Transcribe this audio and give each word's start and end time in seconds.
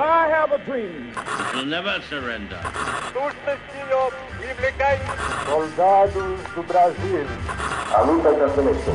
I 0.00 0.26
have 0.28 0.52
a 0.52 0.58
dream. 0.64 1.12
We'll 1.54 1.66
never 1.66 2.00
surrender. 2.08 2.58
Soldados 5.44 6.40
do 6.54 6.62
Brasil. 6.62 7.26
A 7.94 8.00
luta 8.00 8.32
da 8.32 8.48
seleção. 8.48 8.94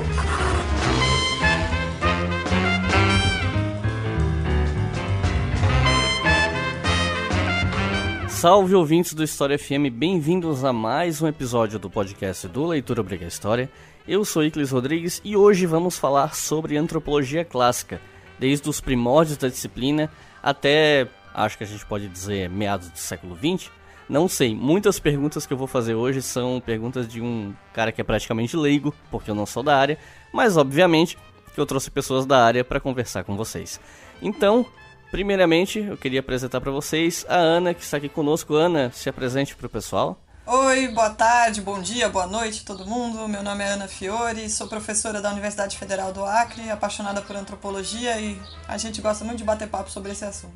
Salve 8.27 8.73
ouvintes 8.73 9.13
do 9.13 9.23
História 9.23 9.59
FM, 9.59 9.91
bem-vindos 9.93 10.63
a 10.63 10.73
mais 10.73 11.21
um 11.21 11.27
episódio 11.27 11.77
do 11.77 11.91
podcast 11.91 12.47
do 12.47 12.65
Leitura 12.65 13.01
Obriga 13.01 13.25
História. 13.25 13.69
Eu 14.07 14.25
sou 14.25 14.43
Iclis 14.43 14.71
Rodrigues 14.71 15.21
e 15.23 15.37
hoje 15.37 15.67
vamos 15.67 15.97
falar 15.99 16.33
sobre 16.33 16.75
antropologia 16.75 17.45
clássica, 17.45 18.01
desde 18.39 18.67
os 18.67 18.81
primórdios 18.81 19.37
da 19.37 19.47
disciplina 19.47 20.09
até, 20.49 21.07
acho 21.33 21.57
que 21.57 21.63
a 21.63 21.67
gente 21.67 21.85
pode 21.85 22.07
dizer, 22.07 22.49
meados 22.49 22.89
do 22.89 22.97
século 22.97 23.35
XX. 23.35 23.69
Não 24.09 24.27
sei, 24.27 24.55
muitas 24.55 24.99
perguntas 24.99 25.45
que 25.45 25.51
eu 25.51 25.57
vou 25.57 25.67
fazer 25.67 25.93
hoje 25.93 26.21
são 26.21 26.61
perguntas 26.61 27.07
de 27.07 27.21
um 27.21 27.53
cara 27.73 27.91
que 27.91 27.99
é 27.99 28.03
praticamente 28.03 28.55
leigo, 28.55 28.93
porque 29.11 29.29
eu 29.29 29.35
não 29.35 29.45
sou 29.45 29.61
da 29.61 29.77
área, 29.77 29.97
mas 30.31 30.55
obviamente 30.55 31.17
que 31.53 31.59
eu 31.59 31.65
trouxe 31.65 31.91
pessoas 31.91 32.25
da 32.25 32.43
área 32.45 32.63
para 32.63 32.79
conversar 32.79 33.23
com 33.23 33.35
vocês. 33.35 33.79
Então, 34.21 34.65
Primeiramente, 35.09 35.79
eu 35.79 35.95
queria 35.95 36.19
apresentar 36.19 36.59
para 36.59 36.71
vocês 36.71 37.25
a 37.29 37.35
Ana, 37.35 37.73
que 37.73 37.81
está 37.81 37.97
aqui 37.97 38.09
conosco. 38.09 38.55
Ana, 38.55 38.91
se 38.91 39.09
apresente 39.09 39.55
para 39.55 39.67
o 39.67 39.69
pessoal. 39.69 40.21
Oi, 40.49 40.87
boa 40.87 41.09
tarde, 41.09 41.59
bom 41.59 41.81
dia, 41.81 42.07
boa 42.07 42.25
noite 42.25 42.63
todo 42.63 42.85
mundo. 42.85 43.27
Meu 43.27 43.43
nome 43.43 43.65
é 43.65 43.67
Ana 43.67 43.85
Fiore, 43.85 44.49
sou 44.49 44.65
professora 44.65 45.21
da 45.21 45.29
Universidade 45.29 45.77
Federal 45.77 46.13
do 46.13 46.23
Acre, 46.23 46.71
apaixonada 46.71 47.21
por 47.21 47.35
antropologia 47.35 48.17
e 48.17 48.39
a 48.65 48.77
gente 48.77 49.01
gosta 49.01 49.25
muito 49.25 49.39
de 49.39 49.43
bater 49.43 49.67
papo 49.67 49.91
sobre 49.91 50.13
esse 50.13 50.23
assunto. 50.23 50.55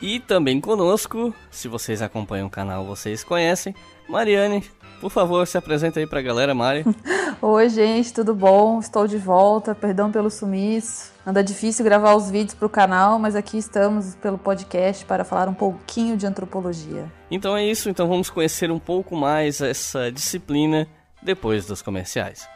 E 0.00 0.20
também 0.20 0.58
conosco, 0.58 1.34
se 1.50 1.68
vocês 1.68 2.00
acompanham 2.00 2.46
o 2.46 2.50
canal, 2.50 2.86
vocês 2.86 3.22
conhecem, 3.22 3.74
Mariane. 4.08 4.64
Por 5.00 5.10
favor, 5.10 5.46
se 5.46 5.58
apresenta 5.58 6.00
aí 6.00 6.06
para 6.06 6.20
a 6.20 6.22
galera, 6.22 6.54
Mari. 6.54 6.84
Oi, 7.40 7.68
gente, 7.68 8.12
tudo 8.12 8.34
bom? 8.34 8.78
Estou 8.80 9.06
de 9.06 9.18
volta, 9.18 9.74
perdão 9.74 10.10
pelo 10.10 10.30
sumiço. 10.30 11.12
Anda 11.26 11.42
difícil 11.42 11.84
gravar 11.84 12.14
os 12.14 12.30
vídeos 12.30 12.54
para 12.54 12.66
o 12.66 12.70
canal, 12.70 13.18
mas 13.18 13.36
aqui 13.36 13.58
estamos 13.58 14.14
pelo 14.16 14.38
podcast 14.38 15.04
para 15.04 15.24
falar 15.24 15.48
um 15.48 15.54
pouquinho 15.54 16.16
de 16.16 16.26
antropologia. 16.26 17.10
Então 17.30 17.56
é 17.56 17.64
isso, 17.64 17.90
então 17.90 18.08
vamos 18.08 18.30
conhecer 18.30 18.70
um 18.70 18.78
pouco 18.78 19.16
mais 19.16 19.60
essa 19.60 20.10
disciplina 20.10 20.88
depois 21.22 21.66
dos 21.66 21.82
comerciais. 21.82 22.48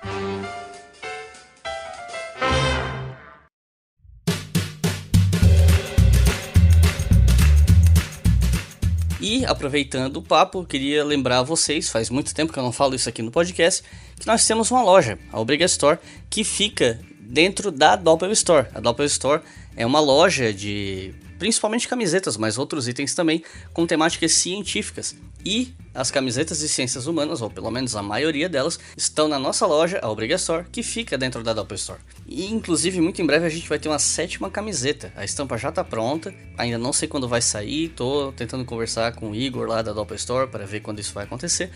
E 9.21 9.45
aproveitando 9.45 10.17
o 10.17 10.23
papo, 10.23 10.65
queria 10.65 11.05
lembrar 11.05 11.41
a 11.41 11.43
vocês, 11.43 11.91
faz 11.91 12.09
muito 12.09 12.35
tempo 12.35 12.53
que 12.53 12.59
eu 12.59 12.63
não 12.63 12.73
falo 12.73 12.95
isso 12.95 13.09
aqui 13.09 13.21
no 13.21 13.31
podcast, 13.31 13.85
que 14.19 14.27
nós 14.27 14.47
temos 14.47 14.71
uma 14.71 14.83
loja, 14.83 15.19
a 15.31 15.39
Obriga 15.39 15.67
Store, 15.67 15.99
que 16.31 16.43
fica 16.43 16.99
dentro 17.21 17.71
da 17.71 17.97
Doppel 17.97 18.33
Store. 18.33 18.67
A 18.75 18.81
Doppel 18.81 19.05
Store 19.07 19.43
é 19.77 19.85
uma 19.85 20.01
loja 20.01 20.55
de 20.55 21.15
principalmente 21.41 21.89
camisetas, 21.89 22.37
mas 22.37 22.59
outros 22.59 22.87
itens 22.87 23.15
também 23.15 23.43
com 23.73 23.87
temáticas 23.87 24.33
científicas. 24.33 25.17
E 25.43 25.73
as 25.95 26.11
camisetas 26.11 26.59
de 26.59 26.69
ciências 26.69 27.07
humanas, 27.07 27.41
ou 27.41 27.49
pelo 27.49 27.71
menos 27.71 27.97
a 27.97 28.03
maioria 28.03 28.47
delas, 28.47 28.79
estão 28.95 29.27
na 29.27 29.39
nossa 29.39 29.67
loja, 29.67 29.99
a 30.03 30.11
Obriga 30.11 30.37
que 30.71 30.83
fica 30.83 31.17
dentro 31.17 31.43
da 31.43 31.55
Doppel 31.55 31.77
Store. 31.77 31.99
E 32.29 32.45
inclusive, 32.45 33.01
muito 33.01 33.23
em 33.23 33.27
breve 33.27 33.47
a 33.47 33.49
gente 33.49 33.67
vai 33.67 33.79
ter 33.79 33.89
uma 33.89 33.99
sétima 33.99 34.51
camiseta. 34.51 35.11
A 35.17 35.25
estampa 35.25 35.57
já 35.57 35.71
está 35.71 35.83
pronta, 35.83 36.35
ainda 36.59 36.77
não 36.77 36.93
sei 36.93 37.09
quando 37.09 37.27
vai 37.27 37.41
sair, 37.41 37.89
tô 37.89 38.33
tentando 38.33 38.67
conversar 38.67 39.13
com 39.15 39.31
o 39.31 39.35
Igor 39.35 39.67
lá 39.67 39.81
da 39.81 39.95
Doppel 39.95 40.17
Store 40.17 40.47
para 40.47 40.67
ver 40.67 40.81
quando 40.81 41.01
isso 41.01 41.15
vai 41.15 41.25
acontecer 41.25 41.71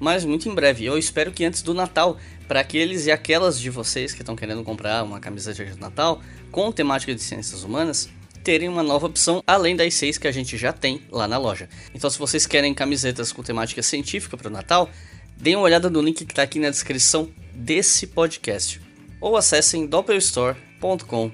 mas 0.00 0.24
muito 0.24 0.48
em 0.48 0.54
breve. 0.54 0.84
Eu 0.84 0.96
espero 0.96 1.32
que 1.32 1.44
antes 1.44 1.60
do 1.60 1.74
Natal, 1.74 2.18
para 2.46 2.60
aqueles 2.60 3.06
e 3.06 3.10
aquelas 3.10 3.58
de 3.58 3.68
vocês 3.68 4.12
que 4.12 4.22
estão 4.22 4.36
querendo 4.36 4.62
comprar 4.62 5.02
uma 5.02 5.18
camiseta 5.18 5.64
de 5.64 5.80
Natal 5.80 6.22
com 6.52 6.70
temática 6.70 7.12
de 7.12 7.20
ciências 7.20 7.64
humanas, 7.64 8.08
terem 8.48 8.66
uma 8.66 8.82
nova 8.82 9.04
opção 9.04 9.44
além 9.46 9.76
das 9.76 9.92
seis 9.92 10.16
que 10.16 10.26
a 10.26 10.32
gente 10.32 10.56
já 10.56 10.72
tem 10.72 11.02
lá 11.10 11.28
na 11.28 11.36
loja. 11.36 11.68
Então, 11.94 12.08
se 12.08 12.18
vocês 12.18 12.46
querem 12.46 12.72
camisetas 12.72 13.30
com 13.30 13.42
temática 13.42 13.82
científica 13.82 14.38
para 14.38 14.48
o 14.48 14.50
Natal, 14.50 14.88
deem 15.36 15.54
uma 15.54 15.66
olhada 15.66 15.90
no 15.90 16.00
link 16.00 16.24
que 16.24 16.32
está 16.32 16.44
aqui 16.44 16.58
na 16.58 16.70
descrição 16.70 17.28
desse 17.52 18.06
podcast 18.06 18.80
ou 19.20 19.36
acessem 19.36 19.86
doppelstore.com.br. 19.86 21.28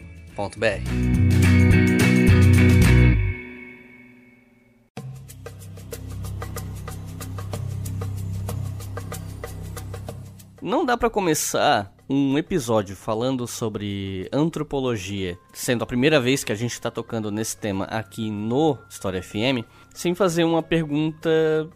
Não 10.60 10.84
dá 10.84 10.96
para 10.96 11.08
começar 11.08 11.93
um 12.08 12.36
episódio 12.36 12.94
falando 12.94 13.46
sobre 13.46 14.28
antropologia, 14.32 15.38
sendo 15.52 15.84
a 15.84 15.86
primeira 15.86 16.20
vez 16.20 16.44
que 16.44 16.52
a 16.52 16.54
gente 16.54 16.72
está 16.72 16.90
tocando 16.90 17.30
nesse 17.30 17.56
tema 17.56 17.84
aqui 17.86 18.30
no 18.30 18.76
História 18.88 19.22
FM, 19.22 19.64
sem 19.94 20.14
fazer 20.14 20.44
uma 20.44 20.62
pergunta 20.62 21.30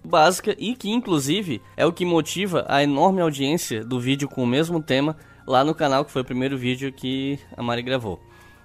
básica 0.05 0.55
e 0.59 0.75
que, 0.75 0.91
inclusive, 0.91 1.63
é 1.77 1.87
o 1.87 1.93
que 1.93 2.05
motiva 2.05 2.65
a 2.69 2.83
enorme 2.83 3.23
audiência 3.23 3.83
do 3.83 3.99
vídeo 3.99 4.29
com 4.29 4.43
o 4.43 4.47
mesmo 4.47 4.83
tema 4.83 5.17
lá 5.47 5.65
no 5.65 5.75
canal, 5.75 6.05
que 6.05 6.13
foi 6.13 6.23
o 6.23 6.27
primeiro 6.27 6.59
vídeo 6.59 6.93
que 6.93 7.39
a 7.57 7.63
Mari 7.63 7.83
gravou. 7.83 8.21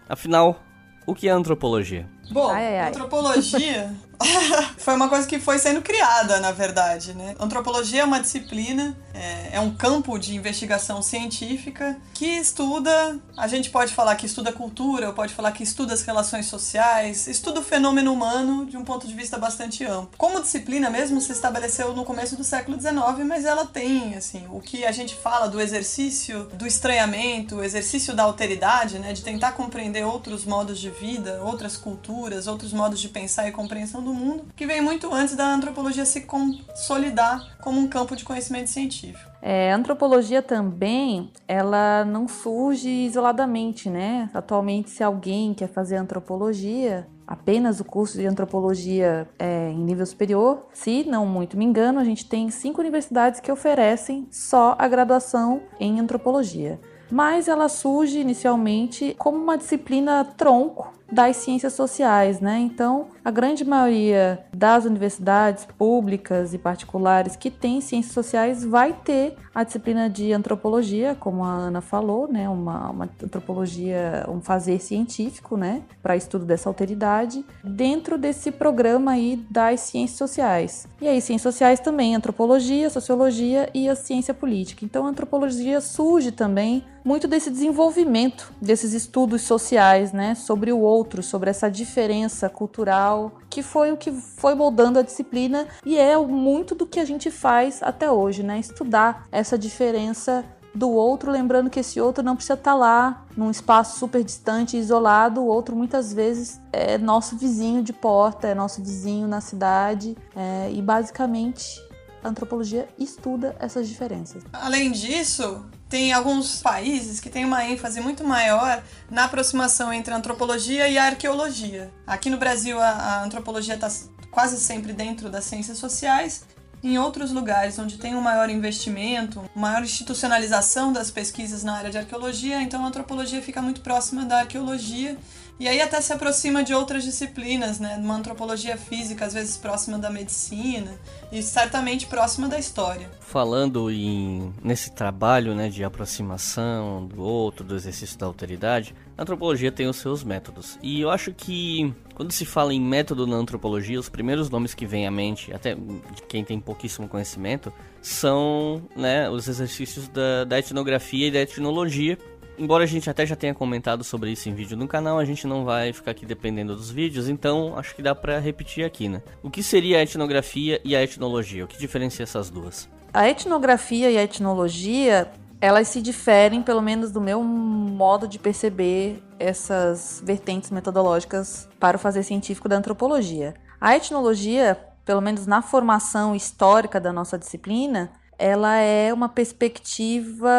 Afinal, 0.10 0.62
o 1.08 1.16
que 1.16 1.30
é 1.30 1.32
antropologia? 1.32 2.10
Bom, 2.32 2.50
ai, 2.50 2.68
ai, 2.68 2.80
ai. 2.80 2.90
antropologia 2.90 3.94
foi 4.78 4.96
uma 4.96 5.10
coisa 5.10 5.28
que 5.28 5.40
foi 5.40 5.60
sendo 5.60 5.82
criada, 5.82 6.40
na 6.40 6.52
verdade, 6.52 7.14
né? 7.14 7.36
Antropologia 7.40 8.02
é 8.02 8.06
uma 8.06 8.20
disciplina, 8.20 8.98
é, 9.14 9.58
é, 9.58 9.60
um 9.60 9.74
campo 9.74 10.18
de 10.18 10.36
investigação 10.36 11.02
científica 11.02 11.98
que 12.14 12.26
estuda, 12.26 13.20
a 13.38 13.48
gente 13.48 13.70
pode 13.70 13.94
falar 13.94 14.16
que 14.16 14.26
estuda 14.26 14.52
cultura, 14.52 15.12
pode 15.14 15.34
falar 15.34 15.52
que 15.52 15.64
estuda 15.64 15.94
as 15.94 16.02
relações 16.04 16.48
sociais, 16.48 17.28
estuda 17.28 17.60
o 17.60 17.64
fenômeno 17.64 18.12
humano 18.14 18.66
de 18.66 18.78
um 18.78 18.84
ponto 18.84 19.08
de 19.08 19.14
vista 19.14 19.38
bastante 19.38 19.84
amplo. 19.84 20.12
Como 20.18 20.42
disciplina 20.42 20.90
mesmo 20.90 21.20
se 21.22 21.32
estabeleceu 21.32 21.94
no 21.94 22.04
começo 22.04 22.36
do 22.36 22.44
século 22.44 22.80
XIX, 22.80 23.26
mas 23.28 23.46
ela 23.46 23.66
tem, 23.66 24.16
assim, 24.16 24.46
o 24.50 24.60
que 24.60 24.86
a 24.86 24.92
gente 24.92 25.16
fala 25.16 25.48
do 25.48 25.60
exercício 25.60 26.46
do 26.54 26.66
estranhamento, 26.66 27.58
o 27.58 27.64
exercício 27.64 28.16
da 28.16 28.24
alteridade, 28.24 29.00
né? 29.00 29.14
De 29.14 29.22
tentar 29.22 29.54
compreender 29.54 30.06
outros 30.06 30.46
modos 30.46 30.80
de 30.80 30.90
vida, 30.90 31.42
outras 31.44 31.78
culturas, 31.78 32.13
outros 32.48 32.74
modos 32.74 33.00
de 33.00 33.10
pensar 33.10 33.48
e 33.48 33.52
compreensão 33.52 34.04
do 34.04 34.14
mundo, 34.14 34.46
que 34.56 34.66
vem 34.66 34.82
muito 34.82 35.14
antes 35.14 35.36
da 35.36 35.54
antropologia 35.54 36.06
se 36.06 36.22
consolidar 36.22 37.58
como 37.62 37.80
um 37.80 37.88
campo 37.88 38.16
de 38.16 38.24
conhecimento 38.24 38.70
científico. 38.70 39.32
É, 39.42 39.74
a 39.74 39.76
antropologia 39.76 40.42
também, 40.42 41.30
ela 41.48 42.06
não 42.06 42.28
surge 42.28 42.90
isoladamente, 42.90 43.90
né? 43.90 44.30
Atualmente, 44.34 44.90
se 44.90 45.04
alguém 45.04 45.54
quer 45.54 45.68
fazer 45.68 45.98
antropologia, 45.98 47.08
apenas 47.28 47.80
o 47.80 47.84
curso 47.84 48.18
de 48.18 48.26
antropologia 48.26 49.28
é, 49.38 49.70
em 49.70 49.80
nível 49.80 50.06
superior, 50.06 50.68
se 50.74 51.04
não 51.04 51.26
muito 51.26 51.58
me 51.58 51.66
engano, 51.66 52.00
a 52.00 52.06
gente 52.06 52.26
tem 52.26 52.50
cinco 52.50 52.80
universidades 52.80 53.40
que 53.40 53.52
oferecem 53.52 54.28
só 54.32 54.76
a 54.80 54.88
graduação 54.88 55.64
em 55.80 56.00
antropologia. 56.00 56.80
Mas 57.12 57.48
ela 57.48 57.70
surge 57.70 58.20
inicialmente 58.20 59.16
como 59.20 59.38
uma 59.38 59.58
disciplina 59.58 60.26
tronco 60.26 60.92
das 61.12 61.38
ciências 61.38 61.74
sociais, 61.74 62.40
né? 62.40 62.60
Então, 62.60 63.08
a 63.24 63.32
grande 63.32 63.64
maioria 63.64 64.44
das 64.54 64.86
universidades 64.86 65.66
públicas 65.78 66.54
e 66.54 66.58
particulares 66.58 67.36
que 67.36 67.52
tem 67.52 67.82
ciências 67.82 68.14
sociais 68.14 68.64
vai 68.64 68.94
ter 68.94 69.36
a 69.54 69.64
disciplina 69.64 70.10
de 70.10 70.34
antropologia, 70.34 71.16
como 71.20 71.44
a 71.44 71.52
Ana 71.52 71.82
falou, 71.82 72.28
né? 72.28 72.50
Uma, 72.50 72.90
uma 72.90 73.10
antropologia, 73.24 74.26
um 74.28 74.42
fazer 74.42 74.80
científico, 74.80 75.56
né? 75.56 75.84
Para 76.02 76.16
estudo 76.16 76.46
dessa 76.46 76.70
alteridade, 76.70 77.46
dentro 77.64 78.18
desse 78.18 78.52
programa 78.52 79.12
aí 79.12 79.46
das 79.50 79.82
ciências 79.82 80.18
sociais. 80.18 80.88
E 81.00 81.08
aí, 81.08 81.22
ciências 81.22 81.54
sociais 81.54 81.80
também, 81.80 82.16
antropologia, 82.16 82.90
sociologia 82.90 83.70
e 83.74 83.88
a 83.88 83.96
ciência 83.96 84.34
política. 84.34 84.84
Então, 84.84 85.06
a 85.06 85.10
antropologia 85.10 85.80
surge 85.80 86.32
também 86.32 86.84
muito 87.04 87.28
desse 87.28 87.52
desenvolvimento 87.52 88.54
desses 88.62 88.94
estudos 88.94 89.42
sociais, 89.42 90.14
né, 90.14 90.36
sobre 90.36 90.72
o 90.72 90.80
outro, 90.94 91.24
sobre 91.24 91.50
essa 91.50 91.70
diferença 91.70 92.50
cultural, 92.50 93.34
que 93.50 93.64
foi 93.64 93.92
o 93.92 93.98
que 93.98 94.12
foi 94.12 94.56
moldando 94.56 95.00
a 95.00 95.02
disciplina 95.02 95.68
e 95.86 95.98
é 95.98 96.18
muito 96.18 96.76
do 96.76 96.86
que 96.86 97.00
a 97.00 97.06
gente 97.06 97.32
faz 97.32 97.82
até 97.82 98.12
hoje, 98.12 98.44
né, 98.44 98.60
estudar 98.60 99.28
essa 99.32 99.58
diferença 99.58 100.46
do 100.76 100.90
outro, 100.90 101.32
lembrando 101.32 101.70
que 101.70 101.80
esse 101.80 102.02
outro 102.02 102.24
não 102.24 102.36
precisa 102.36 102.56
estar 102.56 102.74
lá 102.74 103.26
num 103.38 103.52
espaço 103.52 104.00
super 104.00 104.24
distante, 104.24 104.76
isolado. 104.76 105.42
O 105.42 105.46
outro 105.46 105.76
muitas 105.76 106.12
vezes 106.12 106.60
é 106.72 106.98
nosso 106.98 107.38
vizinho 107.38 107.84
de 107.84 107.94
porta, 107.94 108.48
é 108.48 108.56
nosso 108.56 108.82
vizinho 108.82 109.28
na 109.28 109.40
cidade, 109.40 110.18
é, 110.36 110.72
e 110.72 110.82
basicamente 110.82 111.80
a 112.24 112.30
antropologia 112.30 112.88
estuda 112.98 113.56
essas 113.60 113.88
diferenças. 113.88 114.44
Além 114.52 114.92
disso, 114.92 115.66
tem 115.94 116.12
alguns 116.12 116.60
países 116.60 117.20
que 117.20 117.30
têm 117.30 117.46
uma 117.46 117.66
ênfase 117.66 118.02
muito 118.02 118.24
maior 118.24 118.84
na 119.12 119.26
aproximação 119.26 119.94
entre 119.94 120.12
a 120.12 120.18
antropologia 120.18 120.90
e 120.90 120.98
a 120.98 121.06
arqueologia. 121.06 121.94
Aqui 122.08 122.32
no 122.32 122.38
Brasil, 122.38 122.82
a, 122.82 122.90
a 122.90 123.24
antropologia 123.24 123.76
está 123.76 123.88
quase 124.32 124.60
sempre 124.60 124.92
dentro 124.92 125.30
das 125.30 125.44
ciências 125.44 125.78
sociais. 125.78 126.46
Em 126.82 126.98
outros 126.98 127.32
lugares 127.32 127.78
onde 127.78 128.00
tem 128.00 128.16
um 128.16 128.22
maior 128.22 128.50
investimento, 128.50 129.48
maior 129.54 129.84
institucionalização 129.84 130.92
das 130.92 131.12
pesquisas 131.12 131.64
na 131.64 131.76
área 131.76 131.92
de 131.92 132.00
arqueologia, 132.00 132.60
então 132.60 132.84
a 132.84 132.88
antropologia 132.88 133.44
fica 133.44 133.62
muito 133.62 133.82
próxima 133.82 134.26
da 134.26 134.40
arqueologia 134.40 135.16
e 135.60 135.68
aí 135.68 135.82
até 135.82 136.02
se 136.02 136.12
aproxima 136.12 136.64
de 136.64 136.74
outras 136.74 137.04
disciplinas, 137.04 137.80
né? 137.80 137.98
Uma 137.98 138.16
antropologia 138.16 138.76
física, 138.78 139.26
às 139.26 139.34
vezes 139.34 139.56
próxima 139.56 139.98
da 139.98 140.10
medicina 140.10 140.92
e 141.32 141.42
certamente 141.42 142.08
próxima 142.08 142.48
da 142.48 142.58
história. 142.58 143.10
Falando 143.20 143.90
em 143.92 144.54
nesse 144.64 144.92
trabalho, 144.92 145.54
né, 145.54 145.70
de 145.70 145.84
aproximação 145.84 147.06
do 147.06 147.22
outro, 147.22 147.64
do 147.64 147.76
exercício 147.76 148.18
da 148.18 148.26
autoridade, 148.26 148.96
a 149.18 149.22
antropologia 149.22 149.72
tem 149.72 149.88
os 149.88 149.98
seus 149.98 150.24
métodos. 150.24 150.78
E 150.82 151.02
eu 151.02 151.10
acho 151.10 151.34
que 151.34 151.94
quando 152.16 152.32
se 152.32 152.46
fala 152.46 152.74
em 152.74 152.82
método 152.82 153.26
na 153.26 153.36
antropologia, 153.36 154.00
os 154.00 154.10
primeiros 154.10 154.50
nomes 154.50 154.74
que 154.74 154.86
vêm 154.86 155.08
à 155.08 155.12
mente, 155.12 155.54
até 155.54 155.76
de 155.76 156.22
quem 156.28 156.44
tem 156.44 156.60
pouquíssimo 156.60 157.08
conhecimento, 157.08 157.72
são, 158.02 158.84
né, 158.96 159.30
os 159.30 159.48
exercícios 159.48 160.08
da, 160.08 160.44
da 160.44 160.60
etnografia 160.60 161.28
e 161.28 161.32
da 161.32 161.40
etnologia 161.40 162.18
Embora 162.58 162.84
a 162.84 162.88
gente 162.88 163.10
até 163.10 163.26
já 163.26 163.36
tenha 163.36 163.54
comentado 163.54 164.04
sobre 164.04 164.32
isso 164.32 164.48
em 164.48 164.54
vídeo 164.54 164.78
no 164.78 164.88
canal, 164.88 165.18
a 165.18 165.26
gente 165.26 165.48
não 165.48 165.66
vai 165.66 165.92
ficar 165.92 166.12
aqui 166.12 166.26
dependendo 166.26 166.76
dos 166.76 166.92
vídeos, 166.92 167.28
então 167.28 167.78
acho 167.78 167.96
que 167.96 168.02
dá 168.02 168.14
para 168.14 168.38
repetir 168.38 168.86
aqui, 168.86 169.10
né? 169.10 169.24
O 169.42 169.50
que 169.50 169.64
seria 169.64 169.98
a 169.98 170.04
etnografia 170.04 170.80
e 170.84 170.96
a 170.96 171.02
etnologia? 171.02 171.66
O 171.66 171.68
que 171.68 171.80
diferencia 171.80 172.24
essas 172.24 172.52
duas? 172.52 172.88
A 173.12 173.28
etnografia 173.28 174.12
e 174.12 174.18
a 174.18 174.24
etnologia, 174.24 175.32
elas 175.60 175.88
se 175.88 176.02
diferem, 176.02 176.62
pelo 176.62 176.82
menos 176.82 177.12
do 177.12 177.20
meu 177.20 177.44
modo 177.44 178.28
de 178.28 178.38
perceber 178.38 179.24
essas 179.40 180.22
vertentes 180.24 180.70
metodológicas 180.70 181.68
para 181.80 181.98
o 181.98 182.00
fazer 182.00 182.22
científico 182.22 182.70
da 182.70 182.78
antropologia. 182.78 183.56
A 183.82 183.96
etnologia, 183.96 184.80
pelo 185.04 185.22
menos 185.22 185.48
na 185.48 185.62
formação 185.62 186.36
histórica 186.36 187.00
da 187.00 187.12
nossa 187.12 187.38
disciplina, 187.38 188.12
ela 188.38 188.78
é 188.78 189.14
uma 189.14 189.30
perspectiva 189.30 190.50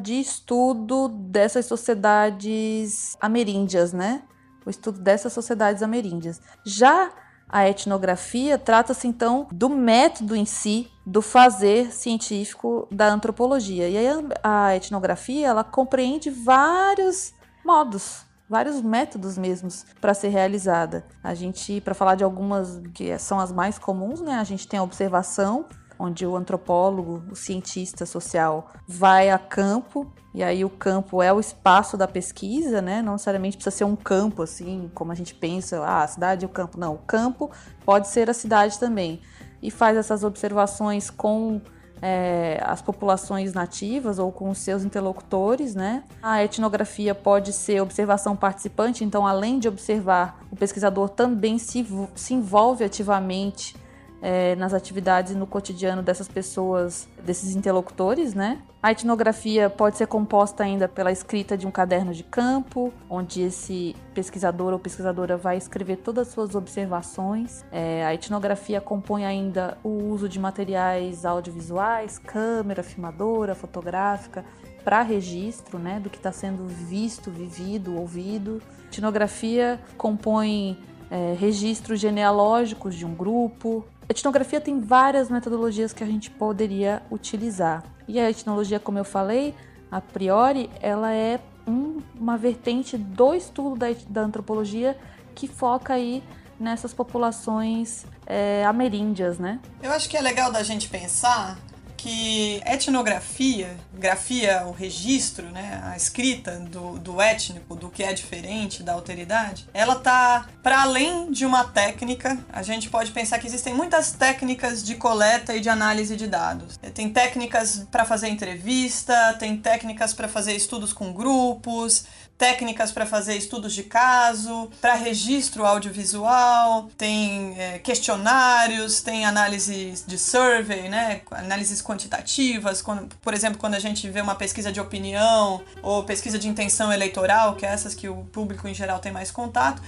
de 0.00 0.20
estudo 0.20 1.08
dessas 1.08 1.66
sociedades 1.66 3.16
ameríndias, 3.20 3.92
né? 3.92 4.22
O 4.64 4.70
estudo 4.70 5.00
dessas 5.00 5.32
sociedades 5.32 5.82
ameríndias. 5.82 6.40
Já 6.64 7.10
a 7.48 7.68
etnografia 7.68 8.58
trata-se 8.58 9.06
então 9.06 9.46
do 9.52 9.68
método 9.68 10.34
em 10.34 10.44
si 10.44 10.90
do 11.06 11.20
fazer 11.20 11.92
científico 11.92 12.88
da 12.90 13.08
antropologia. 13.08 13.88
E 13.88 13.96
aí 13.96 14.06
a 14.42 14.74
etnografia 14.76 15.48
ela 15.48 15.62
compreende 15.62 16.30
vários 16.30 17.34
modos, 17.64 18.24
vários 18.48 18.80
métodos 18.80 19.36
mesmos 19.36 19.84
para 20.00 20.14
ser 20.14 20.28
realizada. 20.28 21.06
A 21.22 21.34
gente, 21.34 21.80
para 21.80 21.94
falar 21.94 22.14
de 22.14 22.24
algumas 22.24 22.80
que 22.94 23.16
são 23.18 23.38
as 23.38 23.52
mais 23.52 23.78
comuns, 23.78 24.20
né? 24.20 24.34
A 24.34 24.44
gente 24.44 24.66
tem 24.66 24.80
a 24.80 24.82
observação, 24.82 25.66
onde 25.98 26.26
o 26.26 26.36
antropólogo, 26.36 27.22
o 27.30 27.36
cientista 27.36 28.04
social, 28.04 28.70
vai 28.86 29.30
a 29.30 29.38
campo 29.38 30.12
e 30.34 30.42
aí 30.42 30.64
o 30.64 30.70
campo 30.70 31.22
é 31.22 31.32
o 31.32 31.38
espaço 31.38 31.96
da 31.96 32.08
pesquisa, 32.08 32.82
né? 32.82 33.00
Não 33.00 33.12
necessariamente 33.12 33.56
precisa 33.56 33.76
ser 33.76 33.84
um 33.84 33.94
campo 33.94 34.42
assim, 34.42 34.90
como 34.92 35.12
a 35.12 35.14
gente 35.14 35.32
pensa, 35.32 35.80
ah, 35.84 36.02
a 36.02 36.08
cidade 36.08 36.44
e 36.44 36.46
o 36.46 36.48
campo. 36.48 36.78
Não, 36.78 36.94
o 36.94 36.98
campo 36.98 37.50
pode 37.84 38.08
ser 38.08 38.28
a 38.28 38.34
cidade 38.34 38.78
também. 38.78 39.20
E 39.62 39.70
faz 39.70 39.96
essas 39.96 40.24
observações 40.24 41.08
com 41.08 41.60
é, 42.02 42.60
as 42.64 42.82
populações 42.82 43.52
nativas 43.54 44.18
ou 44.18 44.32
com 44.32 44.50
os 44.50 44.58
seus 44.58 44.84
interlocutores, 44.84 45.76
né? 45.76 46.02
A 46.20 46.42
etnografia 46.42 47.14
pode 47.14 47.52
ser 47.52 47.80
observação 47.80 48.34
participante, 48.34 49.04
então 49.04 49.24
além 49.24 49.60
de 49.60 49.68
observar, 49.68 50.40
o 50.50 50.56
pesquisador 50.56 51.08
também 51.08 51.58
se, 51.58 51.86
se 52.14 52.34
envolve 52.34 52.84
ativamente 52.84 53.76
é, 54.24 54.56
nas 54.56 54.72
atividades 54.72 55.32
e 55.32 55.34
no 55.34 55.46
cotidiano 55.46 56.02
dessas 56.02 56.26
pessoas, 56.26 57.06
desses 57.22 57.54
interlocutores, 57.54 58.32
né? 58.32 58.62
A 58.82 58.90
etnografia 58.90 59.68
pode 59.68 59.98
ser 59.98 60.06
composta 60.06 60.64
ainda 60.64 60.88
pela 60.88 61.12
escrita 61.12 61.58
de 61.58 61.66
um 61.66 61.70
caderno 61.70 62.14
de 62.14 62.24
campo, 62.24 62.90
onde 63.08 63.42
esse 63.42 63.94
pesquisador 64.14 64.72
ou 64.72 64.78
pesquisadora 64.78 65.36
vai 65.36 65.58
escrever 65.58 65.96
todas 65.98 66.28
as 66.28 66.32
suas 66.32 66.54
observações. 66.54 67.66
É, 67.70 68.02
a 68.06 68.14
etnografia 68.14 68.80
compõe 68.80 69.26
ainda 69.26 69.76
o 69.84 69.90
uso 69.90 70.26
de 70.26 70.40
materiais 70.40 71.26
audiovisuais, 71.26 72.18
câmera, 72.18 72.82
filmadora, 72.82 73.54
fotográfica, 73.54 74.42
para 74.82 75.02
registro 75.02 75.78
né, 75.78 76.00
do 76.00 76.08
que 76.08 76.16
está 76.16 76.32
sendo 76.32 76.66
visto, 76.66 77.30
vivido, 77.30 77.94
ouvido. 77.94 78.62
A 78.84 78.86
etnografia 78.86 79.78
compõe 79.98 80.78
é, 81.10 81.34
registros 81.38 82.00
genealógicos 82.00 82.94
de 82.94 83.04
um 83.04 83.14
grupo, 83.14 83.84
a 84.08 84.12
etnografia 84.12 84.60
tem 84.60 84.80
várias 84.80 85.30
metodologias 85.30 85.92
que 85.92 86.04
a 86.04 86.06
gente 86.06 86.30
poderia 86.30 87.02
utilizar. 87.10 87.82
E 88.06 88.20
a 88.20 88.30
etnologia, 88.30 88.78
como 88.78 88.98
eu 88.98 89.04
falei, 89.04 89.54
a 89.90 90.00
priori, 90.00 90.70
ela 90.80 91.12
é 91.12 91.40
um, 91.66 92.02
uma 92.14 92.36
vertente 92.36 92.98
do 92.98 93.34
estudo 93.34 93.76
da, 93.76 93.86
da, 94.08 94.20
antropologia 94.20 94.96
que 95.34 95.48
foca 95.48 95.94
aí 95.94 96.22
nessas 96.60 96.92
populações 96.92 98.04
é, 98.26 98.64
ameríndias, 98.66 99.38
né? 99.38 99.58
Eu 99.82 99.90
acho 99.92 100.08
que 100.08 100.16
é 100.16 100.20
legal 100.20 100.52
da 100.52 100.62
gente 100.62 100.88
pensar 100.88 101.56
que 102.04 102.60
etnografia, 102.66 103.74
grafia, 103.94 104.66
o 104.66 104.72
registro, 104.72 105.48
né, 105.48 105.80
a 105.84 105.96
escrita 105.96 106.60
do, 106.60 106.98
do 106.98 107.18
étnico, 107.18 107.74
do 107.74 107.88
que 107.88 108.02
é 108.02 108.12
diferente 108.12 108.82
da 108.82 108.92
alteridade, 108.92 109.66
ela 109.72 109.94
tá 109.94 110.46
para 110.62 110.82
além 110.82 111.32
de 111.32 111.46
uma 111.46 111.64
técnica. 111.64 112.38
A 112.52 112.62
gente 112.62 112.90
pode 112.90 113.10
pensar 113.10 113.38
que 113.38 113.46
existem 113.46 113.72
muitas 113.72 114.12
técnicas 114.12 114.84
de 114.84 114.96
coleta 114.96 115.56
e 115.56 115.60
de 115.60 115.70
análise 115.70 116.14
de 116.14 116.26
dados. 116.26 116.78
Tem 116.92 117.08
técnicas 117.08 117.86
para 117.90 118.04
fazer 118.04 118.28
entrevista, 118.28 119.34
tem 119.38 119.56
técnicas 119.56 120.12
para 120.12 120.28
fazer 120.28 120.54
estudos 120.54 120.92
com 120.92 121.10
grupos, 121.10 122.04
técnicas 122.36 122.90
para 122.90 123.06
fazer 123.06 123.36
estudos 123.36 123.72
de 123.72 123.84
caso, 123.84 124.70
para 124.80 124.94
registro 124.94 125.64
audiovisual, 125.64 126.90
tem 126.98 127.54
é, 127.58 127.78
questionários, 127.78 129.00
tem 129.00 129.24
análise 129.24 130.02
de 130.06 130.18
survey, 130.18 130.88
né, 130.88 131.22
análises 131.30 131.80
quantitativas, 131.80 132.82
quando, 132.82 133.14
por 133.16 133.34
exemplo, 133.34 133.58
quando 133.58 133.74
a 133.74 133.78
gente 133.78 134.08
vê 134.10 134.20
uma 134.20 134.34
pesquisa 134.34 134.72
de 134.72 134.80
opinião 134.80 135.62
ou 135.82 136.04
pesquisa 136.04 136.38
de 136.38 136.48
intenção 136.48 136.92
eleitoral, 136.92 137.54
que 137.54 137.64
é 137.64 137.68
essas 137.68 137.94
que 137.94 138.08
o 138.08 138.24
público 138.32 138.66
em 138.66 138.74
geral 138.74 138.98
tem 138.98 139.12
mais 139.12 139.30
contato, 139.30 139.80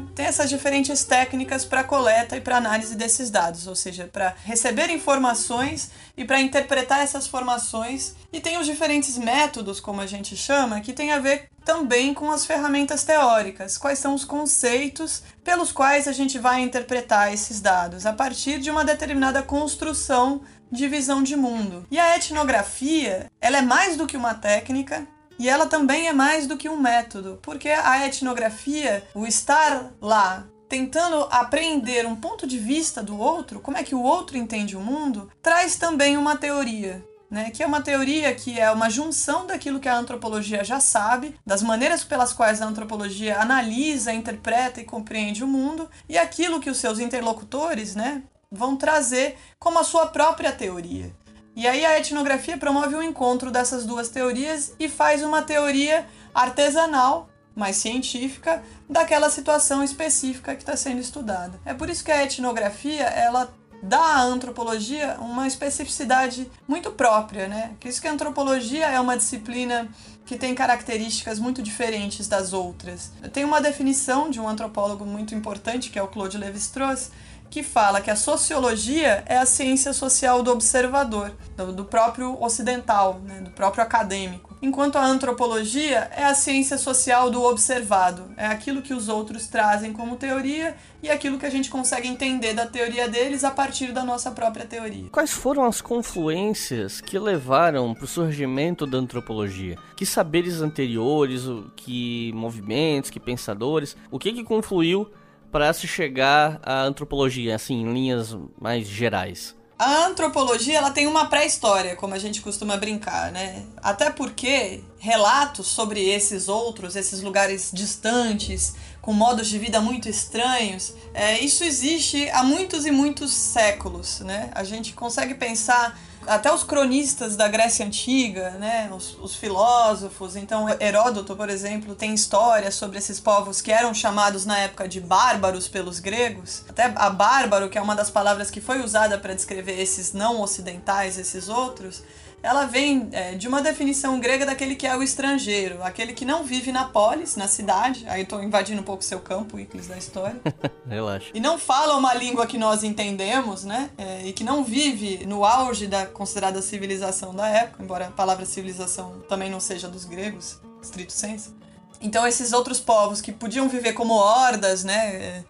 tem, 0.00 0.26
essas 0.26 0.50
diferentes 0.50 1.04
técnicas 1.04 1.64
para 1.64 1.84
coleta 1.84 2.36
e 2.36 2.40
para 2.40 2.56
análise 2.56 2.96
desses 2.96 3.30
dados, 3.30 3.66
ou 3.66 3.74
seja, 3.74 4.08
para 4.12 4.34
receber 4.44 4.90
informações 4.90 5.90
e 6.16 6.24
para 6.24 6.40
interpretar 6.40 7.00
essas 7.00 7.26
formações. 7.26 8.14
E 8.32 8.40
tem 8.40 8.58
os 8.58 8.66
diferentes 8.66 9.18
métodos, 9.18 9.80
como 9.80 10.00
a 10.00 10.06
gente 10.06 10.36
chama, 10.36 10.80
que 10.80 10.92
tem 10.92 11.12
a 11.12 11.18
ver 11.18 11.48
também 11.64 12.12
com 12.12 12.30
as 12.30 12.44
ferramentas 12.44 13.04
teóricas. 13.04 13.78
Quais 13.78 13.98
são 13.98 14.14
os 14.14 14.24
conceitos 14.24 15.22
pelos 15.44 15.72
quais 15.72 16.08
a 16.08 16.12
gente 16.12 16.38
vai 16.38 16.60
interpretar 16.60 17.32
esses 17.32 17.60
dados 17.60 18.06
a 18.06 18.12
partir 18.12 18.58
de 18.58 18.70
uma 18.70 18.84
determinada 18.84 19.42
construção 19.42 20.42
de 20.72 20.88
visão 20.88 21.22
de 21.22 21.36
mundo. 21.36 21.86
E 21.90 21.98
a 21.98 22.16
etnografia, 22.16 23.30
ela 23.40 23.58
é 23.58 23.62
mais 23.62 23.96
do 23.96 24.06
que 24.06 24.16
uma 24.16 24.32
técnica, 24.32 25.06
e 25.42 25.48
ela 25.48 25.66
também 25.66 26.06
é 26.06 26.12
mais 26.12 26.46
do 26.46 26.56
que 26.56 26.68
um 26.68 26.78
método, 26.78 27.36
porque 27.42 27.68
a 27.68 28.06
etnografia, 28.06 29.02
o 29.12 29.26
estar 29.26 29.90
lá 30.00 30.46
tentando 30.68 31.26
aprender 31.32 32.06
um 32.06 32.14
ponto 32.14 32.46
de 32.46 32.56
vista 32.56 33.02
do 33.02 33.18
outro, 33.18 33.58
como 33.58 33.76
é 33.76 33.82
que 33.82 33.92
o 33.92 34.00
outro 34.00 34.36
entende 34.36 34.76
o 34.76 34.80
mundo, 34.80 35.28
traz 35.42 35.74
também 35.74 36.16
uma 36.16 36.36
teoria. 36.36 37.04
Né, 37.28 37.50
que 37.50 37.62
é 37.62 37.66
uma 37.66 37.80
teoria 37.80 38.34
que 38.34 38.60
é 38.60 38.70
uma 38.70 38.90
junção 38.90 39.46
daquilo 39.46 39.80
que 39.80 39.88
a 39.88 39.96
antropologia 39.96 40.62
já 40.62 40.78
sabe, 40.78 41.34
das 41.46 41.62
maneiras 41.62 42.04
pelas 42.04 42.30
quais 42.30 42.60
a 42.60 42.66
antropologia 42.66 43.40
analisa, 43.40 44.12
interpreta 44.12 44.82
e 44.82 44.84
compreende 44.84 45.42
o 45.42 45.48
mundo, 45.48 45.88
e 46.06 46.18
aquilo 46.18 46.60
que 46.60 46.68
os 46.68 46.76
seus 46.76 46.98
interlocutores 46.98 47.96
né, 47.96 48.22
vão 48.50 48.76
trazer 48.76 49.38
como 49.58 49.78
a 49.78 49.84
sua 49.84 50.06
própria 50.08 50.52
teoria. 50.52 51.10
E 51.54 51.66
aí 51.66 51.84
a 51.84 51.98
etnografia 51.98 52.56
promove 52.56 52.94
o 52.94 52.98
um 52.98 53.02
encontro 53.02 53.50
dessas 53.50 53.84
duas 53.84 54.08
teorias 54.08 54.74
e 54.78 54.88
faz 54.88 55.22
uma 55.22 55.42
teoria 55.42 56.06
artesanal, 56.34 57.28
mais 57.54 57.76
científica, 57.76 58.62
daquela 58.88 59.28
situação 59.28 59.84
específica 59.84 60.54
que 60.54 60.62
está 60.62 60.76
sendo 60.76 61.00
estudada. 61.00 61.60
É 61.64 61.74
por 61.74 61.90
isso 61.90 62.02
que 62.02 62.10
a 62.10 62.22
etnografia 62.22 63.04
ela 63.04 63.52
dá 63.82 63.98
à 63.98 64.22
antropologia 64.22 65.16
uma 65.18 65.46
especificidade 65.46 66.48
muito 66.68 66.92
própria, 66.92 67.48
né? 67.48 67.74
Por 67.80 67.88
isso 67.88 68.00
que 68.00 68.06
a 68.06 68.12
antropologia 68.12 68.86
é 68.86 69.00
uma 69.00 69.16
disciplina 69.16 69.88
que 70.24 70.36
tem 70.36 70.54
características 70.54 71.40
muito 71.40 71.60
diferentes 71.60 72.28
das 72.28 72.52
outras. 72.52 73.10
Tem 73.32 73.44
uma 73.44 73.60
definição 73.60 74.30
de 74.30 74.40
um 74.40 74.48
antropólogo 74.48 75.04
muito 75.04 75.34
importante, 75.34 75.90
que 75.90 75.98
é 75.98 76.02
o 76.02 76.06
Claude 76.06 76.38
Lévi-Strauss, 76.38 77.10
que 77.52 77.62
fala 77.62 78.00
que 78.00 78.10
a 78.10 78.16
sociologia 78.16 79.22
é 79.26 79.36
a 79.36 79.44
ciência 79.44 79.92
social 79.92 80.42
do 80.42 80.50
observador, 80.50 81.32
do, 81.54 81.70
do 81.70 81.84
próprio 81.84 82.42
ocidental, 82.42 83.20
né, 83.22 83.42
do 83.42 83.50
próprio 83.50 83.84
acadêmico. 83.84 84.56
Enquanto 84.62 84.96
a 84.96 85.04
antropologia 85.04 86.08
é 86.16 86.24
a 86.24 86.32
ciência 86.32 86.78
social 86.78 87.30
do 87.30 87.42
observado, 87.42 88.32
é 88.38 88.46
aquilo 88.46 88.80
que 88.80 88.94
os 88.94 89.06
outros 89.06 89.48
trazem 89.48 89.92
como 89.92 90.16
teoria 90.16 90.74
e 91.02 91.10
aquilo 91.10 91.38
que 91.38 91.44
a 91.44 91.50
gente 91.50 91.68
consegue 91.68 92.08
entender 92.08 92.54
da 92.54 92.64
teoria 92.64 93.06
deles 93.06 93.44
a 93.44 93.50
partir 93.50 93.92
da 93.92 94.02
nossa 94.02 94.30
própria 94.30 94.64
teoria. 94.64 95.10
Quais 95.10 95.32
foram 95.32 95.64
as 95.64 95.82
confluências 95.82 97.02
que 97.02 97.18
levaram 97.18 97.92
para 97.92 98.04
o 98.04 98.08
surgimento 98.08 98.86
da 98.86 98.96
antropologia? 98.96 99.76
Que 99.94 100.06
saberes 100.06 100.62
anteriores, 100.62 101.42
que 101.76 102.32
movimentos, 102.34 103.10
que 103.10 103.20
pensadores, 103.20 103.94
o 104.10 104.18
que 104.18 104.32
que 104.32 104.42
confluiu 104.42 105.10
para 105.52 105.72
se 105.74 105.86
chegar 105.86 106.58
à 106.62 106.82
antropologia, 106.82 107.54
assim, 107.54 107.82
em 107.82 107.92
linhas 107.92 108.36
mais 108.58 108.88
gerais? 108.88 109.54
A 109.78 110.06
antropologia 110.06 110.78
ela 110.78 110.90
tem 110.90 111.06
uma 111.06 111.26
pré-história, 111.26 111.96
como 111.96 112.14
a 112.14 112.18
gente 112.18 112.40
costuma 112.40 112.76
brincar, 112.76 113.32
né? 113.32 113.64
Até 113.82 114.10
porque 114.10 114.82
relatos 114.98 115.66
sobre 115.66 116.08
esses 116.08 116.48
outros, 116.48 116.96
esses 116.96 117.20
lugares 117.20 117.70
distantes, 117.72 118.74
com 119.00 119.12
modos 119.12 119.48
de 119.48 119.58
vida 119.58 119.80
muito 119.80 120.08
estranhos, 120.08 120.94
é, 121.12 121.40
isso 121.40 121.64
existe 121.64 122.30
há 122.30 122.44
muitos 122.44 122.86
e 122.86 122.92
muitos 122.92 123.32
séculos, 123.32 124.20
né? 124.20 124.50
A 124.54 124.62
gente 124.62 124.92
consegue 124.92 125.34
pensar 125.34 125.98
até 126.26 126.52
os 126.52 126.62
cronistas 126.62 127.36
da 127.36 127.48
Grécia 127.48 127.84
Antiga, 127.84 128.50
né, 128.52 128.90
os, 128.94 129.16
os, 129.18 129.34
filósofos. 129.34 130.36
Então, 130.36 130.66
Heródoto, 130.80 131.34
por 131.34 131.48
exemplo, 131.48 131.94
tem 131.94 132.14
histórias 132.14 132.74
sobre 132.74 132.98
esses 132.98 133.18
povos 133.18 133.60
que 133.60 133.72
eram 133.72 133.92
chamados 133.92 134.46
na 134.46 134.58
época 134.58 134.88
de 134.88 135.00
bárbaros 135.00 135.68
pelos 135.68 135.98
gregos. 135.98 136.64
Até 136.68 136.92
a 136.94 137.10
bárbaro, 137.10 137.68
que 137.68 137.78
é 137.78 137.82
uma 137.82 137.96
das 137.96 138.10
palavras 138.10 138.50
que 138.50 138.60
foi 138.60 138.80
usada 138.80 139.18
para 139.18 139.34
descrever 139.34 139.80
esses 139.80 140.12
não 140.12 140.40
ocidentais, 140.40 141.18
esses 141.18 141.48
outros, 141.48 142.02
ela 142.42 142.66
vem 142.66 143.08
é, 143.12 143.34
de 143.34 143.46
uma 143.46 143.62
definição 143.62 144.18
grega 144.18 144.44
daquele 144.44 144.74
que 144.74 144.86
é 144.86 144.96
o 144.96 145.02
estrangeiro, 145.02 145.82
aquele 145.82 146.12
que 146.12 146.24
não 146.24 146.42
vive 146.42 146.72
na 146.72 146.84
polis, 146.84 147.36
na 147.36 147.46
cidade. 147.46 148.04
Aí 148.08 148.22
estou 148.22 148.42
invadindo 148.42 148.80
um 148.80 148.84
pouco 148.84 149.04
seu 149.04 149.20
campo, 149.20 149.58
Iclis, 149.58 149.86
da 149.86 149.96
história. 149.96 150.40
Relaxa. 150.88 151.30
E 151.32 151.40
não 151.40 151.56
fala 151.56 151.96
uma 151.96 152.12
língua 152.14 152.46
que 152.46 152.58
nós 152.58 152.82
entendemos, 152.82 153.62
né? 153.64 153.90
É, 153.96 154.26
e 154.26 154.32
que 154.32 154.42
não 154.42 154.64
vive 154.64 155.24
no 155.24 155.44
auge 155.44 155.86
da 155.86 156.04
considerada 156.04 156.60
civilização 156.60 157.34
da 157.34 157.46
época, 157.46 157.82
embora 157.82 158.08
a 158.08 158.10
palavra 158.10 158.44
civilização 158.44 159.20
também 159.28 159.48
não 159.48 159.60
seja 159.60 159.88
dos 159.88 160.04
gregos, 160.04 160.60
estrito 160.82 161.12
senso. 161.12 161.54
Então 162.00 162.26
esses 162.26 162.52
outros 162.52 162.80
povos 162.80 163.20
que 163.20 163.30
podiam 163.30 163.68
viver 163.68 163.92
como 163.92 164.14
hordas, 164.14 164.82
né? 164.82 165.44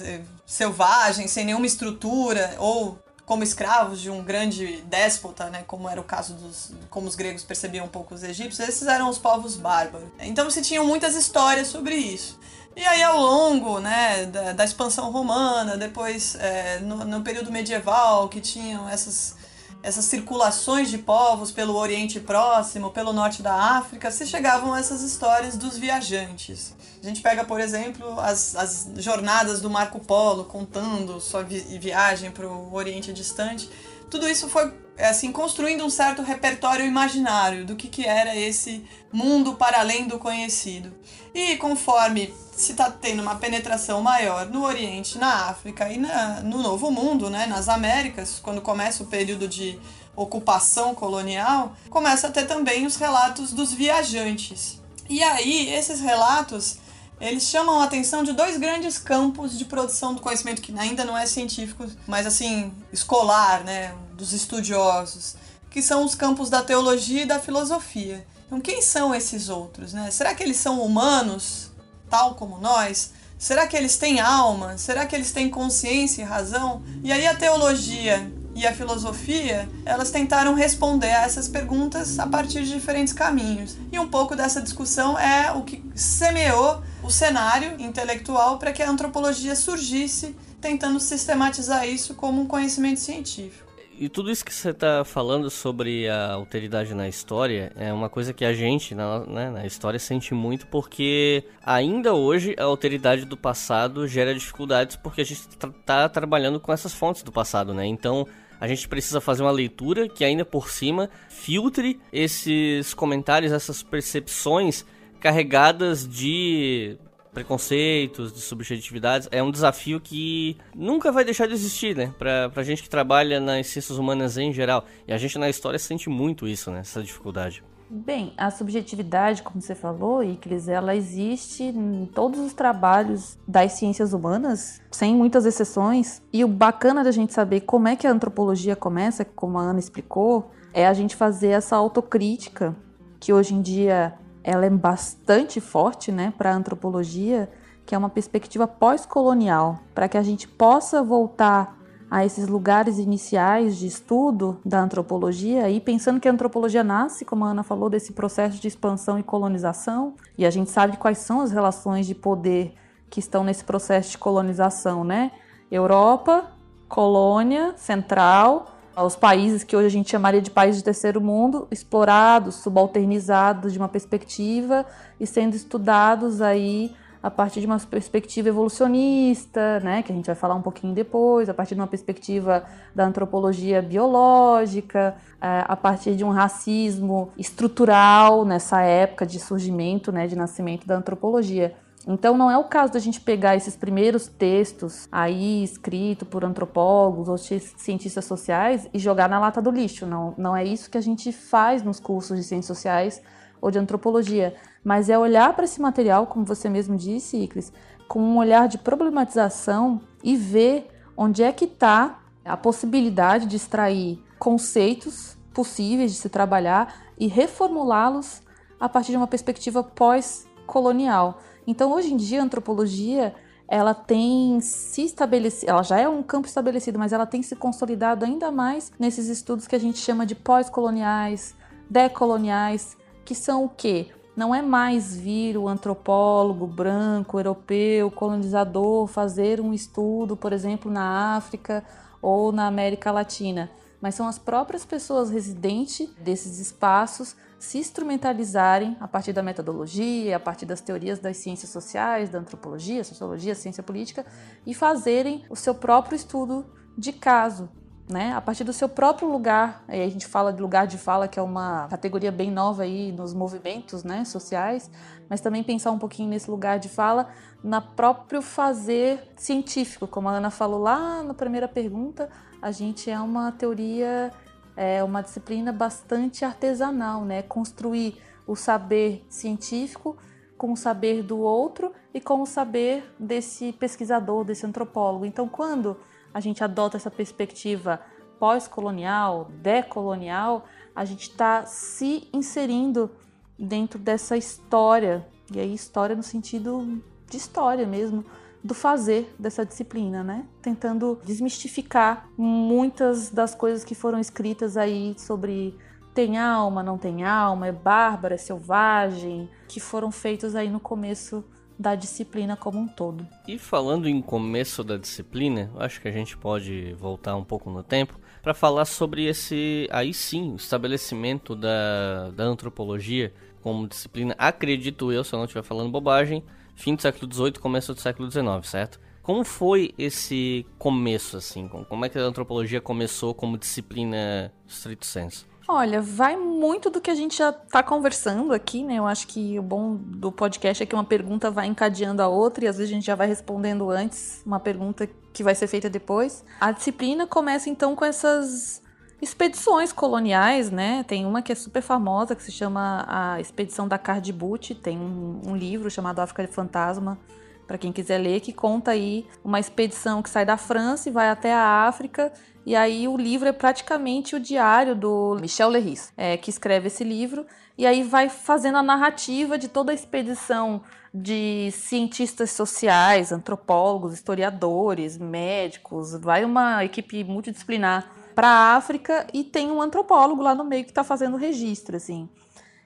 É, 0.00 0.20
selvagens, 0.46 1.30
sem 1.30 1.44
nenhuma 1.44 1.66
estrutura, 1.66 2.56
ou 2.58 2.98
como 3.32 3.42
escravos 3.42 3.98
de 3.98 4.10
um 4.10 4.22
grande 4.22 4.82
déspota, 4.82 5.48
né, 5.48 5.64
como 5.66 5.88
era 5.88 5.98
o 5.98 6.04
caso 6.04 6.34
dos 6.34 6.70
como 6.90 7.08
os 7.08 7.16
gregos 7.16 7.42
percebiam 7.42 7.86
um 7.86 7.88
pouco 7.88 8.14
os 8.14 8.22
egípcios, 8.22 8.68
esses 8.68 8.86
eram 8.86 9.08
os 9.08 9.16
povos 9.16 9.56
bárbaros. 9.56 10.06
Então 10.20 10.50
se 10.50 10.60
tinham 10.60 10.84
muitas 10.84 11.16
histórias 11.16 11.68
sobre 11.68 11.94
isso. 11.94 12.38
E 12.76 12.84
aí 12.84 13.02
ao 13.02 13.18
longo 13.18 13.80
né, 13.80 14.26
da, 14.26 14.52
da 14.52 14.64
expansão 14.66 15.10
romana, 15.10 15.78
depois 15.78 16.34
é, 16.34 16.80
no, 16.80 17.06
no 17.06 17.22
período 17.22 17.50
medieval, 17.50 18.28
que 18.28 18.38
tinham 18.38 18.86
essas 18.86 19.34
essas 19.82 20.04
circulações 20.04 20.90
de 20.90 20.98
povos 20.98 21.50
pelo 21.50 21.74
Oriente 21.74 22.20
Próximo, 22.20 22.90
pelo 22.90 23.12
norte 23.12 23.42
da 23.42 23.54
África, 23.54 24.10
se 24.10 24.26
chegavam 24.26 24.72
a 24.72 24.78
essas 24.78 25.02
histórias 25.02 25.56
dos 25.56 25.76
viajantes. 25.76 26.74
A 27.02 27.06
gente 27.06 27.20
pega, 27.20 27.44
por 27.44 27.60
exemplo, 27.60 28.18
as, 28.20 28.54
as 28.54 28.88
jornadas 28.98 29.60
do 29.60 29.68
Marco 29.68 29.98
Polo, 29.98 30.44
contando 30.44 31.20
sua 31.20 31.42
vi 31.42 31.60
viagem 31.78 32.30
para 32.30 32.46
o 32.46 32.72
Oriente 32.72 33.12
Distante. 33.12 33.68
Tudo 34.08 34.28
isso 34.28 34.48
foi 34.48 34.72
assim 34.98 35.32
construindo 35.32 35.84
um 35.84 35.90
certo 35.90 36.22
repertório 36.22 36.84
imaginário 36.84 37.64
do 37.64 37.76
que, 37.76 37.88
que 37.88 38.06
era 38.06 38.36
esse 38.36 38.84
mundo 39.12 39.54
para 39.54 39.80
além 39.80 40.06
do 40.06 40.18
conhecido. 40.18 40.92
E 41.34 41.56
conforme 41.56 42.32
se 42.54 42.72
está 42.72 42.90
tendo 42.90 43.22
uma 43.22 43.36
penetração 43.36 44.02
maior 44.02 44.46
no 44.46 44.64
Oriente, 44.64 45.18
na 45.18 45.48
África 45.48 45.88
e 45.90 45.96
na, 45.98 46.40
no 46.40 46.58
Novo 46.58 46.90
Mundo, 46.90 47.30
né, 47.30 47.46
nas 47.46 47.68
Américas, 47.68 48.38
quando 48.42 48.60
começa 48.60 49.02
o 49.02 49.06
período 49.06 49.48
de 49.48 49.78
ocupação 50.14 50.94
colonial, 50.94 51.74
começa 51.88 52.28
a 52.28 52.30
ter 52.30 52.46
também 52.46 52.84
os 52.84 52.96
relatos 52.96 53.52
dos 53.52 53.72
viajantes. 53.72 54.78
E 55.08 55.22
aí, 55.22 55.72
esses 55.72 56.00
relatos, 56.00 56.78
eles 57.20 57.44
chamam 57.44 57.80
a 57.80 57.84
atenção 57.84 58.22
de 58.22 58.32
dois 58.32 58.58
grandes 58.58 58.98
campos 58.98 59.58
de 59.58 59.64
produção 59.64 60.14
do 60.14 60.20
conhecimento 60.20 60.60
que 60.60 60.78
ainda 60.78 61.04
não 61.04 61.16
é 61.16 61.24
científico, 61.24 61.86
mas 62.06 62.26
assim, 62.26 62.72
escolar, 62.92 63.64
né, 63.64 63.94
dos 64.22 64.32
estudiosos, 64.32 65.34
que 65.68 65.82
são 65.82 66.04
os 66.04 66.14
campos 66.14 66.48
da 66.48 66.62
teologia 66.62 67.22
e 67.22 67.26
da 67.26 67.40
filosofia. 67.40 68.24
Então, 68.46 68.60
quem 68.60 68.80
são 68.80 69.12
esses 69.12 69.48
outros, 69.48 69.92
né? 69.92 70.10
Será 70.12 70.32
que 70.32 70.44
eles 70.44 70.58
são 70.58 70.80
humanos 70.80 71.72
tal 72.08 72.36
como 72.36 72.58
nós? 72.58 73.10
Será 73.36 73.66
que 73.66 73.76
eles 73.76 73.96
têm 73.96 74.20
alma? 74.20 74.78
Será 74.78 75.04
que 75.06 75.16
eles 75.16 75.32
têm 75.32 75.50
consciência 75.50 76.22
e 76.22 76.24
razão? 76.24 76.82
E 77.02 77.10
aí 77.10 77.26
a 77.26 77.34
teologia 77.34 78.32
e 78.54 78.64
a 78.64 78.72
filosofia, 78.72 79.68
elas 79.84 80.10
tentaram 80.10 80.54
responder 80.54 81.10
a 81.10 81.22
essas 81.22 81.48
perguntas 81.48 82.18
a 82.20 82.26
partir 82.26 82.62
de 82.62 82.70
diferentes 82.74 83.12
caminhos. 83.12 83.76
E 83.90 83.98
um 83.98 84.08
pouco 84.08 84.36
dessa 84.36 84.60
discussão 84.60 85.18
é 85.18 85.50
o 85.50 85.62
que 85.62 85.82
semeou 85.96 86.80
o 87.02 87.10
cenário 87.10 87.80
intelectual 87.80 88.58
para 88.58 88.72
que 88.72 88.82
a 88.82 88.90
antropologia 88.90 89.56
surgisse, 89.56 90.36
tentando 90.60 91.00
sistematizar 91.00 91.88
isso 91.88 92.14
como 92.14 92.42
um 92.42 92.46
conhecimento 92.46 93.00
científico. 93.00 93.71
E 93.98 94.08
tudo 94.08 94.30
isso 94.30 94.44
que 94.44 94.52
você 94.52 94.70
está 94.70 95.04
falando 95.04 95.48
sobre 95.50 96.08
a 96.08 96.32
alteridade 96.32 96.94
na 96.94 97.08
história 97.08 97.72
é 97.76 97.92
uma 97.92 98.08
coisa 98.08 98.32
que 98.32 98.44
a 98.44 98.52
gente, 98.52 98.94
na, 98.94 99.20
né, 99.20 99.50
na 99.50 99.66
história, 99.66 99.98
sente 99.98 100.34
muito 100.34 100.66
porque 100.66 101.44
ainda 101.64 102.14
hoje 102.14 102.56
a 102.58 102.64
alteridade 102.64 103.24
do 103.24 103.36
passado 103.36 104.08
gera 104.08 104.34
dificuldades 104.34 104.96
porque 104.96 105.20
a 105.20 105.24
gente 105.24 105.46
está 105.48 106.08
trabalhando 106.08 106.58
com 106.58 106.72
essas 106.72 106.92
fontes 106.92 107.22
do 107.22 107.30
passado, 107.30 107.72
né? 107.74 107.86
Então 107.86 108.26
a 108.58 108.66
gente 108.66 108.88
precisa 108.88 109.20
fazer 109.20 109.42
uma 109.42 109.50
leitura 109.50 110.08
que 110.08 110.24
ainda 110.24 110.44
por 110.44 110.68
cima 110.68 111.10
filtre 111.28 112.00
esses 112.12 112.94
comentários, 112.94 113.52
essas 113.52 113.82
percepções 113.82 114.84
carregadas 115.20 116.08
de 116.08 116.96
preconceitos, 117.32 118.32
de 118.32 118.40
subjetividades, 118.40 119.28
é 119.30 119.42
um 119.42 119.50
desafio 119.50 120.00
que 120.00 120.56
nunca 120.74 121.10
vai 121.10 121.24
deixar 121.24 121.46
de 121.46 121.54
existir, 121.54 121.96
né? 121.96 122.12
Pra, 122.18 122.50
pra 122.50 122.62
gente 122.62 122.82
que 122.82 122.90
trabalha 122.90 123.40
nas 123.40 123.66
ciências 123.68 123.98
humanas 123.98 124.36
em 124.36 124.52
geral. 124.52 124.84
E 125.06 125.12
a 125.12 125.18
gente 125.18 125.38
na 125.38 125.48
história 125.48 125.78
sente 125.78 126.08
muito 126.08 126.46
isso, 126.46 126.70
né? 126.70 126.80
Essa 126.80 127.02
dificuldade. 127.02 127.62
Bem, 127.94 128.32
a 128.38 128.50
subjetividade, 128.50 129.42
como 129.42 129.60
você 129.60 129.74
falou, 129.74 130.24
Iclis, 130.24 130.66
ela 130.66 130.96
existe 130.96 131.62
em 131.62 132.06
todos 132.06 132.40
os 132.40 132.54
trabalhos 132.54 133.38
das 133.46 133.72
ciências 133.72 134.14
humanas, 134.14 134.80
sem 134.90 135.14
muitas 135.14 135.44
exceções. 135.44 136.22
E 136.32 136.42
o 136.42 136.48
bacana 136.48 137.04
da 137.04 137.10
gente 137.10 137.34
saber 137.34 137.60
como 137.60 137.88
é 137.88 137.94
que 137.94 138.06
a 138.06 138.10
antropologia 138.10 138.74
começa, 138.74 139.26
como 139.26 139.58
a 139.58 139.62
Ana 139.62 139.78
explicou, 139.78 140.50
é 140.72 140.86
a 140.86 140.94
gente 140.94 141.14
fazer 141.14 141.48
essa 141.48 141.76
autocrítica, 141.76 142.74
que 143.20 143.30
hoje 143.30 143.54
em 143.54 143.60
dia 143.60 144.14
ela 144.44 144.66
é 144.66 144.70
bastante 144.70 145.60
forte, 145.60 146.10
né, 146.10 146.32
para 146.36 146.52
a 146.52 146.54
antropologia, 146.54 147.50
que 147.84 147.94
é 147.94 147.98
uma 147.98 148.08
perspectiva 148.08 148.66
pós-colonial, 148.66 149.80
para 149.94 150.08
que 150.08 150.16
a 150.16 150.22
gente 150.22 150.46
possa 150.46 151.02
voltar 151.02 151.76
a 152.10 152.26
esses 152.26 152.46
lugares 152.46 152.98
iniciais 152.98 153.78
de 153.78 153.86
estudo 153.86 154.60
da 154.62 154.80
antropologia 154.82 155.70
e 155.70 155.80
pensando 155.80 156.20
que 156.20 156.28
a 156.28 156.30
antropologia 156.30 156.84
nasce, 156.84 157.24
como 157.24 157.44
a 157.44 157.48
Ana 157.48 157.62
falou, 157.62 157.88
desse 157.88 158.12
processo 158.12 158.60
de 158.60 158.68
expansão 158.68 159.18
e 159.18 159.22
colonização, 159.22 160.14
e 160.36 160.44
a 160.44 160.50
gente 160.50 160.70
sabe 160.70 160.98
quais 160.98 161.18
são 161.18 161.40
as 161.40 161.50
relações 161.50 162.06
de 162.06 162.14
poder 162.14 162.74
que 163.08 163.18
estão 163.18 163.42
nesse 163.42 163.64
processo 163.64 164.10
de 164.10 164.18
colonização, 164.18 165.04
né? 165.04 165.32
Europa, 165.70 166.50
colônia 166.86 167.72
central, 167.78 168.66
os 168.96 169.16
países 169.16 169.64
que 169.64 169.74
hoje 169.74 169.86
a 169.86 169.90
gente 169.90 170.10
chamaria 170.10 170.42
de 170.42 170.50
países 170.50 170.78
de 170.78 170.84
terceiro 170.84 171.20
mundo, 171.20 171.66
explorados, 171.70 172.56
subalternizados 172.56 173.72
de 173.72 173.78
uma 173.78 173.88
perspectiva 173.88 174.84
e 175.18 175.26
sendo 175.26 175.54
estudados 175.54 176.42
aí 176.42 176.94
a 177.22 177.30
partir 177.30 177.60
de 177.60 177.66
uma 177.66 177.78
perspectiva 177.78 178.48
evolucionista, 178.48 179.78
né, 179.80 180.02
que 180.02 180.10
a 180.10 180.14
gente 180.14 180.26
vai 180.26 180.34
falar 180.34 180.56
um 180.56 180.62
pouquinho 180.62 180.92
depois, 180.92 181.48
a 181.48 181.54
partir 181.54 181.76
de 181.76 181.80
uma 181.80 181.86
perspectiva 181.86 182.64
da 182.94 183.04
antropologia 183.04 183.80
biológica, 183.80 185.14
é, 185.40 185.64
a 185.66 185.76
partir 185.76 186.16
de 186.16 186.24
um 186.24 186.30
racismo 186.30 187.30
estrutural 187.38 188.44
nessa 188.44 188.82
época 188.82 189.24
de 189.24 189.38
surgimento, 189.38 190.10
né, 190.10 190.26
de 190.26 190.34
nascimento 190.34 190.84
da 190.84 190.96
antropologia. 190.96 191.76
Então 192.06 192.36
não 192.36 192.50
é 192.50 192.58
o 192.58 192.64
caso 192.64 192.92
da 192.92 192.98
gente 192.98 193.20
pegar 193.20 193.54
esses 193.54 193.76
primeiros 193.76 194.26
textos 194.26 195.08
aí 195.10 195.62
escritos 195.62 196.26
por 196.28 196.44
antropólogos 196.44 197.28
ou 197.28 197.38
cientistas 197.38 198.24
sociais 198.24 198.88
e 198.92 198.98
jogar 198.98 199.28
na 199.28 199.38
lata 199.38 199.62
do 199.62 199.70
lixo. 199.70 200.06
Não, 200.06 200.34
não 200.36 200.56
é 200.56 200.64
isso 200.64 200.90
que 200.90 200.98
a 200.98 201.02
gente 201.02 201.30
faz 201.30 201.82
nos 201.82 202.00
cursos 202.00 202.36
de 202.36 202.44
ciências 202.44 202.76
sociais 202.76 203.22
ou 203.60 203.70
de 203.70 203.78
antropologia, 203.78 204.56
mas 204.82 205.08
é 205.08 205.16
olhar 205.16 205.54
para 205.54 205.64
esse 205.64 205.80
material, 205.80 206.26
como 206.26 206.44
você 206.44 206.68
mesmo 206.68 206.96
disse, 206.96 207.36
Iclis, 207.36 207.72
com 208.08 208.20
um 208.20 208.36
olhar 208.36 208.66
de 208.66 208.78
problematização 208.78 210.00
e 210.22 210.36
ver 210.36 210.88
onde 211.16 211.44
é 211.44 211.52
que 211.52 211.66
está 211.66 212.18
a 212.44 212.56
possibilidade 212.56 213.46
de 213.46 213.56
extrair 213.56 214.20
conceitos 214.38 215.36
possíveis 215.54 216.10
de 216.10 216.18
se 216.18 216.28
trabalhar 216.28 216.94
e 217.16 217.28
reformulá-los 217.28 218.42
a 218.80 218.88
partir 218.88 219.12
de 219.12 219.16
uma 219.16 219.28
perspectiva 219.28 219.84
pós-colonial. 219.84 221.38
Então, 221.66 221.92
hoje 221.92 222.12
em 222.12 222.16
dia, 222.16 222.40
a 222.40 222.44
antropologia 222.44 223.34
ela 223.68 223.94
tem 223.94 224.60
se 224.60 225.02
estabelecido, 225.02 225.70
ela 225.70 225.82
já 225.82 225.98
é 225.98 226.06
um 226.08 226.22
campo 226.22 226.46
estabelecido, 226.46 226.98
mas 226.98 227.12
ela 227.12 227.24
tem 227.24 227.42
se 227.42 227.56
consolidado 227.56 228.24
ainda 228.24 228.50
mais 228.50 228.92
nesses 228.98 229.28
estudos 229.28 229.66
que 229.66 229.74
a 229.74 229.78
gente 229.78 229.98
chama 229.98 230.26
de 230.26 230.34
pós-coloniais, 230.34 231.54
decoloniais, 231.88 232.96
que 233.24 233.34
são 233.34 233.64
o 233.64 233.68
quê? 233.68 234.08
Não 234.36 234.54
é 234.54 234.60
mais 234.60 235.16
vir 235.16 235.56
o 235.56 235.68
antropólogo 235.68 236.66
branco, 236.66 237.38
europeu, 237.38 238.10
colonizador 238.10 239.06
fazer 239.06 239.60
um 239.60 239.72
estudo, 239.72 240.36
por 240.36 240.52
exemplo, 240.52 240.90
na 240.90 241.36
África 241.36 241.82
ou 242.20 242.52
na 242.52 242.66
América 242.66 243.10
Latina 243.10 243.70
mas 244.02 244.16
são 244.16 244.26
as 244.26 244.36
próprias 244.36 244.84
pessoas 244.84 245.30
residentes 245.30 246.10
desses 246.18 246.58
espaços 246.58 247.36
se 247.62 247.78
instrumentalizarem 247.78 248.96
a 248.98 249.06
partir 249.06 249.32
da 249.32 249.40
metodologia, 249.40 250.34
a 250.34 250.40
partir 250.40 250.66
das 250.66 250.80
teorias 250.80 251.20
das 251.20 251.36
ciências 251.36 251.70
sociais, 251.70 252.28
da 252.28 252.40
antropologia, 252.40 253.04
sociologia, 253.04 253.54
ciência 253.54 253.84
política 253.84 254.26
e 254.66 254.74
fazerem 254.74 255.44
o 255.48 255.54
seu 255.54 255.72
próprio 255.72 256.16
estudo 256.16 256.66
de 256.98 257.12
caso, 257.12 257.68
né? 258.10 258.32
A 258.32 258.40
partir 258.40 258.64
do 258.64 258.72
seu 258.72 258.88
próprio 258.88 259.30
lugar, 259.30 259.84
aí 259.86 260.02
a 260.02 260.08
gente 260.08 260.26
fala 260.26 260.52
de 260.52 260.60
lugar 260.60 260.88
de 260.88 260.98
fala, 260.98 261.28
que 261.28 261.38
é 261.38 261.42
uma 261.42 261.86
categoria 261.86 262.32
bem 262.32 262.50
nova 262.50 262.82
aí 262.82 263.12
nos 263.12 263.32
movimentos, 263.32 264.02
né, 264.02 264.24
sociais, 264.24 264.90
mas 265.30 265.40
também 265.40 265.62
pensar 265.62 265.92
um 265.92 266.00
pouquinho 266.00 266.30
nesse 266.30 266.50
lugar 266.50 266.80
de 266.80 266.88
fala 266.88 267.28
na 267.62 267.80
próprio 267.80 268.42
fazer 268.42 269.32
científico, 269.36 270.08
como 270.08 270.28
a 270.28 270.32
Ana 270.32 270.50
falou 270.50 270.80
lá 270.80 271.22
na 271.22 271.32
primeira 271.32 271.68
pergunta, 271.68 272.28
a 272.60 272.72
gente 272.72 273.08
é 273.08 273.20
uma 273.20 273.52
teoria, 273.52 274.32
é 274.76 275.02
uma 275.02 275.22
disciplina 275.22 275.72
bastante 275.72 276.44
artesanal, 276.44 277.24
né? 277.24 277.42
Construir 277.42 278.20
o 278.46 278.56
saber 278.56 279.24
científico 279.28 280.16
com 280.56 280.72
o 280.72 280.76
saber 280.76 281.22
do 281.22 281.38
outro 281.38 281.92
e 282.14 282.20
com 282.20 282.40
o 282.40 282.46
saber 282.46 283.12
desse 283.18 283.72
pesquisador, 283.72 284.44
desse 284.44 284.64
antropólogo. 284.64 285.26
Então, 285.26 285.48
quando 285.48 285.96
a 286.32 286.40
gente 286.40 286.62
adota 286.62 286.96
essa 286.96 287.10
perspectiva 287.10 288.00
pós-colonial, 288.38 289.50
decolonial, 289.60 290.64
a 290.94 291.04
gente 291.04 291.30
está 291.30 291.64
se 291.66 292.28
inserindo 292.32 293.10
dentro 293.58 293.98
dessa 293.98 294.36
história, 294.36 295.26
e 295.52 295.60
aí 295.60 295.74
história 295.74 296.16
no 296.16 296.22
sentido 296.22 297.02
de 297.28 297.36
história 297.36 297.86
mesmo, 297.86 298.24
do 298.62 298.74
fazer 298.74 299.34
dessa 299.38 299.64
disciplina, 299.64 300.22
né? 300.22 300.46
Tentando 300.60 301.18
desmistificar 301.24 302.28
muitas 302.36 303.30
das 303.30 303.54
coisas 303.54 303.84
que 303.84 303.94
foram 303.94 304.18
escritas 304.18 304.76
aí 304.76 305.14
sobre 305.18 305.76
tem 306.14 306.38
alma, 306.38 306.82
não 306.82 306.98
tem 306.98 307.24
alma, 307.24 307.66
é 307.66 307.72
bárbara, 307.72 308.34
é 308.34 308.38
selvagem, 308.38 309.48
que 309.68 309.80
foram 309.80 310.12
feitos 310.12 310.54
aí 310.54 310.68
no 310.68 310.78
começo 310.78 311.44
da 311.78 311.94
disciplina 311.94 312.56
como 312.56 312.78
um 312.78 312.86
todo. 312.86 313.26
E 313.48 313.58
falando 313.58 314.08
em 314.08 314.20
começo 314.20 314.84
da 314.84 314.96
disciplina, 314.96 315.70
acho 315.76 316.00
que 316.00 316.08
a 316.08 316.12
gente 316.12 316.36
pode 316.36 316.94
voltar 316.94 317.34
um 317.34 317.42
pouco 317.42 317.70
no 317.70 317.82
tempo 317.82 318.20
para 318.42 318.54
falar 318.54 318.84
sobre 318.84 319.24
esse, 319.24 319.88
aí 319.90 320.12
sim, 320.12 320.54
estabelecimento 320.54 321.56
da, 321.56 322.30
da 322.30 322.44
antropologia 322.44 323.32
como 323.62 323.88
disciplina, 323.88 324.34
acredito 324.38 325.12
eu, 325.12 325.22
se 325.22 325.32
eu 325.32 325.38
não 325.38 325.44
estiver 325.44 325.62
falando 325.62 325.90
bobagem, 325.90 326.44
fim 326.74 326.94
do 326.94 327.02
século 327.02 327.32
XVIII, 327.32 327.52
começo 327.52 327.94
do 327.94 328.00
século 328.00 328.30
XIX, 328.30 328.44
certo? 328.64 329.00
Como 329.22 329.44
foi 329.44 329.94
esse 329.96 330.66
começo, 330.78 331.36
assim? 331.36 331.68
Como 331.68 332.04
é 332.04 332.08
que 332.08 332.18
a 332.18 332.22
antropologia 332.22 332.80
começou 332.80 333.32
como 333.32 333.56
disciplina 333.56 334.52
stricto 334.66 335.06
senso? 335.06 335.46
Olha, 335.68 336.02
vai 336.02 336.36
muito 336.36 336.90
do 336.90 337.00
que 337.00 337.10
a 337.10 337.14
gente 337.14 337.38
já 337.38 337.50
está 337.50 337.82
conversando 337.82 338.52
aqui, 338.52 338.82
né? 338.82 338.96
Eu 338.96 339.06
acho 339.06 339.28
que 339.28 339.58
o 339.58 339.62
bom 339.62 339.94
do 339.94 340.32
podcast 340.32 340.82
é 340.82 340.86
que 340.86 340.94
uma 340.94 341.04
pergunta 341.04 341.50
vai 341.50 341.66
encadeando 341.66 342.20
a 342.20 342.26
outra 342.26 342.64
e 342.64 342.68
às 342.68 342.78
vezes 342.78 342.90
a 342.90 342.94
gente 342.94 343.06
já 343.06 343.14
vai 343.14 343.28
respondendo 343.28 343.88
antes 343.88 344.42
uma 344.44 344.58
pergunta 344.58 345.08
que 345.32 345.42
vai 345.42 345.54
ser 345.54 345.68
feita 345.68 345.88
depois. 345.88 346.44
A 346.60 346.72
disciplina 346.72 347.26
começa 347.26 347.70
então 347.70 347.94
com 347.94 348.04
essas 348.04 348.82
expedições 349.22 349.92
coloniais, 349.92 350.68
né? 350.68 351.04
Tem 351.04 351.24
uma 351.24 351.40
que 351.40 351.52
é 351.52 351.54
super 351.54 351.80
famosa, 351.80 352.34
que 352.34 352.42
se 352.42 352.50
chama 352.50 353.04
a 353.06 353.40
Expedição 353.40 353.86
da 353.86 353.96
Cardibut. 353.96 354.74
Tem 354.74 354.98
um, 354.98 355.40
um 355.46 355.56
livro 355.56 355.88
chamado 355.88 356.18
África 356.18 356.44
de 356.44 356.52
Fantasma, 356.52 357.16
para 357.64 357.78
quem 357.78 357.92
quiser 357.92 358.18
ler, 358.18 358.40
que 358.40 358.52
conta 358.52 358.90
aí 358.90 359.24
uma 359.44 359.60
expedição 359.60 360.20
que 360.22 360.28
sai 360.28 360.44
da 360.44 360.56
França 360.56 361.08
e 361.08 361.12
vai 361.12 361.28
até 361.28 361.54
a 361.54 361.86
África. 361.86 362.32
E 362.66 362.74
aí 362.74 363.06
o 363.06 363.16
livro 363.16 363.48
é 363.48 363.52
praticamente 363.52 364.34
o 364.34 364.40
diário 364.40 364.96
do 364.96 365.36
Michel 365.40 365.68
Leris, 365.68 366.12
é, 366.16 366.36
que 366.36 366.50
escreve 366.50 366.88
esse 366.88 367.04
livro. 367.04 367.46
E 367.78 367.86
aí 367.86 368.02
vai 368.02 368.28
fazendo 368.28 368.78
a 368.78 368.82
narrativa 368.82 369.56
de 369.56 369.68
toda 369.68 369.92
a 369.92 369.94
expedição 369.94 370.82
de 371.14 371.70
cientistas 371.70 372.50
sociais, 372.50 373.30
antropólogos, 373.30 374.14
historiadores, 374.14 375.16
médicos. 375.16 376.12
Vai 376.20 376.44
uma 376.44 376.84
equipe 376.84 377.22
multidisciplinar 377.22 378.21
para 378.34 378.48
a 378.48 378.76
África 378.76 379.26
e 379.32 379.44
tem 379.44 379.70
um 379.70 379.80
antropólogo 379.80 380.42
lá 380.42 380.54
no 380.54 380.64
meio 380.64 380.84
que 380.84 380.90
está 380.90 381.04
fazendo 381.04 381.36
registro, 381.36 381.96
assim. 381.96 382.28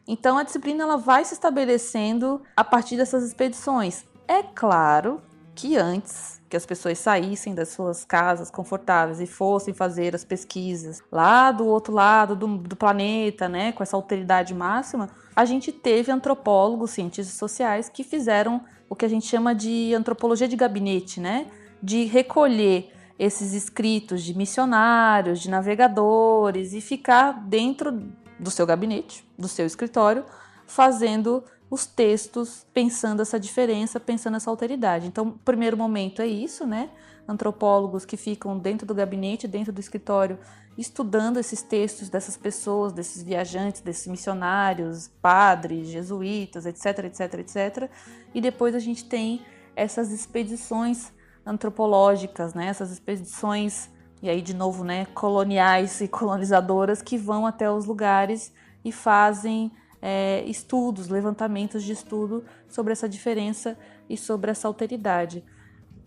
Então 0.06 0.38
a 0.38 0.42
disciplina 0.42 0.84
ela 0.84 0.96
vai 0.96 1.24
se 1.24 1.34
estabelecendo 1.34 2.42
a 2.56 2.62
partir 2.62 2.96
dessas 2.96 3.24
expedições. 3.24 4.04
É 4.28 4.42
claro 4.42 5.20
que 5.54 5.76
antes 5.76 6.40
que 6.48 6.56
as 6.56 6.66
pessoas 6.66 6.98
saíssem 6.98 7.54
das 7.54 7.70
suas 7.70 8.04
casas 8.04 8.50
confortáveis 8.50 9.20
e 9.20 9.26
fossem 9.26 9.74
fazer 9.74 10.14
as 10.14 10.24
pesquisas 10.24 11.02
lá 11.10 11.50
do 11.50 11.66
outro 11.66 11.92
lado 11.92 12.36
do, 12.36 12.58
do 12.58 12.76
planeta, 12.76 13.48
né, 13.48 13.72
com 13.72 13.82
essa 13.82 13.96
alteridade 13.96 14.54
máxima, 14.54 15.10
a 15.34 15.44
gente 15.44 15.72
teve 15.72 16.12
antropólogos, 16.12 16.92
cientistas 16.92 17.36
sociais 17.36 17.88
que 17.88 18.04
fizeram 18.04 18.60
o 18.88 18.94
que 18.94 19.04
a 19.04 19.08
gente 19.08 19.26
chama 19.26 19.54
de 19.54 19.92
antropologia 19.94 20.46
de 20.46 20.54
gabinete, 20.54 21.20
né, 21.20 21.46
de 21.82 22.04
recolher 22.04 22.92
esses 23.18 23.52
escritos 23.52 24.22
de 24.22 24.36
missionários, 24.36 25.40
de 25.40 25.50
navegadores 25.50 26.72
e 26.72 26.80
ficar 26.80 27.32
dentro 27.32 28.12
do 28.38 28.50
seu 28.50 28.66
gabinete, 28.66 29.26
do 29.38 29.48
seu 29.48 29.66
escritório, 29.66 30.24
fazendo 30.66 31.42
os 31.70 31.86
textos, 31.86 32.66
pensando 32.72 33.22
essa 33.22 33.40
diferença, 33.40 33.98
pensando 33.98 34.36
essa 34.36 34.50
alteridade. 34.50 35.06
Então, 35.06 35.28
o 35.28 35.32
primeiro 35.32 35.76
momento 35.76 36.22
é 36.22 36.26
isso, 36.26 36.66
né? 36.66 36.90
Antropólogos 37.26 38.04
que 38.04 38.16
ficam 38.16 38.58
dentro 38.58 38.86
do 38.86 38.94
gabinete, 38.94 39.48
dentro 39.48 39.72
do 39.72 39.80
escritório, 39.80 40.38
estudando 40.78 41.38
esses 41.38 41.62
textos 41.62 42.08
dessas 42.08 42.36
pessoas, 42.36 42.92
desses 42.92 43.22
viajantes, 43.22 43.80
desses 43.80 44.06
missionários, 44.06 45.08
padres, 45.20 45.88
jesuítas, 45.88 46.66
etc, 46.66 47.04
etc, 47.06 47.34
etc. 47.40 47.90
E 48.34 48.40
depois 48.40 48.74
a 48.74 48.78
gente 48.78 49.04
tem 49.04 49.44
essas 49.74 50.12
expedições 50.12 51.12
antropológicas, 51.46 52.52
né? 52.52 52.66
Essas 52.66 52.90
expedições 52.90 53.88
e 54.22 54.28
aí 54.28 54.40
de 54.40 54.54
novo, 54.54 54.82
né, 54.84 55.06
coloniais 55.06 56.00
e 56.00 56.08
colonizadoras 56.08 57.02
que 57.02 57.16
vão 57.16 57.46
até 57.46 57.70
os 57.70 57.84
lugares 57.84 58.52
e 58.84 58.90
fazem 58.90 59.70
é, 60.00 60.42
estudos, 60.46 61.08
levantamentos 61.08 61.82
de 61.82 61.92
estudo 61.92 62.44
sobre 62.68 62.92
essa 62.92 63.08
diferença 63.08 63.78
e 64.08 64.16
sobre 64.16 64.50
essa 64.50 64.68
alteridade. 64.68 65.44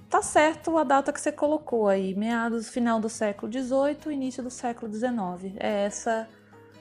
Tá 0.10 0.22
certo 0.22 0.78
a 0.78 0.84
data 0.84 1.14
que 1.14 1.22
você 1.22 1.32
colocou 1.32 1.88
aí, 1.88 2.16
meados, 2.16 2.70
final 2.70 3.00
do 3.00 3.10
século 3.10 3.52
XVIII, 3.52 4.14
início 4.14 4.42
do 4.42 4.50
século 4.50 4.92
XIX. 4.92 5.56
É 5.58 5.86
essa 5.86 6.28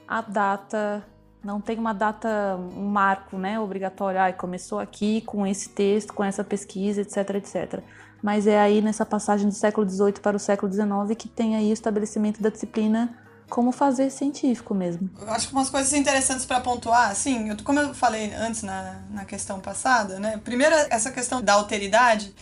a 0.07 0.21
data 0.21 1.05
não 1.41 1.61
tem 1.61 1.77
uma 1.77 1.93
data, 1.93 2.57
um 2.75 2.87
marco, 2.89 3.37
né, 3.37 3.57
obrigatório, 3.57 4.19
ah, 4.19 4.33
começou 4.33 4.77
aqui 4.77 5.21
com 5.21 5.47
esse 5.47 5.69
texto, 5.69 6.13
com 6.13 6.21
essa 6.21 6.43
pesquisa, 6.43 7.01
etc, 7.01 7.35
etc 7.35 7.83
mas 8.21 8.47
é 8.47 8.59
aí 8.59 8.81
nessa 8.81 9.05
passagem 9.05 9.47
do 9.47 9.53
século 9.53 9.89
XVIII 9.89 10.13
para 10.13 10.35
o 10.35 10.39
século 10.39 10.71
XIX 10.71 10.89
que 11.17 11.27
tem 11.27 11.55
aí 11.55 11.69
o 11.69 11.73
estabelecimento 11.73 12.41
da 12.41 12.49
disciplina 12.49 13.15
como 13.49 13.71
fazer 13.71 14.11
científico 14.11 14.73
mesmo. 14.75 15.09
Eu 15.19 15.31
acho 15.31 15.47
que 15.47 15.53
umas 15.53 15.69
coisas 15.69 15.91
interessantes 15.93 16.45
para 16.45 16.59
pontuar, 16.59 17.09
assim, 17.09 17.49
eu, 17.49 17.57
como 17.63 17.79
eu 17.79 17.93
falei 17.93 18.31
antes 18.35 18.61
na, 18.61 18.99
na 19.09 19.25
questão 19.25 19.59
passada, 19.59 20.19
né? 20.19 20.39
Primeiro, 20.43 20.75
essa 20.89 21.09
questão 21.09 21.41
da 21.41 21.53
alteridade, 21.53 22.33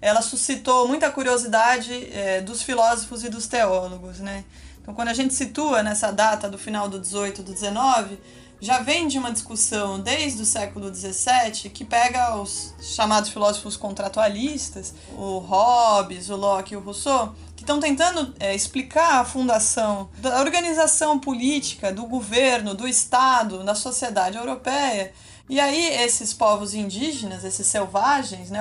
ela 0.00 0.22
suscitou 0.22 0.86
muita 0.86 1.10
curiosidade 1.10 1.92
é, 2.12 2.40
dos 2.40 2.62
filósofos 2.62 3.24
e 3.24 3.28
dos 3.28 3.48
teólogos, 3.48 4.20
né? 4.20 4.44
Então, 4.80 4.94
quando 4.94 5.08
a 5.08 5.14
gente 5.14 5.34
situa 5.34 5.82
nessa 5.82 6.10
data 6.12 6.48
do 6.48 6.58
final 6.58 6.88
do 6.88 6.98
18 6.98 7.42
do 7.42 7.52
19, 7.52 8.18
já 8.62 8.78
vem 8.78 9.08
de 9.08 9.18
uma 9.18 9.32
discussão 9.32 9.98
desde 9.98 10.40
o 10.40 10.46
século 10.46 10.94
XVII 10.94 11.68
que 11.68 11.84
pega 11.84 12.36
os 12.36 12.72
chamados 12.80 13.30
filósofos 13.30 13.76
contratualistas, 13.76 14.94
o 15.18 15.38
Hobbes, 15.38 16.30
o 16.30 16.36
Locke 16.36 16.74
e 16.74 16.76
o 16.76 16.80
Rousseau, 16.80 17.34
que 17.56 17.64
estão 17.64 17.80
tentando 17.80 18.32
é, 18.38 18.54
explicar 18.54 19.20
a 19.20 19.24
fundação 19.24 20.08
da 20.18 20.38
organização 20.38 21.18
política, 21.18 21.92
do 21.92 22.06
governo, 22.06 22.72
do 22.72 22.86
Estado, 22.86 23.64
da 23.64 23.74
sociedade 23.74 24.38
europeia. 24.38 25.12
E 25.48 25.58
aí 25.58 25.94
esses 26.00 26.32
povos 26.32 26.72
indígenas, 26.72 27.42
esses 27.42 27.66
selvagens, 27.66 28.48
né, 28.48 28.60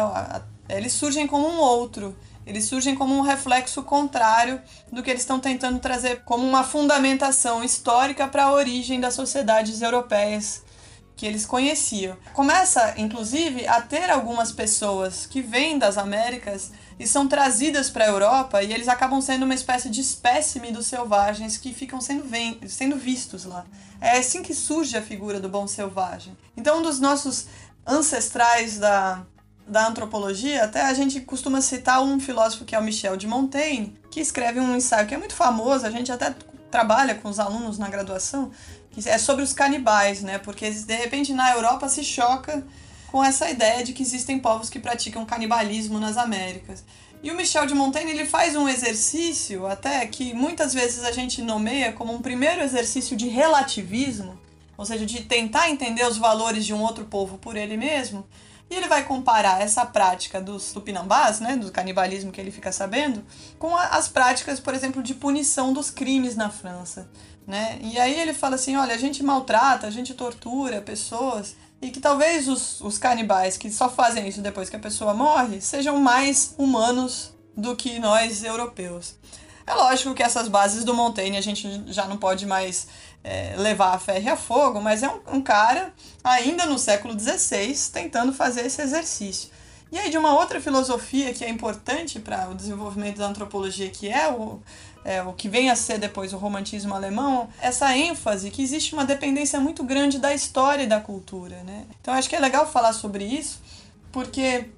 eles 0.67 0.93
surgem 0.93 1.27
como 1.27 1.47
um 1.47 1.59
outro. 1.59 2.17
Eles 2.51 2.65
surgem 2.65 2.95
como 2.95 3.17
um 3.17 3.21
reflexo 3.21 3.81
contrário 3.81 4.61
do 4.91 5.01
que 5.01 5.09
eles 5.09 5.21
estão 5.21 5.39
tentando 5.39 5.79
trazer 5.79 6.23
como 6.25 6.45
uma 6.45 6.65
fundamentação 6.65 7.63
histórica 7.63 8.27
para 8.27 8.43
a 8.43 8.51
origem 8.51 8.99
das 8.99 9.13
sociedades 9.13 9.81
europeias 9.81 10.61
que 11.15 11.25
eles 11.25 11.45
conheciam. 11.45 12.17
Começa, 12.33 12.93
inclusive, 12.97 13.65
a 13.67 13.81
ter 13.81 14.09
algumas 14.09 14.51
pessoas 14.51 15.25
que 15.25 15.41
vêm 15.41 15.79
das 15.79 15.97
Américas 15.97 16.71
e 16.99 17.07
são 17.07 17.25
trazidas 17.25 17.89
para 17.89 18.03
a 18.03 18.09
Europa 18.09 18.61
e 18.61 18.73
eles 18.73 18.89
acabam 18.89 19.21
sendo 19.21 19.45
uma 19.45 19.53
espécie 19.53 19.89
de 19.89 20.01
espécime 20.01 20.73
dos 20.73 20.87
selvagens 20.87 21.55
que 21.55 21.73
ficam 21.73 22.01
sendo, 22.01 22.25
sendo 22.67 22.97
vistos 22.97 23.45
lá. 23.45 23.65
É 24.01 24.17
assim 24.17 24.43
que 24.43 24.53
surge 24.53 24.97
a 24.97 25.01
figura 25.01 25.39
do 25.39 25.47
bom 25.47 25.67
selvagem. 25.67 26.35
Então, 26.57 26.79
um 26.79 26.81
dos 26.81 26.99
nossos 26.99 27.45
ancestrais 27.87 28.77
da, 28.77 29.25
da 29.71 29.87
antropologia, 29.87 30.65
até 30.65 30.81
a 30.81 30.93
gente 30.93 31.21
costuma 31.21 31.61
citar 31.61 32.03
um 32.03 32.19
filósofo 32.19 32.65
que 32.65 32.75
é 32.75 32.79
o 32.79 32.83
Michel 32.83 33.15
de 33.15 33.25
Montaigne, 33.25 33.97
que 34.11 34.19
escreve 34.19 34.59
um 34.59 34.75
ensaio 34.75 35.07
que 35.07 35.15
é 35.15 35.17
muito 35.17 35.33
famoso, 35.33 35.85
a 35.85 35.89
gente 35.89 36.11
até 36.11 36.35
trabalha 36.69 37.15
com 37.15 37.29
os 37.29 37.39
alunos 37.39 37.77
na 37.77 37.87
graduação, 37.87 38.51
que 38.91 39.07
é 39.09 39.17
sobre 39.17 39.43
os 39.43 39.53
canibais, 39.53 40.21
né? 40.21 40.37
Porque 40.37 40.69
de 40.69 40.95
repente 40.95 41.33
na 41.33 41.53
Europa 41.53 41.87
se 41.87 42.03
choca 42.03 42.61
com 43.09 43.23
essa 43.23 43.49
ideia 43.49 43.81
de 43.81 43.93
que 43.93 44.03
existem 44.03 44.39
povos 44.39 44.69
que 44.69 44.77
praticam 44.77 45.25
canibalismo 45.25 45.99
nas 45.99 46.17
Américas. 46.17 46.83
E 47.23 47.31
o 47.31 47.35
Michel 47.35 47.65
de 47.65 47.73
Montaigne 47.73 48.11
ele 48.11 48.25
faz 48.25 48.57
um 48.57 48.67
exercício 48.67 49.67
até 49.67 50.05
que 50.05 50.33
muitas 50.33 50.73
vezes 50.73 51.05
a 51.05 51.13
gente 51.13 51.41
nomeia 51.41 51.93
como 51.93 52.13
um 52.13 52.21
primeiro 52.21 52.61
exercício 52.61 53.15
de 53.15 53.29
relativismo, 53.29 54.37
ou 54.77 54.85
seja, 54.85 55.05
de 55.05 55.21
tentar 55.21 55.69
entender 55.69 56.05
os 56.05 56.17
valores 56.17 56.65
de 56.65 56.73
um 56.73 56.81
outro 56.81 57.05
povo 57.05 57.37
por 57.37 57.55
ele 57.55 57.77
mesmo. 57.77 58.25
E 58.71 58.75
ele 58.75 58.87
vai 58.87 59.03
comparar 59.03 59.61
essa 59.61 59.85
prática 59.85 60.39
dos 60.39 60.71
tupinambás, 60.71 61.41
né, 61.41 61.57
do 61.57 61.69
canibalismo 61.69 62.31
que 62.31 62.39
ele 62.39 62.51
fica 62.51 62.71
sabendo, 62.71 63.21
com 63.59 63.75
as 63.75 64.07
práticas, 64.07 64.61
por 64.61 64.73
exemplo, 64.73 65.03
de 65.03 65.13
punição 65.13 65.73
dos 65.73 65.91
crimes 65.91 66.37
na 66.37 66.49
França. 66.49 67.09
Né? 67.45 67.77
E 67.81 67.99
aí 67.99 68.17
ele 68.17 68.33
fala 68.33 68.55
assim: 68.55 68.77
olha, 68.77 68.95
a 68.95 68.97
gente 68.97 69.21
maltrata, 69.23 69.87
a 69.87 69.91
gente 69.91 70.13
tortura 70.13 70.79
pessoas, 70.81 71.53
e 71.81 71.89
que 71.89 71.99
talvez 71.99 72.47
os, 72.47 72.79
os 72.79 72.97
canibais 72.97 73.57
que 73.57 73.69
só 73.69 73.89
fazem 73.89 74.25
isso 74.25 74.39
depois 74.39 74.69
que 74.69 74.77
a 74.77 74.79
pessoa 74.79 75.13
morre 75.13 75.59
sejam 75.59 75.99
mais 75.99 76.55
humanos 76.57 77.33
do 77.57 77.75
que 77.75 77.99
nós 77.99 78.41
europeus. 78.41 79.15
É 79.67 79.73
lógico 79.73 80.13
que 80.13 80.23
essas 80.23 80.47
bases 80.47 80.85
do 80.85 80.93
Montaigne 80.93 81.37
a 81.37 81.41
gente 81.41 81.83
já 81.87 82.07
não 82.07 82.15
pode 82.15 82.45
mais 82.45 82.87
é, 83.23 83.55
levar 83.57 83.93
a 83.93 83.99
ferro 83.99 84.31
a 84.31 84.35
fogo, 84.35 84.81
mas 84.81 85.03
é 85.03 85.09
um, 85.09 85.37
um 85.37 85.41
cara, 85.41 85.93
ainda 86.23 86.65
no 86.65 86.77
século 86.77 87.17
XVI, 87.19 87.75
tentando 87.91 88.33
fazer 88.33 88.65
esse 88.65 88.81
exercício. 88.81 89.49
E 89.91 89.99
aí, 89.99 90.09
de 90.09 90.17
uma 90.17 90.33
outra 90.33 90.61
filosofia 90.61 91.33
que 91.33 91.43
é 91.43 91.49
importante 91.49 92.17
para 92.19 92.49
o 92.49 92.55
desenvolvimento 92.55 93.17
da 93.17 93.27
antropologia, 93.27 93.89
que 93.89 94.07
é 94.07 94.31
o, 94.31 94.61
é, 95.03 95.21
o 95.21 95.33
que 95.33 95.49
vem 95.49 95.69
a 95.69 95.75
ser 95.75 95.97
depois 95.97 96.31
o 96.31 96.37
romantismo 96.37 96.95
alemão, 96.95 97.49
essa 97.59 97.95
ênfase 97.95 98.49
que 98.49 98.61
existe 98.61 98.93
uma 98.93 99.03
dependência 99.03 99.59
muito 99.59 99.83
grande 99.83 100.17
da 100.17 100.33
história 100.33 100.83
e 100.83 100.87
da 100.87 101.01
cultura. 101.01 101.61
Né? 101.63 101.85
Então, 101.99 102.13
acho 102.13 102.29
que 102.29 102.35
é 102.35 102.39
legal 102.39 102.65
falar 102.65 102.93
sobre 102.93 103.25
isso, 103.25 103.61
porque 104.13 104.69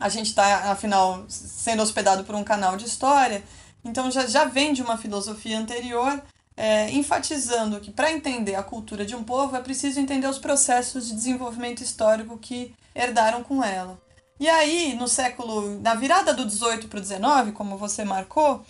a 0.00 0.08
gente 0.08 0.28
está, 0.28 0.72
afinal, 0.72 1.24
sendo 1.28 1.82
hospedado 1.82 2.24
por 2.24 2.34
um 2.34 2.42
canal 2.42 2.76
de 2.76 2.86
história, 2.86 3.44
então 3.84 4.10
já, 4.10 4.26
já 4.26 4.46
vem 4.46 4.72
de 4.72 4.80
uma 4.80 4.96
filosofia 4.96 5.58
anterior 5.58 6.22
é, 6.56 6.90
enfatizando 6.90 7.80
que 7.80 7.90
para 7.90 8.12
entender 8.12 8.54
a 8.54 8.62
cultura 8.62 9.04
de 9.04 9.14
um 9.14 9.24
povo 9.24 9.56
é 9.56 9.60
preciso 9.60 9.98
entender 9.98 10.28
os 10.28 10.38
processos 10.38 11.08
de 11.08 11.14
desenvolvimento 11.14 11.82
histórico 11.82 12.38
que 12.38 12.74
herdaram 12.94 13.42
com 13.42 13.62
ela. 13.62 14.00
E 14.38 14.48
aí, 14.48 14.94
no 14.94 15.06
século, 15.06 15.80
na 15.80 15.94
virada 15.94 16.34
do 16.34 16.44
18 16.44 16.88
para 16.88 16.98
o 16.98 17.00
19, 17.00 17.52
como 17.52 17.76
você 17.76 18.04
marcou, 18.04 18.64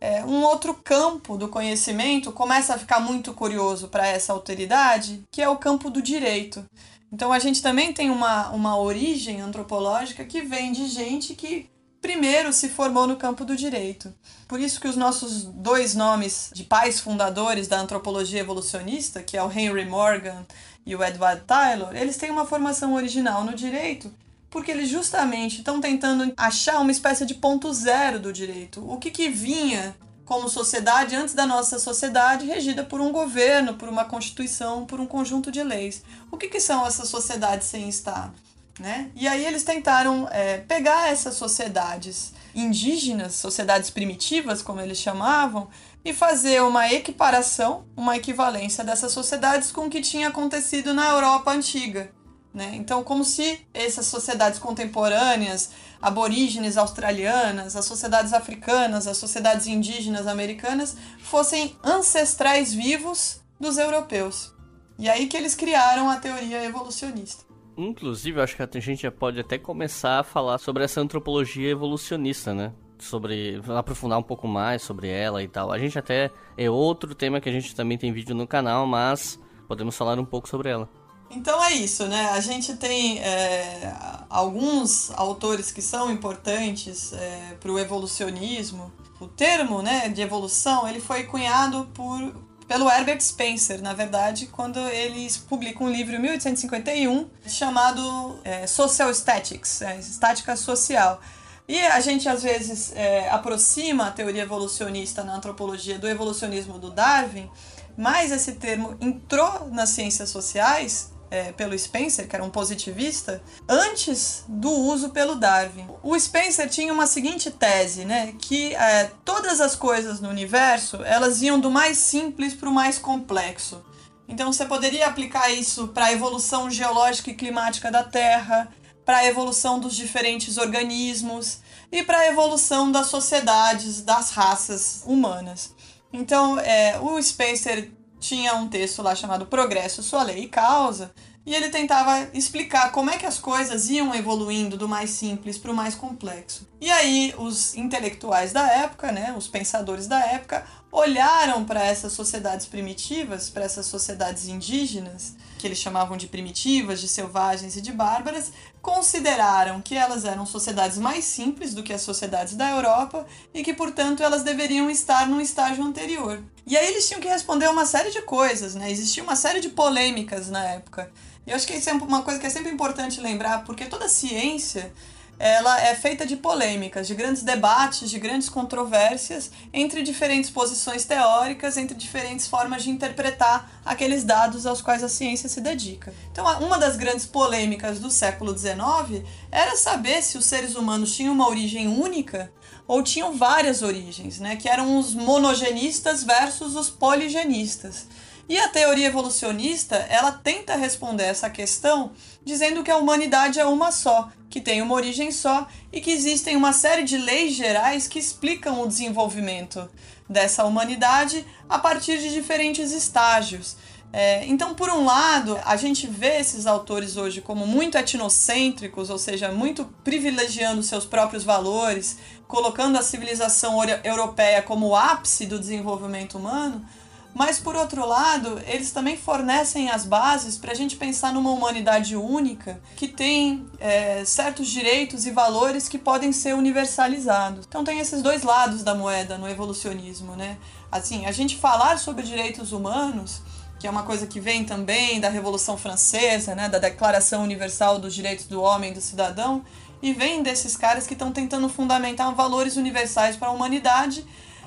é, 0.00 0.24
um 0.24 0.42
outro 0.42 0.74
campo 0.74 1.36
do 1.38 1.48
conhecimento 1.48 2.32
começa 2.32 2.74
a 2.74 2.78
ficar 2.78 3.00
muito 3.00 3.32
curioso 3.32 3.88
para 3.88 4.06
essa 4.06 4.32
autoridade, 4.32 5.24
que 5.30 5.40
é 5.40 5.48
o 5.48 5.56
campo 5.56 5.88
do 5.88 6.02
direito. 6.02 6.64
Então 7.12 7.32
a 7.32 7.38
gente 7.38 7.62
também 7.62 7.92
tem 7.92 8.10
uma, 8.10 8.50
uma 8.50 8.76
origem 8.78 9.40
antropológica 9.40 10.24
que 10.24 10.42
vem 10.42 10.72
de 10.72 10.88
gente 10.88 11.34
que 11.34 11.70
primeiro 12.04 12.52
se 12.52 12.68
formou 12.68 13.06
no 13.06 13.16
campo 13.16 13.46
do 13.46 13.56
direito. 13.56 14.12
Por 14.46 14.60
isso 14.60 14.78
que 14.78 14.86
os 14.86 14.94
nossos 14.94 15.44
dois 15.44 15.94
nomes 15.94 16.50
de 16.52 16.62
pais 16.62 17.00
fundadores 17.00 17.66
da 17.66 17.80
antropologia 17.80 18.40
evolucionista, 18.40 19.22
que 19.22 19.38
é 19.38 19.42
o 19.42 19.50
Henry 19.50 19.86
Morgan 19.86 20.44
e 20.84 20.94
o 20.94 21.02
Edward 21.02 21.44
Taylor, 21.46 21.96
eles 21.96 22.18
têm 22.18 22.30
uma 22.30 22.44
formação 22.44 22.92
original 22.92 23.42
no 23.42 23.54
direito, 23.54 24.12
porque 24.50 24.70
eles 24.70 24.90
justamente 24.90 25.60
estão 25.60 25.80
tentando 25.80 26.30
achar 26.36 26.78
uma 26.78 26.92
espécie 26.92 27.24
de 27.24 27.36
ponto 27.36 27.72
zero 27.72 28.20
do 28.20 28.34
direito. 28.34 28.84
O 28.86 28.98
que, 28.98 29.10
que 29.10 29.30
vinha 29.30 29.96
como 30.26 30.46
sociedade 30.46 31.16
antes 31.16 31.32
da 31.32 31.46
nossa 31.46 31.78
sociedade 31.78 32.44
regida 32.44 32.84
por 32.84 33.00
um 33.00 33.12
governo, 33.12 33.76
por 33.76 33.88
uma 33.88 34.04
constituição, 34.04 34.84
por 34.84 35.00
um 35.00 35.06
conjunto 35.06 35.50
de 35.50 35.62
leis. 35.62 36.02
O 36.30 36.36
que, 36.36 36.48
que 36.48 36.60
são 36.60 36.86
essas 36.86 37.08
sociedades 37.08 37.66
sem 37.66 37.88
Estado? 37.88 38.34
Né? 38.78 39.10
E 39.14 39.28
aí 39.28 39.44
eles 39.46 39.62
tentaram 39.62 40.28
é, 40.30 40.58
pegar 40.58 41.08
essas 41.08 41.34
sociedades 41.34 42.32
indígenas, 42.54 43.34
sociedades 43.34 43.88
primitivas, 43.90 44.62
como 44.62 44.80
eles 44.80 44.98
chamavam, 44.98 45.68
e 46.04 46.12
fazer 46.12 46.60
uma 46.62 46.92
equiparação, 46.92 47.86
uma 47.96 48.16
equivalência 48.16 48.84
dessas 48.84 49.12
sociedades 49.12 49.70
com 49.70 49.86
o 49.86 49.90
que 49.90 50.00
tinha 50.00 50.28
acontecido 50.28 50.92
na 50.92 51.08
Europa 51.08 51.52
antiga. 51.52 52.10
Né? 52.52 52.72
Então, 52.74 53.02
como 53.02 53.24
se 53.24 53.66
essas 53.72 54.06
sociedades 54.06 54.60
contemporâneas, 54.60 55.70
aborígenes 56.00 56.76
australianas, 56.76 57.74
as 57.74 57.84
sociedades 57.84 58.32
africanas, 58.32 59.08
as 59.08 59.16
sociedades 59.16 59.66
indígenas 59.66 60.26
americanas, 60.28 60.96
fossem 61.20 61.76
ancestrais 61.82 62.72
vivos 62.72 63.40
dos 63.58 63.76
europeus. 63.76 64.52
E 64.96 65.08
aí 65.08 65.26
que 65.26 65.36
eles 65.36 65.56
criaram 65.56 66.08
a 66.08 66.16
teoria 66.16 66.62
evolucionista. 66.64 67.44
Inclusive, 67.76 68.40
acho 68.40 68.56
que 68.56 68.62
a 68.62 68.80
gente 68.80 69.02
já 69.02 69.10
pode 69.10 69.40
até 69.40 69.58
começar 69.58 70.20
a 70.20 70.24
falar 70.24 70.58
sobre 70.58 70.84
essa 70.84 71.00
antropologia 71.00 71.70
evolucionista, 71.70 72.54
né? 72.54 72.72
Sobre. 72.98 73.60
aprofundar 73.76 74.18
um 74.18 74.22
pouco 74.22 74.46
mais 74.46 74.82
sobre 74.82 75.08
ela 75.08 75.42
e 75.42 75.48
tal. 75.48 75.72
A 75.72 75.78
gente 75.78 75.98
até. 75.98 76.30
É 76.56 76.70
outro 76.70 77.14
tema 77.14 77.40
que 77.40 77.48
a 77.48 77.52
gente 77.52 77.74
também 77.74 77.98
tem 77.98 78.12
vídeo 78.12 78.34
no 78.34 78.46
canal, 78.46 78.86
mas 78.86 79.38
podemos 79.66 79.96
falar 79.96 80.18
um 80.18 80.24
pouco 80.24 80.48
sobre 80.48 80.70
ela. 80.70 80.88
Então 81.30 81.62
é 81.64 81.72
isso, 81.72 82.06
né? 82.06 82.30
A 82.30 82.40
gente 82.40 82.76
tem 82.76 83.18
é, 83.18 83.92
alguns 84.30 85.10
autores 85.12 85.72
que 85.72 85.82
são 85.82 86.10
importantes 86.10 87.12
é, 87.12 87.56
para 87.58 87.72
o 87.72 87.78
evolucionismo. 87.78 88.92
O 89.18 89.26
termo 89.26 89.82
né, 89.82 90.08
de 90.08 90.20
evolução 90.20 90.86
ele 90.86 91.00
foi 91.00 91.24
cunhado 91.24 91.88
por 91.94 92.34
pelo 92.66 92.90
Herbert 92.90 93.20
Spencer, 93.20 93.82
na 93.82 93.92
verdade, 93.92 94.46
quando 94.46 94.78
eles 94.88 95.36
publicam 95.36 95.86
um 95.86 95.90
livro 95.90 96.14
em 96.14 96.18
1851 96.18 97.28
chamado 97.46 98.38
é, 98.44 98.66
Social 98.66 99.10
Statics, 99.10 99.82
é, 99.82 99.98
Estática 99.98 100.56
Social. 100.56 101.20
E 101.66 101.80
a 101.80 102.00
gente 102.00 102.28
às 102.28 102.42
vezes 102.42 102.92
é, 102.94 103.28
aproxima 103.30 104.08
a 104.08 104.10
teoria 104.10 104.42
evolucionista 104.42 105.24
na 105.24 105.34
antropologia 105.34 105.98
do 105.98 106.08
evolucionismo 106.08 106.78
do 106.78 106.90
Darwin, 106.90 107.50
mas 107.96 108.32
esse 108.32 108.52
termo 108.52 108.96
entrou 109.00 109.68
nas 109.70 109.90
ciências 109.90 110.28
sociais 110.28 111.13
é, 111.34 111.52
pelo 111.52 111.76
Spencer, 111.76 112.28
que 112.28 112.36
era 112.36 112.44
um 112.44 112.50
positivista, 112.50 113.42
antes 113.68 114.44
do 114.46 114.70
uso 114.70 115.08
pelo 115.10 115.34
Darwin. 115.34 115.88
O 116.00 116.16
Spencer 116.18 116.70
tinha 116.70 116.92
uma 116.92 117.08
seguinte 117.08 117.50
tese, 117.50 118.04
né, 118.04 118.32
que 118.38 118.72
é, 118.76 119.10
todas 119.24 119.60
as 119.60 119.74
coisas 119.74 120.20
no 120.20 120.28
universo 120.28 121.02
elas 121.02 121.42
iam 121.42 121.58
do 121.58 121.70
mais 121.70 121.98
simples 121.98 122.54
para 122.54 122.68
o 122.68 122.72
mais 122.72 122.98
complexo. 122.98 123.84
Então 124.28 124.52
você 124.52 124.64
poderia 124.64 125.08
aplicar 125.08 125.50
isso 125.50 125.88
para 125.88 126.06
a 126.06 126.12
evolução 126.12 126.70
geológica 126.70 127.30
e 127.30 127.34
climática 127.34 127.90
da 127.90 128.04
Terra, 128.04 128.68
para 129.04 129.18
a 129.18 129.26
evolução 129.26 129.80
dos 129.80 129.96
diferentes 129.96 130.56
organismos 130.56 131.58
e 131.90 132.02
para 132.04 132.18
a 132.18 132.26
evolução 132.28 132.92
das 132.92 133.08
sociedades, 133.08 134.02
das 134.02 134.30
raças 134.30 135.02
humanas. 135.04 135.74
Então, 136.12 136.58
é, 136.60 136.98
o 137.00 137.20
Spencer 137.20 137.90
tinha 138.24 138.54
um 138.54 138.66
texto 138.66 139.02
lá 139.02 139.14
chamado 139.14 139.44
Progresso, 139.44 140.02
Sua 140.02 140.22
Lei 140.22 140.44
e 140.44 140.48
Causa, 140.48 141.12
e 141.44 141.54
ele 141.54 141.68
tentava 141.68 142.30
explicar 142.32 142.90
como 142.90 143.10
é 143.10 143.18
que 143.18 143.26
as 143.26 143.38
coisas 143.38 143.90
iam 143.90 144.14
evoluindo 144.14 144.78
do 144.78 144.88
mais 144.88 145.10
simples 145.10 145.58
para 145.58 145.70
o 145.70 145.74
mais 145.74 145.94
complexo. 145.94 146.66
E 146.80 146.90
aí 146.90 147.34
os 147.36 147.74
intelectuais 147.74 148.50
da 148.50 148.66
época, 148.66 149.12
né, 149.12 149.34
os 149.36 149.46
pensadores 149.46 150.06
da 150.06 150.18
época, 150.20 150.64
olharam 150.90 151.64
para 151.66 151.84
essas 151.84 152.14
sociedades 152.14 152.64
primitivas, 152.64 153.50
para 153.50 153.64
essas 153.64 153.84
sociedades 153.84 154.48
indígenas, 154.48 155.36
que 155.58 155.66
eles 155.66 155.78
chamavam 155.78 156.16
de 156.16 156.26
primitivas, 156.26 157.02
de 157.02 157.08
selvagens 157.08 157.76
e 157.76 157.82
de 157.82 157.92
bárbaras, 157.92 158.52
consideraram 158.84 159.80
que 159.80 159.96
elas 159.96 160.26
eram 160.26 160.44
sociedades 160.44 160.98
mais 160.98 161.24
simples 161.24 161.72
do 161.72 161.82
que 161.82 161.92
as 161.92 162.02
sociedades 162.02 162.54
da 162.54 162.68
Europa 162.68 163.26
e 163.54 163.64
que, 163.64 163.72
portanto, 163.72 164.22
elas 164.22 164.42
deveriam 164.42 164.90
estar 164.90 165.26
num 165.26 165.40
estágio 165.40 165.82
anterior. 165.82 166.44
E 166.66 166.76
aí 166.76 166.86
eles 166.88 167.08
tinham 167.08 167.20
que 167.20 167.26
responder 167.26 167.66
uma 167.70 167.86
série 167.86 168.10
de 168.10 168.20
coisas, 168.20 168.74
né? 168.74 168.90
Existia 168.90 169.22
uma 169.22 169.36
série 169.36 169.60
de 169.60 169.70
polêmicas 169.70 170.50
na 170.50 170.62
época. 170.62 171.10
E 171.46 171.50
eu 171.50 171.56
acho 171.56 171.66
que 171.66 171.72
isso 171.72 171.88
é 171.88 171.94
uma 171.94 172.22
coisa 172.22 172.38
que 172.38 172.46
é 172.46 172.50
sempre 172.50 172.70
importante 172.70 173.22
lembrar, 173.22 173.64
porque 173.64 173.86
toda 173.86 174.06
ciência 174.06 174.92
ela 175.38 175.80
é 175.80 175.94
feita 175.94 176.24
de 176.24 176.36
polêmicas, 176.36 177.06
de 177.06 177.14
grandes 177.14 177.42
debates, 177.42 178.08
de 178.08 178.18
grandes 178.18 178.48
controvérsias 178.48 179.50
entre 179.72 180.02
diferentes 180.02 180.50
posições 180.50 181.04
teóricas, 181.04 181.76
entre 181.76 181.96
diferentes 181.96 182.46
formas 182.46 182.82
de 182.82 182.90
interpretar 182.90 183.80
aqueles 183.84 184.24
dados 184.24 184.66
aos 184.66 184.80
quais 184.80 185.02
a 185.02 185.08
ciência 185.08 185.48
se 185.48 185.60
dedica. 185.60 186.14
Então, 186.30 186.44
uma 186.60 186.78
das 186.78 186.96
grandes 186.96 187.26
polêmicas 187.26 187.98
do 187.98 188.10
século 188.10 188.56
XIX 188.56 189.24
era 189.50 189.76
saber 189.76 190.22
se 190.22 190.38
os 190.38 190.44
seres 190.44 190.74
humanos 190.76 191.14
tinham 191.14 191.34
uma 191.34 191.48
origem 191.48 191.88
única 191.88 192.52
ou 192.86 193.02
tinham 193.02 193.36
várias 193.36 193.82
origens, 193.82 194.38
né? 194.38 194.56
que 194.56 194.68
eram 194.68 194.98
os 194.98 195.14
monogenistas 195.14 196.22
versus 196.22 196.76
os 196.76 196.90
poligenistas. 196.90 198.06
E 198.48 198.58
a 198.58 198.68
teoria 198.68 199.06
evolucionista, 199.06 199.96
ela 199.96 200.30
tenta 200.32 200.76
responder 200.76 201.24
essa 201.24 201.48
questão 201.48 202.12
dizendo 202.44 202.82
que 202.82 202.90
a 202.90 202.98
humanidade 202.98 203.58
é 203.58 203.64
uma 203.64 203.90
só, 203.90 204.30
que 204.50 204.60
tem 204.60 204.82
uma 204.82 204.94
origem 204.94 205.32
só 205.32 205.66
e 205.92 206.00
que 206.00 206.10
existem 206.10 206.54
uma 206.54 206.72
série 206.72 207.04
de 207.04 207.16
leis 207.16 207.54
gerais 207.54 208.06
que 208.06 208.18
explicam 208.18 208.82
o 208.82 208.86
desenvolvimento 208.86 209.88
dessa 210.28 210.64
humanidade 210.64 211.44
a 211.68 211.78
partir 211.78 212.18
de 212.18 212.32
diferentes 212.32 212.92
estágios. 212.92 213.76
É, 214.16 214.46
então, 214.46 214.74
por 214.74 214.88
um 214.90 215.04
lado, 215.04 215.58
a 215.64 215.74
gente 215.74 216.06
vê 216.06 216.38
esses 216.38 216.66
autores 216.66 217.16
hoje 217.16 217.40
como 217.40 217.66
muito 217.66 217.98
etnocêntricos, 217.98 219.10
ou 219.10 219.18
seja, 219.18 219.50
muito 219.50 219.86
privilegiando 220.04 220.84
seus 220.84 221.04
próprios 221.04 221.42
valores, 221.42 222.18
colocando 222.46 222.96
a 222.96 223.02
civilização 223.02 223.76
europeia 224.04 224.62
como 224.62 224.86
o 224.86 224.94
ápice 224.94 225.46
do 225.46 225.58
desenvolvimento 225.58 226.38
humano, 226.38 226.86
mas, 227.34 227.58
por 227.58 227.74
outro 227.74 228.06
lado, 228.06 228.60
eles 228.66 228.92
também 228.92 229.16
fornecem 229.16 229.90
as 229.90 230.06
bases 230.06 230.56
para 230.56 230.70
a 230.70 230.74
gente 230.74 230.94
pensar 230.94 231.32
numa 231.32 231.50
humanidade 231.50 232.14
única 232.14 232.80
que 232.96 233.08
tem 233.08 233.66
é, 233.80 234.24
certos 234.24 234.68
direitos 234.68 235.26
e 235.26 235.32
valores 235.32 235.88
que 235.88 235.98
podem 235.98 236.32
ser 236.32 236.54
universalizados. 236.54 237.66
Então, 237.66 237.82
tem 237.82 237.98
esses 237.98 238.22
dois 238.22 238.44
lados 238.44 238.84
da 238.84 238.94
moeda 238.94 239.36
no 239.36 239.48
evolucionismo, 239.48 240.36
né? 240.36 240.56
Assim, 240.92 241.26
a 241.26 241.32
gente 241.32 241.56
falar 241.56 241.98
sobre 241.98 242.22
direitos 242.22 242.70
humanos 242.72 243.42
que 243.84 243.88
é 243.88 243.90
uma 243.90 244.04
coisa 244.04 244.26
que 244.26 244.40
vem 244.40 244.64
também 244.64 245.20
da 245.20 245.28
Revolução 245.28 245.76
Francesa, 245.76 246.54
né, 246.54 246.70
da 246.70 246.78
Declaração 246.78 247.42
Universal 247.42 247.98
dos 247.98 248.14
Direitos 248.14 248.46
do 248.46 248.62
Homem 248.62 248.92
e 248.92 248.94
do 248.94 249.00
Cidadão, 249.02 249.62
e 250.00 250.14
vem 250.14 250.42
desses 250.42 250.74
caras 250.74 251.06
que 251.06 251.12
estão 251.12 251.30
tentando 251.30 251.68
fundamentar 251.68 252.34
valores 252.34 252.76
universais 252.76 253.36
para 253.36 253.48
a 253.48 253.50
humanidade, 253.50 254.24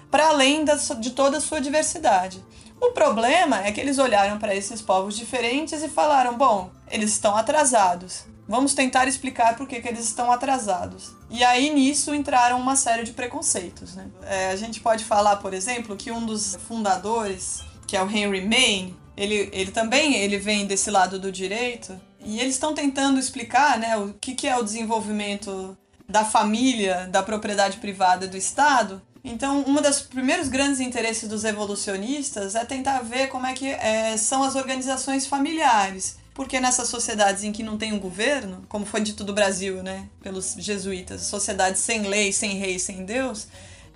para 0.09 0.29
além 0.29 0.65
de 0.99 1.11
toda 1.11 1.37
a 1.37 1.41
sua 1.41 1.59
diversidade. 1.59 2.43
O 2.79 2.91
problema 2.91 3.65
é 3.65 3.71
que 3.71 3.81
eles 3.81 3.97
olharam 3.97 4.37
para 4.37 4.55
esses 4.55 4.81
povos 4.81 5.15
diferentes 5.15 5.81
e 5.81 5.89
falaram: 5.89 6.37
bom, 6.37 6.69
eles 6.89 7.11
estão 7.11 7.35
atrasados. 7.35 8.25
Vamos 8.47 8.73
tentar 8.73 9.07
explicar 9.07 9.57
por 9.57 9.67
que, 9.67 9.81
que 9.81 9.87
eles 9.87 10.05
estão 10.05 10.31
atrasados. 10.31 11.13
E 11.29 11.43
aí 11.43 11.69
nisso 11.73 12.15
entraram 12.15 12.59
uma 12.59 12.77
série 12.77 13.03
de 13.03 13.11
preconceitos. 13.11 13.95
Né? 13.95 14.07
É, 14.23 14.51
a 14.51 14.55
gente 14.55 14.79
pode 14.79 15.03
falar, 15.03 15.35
por 15.37 15.53
exemplo, 15.53 15.97
que 15.97 16.11
um 16.11 16.25
dos 16.25 16.55
fundadores, 16.67 17.61
que 17.85 17.97
é 17.97 18.01
o 18.01 18.09
Henry 18.09 18.47
Maine, 18.47 18.95
ele, 19.17 19.49
ele 19.51 19.71
também 19.71 20.15
ele 20.15 20.37
vem 20.37 20.65
desse 20.65 20.89
lado 20.89 21.19
do 21.19 21.29
direito 21.29 21.99
e 22.19 22.39
eles 22.39 22.53
estão 22.53 22.73
tentando 22.73 23.19
explicar 23.19 23.77
né, 23.77 23.97
o 23.97 24.13
que, 24.13 24.33
que 24.33 24.47
é 24.47 24.55
o 24.55 24.63
desenvolvimento 24.63 25.77
da 26.07 26.23
família, 26.23 27.07
da 27.07 27.21
propriedade 27.21 27.77
privada 27.77 28.27
do 28.27 28.37
Estado 28.37 29.01
então, 29.23 29.63
um 29.67 29.81
dos 29.81 30.01
primeiros 30.01 30.47
grandes 30.47 30.79
interesses 30.79 31.27
dos 31.27 31.43
evolucionistas 31.43 32.55
é 32.55 32.63
tentar 32.65 33.01
ver 33.01 33.27
como 33.27 33.45
é 33.45 33.53
que 33.53 33.67
é, 33.67 34.15
são 34.17 34.43
as 34.43 34.55
organizações 34.55 35.25
familiares. 35.25 36.17
Porque 36.33 36.59
nessas 36.59 36.87
sociedades 36.87 37.43
em 37.43 37.51
que 37.51 37.63
não 37.63 37.79
tem 37.79 37.91
um 37.93 37.99
governo, 37.99 38.63
como 38.69 38.85
foi 38.85 39.01
dito 39.01 39.23
do 39.23 39.33
Brasil, 39.33 39.81
né, 39.81 40.07
pelos 40.21 40.55
jesuítas, 40.59 41.21
sociedades 41.21 41.81
sem 41.81 42.01
lei, 42.03 42.31
sem 42.31 42.57
rei, 42.57 42.77
sem 42.77 43.05
Deus, 43.05 43.47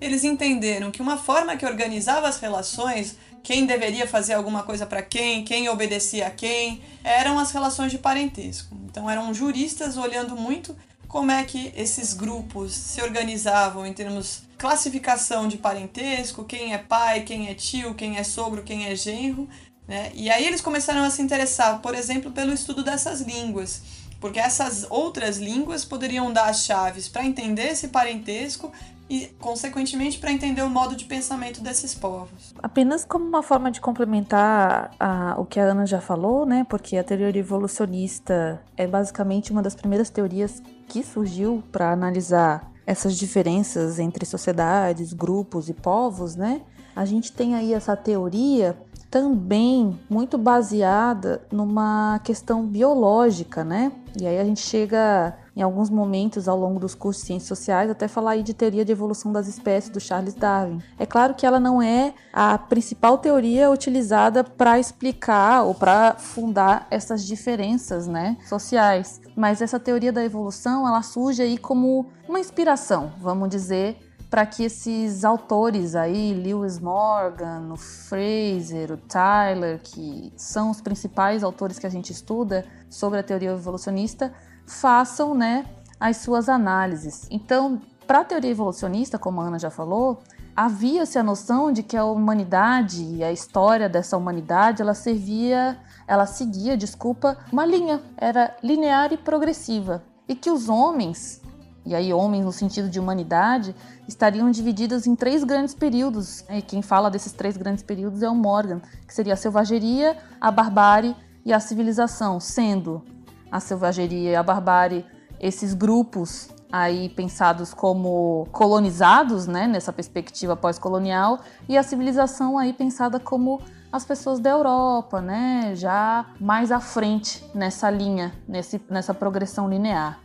eles 0.01 0.23
entenderam 0.23 0.89
que 0.89 1.03
uma 1.03 1.17
forma 1.17 1.55
que 1.55 1.65
organizava 1.67 2.27
as 2.27 2.39
relações, 2.39 3.15
quem 3.43 3.67
deveria 3.67 4.07
fazer 4.07 4.33
alguma 4.33 4.63
coisa 4.63 4.87
para 4.87 5.03
quem, 5.03 5.43
quem 5.43 5.69
obedecia 5.69 6.25
a 6.25 6.31
quem, 6.31 6.81
eram 7.03 7.37
as 7.37 7.51
relações 7.51 7.91
de 7.91 7.99
parentesco. 7.99 8.75
Então 8.85 9.07
eram 9.07 9.31
juristas 9.31 9.95
olhando 9.95 10.35
muito 10.35 10.75
como 11.11 11.29
é 11.29 11.43
que 11.43 11.73
esses 11.75 12.13
grupos 12.13 12.71
se 12.71 13.01
organizavam 13.01 13.85
em 13.85 13.91
termos 13.91 14.43
classificação 14.57 15.45
de 15.45 15.57
parentesco, 15.57 16.45
quem 16.45 16.73
é 16.73 16.77
pai, 16.77 17.23
quem 17.23 17.49
é 17.49 17.53
tio, 17.53 17.93
quem 17.93 18.15
é 18.15 18.23
sogro, 18.23 18.63
quem 18.63 18.85
é 18.85 18.95
genro, 18.95 19.45
né? 19.85 20.09
E 20.13 20.29
aí 20.29 20.47
eles 20.47 20.61
começaram 20.61 21.03
a 21.03 21.09
se 21.09 21.21
interessar, 21.21 21.81
por 21.81 21.95
exemplo, 21.95 22.31
pelo 22.31 22.53
estudo 22.53 22.81
dessas 22.81 23.19
línguas, 23.19 23.81
porque 24.21 24.39
essas 24.39 24.87
outras 24.89 25.37
línguas 25.37 25.83
poderiam 25.83 26.31
dar 26.31 26.45
as 26.45 26.63
chaves 26.63 27.09
para 27.09 27.25
entender 27.25 27.71
esse 27.71 27.89
parentesco 27.89 28.71
e, 29.11 29.27
consequentemente, 29.41 30.17
para 30.17 30.31
entender 30.31 30.61
o 30.61 30.69
modo 30.69 30.95
de 30.95 31.03
pensamento 31.03 31.59
desses 31.59 31.93
povos. 31.93 32.53
Apenas 32.63 33.03
como 33.03 33.25
uma 33.25 33.43
forma 33.43 33.69
de 33.69 33.81
complementar 33.81 34.95
a, 34.97 35.35
o 35.37 35.43
que 35.43 35.59
a 35.59 35.63
Ana 35.63 35.85
já 35.85 35.99
falou, 35.99 36.45
né? 36.45 36.65
Porque 36.69 36.95
a 36.95 37.03
teoria 37.03 37.27
evolucionista 37.37 38.63
é 38.77 38.87
basicamente 38.87 39.51
uma 39.51 39.61
das 39.61 39.75
primeiras 39.75 40.09
teorias 40.09 40.63
que 40.91 41.03
surgiu 41.03 41.63
para 41.71 41.89
analisar 41.93 42.69
essas 42.85 43.15
diferenças 43.15 43.97
entre 43.97 44.25
sociedades, 44.25 45.13
grupos 45.13 45.69
e 45.69 45.73
povos, 45.73 46.35
né? 46.35 46.61
A 46.93 47.05
gente 47.05 47.31
tem 47.31 47.55
aí 47.55 47.73
essa 47.73 47.95
teoria 47.95 48.77
também 49.09 49.97
muito 50.09 50.37
baseada 50.37 51.41
numa 51.49 52.19
questão 52.25 52.65
biológica, 52.65 53.63
né? 53.63 53.93
E 54.19 54.27
aí 54.27 54.37
a 54.37 54.43
gente 54.43 54.59
chega 54.59 55.33
em 55.55 55.61
alguns 55.61 55.89
momentos 55.89 56.47
ao 56.47 56.57
longo 56.57 56.79
dos 56.79 56.93
cursos 56.95 57.21
de 57.23 57.27
ciências 57.27 57.47
sociais 57.47 57.89
até 57.89 58.07
falar 58.07 58.31
aí 58.31 58.43
de 58.43 58.53
teoria 58.53 58.83
de 58.83 58.91
evolução 58.91 59.31
das 59.31 59.47
espécies 59.47 59.89
do 59.89 59.99
Charles 59.99 60.33
Darwin. 60.33 60.81
É 60.99 61.05
claro 61.05 61.33
que 61.33 61.45
ela 61.45 61.59
não 61.59 61.81
é 61.81 62.13
a 62.33 62.57
principal 62.57 63.17
teoria 63.17 63.69
utilizada 63.69 64.43
para 64.43 64.79
explicar 64.79 65.63
ou 65.63 65.73
para 65.73 66.15
fundar 66.17 66.87
essas 66.89 67.25
diferenças, 67.25 68.07
né, 68.07 68.37
sociais, 68.47 69.20
mas 69.35 69.61
essa 69.61 69.79
teoria 69.79 70.11
da 70.11 70.23
evolução, 70.23 70.87
ela 70.87 71.01
surge 71.01 71.41
aí 71.41 71.57
como 71.57 72.07
uma 72.27 72.39
inspiração, 72.39 73.13
vamos 73.19 73.49
dizer, 73.49 73.97
para 74.29 74.45
que 74.45 74.63
esses 74.63 75.25
autores 75.25 75.93
aí, 75.93 76.33
Lewis 76.33 76.79
Morgan, 76.79 77.73
o 77.73 77.75
Fraser, 77.75 78.93
o 78.93 78.97
Tyler, 78.97 79.81
que 79.83 80.31
são 80.37 80.71
os 80.71 80.79
principais 80.79 81.43
autores 81.43 81.77
que 81.77 81.85
a 81.85 81.89
gente 81.89 82.11
estuda 82.11 82.65
sobre 82.89 83.19
a 83.19 83.23
teoria 83.23 83.51
evolucionista, 83.51 84.33
façam, 84.65 85.35
né, 85.35 85.65
as 85.99 86.17
suas 86.17 86.47
análises. 86.47 87.27
Então, 87.29 87.81
para 88.07 88.21
a 88.21 88.23
teoria 88.23 88.51
evolucionista, 88.51 89.19
como 89.19 89.41
a 89.41 89.45
Ana 89.45 89.59
já 89.59 89.69
falou, 89.69 90.21
havia-se 90.55 91.19
a 91.19 91.23
noção 91.23 91.71
de 91.71 91.83
que 91.83 91.97
a 91.97 92.05
humanidade 92.05 93.03
e 93.03 93.23
a 93.23 93.31
história 93.31 93.89
dessa 93.89 94.15
humanidade, 94.15 94.81
ela 94.81 94.93
servia, 94.93 95.77
ela 96.11 96.25
seguia, 96.25 96.75
desculpa, 96.75 97.37
uma 97.53 97.65
linha, 97.65 98.01
era 98.17 98.53
linear 98.61 99.13
e 99.13 99.17
progressiva, 99.17 100.03
e 100.27 100.35
que 100.35 100.51
os 100.51 100.67
homens 100.67 101.41
e 101.85 101.95
aí 101.95 102.13
homens 102.13 102.43
no 102.43 102.51
sentido 102.51 102.89
de 102.89 102.99
humanidade, 102.99 103.73
estariam 104.07 104.51
divididas 104.51 105.07
em 105.07 105.15
três 105.15 105.43
grandes 105.43 105.73
períodos. 105.73 106.43
E 106.49 106.61
quem 106.61 106.81
fala 106.81 107.09
desses 107.09 107.31
três 107.31 107.55
grandes 107.55 107.81
períodos 107.81 108.21
é 108.21 108.29
o 108.29 108.35
Morgan, 108.35 108.81
que 109.07 109.13
seria 109.13 109.33
a 109.33 109.37
selvageria, 109.37 110.17
a 110.39 110.51
barbárie 110.51 111.15
e 111.45 111.53
a 111.53 111.59
civilização, 111.61 112.41
sendo 112.41 113.01
a 113.49 113.61
selvageria 113.61 114.31
e 114.31 114.35
a 114.35 114.43
barbárie 114.43 115.05
esses 115.39 115.73
grupos 115.73 116.49
aí 116.71 117.07
pensados 117.09 117.73
como 117.73 118.47
colonizados, 118.51 119.47
né, 119.47 119.65
nessa 119.65 119.93
perspectiva 119.93 120.57
pós-colonial, 120.57 121.39
e 121.69 121.77
a 121.77 121.83
civilização 121.83 122.57
aí 122.57 122.73
pensada 122.73 123.19
como 123.19 123.59
as 123.91 124.05
pessoas 124.05 124.39
da 124.39 124.49
Europa, 124.49 125.21
né, 125.21 125.73
já 125.75 126.25
mais 126.39 126.71
à 126.71 126.79
frente 126.79 127.43
nessa 127.53 127.89
linha, 127.89 128.33
nesse, 128.47 128.81
nessa 128.89 129.13
progressão 129.13 129.69
linear. 129.69 130.19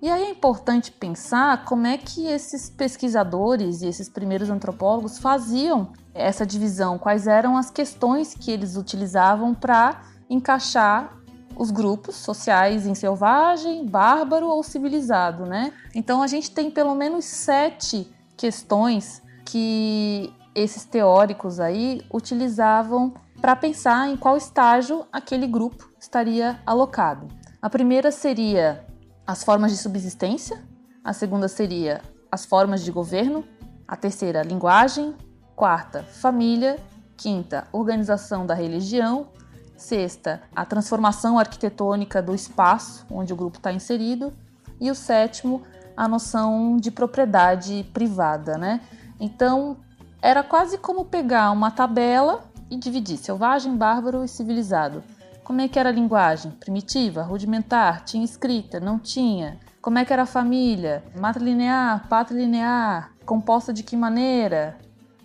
E 0.00 0.08
aí 0.08 0.22
é 0.24 0.30
importante 0.30 0.92
pensar 0.92 1.64
como 1.64 1.86
é 1.86 1.98
que 1.98 2.26
esses 2.26 2.70
pesquisadores 2.70 3.82
e 3.82 3.86
esses 3.86 4.08
primeiros 4.08 4.48
antropólogos 4.48 5.18
faziam 5.18 5.92
essa 6.14 6.46
divisão, 6.46 6.98
quais 6.98 7.26
eram 7.26 7.56
as 7.56 7.68
questões 7.68 8.32
que 8.32 8.50
eles 8.50 8.76
utilizavam 8.76 9.54
para 9.54 10.00
encaixar 10.30 11.18
os 11.56 11.72
grupos 11.72 12.14
sociais 12.14 12.86
em 12.86 12.94
selvagem, 12.94 13.84
bárbaro 13.84 14.46
ou 14.46 14.62
civilizado, 14.62 15.44
né? 15.44 15.72
Então 15.92 16.22
a 16.22 16.28
gente 16.28 16.52
tem 16.52 16.70
pelo 16.70 16.94
menos 16.94 17.24
sete 17.24 18.08
questões 18.36 19.20
que 19.44 20.32
esses 20.54 20.84
teóricos 20.84 21.60
aí 21.60 22.02
utilizavam 22.12 23.14
para 23.40 23.54
pensar 23.54 24.08
em 24.08 24.16
qual 24.16 24.36
estágio 24.36 25.06
aquele 25.12 25.46
grupo 25.46 25.88
estaria 25.98 26.60
alocado. 26.66 27.28
A 27.60 27.70
primeira 27.70 28.10
seria 28.10 28.84
as 29.26 29.44
formas 29.44 29.70
de 29.70 29.78
subsistência, 29.78 30.62
a 31.04 31.12
segunda 31.12 31.48
seria 31.48 32.02
as 32.30 32.44
formas 32.44 32.82
de 32.82 32.90
governo, 32.90 33.44
a 33.86 33.96
terceira, 33.96 34.42
linguagem, 34.42 35.14
quarta, 35.54 36.02
família, 36.02 36.78
quinta, 37.16 37.66
organização 37.72 38.46
da 38.46 38.54
religião, 38.54 39.28
sexta, 39.76 40.42
a 40.54 40.64
transformação 40.64 41.38
arquitetônica 41.38 42.20
do 42.20 42.34
espaço 42.34 43.06
onde 43.10 43.32
o 43.32 43.36
grupo 43.36 43.58
está 43.58 43.72
inserido, 43.72 44.32
e 44.80 44.90
o 44.90 44.94
sétimo, 44.94 45.62
a 45.96 46.06
noção 46.06 46.76
de 46.76 46.90
propriedade 46.90 47.88
privada, 47.92 48.56
né? 48.56 48.80
Então, 49.18 49.76
era 50.20 50.42
quase 50.42 50.78
como 50.78 51.04
pegar 51.04 51.50
uma 51.50 51.70
tabela 51.70 52.44
e 52.70 52.76
dividir 52.76 53.16
selvagem, 53.16 53.76
bárbaro 53.76 54.24
e 54.24 54.28
civilizado. 54.28 55.02
Como 55.44 55.60
é 55.60 55.68
que 55.68 55.78
era 55.78 55.88
a 55.88 55.92
linguagem? 55.92 56.50
Primitiva, 56.50 57.22
rudimentar, 57.22 58.04
tinha 58.04 58.24
escrita, 58.24 58.78
não 58.78 58.98
tinha. 58.98 59.58
Como 59.80 59.98
é 59.98 60.04
que 60.04 60.12
era 60.12 60.22
a 60.22 60.26
família? 60.26 61.02
Matrilinear, 61.18 62.06
patrilinear, 62.08 63.12
composta 63.24 63.72
de 63.72 63.82
que 63.82 63.96
maneira? 63.96 64.76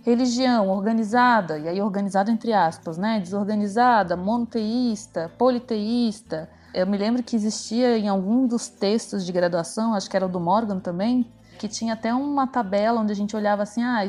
Religião, 0.04 0.70
organizada, 0.70 1.58
e 1.58 1.68
aí 1.68 1.82
organizada 1.82 2.32
entre 2.32 2.54
aspas, 2.54 2.98
né? 2.98 3.20
Desorganizada, 3.20 4.16
monoteísta, 4.16 5.32
politeísta, 5.38 6.50
eu 6.74 6.88
me 6.88 6.98
lembro 6.98 7.22
que 7.22 7.36
existia 7.36 7.98
em 8.00 8.08
algum 8.08 8.48
dos 8.48 8.68
textos 8.68 9.24
de 9.24 9.32
graduação, 9.32 9.94
acho 9.94 10.10
que 10.10 10.18
era 10.18 10.26
o 10.26 10.30
do 10.30 10.40
Morgan 10.40 10.80
também, 10.80 11.32
que 11.60 11.68
tinha 11.68 11.94
até 11.94 12.12
uma 12.14 12.48
tabela 12.48 13.00
onde 13.00 13.12
a 13.12 13.16
gente 13.16 13.36
olhava 13.36 13.62
assim, 13.62 13.84
ah, 13.84 14.04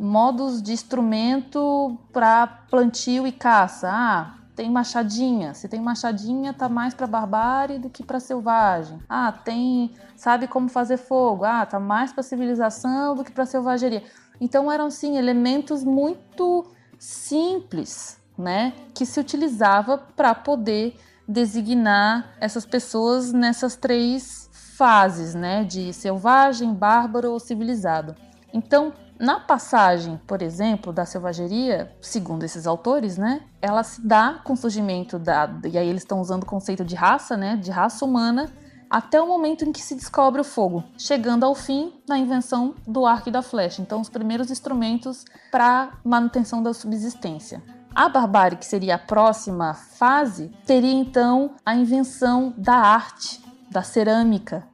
modos 0.00 0.62
de 0.62 0.72
instrumento 0.72 1.98
para 2.12 2.46
plantio 2.46 3.26
e 3.26 3.32
caça. 3.32 3.88
Ah, 3.92 4.34
tem 4.56 4.70
machadinha. 4.70 5.54
Se 5.54 5.68
tem 5.68 5.80
machadinha, 5.80 6.52
tá 6.52 6.68
mais 6.68 6.94
para 6.94 7.06
barbárie 7.06 7.78
do 7.78 7.90
que 7.90 8.02
para 8.02 8.18
selvagem. 8.18 8.98
Ah, 9.08 9.30
tem, 9.30 9.92
sabe 10.16 10.48
como 10.48 10.68
fazer 10.68 10.96
fogo. 10.96 11.44
Ah, 11.44 11.64
tá 11.66 11.78
mais 11.78 12.12
para 12.12 12.22
civilização 12.22 13.14
do 13.14 13.24
que 13.24 13.30
para 13.30 13.46
selvageria. 13.46 14.02
Então 14.40 14.72
eram 14.72 14.90
sim 14.90 15.16
elementos 15.18 15.84
muito 15.84 16.66
simples, 16.98 18.18
né, 18.36 18.72
que 18.94 19.04
se 19.04 19.20
utilizava 19.20 19.98
para 19.98 20.34
poder 20.34 20.96
designar 21.28 22.34
essas 22.40 22.64
pessoas 22.64 23.32
nessas 23.32 23.76
três 23.76 24.48
fases, 24.76 25.34
né, 25.34 25.62
de 25.64 25.92
selvagem, 25.92 26.74
bárbaro 26.74 27.32
ou 27.32 27.38
civilizado. 27.38 28.16
Então, 28.52 28.92
na 29.20 29.38
passagem, 29.38 30.18
por 30.26 30.40
exemplo, 30.40 30.94
da 30.94 31.04
selvageria, 31.04 31.94
segundo 32.00 32.42
esses 32.42 32.66
autores, 32.66 33.18
né, 33.18 33.42
ela 33.60 33.82
se 33.82 34.00
dá 34.00 34.40
com 34.42 34.54
o 34.54 34.56
surgimento 34.56 35.18
da, 35.18 35.46
e 35.70 35.76
aí 35.76 35.86
eles 35.86 36.02
estão 36.02 36.22
usando 36.22 36.44
o 36.44 36.46
conceito 36.46 36.82
de 36.82 36.94
raça, 36.94 37.36
né, 37.36 37.56
de 37.56 37.70
raça 37.70 38.02
humana, 38.02 38.50
até 38.88 39.20
o 39.20 39.26
momento 39.26 39.62
em 39.64 39.72
que 39.72 39.82
se 39.82 39.94
descobre 39.94 40.40
o 40.40 40.44
fogo, 40.44 40.82
chegando 40.96 41.44
ao 41.44 41.54
fim 41.54 41.92
na 42.08 42.18
invenção 42.18 42.74
do 42.86 43.04
arco 43.04 43.28
e 43.28 43.32
da 43.32 43.42
flecha. 43.42 43.82
Então, 43.82 44.00
os 44.00 44.08
primeiros 44.08 44.50
instrumentos 44.50 45.26
para 45.52 45.90
manutenção 46.02 46.62
da 46.62 46.72
subsistência. 46.72 47.62
A 47.94 48.08
barbárie, 48.08 48.56
que 48.56 48.66
seria 48.66 48.94
a 48.94 48.98
próxima 48.98 49.74
fase, 49.74 50.50
teria 50.64 50.94
então 50.94 51.52
a 51.64 51.74
invenção 51.74 52.54
da 52.56 52.74
arte, 52.74 53.44
da 53.70 53.82
cerâmica, 53.82 54.66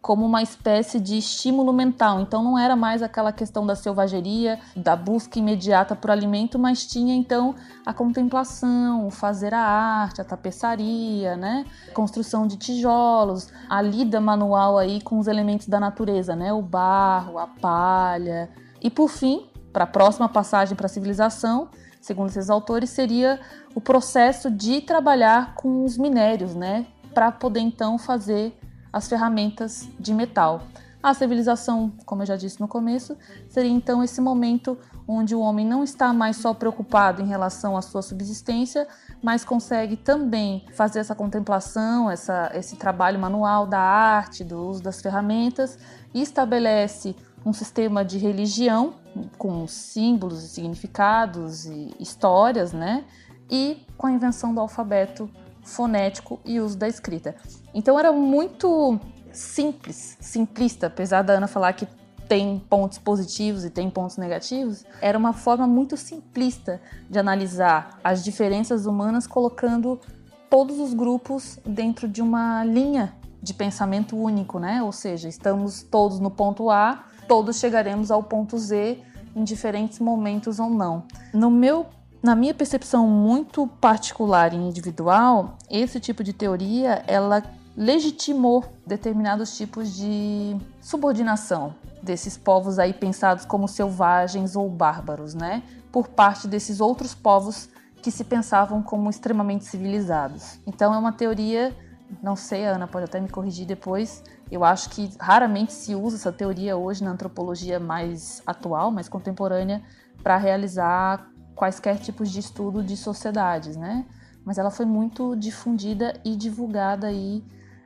como 0.00 0.24
uma 0.24 0.42
espécie 0.42 0.98
de 0.98 1.18
estímulo 1.18 1.72
mental. 1.72 2.20
Então 2.20 2.42
não 2.42 2.58
era 2.58 2.74
mais 2.74 3.02
aquela 3.02 3.32
questão 3.32 3.66
da 3.66 3.74
selvageria, 3.74 4.58
da 4.74 4.96
busca 4.96 5.38
imediata 5.38 5.94
por 5.94 6.10
alimento, 6.10 6.58
mas 6.58 6.86
tinha 6.86 7.14
então 7.14 7.54
a 7.84 7.92
contemplação, 7.92 9.06
o 9.06 9.10
fazer 9.10 9.52
a 9.52 9.60
arte, 9.60 10.20
a 10.20 10.24
tapeçaria, 10.24 11.36
né? 11.36 11.64
Construção 11.92 12.46
de 12.46 12.56
tijolos, 12.56 13.48
a 13.68 13.82
lida 13.82 14.20
manual 14.20 14.78
aí 14.78 15.00
com 15.00 15.18
os 15.18 15.26
elementos 15.26 15.68
da 15.68 15.78
natureza, 15.78 16.34
né? 16.34 16.52
O 16.52 16.62
barro, 16.62 17.38
a 17.38 17.46
palha. 17.46 18.48
E 18.80 18.88
por 18.88 19.08
fim, 19.08 19.46
para 19.72 19.84
a 19.84 19.86
próxima 19.86 20.28
passagem 20.28 20.74
para 20.74 20.86
a 20.86 20.88
civilização, 20.88 21.68
segundo 22.00 22.30
esses 22.30 22.48
autores, 22.48 22.90
seria 22.90 23.38
o 23.74 23.80
processo 23.80 24.50
de 24.50 24.80
trabalhar 24.80 25.54
com 25.54 25.84
os 25.84 25.96
minérios, 25.96 26.54
né, 26.54 26.86
para 27.14 27.30
poder 27.30 27.60
então 27.60 27.98
fazer 27.98 28.58
as 28.92 29.08
ferramentas 29.08 29.88
de 29.98 30.12
metal. 30.14 30.62
A 31.02 31.14
civilização, 31.14 31.90
como 32.04 32.22
eu 32.22 32.26
já 32.26 32.36
disse 32.36 32.60
no 32.60 32.68
começo, 32.68 33.16
seria 33.48 33.70
então 33.70 34.04
esse 34.04 34.20
momento 34.20 34.76
onde 35.08 35.34
o 35.34 35.40
homem 35.40 35.66
não 35.66 35.82
está 35.82 36.12
mais 36.12 36.36
só 36.36 36.52
preocupado 36.52 37.22
em 37.22 37.26
relação 37.26 37.74
à 37.74 37.80
sua 37.80 38.02
subsistência, 38.02 38.86
mas 39.22 39.42
consegue 39.42 39.96
também 39.96 40.66
fazer 40.74 40.98
essa 40.98 41.14
contemplação, 41.14 42.10
essa, 42.10 42.50
esse 42.54 42.76
trabalho 42.76 43.18
manual 43.18 43.66
da 43.66 43.80
arte, 43.80 44.44
do 44.44 44.68
uso 44.68 44.82
das 44.82 45.00
ferramentas, 45.00 45.78
e 46.12 46.20
estabelece 46.20 47.16
um 47.46 47.52
sistema 47.52 48.04
de 48.04 48.18
religião 48.18 48.94
com 49.38 49.66
símbolos 49.66 50.44
e 50.44 50.48
significados 50.48 51.64
e 51.64 51.94
histórias, 51.98 52.72
né? 52.72 53.04
E 53.50 53.84
com 53.96 54.06
a 54.06 54.12
invenção 54.12 54.54
do 54.54 54.60
alfabeto 54.60 55.30
fonético 55.62 56.38
e 56.44 56.60
uso 56.60 56.76
da 56.76 56.86
escrita. 56.86 57.34
Então 57.74 57.98
era 57.98 58.12
muito 58.12 58.98
simples, 59.32 60.16
simplista, 60.20 60.88
apesar 60.88 61.22
da 61.22 61.34
Ana 61.34 61.46
falar 61.46 61.72
que 61.72 61.86
tem 62.28 62.62
pontos 62.70 62.98
positivos 62.98 63.64
e 63.64 63.70
tem 63.70 63.90
pontos 63.90 64.16
negativos, 64.16 64.84
era 65.00 65.18
uma 65.18 65.32
forma 65.32 65.66
muito 65.66 65.96
simplista 65.96 66.80
de 67.08 67.18
analisar 67.18 67.98
as 68.04 68.22
diferenças 68.22 68.86
humanas 68.86 69.26
colocando 69.26 70.00
todos 70.48 70.78
os 70.78 70.94
grupos 70.94 71.58
dentro 71.66 72.06
de 72.06 72.22
uma 72.22 72.64
linha 72.64 73.12
de 73.42 73.52
pensamento 73.52 74.16
único, 74.16 74.58
né? 74.58 74.82
Ou 74.82 74.92
seja, 74.92 75.28
estamos 75.28 75.82
todos 75.82 76.20
no 76.20 76.30
ponto 76.30 76.70
A, 76.70 77.04
todos 77.26 77.58
chegaremos 77.58 78.10
ao 78.10 78.22
ponto 78.22 78.56
Z 78.58 78.98
em 79.34 79.42
diferentes 79.42 79.98
momentos 79.98 80.60
ou 80.60 80.70
não. 80.70 81.04
No 81.32 81.50
meu 81.50 81.86
na 82.22 82.36
minha 82.36 82.52
percepção 82.52 83.08
muito 83.08 83.66
particular 83.66 84.52
e 84.52 84.56
individual, 84.56 85.56
esse 85.70 85.98
tipo 85.98 86.22
de 86.22 86.34
teoria 86.34 87.02
ela 87.06 87.42
legitimou 87.80 88.62
determinados 88.86 89.56
tipos 89.56 89.96
de 89.96 90.54
subordinação 90.82 91.74
desses 92.02 92.36
povos 92.36 92.78
aí 92.78 92.92
pensados 92.92 93.46
como 93.46 93.66
selvagens 93.66 94.54
ou 94.54 94.68
bárbaros, 94.68 95.32
né? 95.32 95.62
Por 95.90 96.08
parte 96.08 96.46
desses 96.46 96.78
outros 96.78 97.14
povos 97.14 97.70
que 98.02 98.10
se 98.10 98.22
pensavam 98.22 98.82
como 98.82 99.08
extremamente 99.08 99.64
civilizados. 99.64 100.60
Então 100.66 100.92
é 100.92 100.98
uma 100.98 101.10
teoria, 101.10 101.74
não 102.22 102.36
sei, 102.36 102.66
a 102.66 102.72
Ana 102.72 102.86
pode 102.86 103.06
até 103.06 103.18
me 103.18 103.30
corrigir 103.30 103.66
depois, 103.66 104.22
eu 104.50 104.62
acho 104.62 104.90
que 104.90 105.10
raramente 105.18 105.72
se 105.72 105.94
usa 105.94 106.16
essa 106.16 106.32
teoria 106.32 106.76
hoje 106.76 107.02
na 107.02 107.12
antropologia 107.12 107.80
mais 107.80 108.42
atual, 108.46 108.90
mais 108.90 109.08
contemporânea, 109.08 109.82
para 110.22 110.36
realizar 110.36 111.30
quaisquer 111.54 111.98
tipos 111.98 112.30
de 112.30 112.40
estudo 112.40 112.82
de 112.82 112.94
sociedades, 112.94 113.74
né? 113.74 114.04
Mas 114.44 114.58
ela 114.58 114.70
foi 114.70 114.84
muito 114.84 115.34
difundida 115.34 116.12
e 116.22 116.36
divulgada 116.36 117.06
aí 117.06 117.42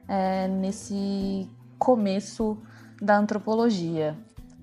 é, 0.09 0.49
nesse 0.49 1.49
começo 1.79 2.59
da 3.01 3.17
antropologia. 3.17 4.17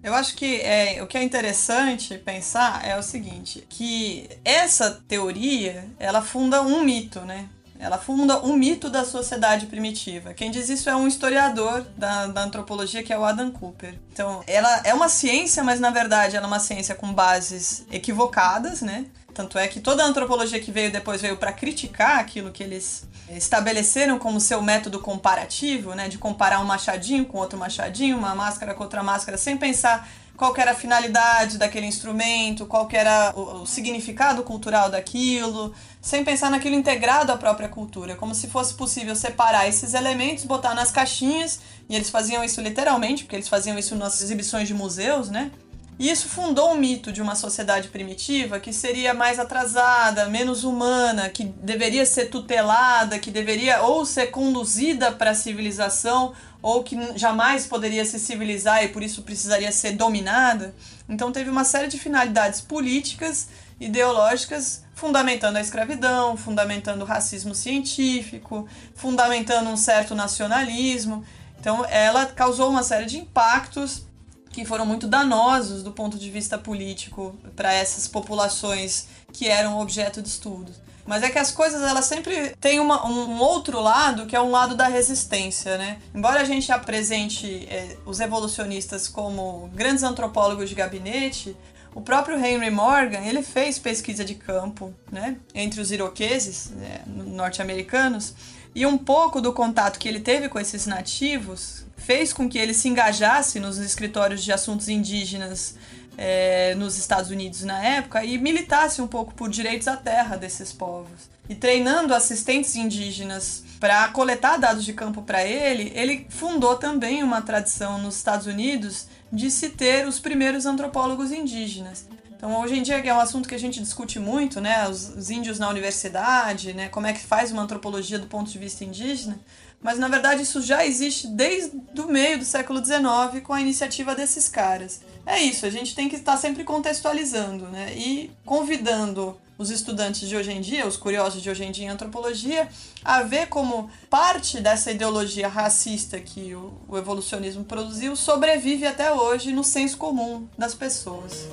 Eu 0.03 0.15
acho 0.15 0.35
que 0.35 0.59
é, 0.61 1.01
o 1.03 1.07
que 1.07 1.17
é 1.17 1.23
interessante 1.23 2.17
pensar 2.17 2.83
é 2.83 2.97
o 2.97 3.03
seguinte, 3.03 3.65
que 3.69 4.27
essa 4.43 5.01
teoria, 5.07 5.85
ela 5.99 6.21
funda 6.21 6.61
um 6.61 6.83
mito, 6.83 7.19
né? 7.21 7.47
Ela 7.81 7.97
funda 7.97 8.39
um 8.45 8.55
mito 8.55 8.91
da 8.91 9.03
sociedade 9.03 9.65
primitiva. 9.65 10.35
Quem 10.35 10.51
diz 10.51 10.69
isso 10.69 10.87
é 10.87 10.95
um 10.95 11.07
historiador 11.07 11.81
da, 11.97 12.27
da 12.27 12.43
antropologia, 12.43 13.01
que 13.01 13.11
é 13.11 13.17
o 13.17 13.23
Adam 13.25 13.51
Cooper. 13.51 13.95
Então, 14.13 14.43
ela 14.45 14.81
é 14.83 14.93
uma 14.93 15.09
ciência, 15.09 15.63
mas 15.63 15.79
na 15.79 15.89
verdade 15.89 16.35
ela 16.35 16.45
é 16.45 16.47
uma 16.47 16.59
ciência 16.59 16.93
com 16.93 17.11
bases 17.11 17.83
equivocadas, 17.91 18.83
né? 18.83 19.07
Tanto 19.33 19.57
é 19.57 19.67
que 19.67 19.79
toda 19.79 20.03
a 20.03 20.05
antropologia 20.05 20.59
que 20.59 20.71
veio 20.71 20.91
depois 20.91 21.21
veio 21.21 21.37
para 21.37 21.53
criticar 21.53 22.19
aquilo 22.19 22.51
que 22.51 22.63
eles 22.63 23.07
estabeleceram 23.29 24.19
como 24.19 24.39
seu 24.39 24.61
método 24.61 24.99
comparativo, 24.99 25.93
né, 25.93 26.09
de 26.09 26.17
comparar 26.17 26.59
um 26.59 26.65
machadinho 26.65 27.25
com 27.25 27.37
outro 27.37 27.57
machadinho, 27.57 28.17
uma 28.17 28.35
máscara 28.35 28.73
com 28.73 28.83
outra 28.83 29.01
máscara, 29.01 29.37
sem 29.37 29.57
pensar 29.57 30.07
qual 30.35 30.53
era 30.57 30.71
a 30.71 30.75
finalidade 30.75 31.57
daquele 31.59 31.85
instrumento, 31.85 32.65
qual 32.65 32.89
era 32.91 33.31
o, 33.35 33.61
o, 33.61 33.67
significado 33.67 34.41
cultural 34.41 34.89
daquilo, 34.89 35.71
sem 36.01 36.23
pensar 36.23 36.49
naquilo 36.49 36.75
integrado 36.75 37.31
à 37.31 37.37
própria 37.37 37.69
cultura, 37.69 38.15
como 38.15 38.33
se 38.33 38.47
fosse 38.47 38.73
possível 38.73 39.15
separar 39.15 39.67
esses 39.67 39.93
elementos, 39.93 40.43
botar 40.43 40.73
nas 40.73 40.91
caixinhas, 40.91 41.59
e 41.87 41.95
eles 41.95 42.09
faziam 42.09 42.43
isso 42.43 42.59
literalmente, 42.59 43.23
porque 43.23 43.35
eles 43.35 43.47
faziam 43.47 43.77
isso 43.77 43.95
nas 43.95 44.19
exibições 44.19 44.67
de 44.67 44.73
museus, 44.73 45.29
né? 45.29 45.51
E 46.01 46.09
isso 46.09 46.27
fundou 46.27 46.71
o 46.71 46.75
mito 46.75 47.11
de 47.11 47.21
uma 47.21 47.35
sociedade 47.35 47.89
primitiva 47.89 48.59
que 48.59 48.73
seria 48.73 49.13
mais 49.13 49.37
atrasada, 49.37 50.25
menos 50.25 50.63
humana, 50.63 51.29
que 51.29 51.43
deveria 51.43 52.07
ser 52.07 52.25
tutelada, 52.25 53.19
que 53.19 53.29
deveria 53.29 53.83
ou 53.83 54.03
ser 54.03 54.31
conduzida 54.31 55.11
para 55.11 55.29
a 55.29 55.35
civilização, 55.35 56.33
ou 56.59 56.81
que 56.83 56.97
jamais 57.15 57.67
poderia 57.67 58.03
se 58.03 58.17
civilizar 58.17 58.83
e 58.83 58.87
por 58.87 59.03
isso 59.03 59.21
precisaria 59.21 59.71
ser 59.71 59.91
dominada. 59.91 60.73
Então 61.07 61.31
teve 61.31 61.51
uma 61.51 61.63
série 61.63 61.87
de 61.87 61.99
finalidades 61.99 62.61
políticas, 62.61 63.49
ideológicas, 63.79 64.83
fundamentando 64.95 65.57
a 65.57 65.61
escravidão, 65.61 66.35
fundamentando 66.35 67.03
o 67.03 67.05
racismo 67.05 67.53
científico, 67.53 68.67
fundamentando 68.95 69.69
um 69.69 69.77
certo 69.77 70.15
nacionalismo. 70.15 71.23
Então 71.59 71.85
ela 71.85 72.25
causou 72.25 72.71
uma 72.71 72.81
série 72.81 73.05
de 73.05 73.19
impactos 73.19 74.09
que 74.51 74.65
foram 74.65 74.85
muito 74.85 75.07
danosos 75.07 75.83
do 75.83 75.91
ponto 75.91 76.17
de 76.17 76.29
vista 76.29 76.57
político 76.57 77.35
para 77.55 77.73
essas 77.73 78.07
populações 78.07 79.07
que 79.31 79.47
eram 79.47 79.79
objeto 79.79 80.21
de 80.21 80.27
estudo. 80.27 80.71
Mas 81.05 81.23
é 81.23 81.29
que 81.29 81.39
as 81.39 81.51
coisas 81.51 81.81
elas 81.81 82.05
sempre 82.05 82.55
têm 82.59 82.79
uma, 82.79 83.07
um 83.07 83.39
outro 83.39 83.81
lado 83.81 84.25
que 84.25 84.35
é 84.35 84.41
um 84.41 84.51
lado 84.51 84.75
da 84.75 84.87
resistência, 84.87 85.77
né? 85.77 85.99
Embora 86.13 86.41
a 86.41 86.45
gente 86.45 86.71
apresente 86.71 87.67
é, 87.69 87.97
os 88.05 88.19
evolucionistas 88.19 89.07
como 89.07 89.69
grandes 89.73 90.03
antropólogos 90.03 90.69
de 90.69 90.75
gabinete, 90.75 91.57
o 91.93 92.01
próprio 92.01 92.37
Henry 92.37 92.69
Morgan 92.69 93.21
ele 93.21 93.41
fez 93.41 93.77
pesquisa 93.77 94.23
de 94.23 94.35
campo, 94.35 94.93
né, 95.11 95.37
entre 95.53 95.81
os 95.81 95.91
iroqueses 95.91 96.69
né, 96.71 97.01
norte-americanos 97.05 98.33
e 98.73 98.85
um 98.85 98.97
pouco 98.97 99.41
do 99.41 99.51
contato 99.51 99.99
que 99.99 100.07
ele 100.07 100.19
teve 100.19 100.47
com 100.47 100.59
esses 100.59 100.85
nativos 100.85 101.85
fez 101.97 102.33
com 102.33 102.49
que 102.49 102.57
ele 102.57 102.73
se 102.73 102.87
engajasse 102.87 103.59
nos 103.59 103.77
escritórios 103.77 104.43
de 104.43 104.51
assuntos 104.51 104.89
indígenas 104.89 105.75
é, 106.17 106.75
nos 106.75 106.97
Estados 106.97 107.29
Unidos 107.29 107.63
na 107.63 107.83
época 107.83 108.23
e 108.23 108.37
militasse 108.37 109.01
um 109.01 109.07
pouco 109.07 109.33
por 109.33 109.49
direitos 109.49 109.87
à 109.87 109.95
terra 109.95 110.35
desses 110.35 110.71
povos. 110.71 111.29
E 111.49 111.55
treinando 111.55 112.13
assistentes 112.13 112.75
indígenas 112.75 113.63
para 113.79 114.07
coletar 114.09 114.57
dados 114.57 114.85
de 114.85 114.93
campo 114.93 115.21
para 115.21 115.43
ele, 115.43 115.91
ele 115.95 116.25
fundou 116.29 116.75
também 116.75 117.23
uma 117.23 117.41
tradição 117.41 117.97
nos 117.97 118.15
Estados 118.15 118.47
Unidos 118.47 119.07
de 119.31 119.49
se 119.51 119.69
ter 119.69 120.07
os 120.07 120.19
primeiros 120.19 120.65
antropólogos 120.65 121.31
indígenas. 121.31 122.05
Então, 122.41 122.59
hoje 122.59 122.75
em 122.75 122.81
dia, 122.81 122.97
é 122.97 123.13
um 123.13 123.19
assunto 123.19 123.47
que 123.47 123.53
a 123.53 123.59
gente 123.59 123.79
discute 123.79 124.17
muito, 124.17 124.59
né? 124.59 124.89
Os, 124.89 125.09
os, 125.15 125.29
índios 125.29 125.59
na 125.59 125.69
universidade, 125.69 126.73
né? 126.73 126.89
Como 126.89 127.05
é 127.05 127.13
que 127.13 127.19
faz 127.19 127.51
uma 127.51 127.61
antropologia 127.61 128.17
do 128.17 128.25
ponto 128.25 128.49
de 128.49 128.57
vista 128.57 128.83
indígena. 128.83 129.39
Mas, 129.79 129.99
na 129.99 130.07
verdade, 130.07 130.41
isso 130.41 130.59
já 130.59 130.83
existe 130.83 131.27
desde 131.27 131.79
o 132.01 132.07
meio 132.07 132.39
do 132.39 132.43
século 132.43 132.83
XIX 132.83 133.43
com 133.43 133.53
a 133.53 133.61
iniciativa 133.61 134.15
desses 134.15 134.49
caras. 134.49 135.01
É 135.23 135.39
isso, 135.39 135.67
a 135.67 135.69
gente 135.69 135.93
tem 135.93 136.09
que 136.09 136.15
estar 136.15 136.35
sempre 136.35 136.63
contextualizando, 136.63 137.67
né? 137.67 137.93
E 137.95 138.31
convidando 138.43 139.37
os 139.55 139.69
estudantes 139.69 140.27
de 140.27 140.35
hoje 140.35 140.51
em 140.51 140.61
dia, 140.61 140.87
os 140.87 140.97
curiosos 140.97 141.43
de 141.43 141.47
hoje 141.47 141.63
em 141.63 141.71
dia 141.71 141.85
em 141.85 141.89
antropologia, 141.89 142.67
a 143.05 143.21
ver 143.21 143.49
como 143.49 143.87
parte 144.09 144.59
dessa 144.59 144.89
ideologia 144.89 145.47
racista 145.47 146.19
que 146.19 146.55
o, 146.55 146.73
o 146.87 146.97
evolucionismo 146.97 147.63
produziu 147.65 148.15
sobrevive 148.15 148.87
até 148.87 149.13
hoje 149.13 149.51
no 149.51 149.63
senso 149.63 149.95
comum 149.95 150.47
das 150.57 150.73
pessoas. 150.73 151.45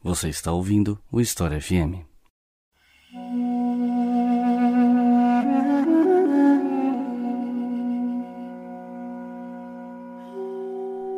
Você 0.00 0.28
está 0.28 0.52
ouvindo 0.52 0.96
o 1.10 1.20
História 1.20 1.60
FM. 1.60 2.06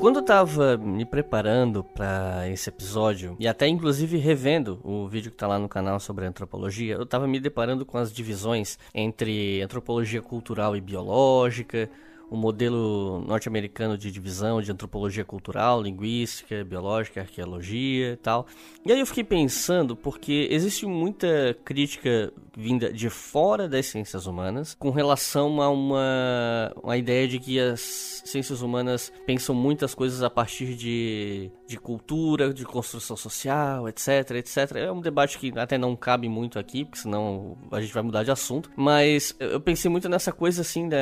Quando 0.01 0.17
eu 0.17 0.23
tava 0.25 0.79
me 0.79 1.05
preparando 1.05 1.85
para 1.85 2.49
esse 2.49 2.71
episódio, 2.71 3.37
e 3.39 3.47
até 3.47 3.69
inclusive 3.69 4.17
revendo 4.17 4.81
o 4.83 5.07
vídeo 5.07 5.31
que 5.31 5.37
tá 5.37 5.47
lá 5.47 5.59
no 5.59 5.69
canal 5.69 6.01
sobre 6.01 6.25
antropologia, 6.25 6.95
eu 6.95 7.05
tava 7.05 7.29
me 7.29 7.39
deparando 7.39 7.85
com 7.85 7.99
as 7.99 8.11
divisões 8.11 8.79
entre 8.95 9.61
antropologia 9.61 10.23
cultural 10.23 10.75
e 10.75 10.81
biológica, 10.81 11.91
o 12.31 12.37
modelo 12.37 13.25
norte-americano 13.27 13.99
de 13.99 14.11
divisão 14.13 14.63
de 14.63 14.71
antropologia 14.71 15.25
cultural, 15.25 15.83
linguística, 15.83 16.65
biológica, 16.65 17.21
arqueologia 17.21 18.13
e 18.13 18.17
tal. 18.17 18.47
E 18.87 18.93
aí 18.93 19.01
eu 19.01 19.07
fiquei 19.07 19.25
pensando, 19.25 19.97
porque 19.97 20.47
existe 20.51 20.87
muita 20.87 21.57
crítica 21.65 22.33
vinda 22.57 22.93
de 22.93 23.11
fora 23.11 23.69
das 23.69 23.87
ciências 23.87 24.27
humanas 24.27 24.75
com 24.75 24.91
relação 24.91 25.61
a 25.61 25.69
uma, 25.69 26.73
uma 26.83 26.97
ideia 26.97 27.27
de 27.27 27.41
que 27.41 27.59
as 27.59 28.23
ciências 28.25 28.63
humanas 28.63 29.13
pensam 29.27 29.55
muitas 29.55 29.95
coisas 29.95 30.23
a 30.23 30.31
partir 30.31 30.77
de, 30.77 31.51
de 31.67 31.79
cultura, 31.79 32.55
de 32.55 32.65
construção 32.65 33.17
social, 33.17 33.89
etc, 33.89 34.31
etc. 34.37 34.77
É 34.77 34.93
um 34.93 35.01
debate 35.01 35.39
que 35.39 35.53
até 35.59 35.77
não 35.77 35.97
cabe 35.97 36.29
muito 36.29 36.59
aqui, 36.59 36.85
porque 36.85 36.99
senão 36.99 37.59
a 37.73 37.81
gente 37.81 37.93
vai 37.93 38.03
mudar 38.03 38.23
de 38.23 38.31
assunto. 38.31 38.71
Mas 38.77 39.35
eu 39.41 39.61
pensei 39.61 39.91
muito 39.91 40.09
nessa 40.09 40.33
coisa 40.33 40.63
assim, 40.63 40.89
da, 40.89 40.97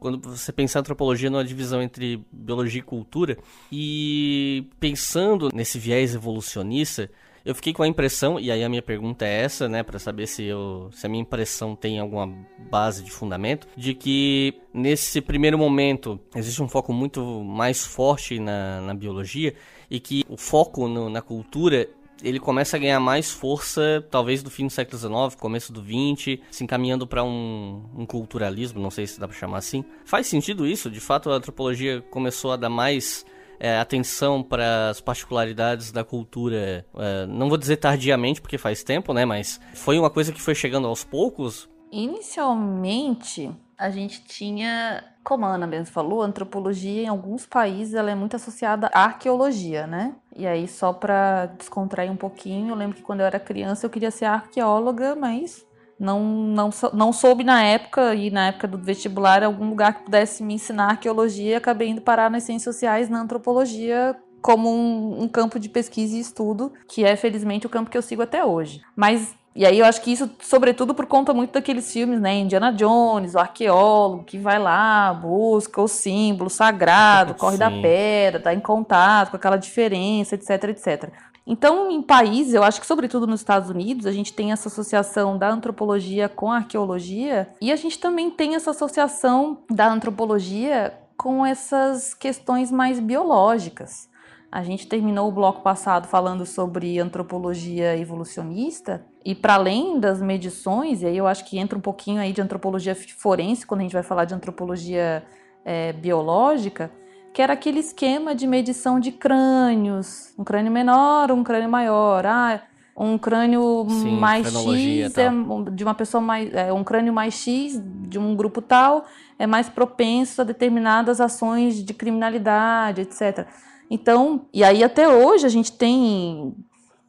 quando 0.00 0.36
você 0.40 0.52
pensa 0.52 0.78
em 0.78 0.80
antropologia 0.80 1.30
numa 1.30 1.44
divisão 1.44 1.82
entre 1.82 2.24
biologia 2.32 2.80
e 2.80 2.84
cultura, 2.84 3.38
e 3.70 4.66
pensando 4.78 5.50
nesse 5.52 5.78
viés 5.78 6.14
evolucionista, 6.14 7.10
eu 7.44 7.54
fiquei 7.54 7.72
com 7.72 7.82
a 7.82 7.88
impressão, 7.88 8.38
e 8.38 8.50
aí 8.50 8.62
a 8.62 8.68
minha 8.68 8.82
pergunta 8.82 9.24
é 9.24 9.42
essa, 9.42 9.68
né, 9.68 9.82
para 9.82 9.98
saber 9.98 10.26
se, 10.26 10.44
eu, 10.44 10.90
se 10.92 11.06
a 11.06 11.08
minha 11.08 11.22
impressão 11.22 11.74
tem 11.74 11.98
alguma 11.98 12.32
base 12.70 13.02
de 13.02 13.10
fundamento, 13.10 13.66
de 13.76 13.94
que 13.94 14.54
nesse 14.74 15.20
primeiro 15.20 15.56
momento 15.56 16.20
existe 16.34 16.62
um 16.62 16.68
foco 16.68 16.92
muito 16.92 17.42
mais 17.42 17.84
forte 17.84 18.38
na, 18.38 18.80
na 18.82 18.94
biologia 18.94 19.54
e 19.90 19.98
que 19.98 20.24
o 20.28 20.36
foco 20.36 20.86
no, 20.86 21.08
na 21.08 21.22
cultura 21.22 21.88
ele 22.22 22.38
começa 22.38 22.76
a 22.76 22.80
ganhar 22.80 23.00
mais 23.00 23.30
força, 23.30 24.04
talvez 24.10 24.42
do 24.42 24.50
fim 24.50 24.66
do 24.66 24.72
século 24.72 24.98
XIX, 24.98 25.40
começo 25.40 25.72
do 25.72 25.80
XX, 25.82 26.40
se 26.50 26.64
encaminhando 26.64 27.06
para 27.06 27.24
um, 27.24 27.84
um, 27.96 28.06
culturalismo, 28.06 28.80
não 28.80 28.90
sei 28.90 29.06
se 29.06 29.18
dá 29.18 29.26
para 29.26 29.36
chamar 29.36 29.58
assim. 29.58 29.84
Faz 30.04 30.26
sentido 30.26 30.66
isso? 30.66 30.90
De 30.90 31.00
fato, 31.00 31.30
a 31.30 31.34
antropologia 31.34 32.02
começou 32.10 32.52
a 32.52 32.56
dar 32.56 32.68
mais 32.68 33.24
é, 33.58 33.78
atenção 33.78 34.42
para 34.42 34.88
as 34.88 35.00
particularidades 35.00 35.92
da 35.92 36.02
cultura, 36.02 36.86
é, 36.96 37.26
não 37.26 37.48
vou 37.48 37.58
dizer 37.58 37.76
tardiamente, 37.76 38.40
porque 38.40 38.56
faz 38.56 38.82
tempo, 38.82 39.12
né? 39.12 39.24
Mas 39.24 39.60
foi 39.74 39.98
uma 39.98 40.10
coisa 40.10 40.32
que 40.32 40.40
foi 40.40 40.54
chegando 40.54 40.88
aos 40.88 41.04
poucos? 41.04 41.68
Inicialmente, 41.92 43.50
a 43.76 43.90
gente 43.90 44.24
tinha, 44.24 45.04
como 45.22 45.44
a 45.44 45.54
Ana 45.54 45.66
mesmo 45.66 45.86
falou, 45.86 46.22
a 46.22 46.26
antropologia 46.26 47.02
em 47.02 47.08
alguns 47.08 47.46
países 47.46 47.94
ela 47.94 48.10
é 48.10 48.14
muito 48.14 48.36
associada 48.36 48.90
à 48.92 49.04
arqueologia, 49.04 49.86
né? 49.86 50.14
E 50.34 50.46
aí, 50.46 50.66
só 50.66 50.92
para 50.92 51.46
descontrair 51.58 52.10
um 52.10 52.16
pouquinho, 52.16 52.70
eu 52.70 52.74
lembro 52.74 52.96
que 52.96 53.02
quando 53.02 53.20
eu 53.20 53.26
era 53.26 53.38
criança 53.38 53.86
eu 53.86 53.90
queria 53.90 54.10
ser 54.10 54.24
arqueóloga, 54.24 55.14
mas 55.14 55.66
não, 55.98 56.22
não, 56.22 56.70
não 56.94 57.12
soube 57.12 57.44
na 57.44 57.62
época, 57.62 58.14
e 58.14 58.30
na 58.30 58.48
época 58.48 58.66
do 58.66 58.78
vestibular, 58.78 59.42
algum 59.42 59.68
lugar 59.68 59.94
que 59.94 60.04
pudesse 60.04 60.42
me 60.42 60.54
ensinar 60.54 60.90
arqueologia, 60.90 61.58
acabei 61.58 61.88
indo 61.88 62.00
parar 62.00 62.30
nas 62.30 62.44
ciências 62.44 62.74
sociais, 62.74 63.10
na 63.10 63.20
antropologia, 63.20 64.16
como 64.40 64.70
um, 64.70 65.24
um, 65.24 65.28
campo 65.28 65.58
de 65.58 65.68
pesquisa 65.68 66.16
e 66.16 66.20
estudo, 66.20 66.72
que 66.88 67.04
é 67.04 67.14
felizmente 67.16 67.66
o 67.66 67.70
campo 67.70 67.90
que 67.90 67.98
eu 67.98 68.02
sigo 68.02 68.22
até 68.22 68.42
hoje. 68.42 68.80
Mas 68.96 69.34
e 69.54 69.66
aí 69.66 69.80
eu 69.80 69.84
acho 69.84 70.00
que 70.00 70.12
isso, 70.12 70.30
sobretudo, 70.40 70.94
por 70.94 71.06
conta 71.06 71.34
muito 71.34 71.52
daqueles 71.52 71.92
filmes, 71.92 72.20
né? 72.20 72.38
Indiana 72.38 72.72
Jones, 72.72 73.34
o 73.34 73.38
arqueólogo 73.38 74.22
que 74.22 74.38
vai 74.38 74.60
lá, 74.60 75.12
busca 75.12 75.82
o 75.82 75.88
símbolo 75.88 76.48
sagrado, 76.48 77.34
corre 77.34 77.58
da 77.58 77.68
pedra, 77.68 78.40
tá 78.40 78.54
em 78.54 78.60
contato 78.60 79.30
com 79.30 79.36
aquela 79.36 79.56
diferença, 79.56 80.36
etc, 80.36 80.64
etc. 80.68 81.12
Então, 81.44 81.90
em 81.90 82.00
países, 82.00 82.54
eu 82.54 82.62
acho 82.62 82.80
que 82.80 82.86
sobretudo 82.86 83.26
nos 83.26 83.40
Estados 83.40 83.68
Unidos, 83.68 84.06
a 84.06 84.12
gente 84.12 84.32
tem 84.32 84.52
essa 84.52 84.68
associação 84.68 85.36
da 85.36 85.50
antropologia 85.50 86.28
com 86.28 86.52
a 86.52 86.58
arqueologia 86.58 87.48
e 87.60 87.72
a 87.72 87.76
gente 87.76 87.98
também 87.98 88.30
tem 88.30 88.54
essa 88.54 88.70
associação 88.70 89.64
da 89.68 89.90
antropologia 89.90 90.94
com 91.16 91.44
essas 91.44 92.14
questões 92.14 92.70
mais 92.70 93.00
biológicas. 93.00 94.08
A 94.52 94.62
gente 94.62 94.86
terminou 94.86 95.28
o 95.28 95.32
bloco 95.32 95.60
passado 95.62 96.06
falando 96.06 96.46
sobre 96.46 97.00
antropologia 97.00 97.96
evolucionista 97.96 99.04
e 99.24 99.34
para 99.34 99.54
além 99.54 100.00
das 100.00 100.20
medições, 100.20 101.02
e 101.02 101.06
aí 101.06 101.16
eu 101.16 101.26
acho 101.26 101.44
que 101.44 101.58
entra 101.58 101.76
um 101.76 101.80
pouquinho 101.80 102.20
aí 102.20 102.32
de 102.32 102.40
antropologia 102.40 102.94
forense 102.94 103.66
quando 103.66 103.80
a 103.80 103.82
gente 103.82 103.92
vai 103.92 104.02
falar 104.02 104.24
de 104.24 104.34
antropologia 104.34 105.22
é, 105.64 105.92
biológica, 105.92 106.90
que 107.32 107.42
era 107.42 107.52
aquele 107.52 107.80
esquema 107.80 108.34
de 108.34 108.46
medição 108.46 108.98
de 108.98 109.12
crânios, 109.12 110.34
um 110.38 110.44
crânio 110.44 110.72
menor, 110.72 111.30
um 111.30 111.44
crânio 111.44 111.68
maior, 111.68 112.26
ah, 112.26 112.62
um 112.96 113.16
crânio 113.16 113.86
Sim, 113.88 114.18
mais 114.18 114.46
X 114.52 115.16
é 115.16 115.30
de 115.72 115.84
uma 115.84 115.94
pessoa 115.94 116.20
mais, 116.20 116.52
é, 116.52 116.72
um 116.72 116.82
crânio 116.82 117.12
mais 117.12 117.34
X 117.34 117.80
de 118.08 118.18
um 118.18 118.34
grupo 118.34 118.60
tal 118.60 119.04
é 119.38 119.46
mais 119.46 119.70
propenso 119.70 120.42
a 120.42 120.44
determinadas 120.44 121.18
ações 121.18 121.82
de 121.82 121.94
criminalidade, 121.94 123.00
etc. 123.00 123.46
Então, 123.90 124.46
e 124.52 124.62
aí 124.62 124.84
até 124.84 125.08
hoje 125.08 125.46
a 125.46 125.48
gente 125.48 125.72
tem 125.72 126.54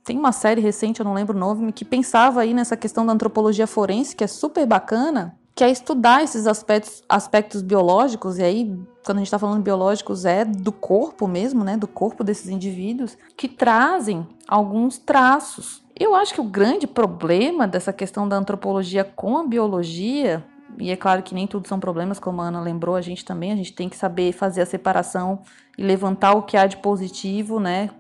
tem 0.04 0.18
uma 0.18 0.32
série 0.32 0.62
recente, 0.62 1.00
eu 1.00 1.06
não 1.06 1.14
lembro 1.14 1.36
o 1.36 1.40
nome, 1.40 1.72
que 1.72 1.86
pensava 1.86 2.42
aí 2.42 2.54
nessa 2.54 2.76
questão 2.76 3.06
da 3.06 3.14
antropologia 3.14 3.68
forense, 3.68 4.16
que 4.16 4.24
é 4.24 4.28
super 4.28 4.66
bacana, 4.66 5.38
que 5.54 5.64
é 5.64 5.70
estudar 5.70 6.24
esses 6.24 6.48
aspectos, 6.48 7.04
aspectos 7.08 7.62
biológicos, 7.62 8.38
e 8.38 8.44
aí, 8.44 8.80
quando 9.06 9.18
a 9.18 9.20
gente 9.20 9.28
está 9.28 9.38
falando 9.38 9.62
biológicos, 9.62 10.26
é 10.26 10.44
do 10.46 10.72
corpo 10.72 11.28
mesmo, 11.28 11.64
né? 11.64 11.78
Do 11.78 11.88
corpo 11.88 12.24
desses 12.24 12.50
indivíduos, 12.50 13.18
que 13.36 13.48
trazem 13.48 14.28
alguns 14.48 14.98
traços. 14.98 15.84
Eu 16.00 16.16
acho 16.16 16.34
que 16.34 16.42
o 16.42 16.46
grande 16.46 16.88
problema 16.88 17.68
dessa 17.68 17.94
questão 17.94 18.28
da 18.28 18.38
antropologia 18.38 19.04
com 19.04 19.38
a 19.38 19.46
biologia, 19.46 20.44
e 20.80 20.90
é 20.90 20.96
claro 20.96 21.22
que 21.22 21.36
nem 21.36 21.46
tudo 21.46 21.68
são 21.68 21.80
problemas, 21.80 22.18
como 22.18 22.42
a 22.42 22.46
Ana 22.46 22.62
lembrou, 22.62 22.96
a 22.96 23.02
gente 23.02 23.24
também, 23.24 23.52
a 23.52 23.56
gente 23.56 23.74
tem 23.74 23.88
que 23.88 23.98
saber 23.98 24.32
fazer 24.32 24.62
a 24.62 24.66
separação 24.66 25.42
e 25.78 25.84
levantar 25.84 26.34
o 26.34 26.44
que 26.44 26.58
há 26.58 26.66
de 26.66 26.78
positivo, 26.78 27.60
né? 27.60 27.92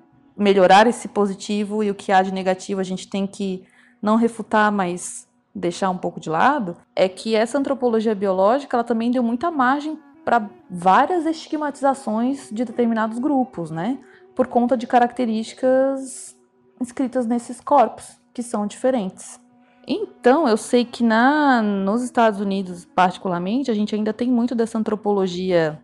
Melhorar 0.42 0.88
esse 0.88 1.08
positivo 1.08 1.84
e 1.84 1.92
o 1.92 1.96
que 1.96 2.12
há 2.12 2.22
de 2.22 2.34
negativo 2.34 2.80
a 2.80 2.84
gente 2.84 3.08
tem 3.08 3.28
que 3.28 3.64
não 4.02 4.16
refutar, 4.16 4.72
mas 4.72 5.28
deixar 5.54 5.90
um 5.90 5.98
pouco 5.98 6.20
de 6.20 6.30
lado, 6.30 6.78
é 6.96 7.08
que 7.08 7.36
essa 7.36 7.58
antropologia 7.58 8.16
biológica 8.16 8.76
ela 8.76 8.84
também 8.84 9.12
deu 9.12 9.22
muita 9.22 9.52
margem 9.52 10.00
para 10.24 10.50
várias 10.70 11.26
estigmatizações 11.26 12.50
de 12.52 12.64
determinados 12.64 13.20
grupos, 13.20 13.70
né? 13.70 14.00
por 14.36 14.48
conta 14.48 14.78
de 14.78 14.88
características 14.88 16.36
inscritas 16.80 17.26
nesses 17.26 17.60
corpos, 17.60 18.20
que 18.34 18.42
são 18.42 18.66
diferentes. 18.66 19.40
Então, 19.88 20.48
eu 20.48 20.58
sei 20.58 20.86
que 20.86 21.04
na, 21.04 21.62
nos 21.62 22.02
Estados 22.02 22.40
Unidos, 22.40 22.86
particularmente, 22.86 23.70
a 23.70 23.74
gente 23.74 23.94
ainda 23.94 24.14
tem 24.14 24.32
muito 24.32 24.56
dessa 24.56 24.78
antropologia 24.78 25.80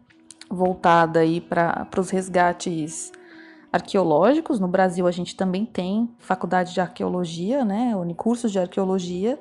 voltada 0.49 1.19
aí 1.19 1.41
para 1.41 1.87
os 1.97 2.09
resgates 2.09 3.11
arqueológicos. 3.71 4.59
No 4.59 4.67
Brasil, 4.67 5.07
a 5.07 5.11
gente 5.11 5.35
também 5.35 5.65
tem 5.65 6.09
faculdade 6.19 6.73
de 6.73 6.81
arqueologia, 6.81 7.63
né, 7.63 7.93
cursos 8.15 8.51
de 8.51 8.59
arqueologia 8.59 9.39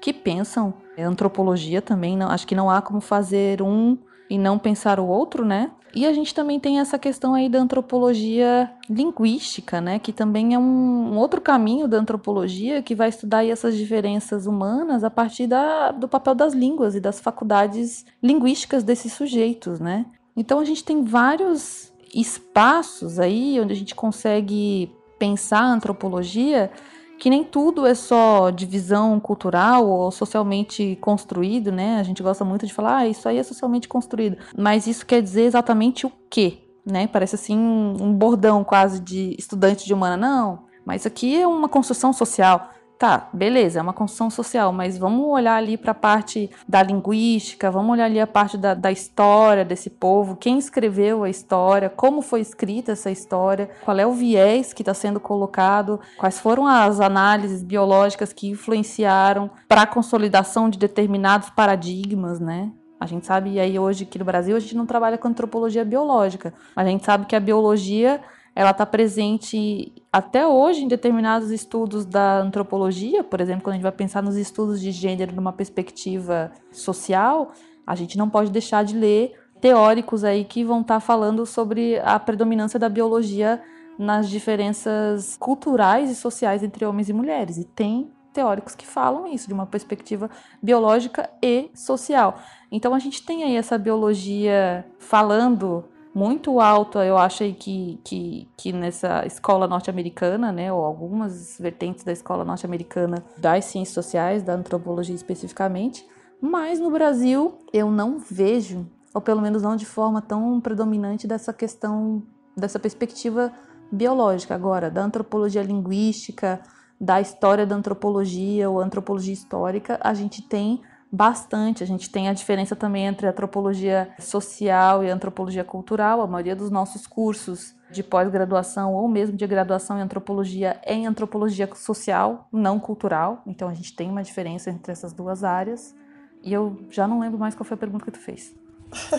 que 0.00 0.12
pensam 0.12 0.74
antropologia 0.98 1.82
também. 1.82 2.16
Não, 2.16 2.28
acho 2.28 2.46
que 2.46 2.54
não 2.54 2.70
há 2.70 2.80
como 2.80 3.00
fazer 3.00 3.62
um 3.62 3.98
e 4.28 4.38
não 4.38 4.58
pensar 4.58 4.98
o 4.98 5.06
outro, 5.06 5.44
né? 5.44 5.70
E 5.94 6.04
a 6.04 6.12
gente 6.12 6.34
também 6.34 6.60
tem 6.60 6.78
essa 6.78 6.98
questão 6.98 7.32
aí 7.32 7.48
da 7.48 7.58
antropologia 7.58 8.70
linguística, 8.88 9.80
né? 9.80 9.98
Que 9.98 10.12
também 10.12 10.52
é 10.52 10.58
um, 10.58 10.62
um 10.62 11.16
outro 11.16 11.40
caminho 11.40 11.88
da 11.88 11.96
antropologia 11.96 12.82
que 12.82 12.94
vai 12.94 13.08
estudar 13.08 13.46
essas 13.46 13.76
diferenças 13.76 14.46
humanas 14.46 15.04
a 15.04 15.10
partir 15.10 15.46
da, 15.46 15.92
do 15.92 16.06
papel 16.06 16.34
das 16.34 16.52
línguas 16.52 16.94
e 16.94 17.00
das 17.00 17.18
faculdades 17.18 18.04
linguísticas 18.22 18.82
desses 18.82 19.12
sujeitos, 19.12 19.80
né? 19.80 20.04
Então 20.36 20.58
a 20.58 20.64
gente 20.64 20.84
tem 20.84 21.02
vários 21.02 21.90
espaços 22.20 23.18
aí 23.18 23.60
onde 23.60 23.72
a 23.72 23.76
gente 23.76 23.94
consegue 23.94 24.90
pensar 25.18 25.60
a 25.60 25.72
antropologia 25.72 26.70
que 27.18 27.30
nem 27.30 27.42
tudo 27.42 27.86
é 27.86 27.94
só 27.94 28.50
divisão 28.50 29.18
cultural 29.18 29.88
ou 29.88 30.10
socialmente 30.10 30.96
construído, 31.00 31.72
né? 31.72 31.98
A 31.98 32.02
gente 32.02 32.22
gosta 32.22 32.44
muito 32.44 32.66
de 32.66 32.74
falar, 32.74 32.98
ah, 32.98 33.08
isso 33.08 33.28
aí 33.28 33.38
é 33.38 33.42
socialmente 33.42 33.88
construído. 33.88 34.36
Mas 34.56 34.86
isso 34.86 35.06
quer 35.06 35.22
dizer 35.22 35.42
exatamente 35.42 36.06
o 36.06 36.12
quê? 36.28 36.58
Né? 36.84 37.06
Parece 37.06 37.34
assim 37.34 37.58
um 37.58 38.12
bordão 38.12 38.62
quase 38.62 39.00
de 39.00 39.34
estudante 39.38 39.86
de 39.86 39.94
humana. 39.94 40.16
Não, 40.16 40.64
mas 40.84 41.02
isso 41.02 41.08
aqui 41.08 41.40
é 41.40 41.46
uma 41.46 41.68
construção 41.68 42.12
social. 42.12 42.70
Tá, 42.98 43.28
beleza, 43.30 43.78
é 43.78 43.82
uma 43.82 43.92
construção 43.92 44.30
social, 44.30 44.72
mas 44.72 44.96
vamos 44.96 45.26
olhar 45.26 45.56
ali 45.56 45.76
para 45.76 45.90
a 45.90 45.94
parte 45.94 46.50
da 46.66 46.82
linguística, 46.82 47.70
vamos 47.70 47.92
olhar 47.92 48.06
ali 48.06 48.18
a 48.18 48.26
parte 48.26 48.56
da, 48.56 48.72
da 48.72 48.90
história 48.90 49.66
desse 49.66 49.90
povo, 49.90 50.34
quem 50.34 50.56
escreveu 50.56 51.22
a 51.22 51.28
história, 51.28 51.90
como 51.90 52.22
foi 52.22 52.40
escrita 52.40 52.92
essa 52.92 53.10
história, 53.10 53.68
qual 53.84 53.98
é 53.98 54.06
o 54.06 54.12
viés 54.12 54.72
que 54.72 54.80
está 54.80 54.94
sendo 54.94 55.20
colocado, 55.20 56.00
quais 56.16 56.40
foram 56.40 56.66
as 56.66 56.98
análises 56.98 57.62
biológicas 57.62 58.32
que 58.32 58.48
influenciaram 58.48 59.50
para 59.68 59.82
a 59.82 59.86
consolidação 59.86 60.70
de 60.70 60.78
determinados 60.78 61.50
paradigmas, 61.50 62.40
né? 62.40 62.72
A 62.98 63.04
gente 63.04 63.26
sabe, 63.26 63.50
e 63.50 63.60
aí 63.60 63.78
hoje 63.78 64.04
aqui 64.04 64.18
no 64.18 64.24
Brasil 64.24 64.56
a 64.56 64.60
gente 64.60 64.74
não 64.74 64.86
trabalha 64.86 65.18
com 65.18 65.28
antropologia 65.28 65.84
biológica, 65.84 66.54
mas 66.74 66.86
a 66.86 66.90
gente 66.90 67.04
sabe 67.04 67.26
que 67.26 67.36
a 67.36 67.40
biologia 67.40 68.22
ela 68.56 68.70
está 68.70 68.86
presente 68.86 69.92
até 70.10 70.46
hoje 70.46 70.82
em 70.82 70.88
determinados 70.88 71.50
estudos 71.50 72.06
da 72.06 72.40
antropologia, 72.40 73.22
por 73.22 73.38
exemplo, 73.38 73.62
quando 73.62 73.74
a 73.74 73.76
gente 73.76 73.82
vai 73.82 73.92
pensar 73.92 74.22
nos 74.22 74.34
estudos 74.34 74.80
de 74.80 74.90
gênero 74.90 75.36
numa 75.36 75.52
perspectiva 75.52 76.50
social, 76.72 77.52
a 77.86 77.94
gente 77.94 78.16
não 78.16 78.30
pode 78.30 78.50
deixar 78.50 78.82
de 78.82 78.96
ler 78.96 79.34
teóricos 79.60 80.24
aí 80.24 80.42
que 80.42 80.64
vão 80.64 80.80
estar 80.80 80.94
tá 80.94 81.00
falando 81.00 81.44
sobre 81.44 81.98
a 81.98 82.18
predominância 82.18 82.80
da 82.80 82.88
biologia 82.88 83.62
nas 83.98 84.26
diferenças 84.30 85.36
culturais 85.36 86.10
e 86.10 86.14
sociais 86.14 86.62
entre 86.62 86.86
homens 86.86 87.10
e 87.10 87.12
mulheres. 87.12 87.58
E 87.58 87.64
tem 87.64 88.10
teóricos 88.32 88.74
que 88.74 88.86
falam 88.86 89.26
isso 89.26 89.48
de 89.48 89.52
uma 89.52 89.66
perspectiva 89.66 90.30
biológica 90.62 91.28
e 91.42 91.70
social. 91.74 92.38
Então 92.72 92.94
a 92.94 92.98
gente 92.98 93.22
tem 93.22 93.44
aí 93.44 93.54
essa 93.54 93.76
biologia 93.76 94.86
falando 94.98 95.84
muito 96.16 96.60
alto, 96.60 96.98
eu 97.00 97.18
acho 97.18 97.44
que, 97.52 98.00
que, 98.02 98.48
que 98.56 98.72
nessa 98.72 99.26
escola 99.26 99.68
norte-americana, 99.68 100.50
né, 100.50 100.72
ou 100.72 100.82
algumas 100.82 101.58
vertentes 101.60 102.04
da 102.04 102.10
escola 102.10 102.42
norte-americana 102.42 103.22
das 103.36 103.66
ciências 103.66 103.92
sociais, 103.92 104.42
da 104.42 104.54
antropologia 104.54 105.14
especificamente, 105.14 106.08
mas 106.40 106.80
no 106.80 106.90
Brasil 106.90 107.58
eu 107.70 107.90
não 107.90 108.18
vejo, 108.18 108.86
ou 109.12 109.20
pelo 109.20 109.42
menos 109.42 109.60
não 109.60 109.76
de 109.76 109.84
forma 109.84 110.22
tão 110.22 110.58
predominante 110.58 111.26
dessa 111.26 111.52
questão, 111.52 112.22
dessa 112.56 112.78
perspectiva 112.78 113.52
biológica. 113.92 114.54
Agora, 114.54 114.90
da 114.90 115.04
antropologia 115.04 115.62
linguística, 115.62 116.62
da 116.98 117.20
história 117.20 117.66
da 117.66 117.76
antropologia 117.76 118.70
ou 118.70 118.80
antropologia 118.80 119.34
histórica, 119.34 120.00
a 120.02 120.14
gente 120.14 120.40
tem 120.40 120.80
bastante. 121.10 121.82
A 121.82 121.86
gente 121.86 122.10
tem 122.10 122.28
a 122.28 122.32
diferença 122.32 122.74
também 122.74 123.06
entre 123.06 123.26
antropologia 123.26 124.08
social 124.18 125.04
e 125.04 125.10
antropologia 125.10 125.64
cultural. 125.64 126.20
A 126.20 126.26
maioria 126.26 126.56
dos 126.56 126.70
nossos 126.70 127.06
cursos 127.06 127.74
de 127.90 128.02
pós-graduação 128.02 128.92
ou 128.94 129.08
mesmo 129.08 129.36
de 129.36 129.46
graduação 129.46 129.98
em 129.98 130.02
antropologia 130.02 130.80
é 130.84 130.94
em 130.94 131.06
antropologia 131.06 131.68
social, 131.74 132.48
não 132.52 132.78
cultural. 132.78 133.42
Então 133.46 133.68
a 133.68 133.74
gente 133.74 133.94
tem 133.94 134.10
uma 134.10 134.22
diferença 134.22 134.70
entre 134.70 134.92
essas 134.92 135.12
duas 135.12 135.44
áreas. 135.44 135.94
E 136.42 136.52
eu 136.52 136.78
já 136.90 137.08
não 137.08 137.20
lembro 137.20 137.38
mais 137.38 137.54
qual 137.54 137.64
foi 137.64 137.74
a 137.74 137.78
pergunta 137.78 138.04
que 138.04 138.10
tu 138.10 138.18
fez. 138.18 138.54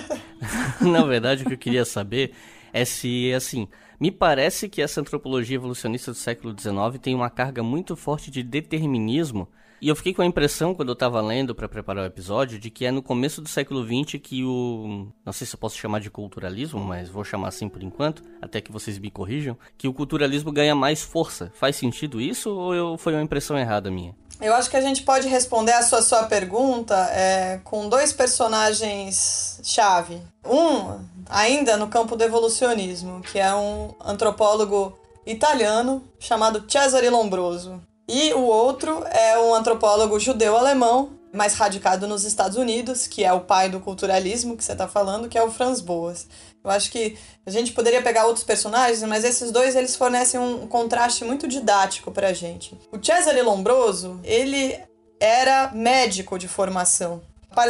Na 0.82 1.04
verdade, 1.04 1.44
o 1.44 1.48
que 1.48 1.54
eu 1.54 1.58
queria 1.58 1.84
saber 1.84 2.34
é 2.72 2.86
se, 2.86 3.34
assim, 3.34 3.68
me 4.00 4.12
parece 4.12 4.70
que 4.70 4.82
essa 4.82 5.02
antropologia 5.02 5.56
evolucionista 5.56 6.12
do 6.12 6.18
século 6.18 6.56
XIX 6.58 7.00
tem 7.02 7.16
uma 7.16 7.30
carga 7.30 7.64
muito 7.64 7.96
forte 7.96 8.30
de 8.30 8.44
determinismo 8.44 9.48
e 9.82 9.88
eu 9.88 9.96
fiquei 9.96 10.14
com 10.14 10.22
a 10.22 10.26
impressão, 10.26 10.74
quando 10.74 10.90
eu 10.90 10.94
estava 10.94 11.22
lendo 11.22 11.54
para 11.54 11.70
preparar 11.70 12.04
o 12.04 12.08
episódio, 12.08 12.58
de 12.58 12.70
que 12.70 12.86
é 12.86 12.92
no 12.92 13.04
começo 13.04 13.42
do 13.42 13.50
século 13.50 13.86
XX 13.86 14.20
que 14.22 14.44
o. 14.44 15.08
Não 15.26 15.32
sei 15.32 15.46
se 15.46 15.56
eu 15.56 15.60
posso 15.60 15.78
chamar 15.78 16.00
de 16.00 16.10
culturalismo, 16.10 16.80
mas 16.80 17.10
vou 17.10 17.24
chamar 17.24 17.50
assim 17.50 17.70
por 17.70 17.84
enquanto, 17.84 18.24
até 18.42 18.60
que 18.60 18.72
vocês 18.72 18.98
me 18.98 19.12
corrijam. 19.12 19.56
Que 19.78 19.88
o 19.88 19.94
culturalismo 19.94 20.52
ganha 20.52 20.74
mais 20.74 21.04
força. 21.04 21.52
Faz 21.54 21.76
sentido 21.76 22.20
isso 22.20 22.50
ou 22.50 22.74
eu, 22.74 22.98
foi 22.98 23.14
uma 23.14 23.22
impressão 23.22 23.56
errada 23.58 23.92
minha? 23.92 24.16
Eu 24.40 24.54
acho 24.54 24.70
que 24.70 24.78
a 24.78 24.82
gente 24.82 25.02
pode 25.02 25.28
responder 25.28 25.74
a 25.74 25.82
sua, 25.82 26.04
sua 26.04 26.24
pergunta 26.24 26.96
é, 27.12 27.60
com 27.64 27.90
dois 27.90 28.14
personagens-chave. 28.14 30.22
Um, 30.46 31.00
ainda 31.28 31.76
no 31.76 31.88
campo 31.88 32.16
do 32.16 32.24
evolucionismo, 32.24 33.22
que 33.22 33.40
é 33.40 33.52
um 33.56 33.96
antropólogo 34.00 34.96
italiano 35.26 36.04
chamado 36.20 36.64
Cesare 36.68 37.10
Lombroso. 37.10 37.82
E 38.08 38.34
o 38.34 38.42
outro 38.42 39.04
é 39.08 39.38
um 39.38 39.54
antropólogo 39.54 40.18
judeu-alemão, 40.18 41.18
mais 41.34 41.56
radicado 41.56 42.08
nos 42.08 42.24
Estados 42.24 42.58
Unidos, 42.58 43.06
que 43.06 43.24
é 43.24 43.34
o 43.34 43.42
pai 43.42 43.70
do 43.70 43.82
culturalismo 43.82 44.56
que 44.56 44.64
você 44.64 44.72
está 44.72 44.88
falando, 44.88 45.28
que 45.28 45.38
é 45.38 45.44
o 45.44 45.52
Franz 45.52 45.82
Boas. 45.82 46.26
Eu 46.64 46.72
acho 46.72 46.90
que 46.90 47.18
a 47.46 47.50
gente 47.50 47.74
poderia 47.74 48.02
pegar 48.02 48.26
outros 48.26 48.46
personagens, 48.46 49.04
mas 49.04 49.26
esses 49.26 49.52
dois 49.52 49.76
eles 49.76 49.96
fornecem 49.96 50.40
um 50.40 50.68
contraste 50.68 51.26
muito 51.26 51.48
didático 51.48 52.12
para 52.12 52.30
a 52.30 52.34
gente. 52.34 52.78
O 52.92 53.04
Cesare 53.04 53.42
Lombroso, 53.42 54.20
ele 54.24 54.80
era 55.20 55.72
médico 55.74 56.40
de 56.40 56.48
formação. 56.48 57.22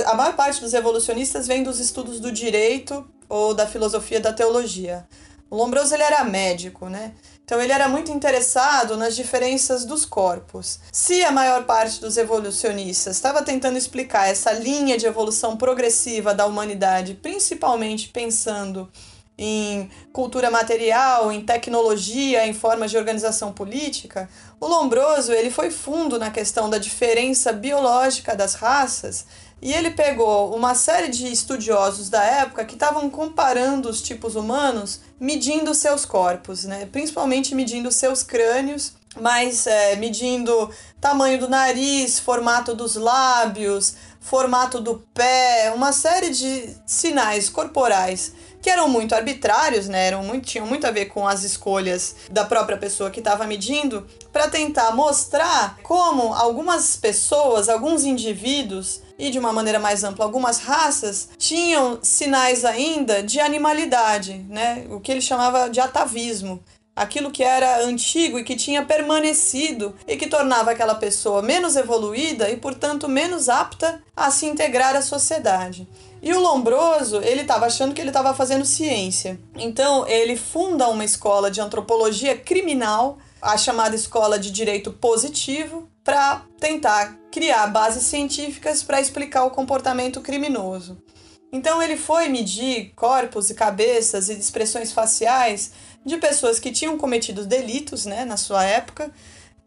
A 0.06 0.14
maior 0.14 0.36
parte 0.36 0.62
dos 0.62 0.74
evolucionistas 0.74 1.48
vem 1.48 1.64
dos 1.64 1.80
estudos 1.80 2.20
do 2.20 2.32
direito 2.32 3.10
ou 3.28 3.54
da 3.54 3.66
filosofia 3.66 4.20
da 4.20 4.34
teologia. 4.34 5.08
O 5.50 5.56
Lombroso 5.56 5.94
ele 5.94 6.04
era 6.04 6.24
médico, 6.24 6.90
né? 6.90 7.14
Então 7.48 7.62
ele 7.62 7.72
era 7.72 7.88
muito 7.88 8.12
interessado 8.12 8.98
nas 8.98 9.16
diferenças 9.16 9.86
dos 9.86 10.04
corpos. 10.04 10.82
Se 10.92 11.24
a 11.24 11.32
maior 11.32 11.64
parte 11.64 12.02
dos 12.02 12.18
evolucionistas 12.18 13.16
estava 13.16 13.42
tentando 13.42 13.78
explicar 13.78 14.28
essa 14.28 14.52
linha 14.52 14.98
de 14.98 15.06
evolução 15.06 15.56
progressiva 15.56 16.34
da 16.34 16.46
humanidade, 16.46 17.14
principalmente 17.14 18.10
pensando 18.10 18.92
em 19.38 19.90
cultura 20.12 20.52
material, 20.52 21.32
em 21.32 21.40
tecnologia, 21.40 22.46
em 22.46 22.54
formas 22.54 22.92
de 22.92 22.98
organização 22.98 23.54
política, 23.54 24.28
o 24.60 24.68
Lombroso 24.68 25.32
ele 25.32 25.50
foi 25.50 25.72
fundo 25.72 26.20
na 26.20 26.30
questão 26.30 26.70
da 26.70 26.78
diferença 26.78 27.54
biológica 27.54 28.36
das 28.36 28.56
raças 28.56 29.26
e 29.62 29.74
ele 29.74 29.92
pegou 29.92 30.56
uma 30.56 30.76
série 30.76 31.10
de 31.10 31.32
estudiosos 31.32 32.10
da 32.10 32.24
época 32.24 32.66
que 32.66 32.76
estavam 32.76 33.10
comparando 33.10 33.90
os 33.90 34.02
tipos 34.02 34.36
humanos, 34.36 35.02
medindo 35.20 35.74
seus 35.74 36.06
corpos, 36.06 36.64
né? 36.64 36.88
principalmente 36.92 37.56
medindo 37.56 37.92
seus 37.92 38.22
crânios, 38.22 38.94
mas 39.20 39.66
é, 39.66 39.96
medindo 39.96 40.70
tamanho 41.02 41.40
do 41.40 41.50
nariz, 41.50 42.20
formato 42.20 42.76
dos 42.76 42.96
lábios, 42.96 43.96
formato 44.20 44.80
do 44.80 45.04
pé, 45.14 45.72
uma 45.74 45.92
série 45.92 46.30
de 46.30 46.76
sinais 46.86 47.50
corporais 47.50 48.34
que 48.62 48.70
eram 48.70 48.90
muito 48.90 49.16
arbitrários, 49.16 49.88
né? 49.88 50.08
Eram 50.08 50.24
muito, 50.24 50.46
tinham 50.46 50.66
muito 50.66 50.86
a 50.86 50.92
ver 50.92 51.06
com 51.06 51.28
as 51.28 51.44
escolhas 51.44 52.16
da 52.30 52.44
própria 52.44 52.76
pessoa 52.76 53.10
que 53.10 53.20
estava 53.20 53.46
medindo, 53.46 54.06
para 54.34 54.50
tentar 54.50 54.92
mostrar 54.92 55.78
como 55.84 56.34
algumas 56.34 56.98
pessoas, 56.98 57.70
alguns 57.70 58.04
indivíduos 58.04 59.02
e 59.18 59.30
de 59.30 59.40
uma 59.40 59.52
maneira 59.52 59.80
mais 59.80 60.04
ampla 60.04 60.26
algumas 60.26 60.60
raças 60.60 61.30
tinham 61.38 62.00
sinais 62.02 62.64
ainda 62.64 63.24
de 63.24 63.40
animalidade, 63.40 64.46
né? 64.50 64.86
O 64.90 65.00
que 65.00 65.12
ele 65.12 65.22
chamava 65.22 65.70
de 65.70 65.80
atavismo 65.80 66.64
aquilo 66.98 67.30
que 67.30 67.44
era 67.44 67.84
antigo 67.84 68.40
e 68.40 68.44
que 68.44 68.56
tinha 68.56 68.84
permanecido 68.84 69.94
e 70.08 70.18
que 70.18 70.26
tornava 70.28 70.72
aquela 70.72 70.96
pessoa 70.96 71.44
menos 71.44 71.76
evoluída 71.76 72.50
e, 72.50 72.58
portanto, 72.58 73.08
menos 73.08 73.48
apta 73.48 74.02
a 74.16 74.32
se 74.32 74.48
integrar 74.48 74.96
à 74.96 75.02
sociedade. 75.04 75.88
E 76.24 76.34
o 76.34 76.40
Lombroso, 76.40 77.22
ele 77.22 77.42
estava 77.42 77.68
achando 77.68 77.94
que 77.94 78.02
ele 78.02 78.10
estava 78.10 78.34
fazendo 78.34 78.66
ciência. 78.66 79.40
Então, 79.56 80.08
ele 80.08 80.36
funda 80.36 80.88
uma 80.90 81.06
escola 81.06 81.52
de 81.52 81.62
antropologia 81.62 82.36
criminal, 82.36 83.20
a 83.40 83.56
chamada 83.56 83.96
Escola 83.96 84.40
de 84.40 84.50
Direito 84.50 84.92
Positivo, 84.92 85.88
para 86.08 86.42
tentar 86.58 87.20
criar 87.30 87.68
bases 87.68 88.04
científicas 88.04 88.82
para 88.82 89.02
explicar 89.02 89.44
o 89.44 89.52
comportamento 89.52 90.22
criminoso. 90.22 90.98
Então, 91.52 91.84
ele 91.84 91.98
foi 91.98 92.30
medir 92.30 92.94
corpos 92.96 93.50
e 93.50 93.54
cabeças 93.54 94.30
e 94.30 94.34
expressões 94.40 94.94
faciais 94.94 95.74
de 96.06 96.16
pessoas 96.16 96.62
que 96.62 96.72
tinham 96.72 96.98
cometido 96.98 97.46
delitos 97.46 98.06
né, 98.06 98.24
na 98.24 98.38
sua 98.38 98.64
época, 98.64 99.12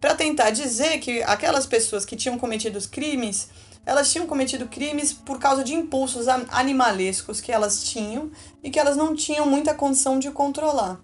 para 0.00 0.14
tentar 0.14 0.48
dizer 0.48 0.98
que 1.00 1.22
aquelas 1.24 1.66
pessoas 1.66 2.06
que 2.06 2.16
tinham 2.16 2.38
cometido 2.38 2.80
crimes 2.88 3.50
elas 3.84 4.10
tinham 4.10 4.26
cometido 4.26 4.66
crimes 4.66 5.12
por 5.12 5.38
causa 5.38 5.64
de 5.64 5.74
impulsos 5.74 6.26
animalescos 6.28 7.40
que 7.40 7.52
elas 7.52 7.82
tinham 7.84 8.30
e 8.62 8.70
que 8.70 8.78
elas 8.78 8.96
não 8.96 9.14
tinham 9.14 9.46
muita 9.46 9.74
condição 9.74 10.18
de 10.18 10.30
controlar. 10.30 11.00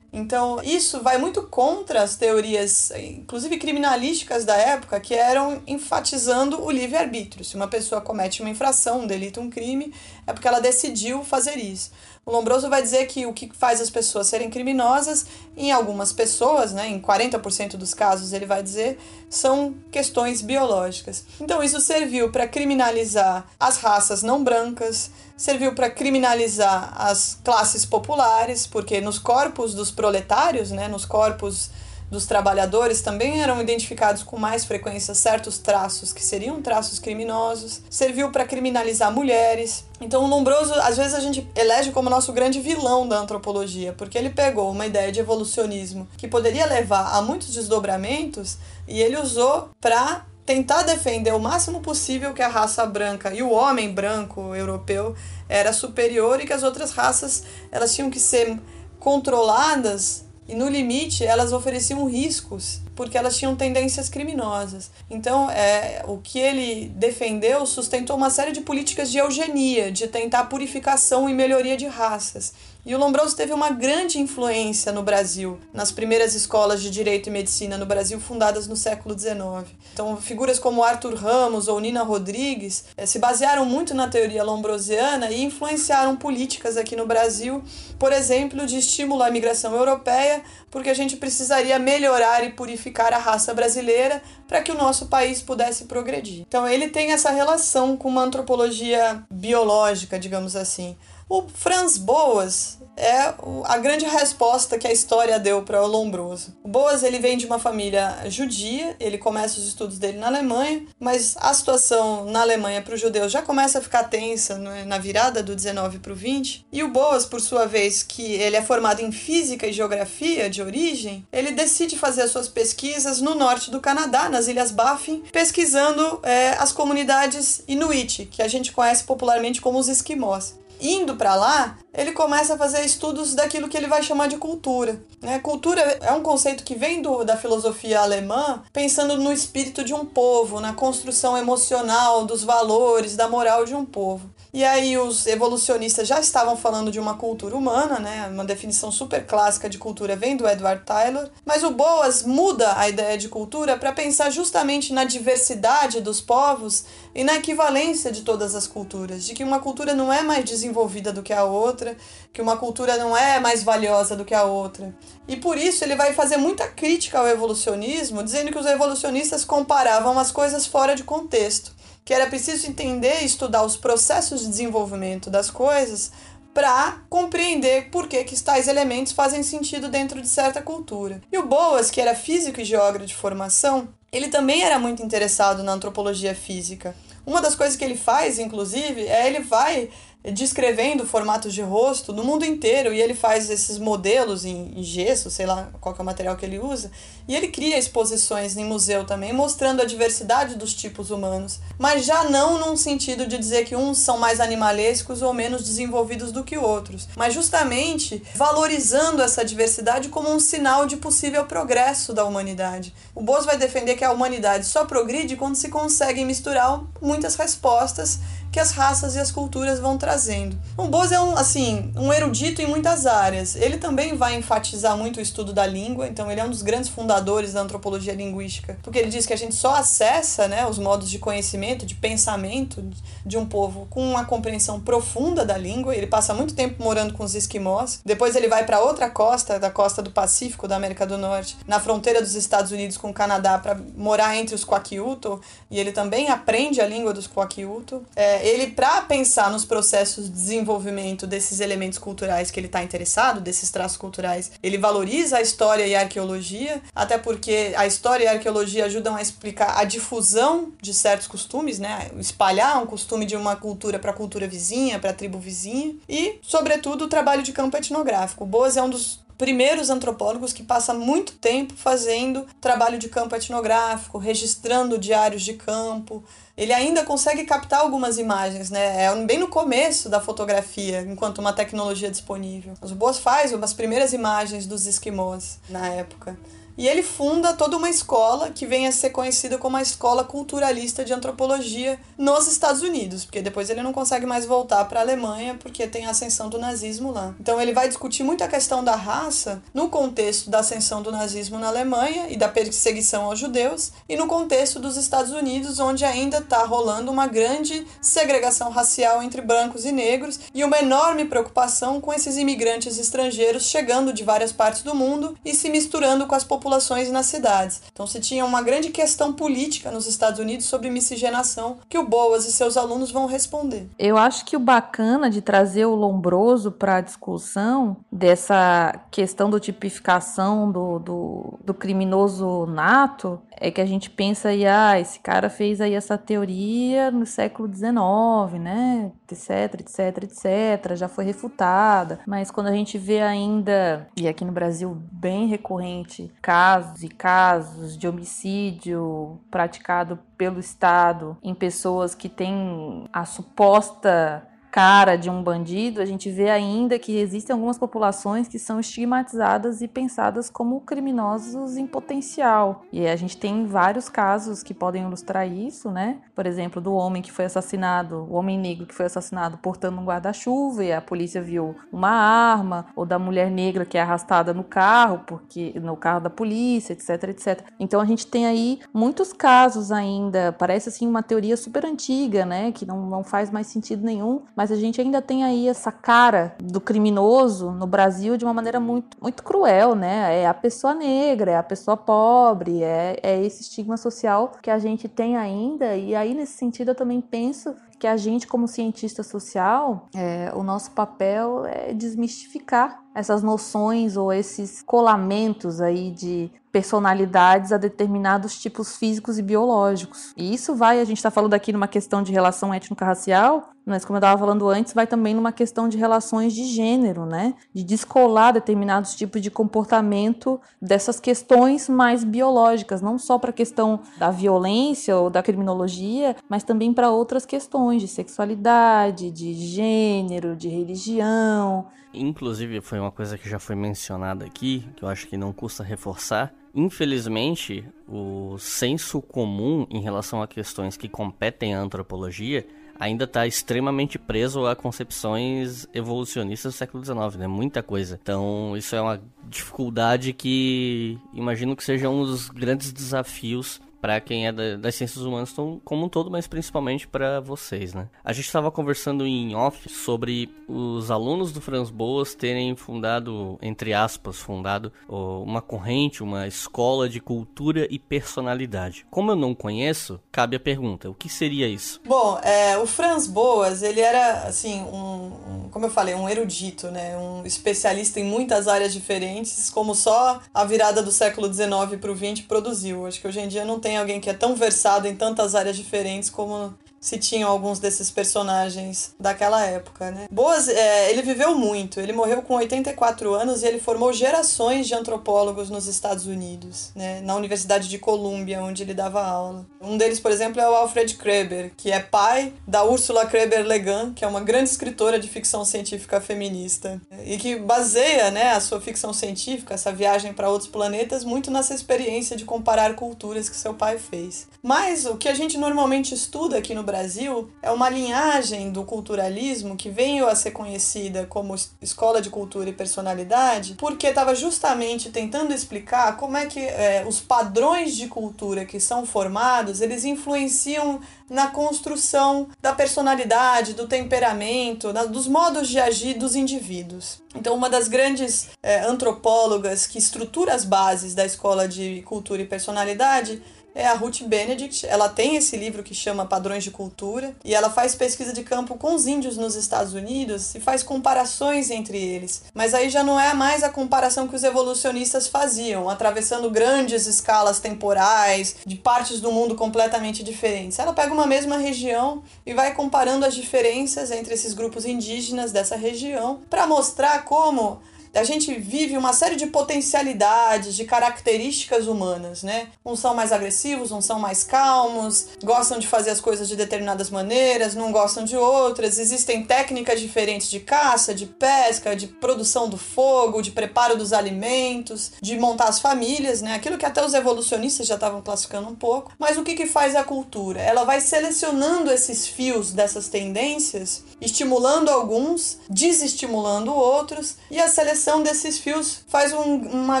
Então, 0.10 0.60
isso 0.62 1.02
vai 1.02 1.18
muito 1.18 1.42
contra 1.42 2.02
as 2.02 2.16
teorias, 2.16 2.90
inclusive 2.92 3.58
criminalísticas 3.58 4.44
da 4.44 4.56
época, 4.56 4.98
que 5.00 5.14
eram 5.14 5.62
enfatizando 5.66 6.64
o 6.64 6.70
livre-arbítrio. 6.70 7.44
Se 7.44 7.56
uma 7.56 7.68
pessoa 7.68 8.00
comete 8.00 8.40
uma 8.40 8.48
infração, 8.48 9.00
um 9.00 9.06
delito, 9.06 9.38
um 9.38 9.50
crime, 9.50 9.92
é 10.26 10.32
porque 10.32 10.48
ela 10.48 10.60
decidiu 10.60 11.22
fazer 11.22 11.56
isso. 11.56 11.90
O 12.24 12.30
Lombroso 12.30 12.68
vai 12.68 12.82
dizer 12.82 13.06
que 13.06 13.26
o 13.26 13.32
que 13.32 13.50
faz 13.54 13.80
as 13.80 13.88
pessoas 13.88 14.26
serem 14.26 14.50
criminosas, 14.50 15.26
em 15.56 15.72
algumas 15.72 16.12
pessoas, 16.12 16.72
né, 16.72 16.86
em 16.86 17.00
40% 17.00 17.76
dos 17.76 17.94
casos, 17.94 18.32
ele 18.32 18.44
vai 18.44 18.62
dizer, 18.62 18.98
são 19.30 19.74
questões 19.90 20.42
biológicas. 20.42 21.24
Então, 21.40 21.62
isso 21.62 21.80
serviu 21.80 22.30
para 22.30 22.46
criminalizar 22.46 23.46
as 23.58 23.78
raças 23.78 24.22
não 24.22 24.44
brancas, 24.44 25.10
serviu 25.38 25.72
para 25.72 25.88
criminalizar 25.88 26.92
as 26.96 27.38
classes 27.44 27.86
populares, 27.86 28.66
porque 28.66 29.00
nos 29.00 29.18
corpos 29.20 29.72
dos 29.72 29.90
proletários, 29.90 30.72
né, 30.72 30.88
nos 30.88 31.04
corpos 31.04 31.70
dos 32.10 32.26
trabalhadores 32.26 33.02
também 33.02 33.42
eram 33.42 33.60
identificados 33.60 34.22
com 34.22 34.38
mais 34.38 34.64
frequência 34.64 35.14
certos 35.14 35.58
traços 35.58 36.12
que 36.12 36.24
seriam 36.24 36.60
traços 36.62 36.98
criminosos, 36.98 37.82
serviu 37.90 38.30
para 38.30 38.46
criminalizar 38.46 39.12
mulheres. 39.12 39.84
Então, 40.00 40.24
o 40.24 40.26
Lombroso, 40.26 40.72
às 40.74 40.96
vezes, 40.96 41.14
a 41.14 41.20
gente 41.20 41.46
elege 41.54 41.90
como 41.92 42.08
nosso 42.08 42.32
grande 42.32 42.60
vilão 42.60 43.06
da 43.06 43.18
antropologia, 43.18 43.92
porque 43.92 44.16
ele 44.16 44.30
pegou 44.30 44.70
uma 44.70 44.86
ideia 44.86 45.12
de 45.12 45.20
evolucionismo 45.20 46.08
que 46.16 46.26
poderia 46.26 46.66
levar 46.66 47.14
a 47.14 47.22
muitos 47.22 47.52
desdobramentos 47.52 48.56
e 48.86 49.00
ele 49.00 49.18
usou 49.18 49.70
para 49.80 50.24
tentar 50.48 50.82
defender 50.82 51.34
o 51.34 51.38
máximo 51.38 51.80
possível 51.80 52.32
que 52.32 52.40
a 52.40 52.48
raça 52.48 52.86
branca 52.86 53.34
e 53.34 53.42
o 53.42 53.50
homem 53.50 53.92
branco 53.92 54.54
europeu 54.54 55.14
era 55.46 55.74
superior 55.74 56.40
e 56.40 56.46
que 56.46 56.54
as 56.54 56.62
outras 56.62 56.92
raças 56.92 57.44
elas 57.70 57.94
tinham 57.94 58.08
que 58.08 58.18
ser 58.18 58.58
controladas 58.98 60.24
e 60.48 60.54
no 60.54 60.66
limite 60.66 61.22
elas 61.22 61.52
ofereciam 61.52 62.06
riscos 62.06 62.80
porque 62.96 63.18
elas 63.18 63.36
tinham 63.36 63.54
tendências 63.54 64.08
criminosas. 64.08 64.90
Então, 65.08 65.48
é, 65.50 66.02
o 66.08 66.16
que 66.16 66.38
ele 66.38 66.88
defendeu 66.96 67.64
sustentou 67.64 68.16
uma 68.16 68.30
série 68.30 68.50
de 68.50 68.62
políticas 68.62 69.08
de 69.08 69.18
eugenia, 69.18 69.92
de 69.92 70.08
tentar 70.08 70.46
purificação 70.46 71.28
e 71.28 71.34
melhoria 71.34 71.76
de 71.76 71.86
raças. 71.86 72.54
E 72.86 72.94
o 72.94 72.98
Lombroso 72.98 73.36
teve 73.36 73.52
uma 73.52 73.70
grande 73.70 74.18
influência 74.18 74.92
no 74.92 75.02
Brasil, 75.02 75.58
nas 75.74 75.92
primeiras 75.92 76.34
escolas 76.34 76.80
de 76.80 76.90
direito 76.90 77.28
e 77.28 77.30
medicina 77.30 77.76
no 77.76 77.84
Brasil 77.84 78.18
fundadas 78.18 78.66
no 78.66 78.76
século 78.76 79.18
XIX. 79.18 79.68
Então, 79.92 80.16
figuras 80.16 80.58
como 80.58 80.82
Arthur 80.82 81.14
Ramos 81.14 81.68
ou 81.68 81.80
Nina 81.80 82.02
Rodrigues 82.02 82.84
eh, 82.96 83.04
se 83.04 83.18
basearam 83.18 83.66
muito 83.66 83.92
na 83.94 84.08
teoria 84.08 84.44
lombrosiana 84.44 85.30
e 85.30 85.42
influenciaram 85.42 86.16
políticas 86.16 86.76
aqui 86.76 86.96
no 86.96 87.06
Brasil, 87.06 87.62
por 87.98 88.12
exemplo, 88.12 88.64
de 88.64 88.78
estímulo 88.78 89.22
à 89.22 89.30
migração 89.30 89.74
europeia, 89.74 90.42
porque 90.70 90.88
a 90.88 90.94
gente 90.94 91.16
precisaria 91.16 91.78
melhorar 91.78 92.44
e 92.44 92.52
purificar 92.52 93.12
a 93.12 93.18
raça 93.18 93.52
brasileira 93.52 94.22
para 94.46 94.62
que 94.62 94.72
o 94.72 94.78
nosso 94.78 95.06
país 95.08 95.42
pudesse 95.42 95.84
progredir. 95.84 96.44
Então, 96.48 96.66
ele 96.66 96.88
tem 96.88 97.10
essa 97.10 97.30
relação 97.30 97.96
com 97.96 98.08
uma 98.08 98.22
antropologia 98.22 99.22
biológica, 99.30 100.18
digamos 100.18 100.56
assim. 100.56 100.96
O 101.30 101.42
Franz 101.46 101.98
Boas 101.98 102.78
é 102.96 103.34
a 103.64 103.76
grande 103.76 104.06
resposta 104.06 104.78
que 104.78 104.86
a 104.86 104.92
história 104.92 105.38
deu 105.38 105.62
para 105.62 105.82
o 105.82 105.86
Lombroso. 105.86 106.56
O 106.64 106.68
Boas 106.68 107.02
ele 107.02 107.18
vem 107.18 107.36
de 107.36 107.44
uma 107.44 107.58
família 107.58 108.16
judia, 108.30 108.96
ele 108.98 109.18
começa 109.18 109.60
os 109.60 109.68
estudos 109.68 109.98
dele 109.98 110.16
na 110.16 110.28
Alemanha, 110.28 110.86
mas 110.98 111.36
a 111.38 111.52
situação 111.52 112.24
na 112.24 112.40
Alemanha 112.40 112.80
para 112.80 112.94
os 112.94 113.00
judeus 113.00 113.30
já 113.30 113.42
começa 113.42 113.78
a 113.78 113.82
ficar 113.82 114.04
tensa 114.04 114.56
né, 114.56 114.84
na 114.84 114.96
virada 114.96 115.42
do 115.42 115.54
19 115.54 115.98
para 115.98 116.12
o 116.12 116.16
20. 116.16 116.66
E 116.72 116.82
o 116.82 116.88
Boas, 116.88 117.26
por 117.26 117.42
sua 117.42 117.66
vez, 117.66 118.02
que 118.02 118.32
ele 118.32 118.56
é 118.56 118.62
formado 118.62 119.00
em 119.00 119.12
física 119.12 119.66
e 119.66 119.72
geografia 119.72 120.48
de 120.48 120.62
origem, 120.62 121.26
ele 121.30 121.52
decide 121.52 121.96
fazer 121.96 122.22
as 122.22 122.30
suas 122.30 122.48
pesquisas 122.48 123.20
no 123.20 123.34
norte 123.34 123.70
do 123.70 123.80
Canadá, 123.80 124.30
nas 124.30 124.48
Ilhas 124.48 124.70
Baffin, 124.70 125.22
pesquisando 125.30 126.20
é, 126.22 126.56
as 126.58 126.72
comunidades 126.72 127.62
Inuit, 127.68 128.24
que 128.26 128.40
a 128.40 128.48
gente 128.48 128.72
conhece 128.72 129.04
popularmente 129.04 129.60
como 129.60 129.78
os 129.78 129.88
esquimós 129.88 130.56
indo 130.80 131.16
para 131.16 131.34
lá, 131.34 131.78
ele 131.98 132.12
começa 132.12 132.54
a 132.54 132.58
fazer 132.58 132.84
estudos 132.84 133.34
daquilo 133.34 133.68
que 133.68 133.76
ele 133.76 133.88
vai 133.88 134.04
chamar 134.04 134.28
de 134.28 134.36
cultura. 134.36 135.02
Né? 135.20 135.40
Cultura 135.40 135.80
é 136.00 136.12
um 136.12 136.22
conceito 136.22 136.62
que 136.62 136.76
vem 136.76 137.02
do, 137.02 137.24
da 137.24 137.36
filosofia 137.36 138.00
alemã, 138.00 138.62
pensando 138.72 139.16
no 139.16 139.32
espírito 139.32 139.82
de 139.82 139.92
um 139.92 140.04
povo, 140.04 140.60
na 140.60 140.72
construção 140.72 141.36
emocional 141.36 142.24
dos 142.24 142.44
valores, 142.44 143.16
da 143.16 143.28
moral 143.28 143.64
de 143.64 143.74
um 143.74 143.84
povo. 143.84 144.30
E 144.52 144.64
aí 144.64 144.96
os 144.96 145.26
evolucionistas 145.26 146.08
já 146.08 146.18
estavam 146.20 146.56
falando 146.56 146.90
de 146.90 146.98
uma 146.98 147.14
cultura 147.14 147.54
humana, 147.54 147.98
né? 147.98 148.28
Uma 148.32 148.44
definição 148.44 148.90
super 148.90 149.26
clássica 149.26 149.68
de 149.68 149.76
cultura 149.76 150.16
vem 150.16 150.36
do 150.36 150.48
Edward 150.48 150.84
Tyler, 150.84 151.30
mas 151.44 151.62
o 151.62 151.70
Boas 151.70 152.22
muda 152.22 152.78
a 152.78 152.88
ideia 152.88 153.18
de 153.18 153.28
cultura 153.28 153.76
para 153.76 153.92
pensar 153.92 154.30
justamente 154.30 154.92
na 154.92 155.04
diversidade 155.04 156.00
dos 156.00 156.22
povos 156.22 156.84
e 157.14 157.22
na 157.22 157.34
equivalência 157.34 158.10
de 158.10 158.22
todas 158.22 158.54
as 158.54 158.66
culturas, 158.66 159.24
de 159.24 159.34
que 159.34 159.44
uma 159.44 159.60
cultura 159.60 159.94
não 159.94 160.10
é 160.10 160.22
mais 160.22 160.44
desenvolvida 160.44 161.12
do 161.12 161.22
que 161.22 161.32
a 161.32 161.44
outra, 161.44 161.87
que 162.32 162.42
uma 162.42 162.56
cultura 162.56 162.96
não 162.96 163.16
é 163.16 163.38
mais 163.40 163.62
valiosa 163.62 164.16
do 164.16 164.24
que 164.24 164.34
a 164.34 164.44
outra. 164.44 164.94
E 165.26 165.36
por 165.36 165.58
isso 165.58 165.84
ele 165.84 165.96
vai 165.96 166.12
fazer 166.12 166.36
muita 166.36 166.66
crítica 166.68 167.18
ao 167.18 167.26
evolucionismo, 167.26 168.22
dizendo 168.22 168.50
que 168.50 168.58
os 168.58 168.66
evolucionistas 168.66 169.44
comparavam 169.44 170.18
as 170.18 170.32
coisas 170.32 170.66
fora 170.66 170.94
de 170.94 171.04
contexto 171.04 171.78
que 172.08 172.14
era 172.14 172.26
preciso 172.26 172.66
entender 172.66 173.20
e 173.20 173.26
estudar 173.26 173.62
os 173.62 173.76
processos 173.76 174.40
de 174.40 174.48
desenvolvimento 174.48 175.28
das 175.28 175.50
coisas 175.50 176.10
para 176.54 177.02
compreender 177.10 177.90
por 177.90 178.08
que, 178.08 178.24
que 178.24 178.42
tais 178.42 178.66
elementos 178.66 179.12
fazem 179.12 179.42
sentido 179.42 179.90
dentro 179.90 180.22
de 180.22 180.26
certa 180.26 180.62
cultura. 180.62 181.20
E 181.30 181.36
o 181.36 181.46
Boas, 181.46 181.90
que 181.90 182.00
era 182.00 182.14
físico 182.14 182.62
e 182.62 182.64
geógrafo 182.64 183.04
de 183.04 183.14
formação, 183.14 183.90
ele 184.10 184.28
também 184.28 184.62
era 184.62 184.78
muito 184.78 185.02
interessado 185.02 185.62
na 185.62 185.72
antropologia 185.72 186.34
física. 186.34 186.96
Uma 187.26 187.42
das 187.42 187.54
coisas 187.54 187.76
que 187.76 187.84
ele 187.84 187.94
faz, 187.94 188.38
inclusive, 188.38 189.06
é 189.06 189.26
ele 189.26 189.40
vai 189.40 189.90
descrevendo 190.24 191.06
formatos 191.06 191.54
de 191.54 191.62
rosto 191.62 192.12
no 192.12 192.24
mundo 192.24 192.44
inteiro 192.44 192.92
e 192.92 193.00
ele 193.00 193.14
faz 193.14 193.48
esses 193.50 193.78
modelos 193.78 194.44
em, 194.44 194.82
gesso, 194.82 195.30
sei 195.30 195.46
lá 195.46 195.70
qual 195.80 195.94
é 195.96 196.02
o 196.02 196.04
material 196.04 196.36
que 196.36 196.44
ele 196.44 196.58
usa, 196.58 196.90
e 197.26 197.36
ele 197.36 197.48
cria 197.48 197.78
exposições 197.78 198.56
em 198.56 198.64
museu 198.64 199.04
também, 199.04 199.32
mostrando 199.32 199.80
a 199.80 199.84
diversidade 199.84 200.56
dos 200.56 200.74
tipos 200.74 201.10
humanos, 201.10 201.60
mas 201.78 202.04
já 202.04 202.24
não 202.24 202.58
num 202.58 202.76
sentido 202.76 203.26
de 203.26 203.38
dizer 203.38 203.64
que 203.64 203.76
uns 203.76 203.98
são 203.98 204.18
mais 204.18 204.40
animalescos 204.40 205.22
ou 205.22 205.32
menos 205.32 205.62
desenvolvidos 205.64 206.32
do 206.32 206.42
que 206.42 206.58
outros, 206.58 207.08
mas 207.16 207.32
justamente 207.32 208.22
valorizando 208.34 209.22
essa 209.22 209.44
diversidade 209.44 210.08
como 210.08 210.30
um 210.30 210.40
sinal 210.40 210.84
de 210.84 210.96
possível 210.96 211.44
progresso 211.44 212.12
da 212.12 212.24
humanidade. 212.24 212.92
O 213.14 213.22
Boas 213.22 213.46
vai 213.46 213.56
defender 213.56 213.94
que 213.94 214.04
a 214.04 214.12
humanidade 214.12 214.66
só 214.66 214.84
progride 214.84 215.36
quando 215.36 215.54
se 215.54 215.68
conseguem 215.68 216.26
misturar 216.26 216.82
muitas 217.00 217.36
respostas 217.36 218.18
que 218.50 218.60
as 218.60 218.72
raças 218.72 219.14
e 219.14 219.18
as 219.18 219.30
culturas 219.30 219.78
vão 219.78 219.98
trazendo. 219.98 220.58
O 220.76 220.88
Boas 220.88 221.12
é 221.12 221.20
um, 221.20 221.36
assim, 221.36 221.92
um 221.96 222.12
erudito 222.12 222.62
em 222.62 222.66
muitas 222.66 223.06
áreas. 223.06 223.56
Ele 223.56 223.78
também 223.78 224.16
vai 224.16 224.36
enfatizar 224.36 224.96
muito 224.96 225.18
o 225.18 225.20
estudo 225.20 225.52
da 225.52 225.66
língua, 225.66 226.06
então 226.06 226.30
ele 226.30 226.40
é 226.40 226.44
um 226.44 226.50
dos 226.50 226.62
grandes 226.62 226.88
fundadores 226.88 227.52
da 227.52 227.60
antropologia 227.60 228.14
linguística, 228.14 228.78
porque 228.82 228.98
ele 228.98 229.10
diz 229.10 229.26
que 229.26 229.32
a 229.32 229.36
gente 229.36 229.54
só 229.54 229.74
acessa, 229.74 230.48
né, 230.48 230.66
os 230.66 230.78
modos 230.78 231.10
de 231.10 231.18
conhecimento, 231.18 231.84
de 231.84 231.94
pensamento 231.94 232.84
de 233.24 233.36
um 233.36 233.46
povo 233.46 233.86
com 233.90 234.02
uma 234.08 234.24
compreensão 234.24 234.80
profunda 234.80 235.44
da 235.44 235.56
língua. 235.56 235.94
Ele 235.94 236.06
passa 236.06 236.32
muito 236.32 236.54
tempo 236.54 236.82
morando 236.82 237.14
com 237.14 237.24
os 237.24 237.34
esquimós. 237.34 238.00
Depois 238.04 238.34
ele 238.36 238.48
vai 238.48 238.64
para 238.64 238.80
outra 238.80 239.10
costa, 239.10 239.58
da 239.58 239.70
costa 239.70 240.02
do 240.02 240.10
Pacífico, 240.10 240.66
da 240.66 240.76
América 240.76 241.06
do 241.06 241.18
Norte, 241.18 241.56
na 241.66 241.80
fronteira 241.80 242.20
dos 242.20 242.34
Estados 242.34 242.72
Unidos 242.72 242.96
com 242.96 243.10
o 243.10 243.14
Canadá 243.14 243.58
para 243.58 243.78
morar 243.96 244.36
entre 244.36 244.54
os 244.54 244.64
Kwakiutl, 244.64 245.34
e 245.70 245.78
ele 245.78 245.92
também 245.92 246.28
aprende 246.28 246.80
a 246.80 246.86
língua 246.86 247.12
dos 247.12 247.26
Kwakiutl. 247.26 247.98
É, 248.16 248.37
ele, 248.42 248.68
para 248.68 249.02
pensar 249.02 249.50
nos 249.50 249.64
processos 249.64 250.26
de 250.26 250.30
desenvolvimento 250.30 251.26
desses 251.26 251.60
elementos 251.60 251.98
culturais 251.98 252.50
que 252.50 252.58
ele 252.58 252.66
está 252.66 252.82
interessado, 252.82 253.40
desses 253.40 253.70
traços 253.70 253.96
culturais, 253.96 254.52
ele 254.62 254.78
valoriza 254.78 255.38
a 255.38 255.42
história 255.42 255.86
e 255.86 255.94
a 255.94 256.00
arqueologia, 256.00 256.82
até 256.94 257.18
porque 257.18 257.72
a 257.76 257.86
história 257.86 258.24
e 258.24 258.26
a 258.26 258.32
arqueologia 258.32 258.84
ajudam 258.86 259.16
a 259.16 259.22
explicar 259.22 259.78
a 259.78 259.84
difusão 259.84 260.72
de 260.80 260.94
certos 260.94 261.26
costumes, 261.26 261.78
né? 261.78 262.10
Espalhar 262.18 262.82
um 262.82 262.86
costume 262.86 263.24
de 263.24 263.36
uma 263.36 263.56
cultura 263.56 263.98
para 263.98 264.10
a 264.10 264.14
cultura 264.14 264.46
vizinha, 264.46 264.98
para 264.98 265.10
a 265.10 265.14
tribo 265.14 265.38
vizinha, 265.38 265.94
e, 266.08 266.38
sobretudo, 266.42 267.04
o 267.04 267.08
trabalho 267.08 267.42
de 267.42 267.52
campo 267.52 267.76
etnográfico. 267.76 268.44
Boas 268.44 268.76
é 268.76 268.82
um 268.82 268.90
dos 268.90 269.20
primeiros 269.38 269.88
antropólogos 269.88 270.52
que 270.52 270.64
passa 270.64 270.92
muito 270.92 271.32
tempo 271.34 271.72
fazendo 271.74 272.44
trabalho 272.60 272.98
de 272.98 273.08
campo 273.08 273.36
etnográfico, 273.36 274.18
registrando 274.18 274.98
diários 274.98 275.42
de 275.42 275.54
campo. 275.54 276.22
Ele 276.56 276.72
ainda 276.72 277.04
consegue 277.04 277.44
captar 277.44 277.80
algumas 277.80 278.18
imagens, 278.18 278.68
né? 278.68 279.04
É 279.04 279.14
bem 279.24 279.38
no 279.38 279.46
começo 279.46 280.08
da 280.08 280.20
fotografia, 280.20 281.02
enquanto 281.02 281.38
uma 281.38 281.52
tecnologia 281.52 282.10
disponível. 282.10 282.74
Os 282.82 282.90
Boas 282.90 283.18
faz 283.18 283.52
umas 283.52 283.72
primeiras 283.72 284.12
imagens 284.12 284.66
dos 284.66 284.84
esquimós 284.84 285.60
na 285.68 285.86
época. 285.88 286.36
E 286.78 286.86
ele 286.86 287.02
funda 287.02 287.52
toda 287.54 287.76
uma 287.76 287.90
escola 287.90 288.50
que 288.50 288.64
vem 288.64 288.86
a 288.86 288.92
ser 288.92 289.10
conhecida 289.10 289.58
como 289.58 289.76
a 289.76 289.82
Escola 289.82 290.22
Culturalista 290.22 291.04
de 291.04 291.12
Antropologia 291.12 291.98
nos 292.16 292.46
Estados 292.46 292.82
Unidos, 292.82 293.24
porque 293.24 293.42
depois 293.42 293.68
ele 293.68 293.82
não 293.82 293.92
consegue 293.92 294.24
mais 294.24 294.46
voltar 294.46 294.84
para 294.84 295.00
a 295.00 295.02
Alemanha 295.02 295.56
porque 295.58 295.88
tem 295.88 296.06
a 296.06 296.10
ascensão 296.10 296.48
do 296.48 296.56
nazismo 296.56 297.10
lá. 297.10 297.34
Então 297.40 297.60
ele 297.60 297.72
vai 297.72 297.88
discutir 297.88 298.22
muito 298.22 298.44
a 298.44 298.48
questão 298.48 298.84
da 298.84 298.94
raça 298.94 299.60
no 299.74 299.88
contexto 299.88 300.50
da 300.50 300.60
ascensão 300.60 301.02
do 301.02 301.10
nazismo 301.10 301.58
na 301.58 301.66
Alemanha 301.66 302.28
e 302.30 302.36
da 302.36 302.46
perseguição 302.46 303.24
aos 303.24 303.40
judeus, 303.40 303.90
e 304.08 304.14
no 304.14 304.28
contexto 304.28 304.78
dos 304.78 304.96
Estados 304.96 305.32
Unidos, 305.32 305.80
onde 305.80 306.04
ainda 306.04 306.38
está 306.38 306.62
rolando 306.64 307.10
uma 307.10 307.26
grande 307.26 307.84
segregação 308.00 308.70
racial 308.70 309.20
entre 309.20 309.40
brancos 309.40 309.84
e 309.84 309.90
negros 309.90 310.38
e 310.54 310.62
uma 310.62 310.78
enorme 310.78 311.24
preocupação 311.24 312.00
com 312.00 312.14
esses 312.14 312.36
imigrantes 312.36 313.00
estrangeiros 313.00 313.64
chegando 313.64 314.12
de 314.12 314.22
várias 314.22 314.52
partes 314.52 314.84
do 314.84 314.94
mundo 314.94 315.36
e 315.44 315.52
se 315.52 315.68
misturando 315.68 316.28
com 316.28 316.36
as 316.36 316.44
populações 316.44 316.67
populações 316.68 317.10
nas 317.10 317.26
cidades. 317.26 317.82
Então 317.90 318.06
se 318.06 318.20
tinha 318.20 318.44
uma 318.44 318.60
grande 318.60 318.90
questão 318.90 319.32
política 319.32 319.90
nos 319.90 320.06
Estados 320.06 320.38
Unidos 320.38 320.66
sobre 320.66 320.90
miscigenação 320.90 321.78
que 321.88 321.98
o 321.98 322.06
Boas 322.06 322.46
e 322.46 322.52
seus 322.52 322.76
alunos 322.76 323.10
vão 323.10 323.26
responder. 323.26 323.88
Eu 323.98 324.16
acho 324.16 324.44
que 324.44 324.56
o 324.56 324.60
bacana 324.60 325.30
de 325.30 325.40
trazer 325.40 325.86
o 325.86 325.94
Lombroso 325.94 326.70
para 326.70 326.96
a 326.96 327.00
discussão 327.00 327.96
dessa 328.12 329.00
questão 329.10 329.48
do 329.48 329.58
tipificação 329.58 330.70
do, 330.70 330.98
do, 330.98 331.58
do 331.64 331.74
criminoso 331.74 332.66
nato 332.66 333.40
é 333.60 333.70
que 333.70 333.80
a 333.80 333.86
gente 333.86 334.10
pensa 334.10 334.48
aí, 334.48 334.66
ah, 334.66 334.98
esse 334.98 335.18
cara 335.20 335.50
fez 335.50 335.80
aí 335.80 335.94
essa 335.94 336.16
teoria 336.16 337.10
no 337.10 337.26
século 337.26 337.68
XIX, 337.72 338.60
né, 338.60 339.12
etc, 339.30 339.80
etc, 339.80 340.24
etc, 340.24 340.96
já 340.96 341.08
foi 341.08 341.24
refutada, 341.24 342.20
mas 342.26 342.50
quando 342.50 342.68
a 342.68 342.72
gente 342.72 342.98
vê 342.98 343.20
ainda, 343.20 344.08
e 344.16 344.28
aqui 344.28 344.44
no 344.44 344.52
Brasil 344.52 344.96
bem 345.12 345.46
recorrente, 345.46 346.32
casos 346.40 347.02
e 347.02 347.08
casos 347.08 347.96
de 347.96 348.08
homicídio 348.08 349.38
praticado 349.50 350.18
pelo 350.36 350.60
Estado 350.60 351.36
em 351.42 351.54
pessoas 351.54 352.14
que 352.14 352.28
têm 352.28 353.08
a 353.12 353.24
suposta 353.24 354.47
cara 354.70 355.16
de 355.16 355.30
um 355.30 355.42
bandido, 355.42 356.00
a 356.00 356.04
gente 356.04 356.30
vê 356.30 356.50
ainda 356.50 356.98
que 356.98 357.16
existem 357.16 357.54
algumas 357.54 357.78
populações 357.78 358.48
que 358.48 358.58
são 358.58 358.78
estigmatizadas 358.78 359.80
e 359.80 359.88
pensadas 359.88 360.50
como 360.50 360.80
criminosos 360.80 361.76
em 361.76 361.86
potencial. 361.86 362.82
E 362.92 363.06
a 363.06 363.16
gente 363.16 363.36
tem 363.36 363.66
vários 363.66 364.08
casos 364.08 364.62
que 364.62 364.74
podem 364.74 365.04
ilustrar 365.04 365.46
isso, 365.50 365.90
né? 365.90 366.18
Por 366.38 366.46
exemplo, 366.46 366.80
do 366.80 366.94
homem 366.94 367.20
que 367.20 367.32
foi 367.32 367.46
assassinado, 367.46 368.24
o 368.30 368.34
homem 368.34 368.56
negro 368.56 368.86
que 368.86 368.94
foi 368.94 369.06
assassinado 369.06 369.58
portando 369.58 370.00
um 370.00 370.04
guarda-chuva 370.04 370.84
e 370.84 370.92
a 370.92 371.00
polícia 371.00 371.42
viu 371.42 371.74
uma 371.90 372.10
arma, 372.10 372.86
ou 372.94 373.04
da 373.04 373.18
mulher 373.18 373.50
negra 373.50 373.84
que 373.84 373.98
é 373.98 374.00
arrastada 374.00 374.54
no 374.54 374.62
carro, 374.62 375.22
porque 375.26 375.72
no 375.80 375.96
carro 375.96 376.20
da 376.20 376.30
polícia, 376.30 376.92
etc, 376.92 377.30
etc. 377.30 377.64
Então 377.80 378.00
a 378.00 378.04
gente 378.04 378.24
tem 378.24 378.46
aí 378.46 378.78
muitos 378.94 379.32
casos 379.32 379.90
ainda, 379.90 380.52
parece 380.52 380.90
assim 380.90 381.08
uma 381.08 381.24
teoria 381.24 381.56
super 381.56 381.84
antiga, 381.84 382.46
né, 382.46 382.70
que 382.70 382.86
não, 382.86 383.04
não 383.06 383.24
faz 383.24 383.50
mais 383.50 383.66
sentido 383.66 384.04
nenhum, 384.04 384.42
mas 384.54 384.70
a 384.70 384.76
gente 384.76 385.00
ainda 385.00 385.20
tem 385.20 385.42
aí 385.42 385.66
essa 385.66 385.90
cara 385.90 386.54
do 386.62 386.80
criminoso 386.80 387.72
no 387.72 387.86
Brasil 387.88 388.36
de 388.36 388.44
uma 388.44 388.54
maneira 388.54 388.78
muito, 388.78 389.16
muito 389.20 389.42
cruel, 389.42 389.96
né? 389.96 390.42
É 390.42 390.46
a 390.46 390.54
pessoa 390.54 390.94
negra, 390.94 391.50
é 391.50 391.56
a 391.56 391.64
pessoa 391.64 391.96
pobre, 391.96 392.84
é, 392.84 393.18
é 393.24 393.44
esse 393.44 393.62
estigma 393.62 393.96
social 393.96 394.52
que 394.62 394.70
a 394.70 394.78
gente 394.78 395.08
tem 395.08 395.36
ainda. 395.36 395.96
E 395.96 396.14
aí, 396.14 396.27
nesse 396.34 396.54
sentido, 396.54 396.90
eu 396.90 396.94
também 396.94 397.20
penso 397.20 397.74
que 397.98 398.06
a 398.06 398.16
gente, 398.16 398.46
como 398.46 398.68
cientista 398.68 399.22
social, 399.22 400.08
é, 400.14 400.52
o 400.54 400.62
nosso 400.62 400.92
papel 400.92 401.64
é 401.66 401.92
desmistificar 401.92 403.02
essas 403.14 403.42
noções 403.42 404.16
ou 404.16 404.32
esses 404.32 404.82
colamentos 404.82 405.80
aí 405.80 406.10
de 406.12 406.50
personalidades 406.70 407.72
a 407.72 407.76
determinados 407.76 408.60
tipos 408.60 408.96
físicos 408.96 409.38
e 409.38 409.42
biológicos. 409.42 410.32
E 410.36 410.54
isso 410.54 410.74
vai, 410.74 411.00
a 411.00 411.04
gente 411.04 411.16
está 411.16 411.30
falando 411.30 411.54
aqui 411.54 411.72
numa 411.72 411.88
questão 411.88 412.22
de 412.22 412.30
relação 412.30 412.72
étnico-racial, 412.72 413.70
mas 413.84 414.04
como 414.04 414.16
eu 414.16 414.20
estava 414.20 414.38
falando 414.38 414.68
antes, 414.68 414.92
vai 414.92 415.06
também 415.06 415.34
numa 415.34 415.50
questão 415.50 415.88
de 415.88 415.96
relações 415.96 416.52
de 416.52 416.64
gênero, 416.64 417.24
né? 417.24 417.54
De 417.72 417.82
descolar 417.82 418.52
determinados 418.52 419.14
tipos 419.14 419.40
de 419.40 419.50
comportamento 419.50 420.60
dessas 420.80 421.18
questões 421.18 421.88
mais 421.88 422.22
biológicas, 422.22 423.00
não 423.00 423.18
só 423.18 423.38
para 423.38 423.48
a 423.48 423.52
questão 423.52 424.00
da 424.18 424.30
violência 424.30 425.16
ou 425.16 425.30
da 425.30 425.42
criminologia, 425.42 426.36
mas 426.50 426.62
também 426.62 426.92
para 426.92 427.10
outras 427.10 427.46
questões 427.46 427.87
de 427.96 428.06
sexualidade, 428.06 429.30
de 429.30 429.54
gênero, 429.54 430.54
de 430.54 430.68
religião. 430.68 431.86
Inclusive, 432.12 432.80
foi 432.80 432.98
uma 432.98 433.10
coisa 433.10 433.38
que 433.38 433.48
já 433.48 433.58
foi 433.58 433.74
mencionada 433.74 434.44
aqui, 434.44 434.84
que 434.96 435.02
eu 435.02 435.08
acho 435.08 435.26
que 435.26 435.36
não 435.36 435.52
custa 435.52 435.82
reforçar. 435.82 436.52
Infelizmente, 436.74 437.84
o 438.06 438.56
senso 438.58 439.20
comum 439.20 439.86
em 439.90 440.00
relação 440.00 440.42
a 440.42 440.46
questões 440.46 440.96
que 440.96 441.08
competem 441.08 441.74
à 441.74 441.80
antropologia 441.80 442.66
ainda 442.98 443.24
está 443.24 443.46
extremamente 443.46 444.18
preso 444.18 444.66
a 444.66 444.74
concepções 444.74 445.86
evolucionistas 445.94 446.74
do 446.74 446.76
século 446.76 447.04
XIX, 447.04 447.36
né? 447.36 447.46
Muita 447.46 447.82
coisa. 447.82 448.18
Então, 448.20 448.76
isso 448.76 448.94
é 448.96 449.00
uma 449.00 449.20
dificuldade 449.48 450.32
que 450.32 451.16
imagino 451.32 451.76
que 451.76 451.84
seja 451.84 452.10
um 452.10 452.24
dos 452.24 452.48
grandes 452.48 452.92
desafios 452.92 453.80
para 454.00 454.20
quem 454.20 454.46
é 454.46 454.52
da, 454.52 454.76
das 454.76 454.94
ciências 454.94 455.24
humanas 455.24 455.54
como 455.84 456.04
um 456.04 456.08
todo, 456.08 456.30
mas 456.30 456.46
principalmente 456.46 457.06
para 457.06 457.40
vocês, 457.40 457.94
né? 457.94 458.08
A 458.24 458.32
gente 458.32 458.46
estava 458.46 458.70
conversando 458.70 459.26
em 459.26 459.54
off 459.54 459.88
sobre 459.88 460.50
os 460.68 461.10
alunos 461.10 461.52
do 461.52 461.60
Franz 461.60 461.90
Boas 461.90 462.34
terem 462.34 462.76
fundado, 462.76 463.58
entre 463.62 463.94
aspas, 463.94 464.38
fundado 464.38 464.92
uma 465.08 465.62
corrente, 465.62 466.22
uma 466.22 466.46
escola 466.46 467.08
de 467.08 467.20
cultura 467.20 467.86
e 467.90 467.98
personalidade. 467.98 469.06
Como 469.10 469.30
eu 469.30 469.36
não 469.36 469.54
conheço, 469.54 470.20
cabe 470.30 470.56
a 470.56 470.60
pergunta: 470.60 471.08
o 471.08 471.14
que 471.14 471.28
seria 471.28 471.66
isso? 471.66 472.00
Bom, 472.06 472.38
é, 472.42 472.76
o 472.78 472.86
Franz 472.86 473.26
Boas, 473.26 473.82
ele 473.82 474.00
era 474.00 474.42
assim 474.42 474.82
um, 474.82 475.32
um, 475.64 475.68
como 475.70 475.86
eu 475.86 475.90
falei, 475.90 476.14
um 476.14 476.28
erudito, 476.28 476.90
né? 476.90 477.16
Um 477.16 477.44
especialista 477.44 478.20
em 478.20 478.24
muitas 478.24 478.68
áreas 478.68 478.92
diferentes, 478.92 479.70
como 479.70 479.94
só 479.94 480.40
a 480.52 480.64
virada 480.64 481.02
do 481.02 481.10
século 481.10 481.52
XIX 481.52 481.68
para 482.00 482.12
o 482.12 482.16
XX 482.16 482.42
produziu. 482.46 483.06
Acho 483.06 483.20
que 483.20 483.26
hoje 483.26 483.40
em 483.40 483.48
dia 483.48 483.64
não 483.64 483.80
tem 483.80 483.87
tem 483.88 483.96
alguém 483.96 484.20
que 484.20 484.28
é 484.28 484.34
tão 484.34 484.54
versado 484.54 485.08
em 485.08 485.16
tantas 485.16 485.54
áreas 485.54 485.74
diferentes 485.74 486.28
como 486.28 486.74
se 487.00 487.18
tinham 487.18 487.50
alguns 487.50 487.78
desses 487.78 488.10
personagens 488.10 489.14
daquela 489.18 489.64
época, 489.64 490.10
né? 490.10 490.26
Boas, 490.30 490.68
é, 490.68 491.10
ele 491.10 491.22
viveu 491.22 491.54
muito, 491.54 492.00
ele 492.00 492.12
morreu 492.12 492.42
com 492.42 492.54
84 492.54 493.34
anos 493.34 493.62
e 493.62 493.66
ele 493.66 493.80
formou 493.80 494.12
gerações 494.12 494.86
de 494.86 494.94
antropólogos 494.94 495.70
nos 495.70 495.86
Estados 495.86 496.26
Unidos, 496.26 496.90
né? 496.94 497.20
Na 497.20 497.34
Universidade 497.34 497.88
de 497.88 497.98
Columbia, 497.98 498.62
onde 498.62 498.82
ele 498.82 498.94
dava 498.94 499.22
aula. 499.24 499.66
Um 499.80 499.96
deles, 499.96 500.20
por 500.20 500.30
exemplo, 500.30 500.60
é 500.60 500.68
o 500.68 500.74
Alfred 500.74 501.14
Kreber, 501.14 501.72
que 501.76 501.90
é 501.90 502.00
pai 502.00 502.52
da 502.66 502.84
Ursula 502.84 503.26
Kreber 503.26 503.66
Legan, 503.66 504.12
que 504.14 504.24
é 504.24 504.28
uma 504.28 504.40
grande 504.40 504.70
escritora 504.70 505.18
de 505.18 505.28
ficção 505.28 505.64
científica 505.64 506.20
feminista 506.20 507.00
e 507.24 507.36
que 507.36 507.56
baseia, 507.56 508.30
né, 508.30 508.52
a 508.52 508.60
sua 508.60 508.80
ficção 508.80 509.12
científica, 509.12 509.74
essa 509.74 509.92
viagem 509.92 510.32
para 510.32 510.48
outros 510.48 510.70
planetas, 510.70 511.24
muito 511.24 511.50
nessa 511.50 511.74
experiência 511.74 512.36
de 512.36 512.44
comparar 512.44 512.94
culturas 512.94 513.48
que 513.48 513.56
seu 513.56 513.74
pai 513.74 513.98
fez. 513.98 514.48
Mas 514.62 515.06
o 515.06 515.16
que 515.16 515.28
a 515.28 515.34
gente 515.34 515.56
normalmente 515.56 516.14
estuda 516.14 516.58
aqui 516.58 516.74
no 516.74 516.82
Brasil 516.88 517.50
é 517.60 517.70
uma 517.70 517.90
linhagem 517.90 518.70
do 518.70 518.82
culturalismo 518.82 519.76
que 519.76 519.90
veio 519.90 520.26
a 520.26 520.34
ser 520.34 520.52
conhecida 520.52 521.26
como 521.26 521.54
Escola 521.82 522.22
de 522.22 522.30
Cultura 522.30 522.70
e 522.70 522.72
Personalidade, 522.72 523.74
porque 523.74 524.06
estava 524.06 524.34
justamente 524.34 525.10
tentando 525.10 525.52
explicar 525.52 526.16
como 526.16 526.38
é 526.38 526.46
que 526.46 526.60
é, 526.60 527.04
os 527.06 527.20
padrões 527.20 527.94
de 527.94 528.08
cultura 528.08 528.64
que 528.64 528.80
são 528.80 529.04
formados 529.04 529.82
eles 529.82 530.04
influenciam 530.04 531.00
na 531.28 531.48
construção 531.48 532.48
da 532.60 532.72
personalidade, 532.72 533.74
do 533.74 533.86
temperamento, 533.86 534.92
dos 535.10 535.28
modos 535.28 535.68
de 535.68 535.78
agir 535.78 536.14
dos 536.14 536.34
indivíduos. 536.34 537.20
Então, 537.34 537.54
uma 537.54 537.68
das 537.68 537.86
grandes 537.86 538.48
é, 538.62 538.80
antropólogas 538.80 539.86
que 539.86 539.98
estrutura 539.98 540.54
as 540.54 540.64
bases 540.64 541.14
da 541.14 541.26
escola 541.26 541.68
de 541.68 542.02
cultura 542.02 542.40
e 542.40 542.46
personalidade 542.46 543.42
é 543.78 543.86
a 543.86 543.94
Ruth 543.94 544.22
Benedict. 544.24 544.84
Ela 544.86 545.08
tem 545.08 545.36
esse 545.36 545.56
livro 545.56 545.84
que 545.84 545.94
chama 545.94 546.26
Padrões 546.26 546.64
de 546.64 546.70
Cultura 546.70 547.34
e 547.44 547.54
ela 547.54 547.70
faz 547.70 547.94
pesquisa 547.94 548.32
de 548.32 548.42
campo 548.42 548.76
com 548.76 548.92
os 548.92 549.06
índios 549.06 549.36
nos 549.36 549.54
Estados 549.54 549.94
Unidos 549.94 550.54
e 550.56 550.60
faz 550.60 550.82
comparações 550.82 551.70
entre 551.70 551.96
eles. 551.96 552.42
Mas 552.52 552.74
aí 552.74 552.90
já 552.90 553.04
não 553.04 553.18
é 553.18 553.32
mais 553.32 553.62
a 553.62 553.70
comparação 553.70 554.26
que 554.26 554.34
os 554.34 554.42
evolucionistas 554.42 555.28
faziam, 555.28 555.88
atravessando 555.88 556.50
grandes 556.50 557.06
escalas 557.06 557.60
temporais 557.60 558.56
de 558.66 558.74
partes 558.74 559.20
do 559.20 559.30
mundo 559.30 559.54
completamente 559.54 560.24
diferentes. 560.24 560.78
Ela 560.78 560.92
pega 560.92 561.14
uma 561.14 561.26
mesma 561.26 561.56
região 561.56 562.22
e 562.44 562.52
vai 562.52 562.74
comparando 562.74 563.24
as 563.24 563.34
diferenças 563.34 564.10
entre 564.10 564.34
esses 564.34 564.54
grupos 564.54 564.84
indígenas 564.84 565.52
dessa 565.52 565.76
região 565.76 566.40
para 566.50 566.66
mostrar 566.66 567.24
como 567.24 567.80
a 568.14 568.24
gente 568.24 568.54
vive 568.54 568.96
uma 568.96 569.12
série 569.12 569.36
de 569.36 569.46
potencialidades, 569.46 570.74
de 570.74 570.84
características 570.84 571.86
humanas, 571.86 572.42
né? 572.42 572.68
Uns 572.84 573.00
são 573.00 573.14
mais 573.14 573.32
agressivos, 573.32 573.92
uns 573.92 574.04
são 574.04 574.18
mais 574.18 574.42
calmos, 574.44 575.28
gostam 575.42 575.78
de 575.78 575.86
fazer 575.86 576.10
as 576.10 576.20
coisas 576.20 576.48
de 576.48 576.56
determinadas 576.56 577.10
maneiras, 577.10 577.74
não 577.74 577.92
gostam 577.92 578.24
de 578.24 578.36
outras. 578.36 578.98
Existem 578.98 579.44
técnicas 579.44 580.00
diferentes 580.00 580.48
de 580.50 580.60
caça, 580.60 581.14
de 581.14 581.26
pesca, 581.26 581.94
de 581.94 582.06
produção 582.06 582.68
do 582.68 582.76
fogo, 582.76 583.42
de 583.42 583.50
preparo 583.50 583.96
dos 583.96 584.12
alimentos, 584.12 585.12
de 585.20 585.38
montar 585.38 585.68
as 585.68 585.80
famílias, 585.80 586.42
né? 586.42 586.54
Aquilo 586.54 586.78
que 586.78 586.86
até 586.86 587.04
os 587.04 587.14
evolucionistas 587.14 587.86
já 587.86 587.94
estavam 587.94 588.22
classificando 588.22 588.68
um 588.68 588.74
pouco. 588.74 589.12
Mas 589.18 589.36
o 589.36 589.42
que, 589.42 589.54
que 589.54 589.66
faz 589.66 589.94
a 589.94 590.04
cultura? 590.04 590.60
Ela 590.60 590.84
vai 590.84 591.00
selecionando 591.00 591.90
esses 591.90 592.26
fios 592.26 592.72
dessas 592.72 593.08
tendências, 593.08 594.04
estimulando 594.20 594.88
alguns, 594.88 595.58
desestimulando 595.68 596.72
outros, 596.72 597.36
e 597.50 597.60
a 597.60 597.68
seleção 597.68 597.97
seleção 597.98 598.22
desses 598.22 598.58
fios 598.58 599.00
faz 599.08 599.32
um, 599.32 599.56
uma 599.56 600.00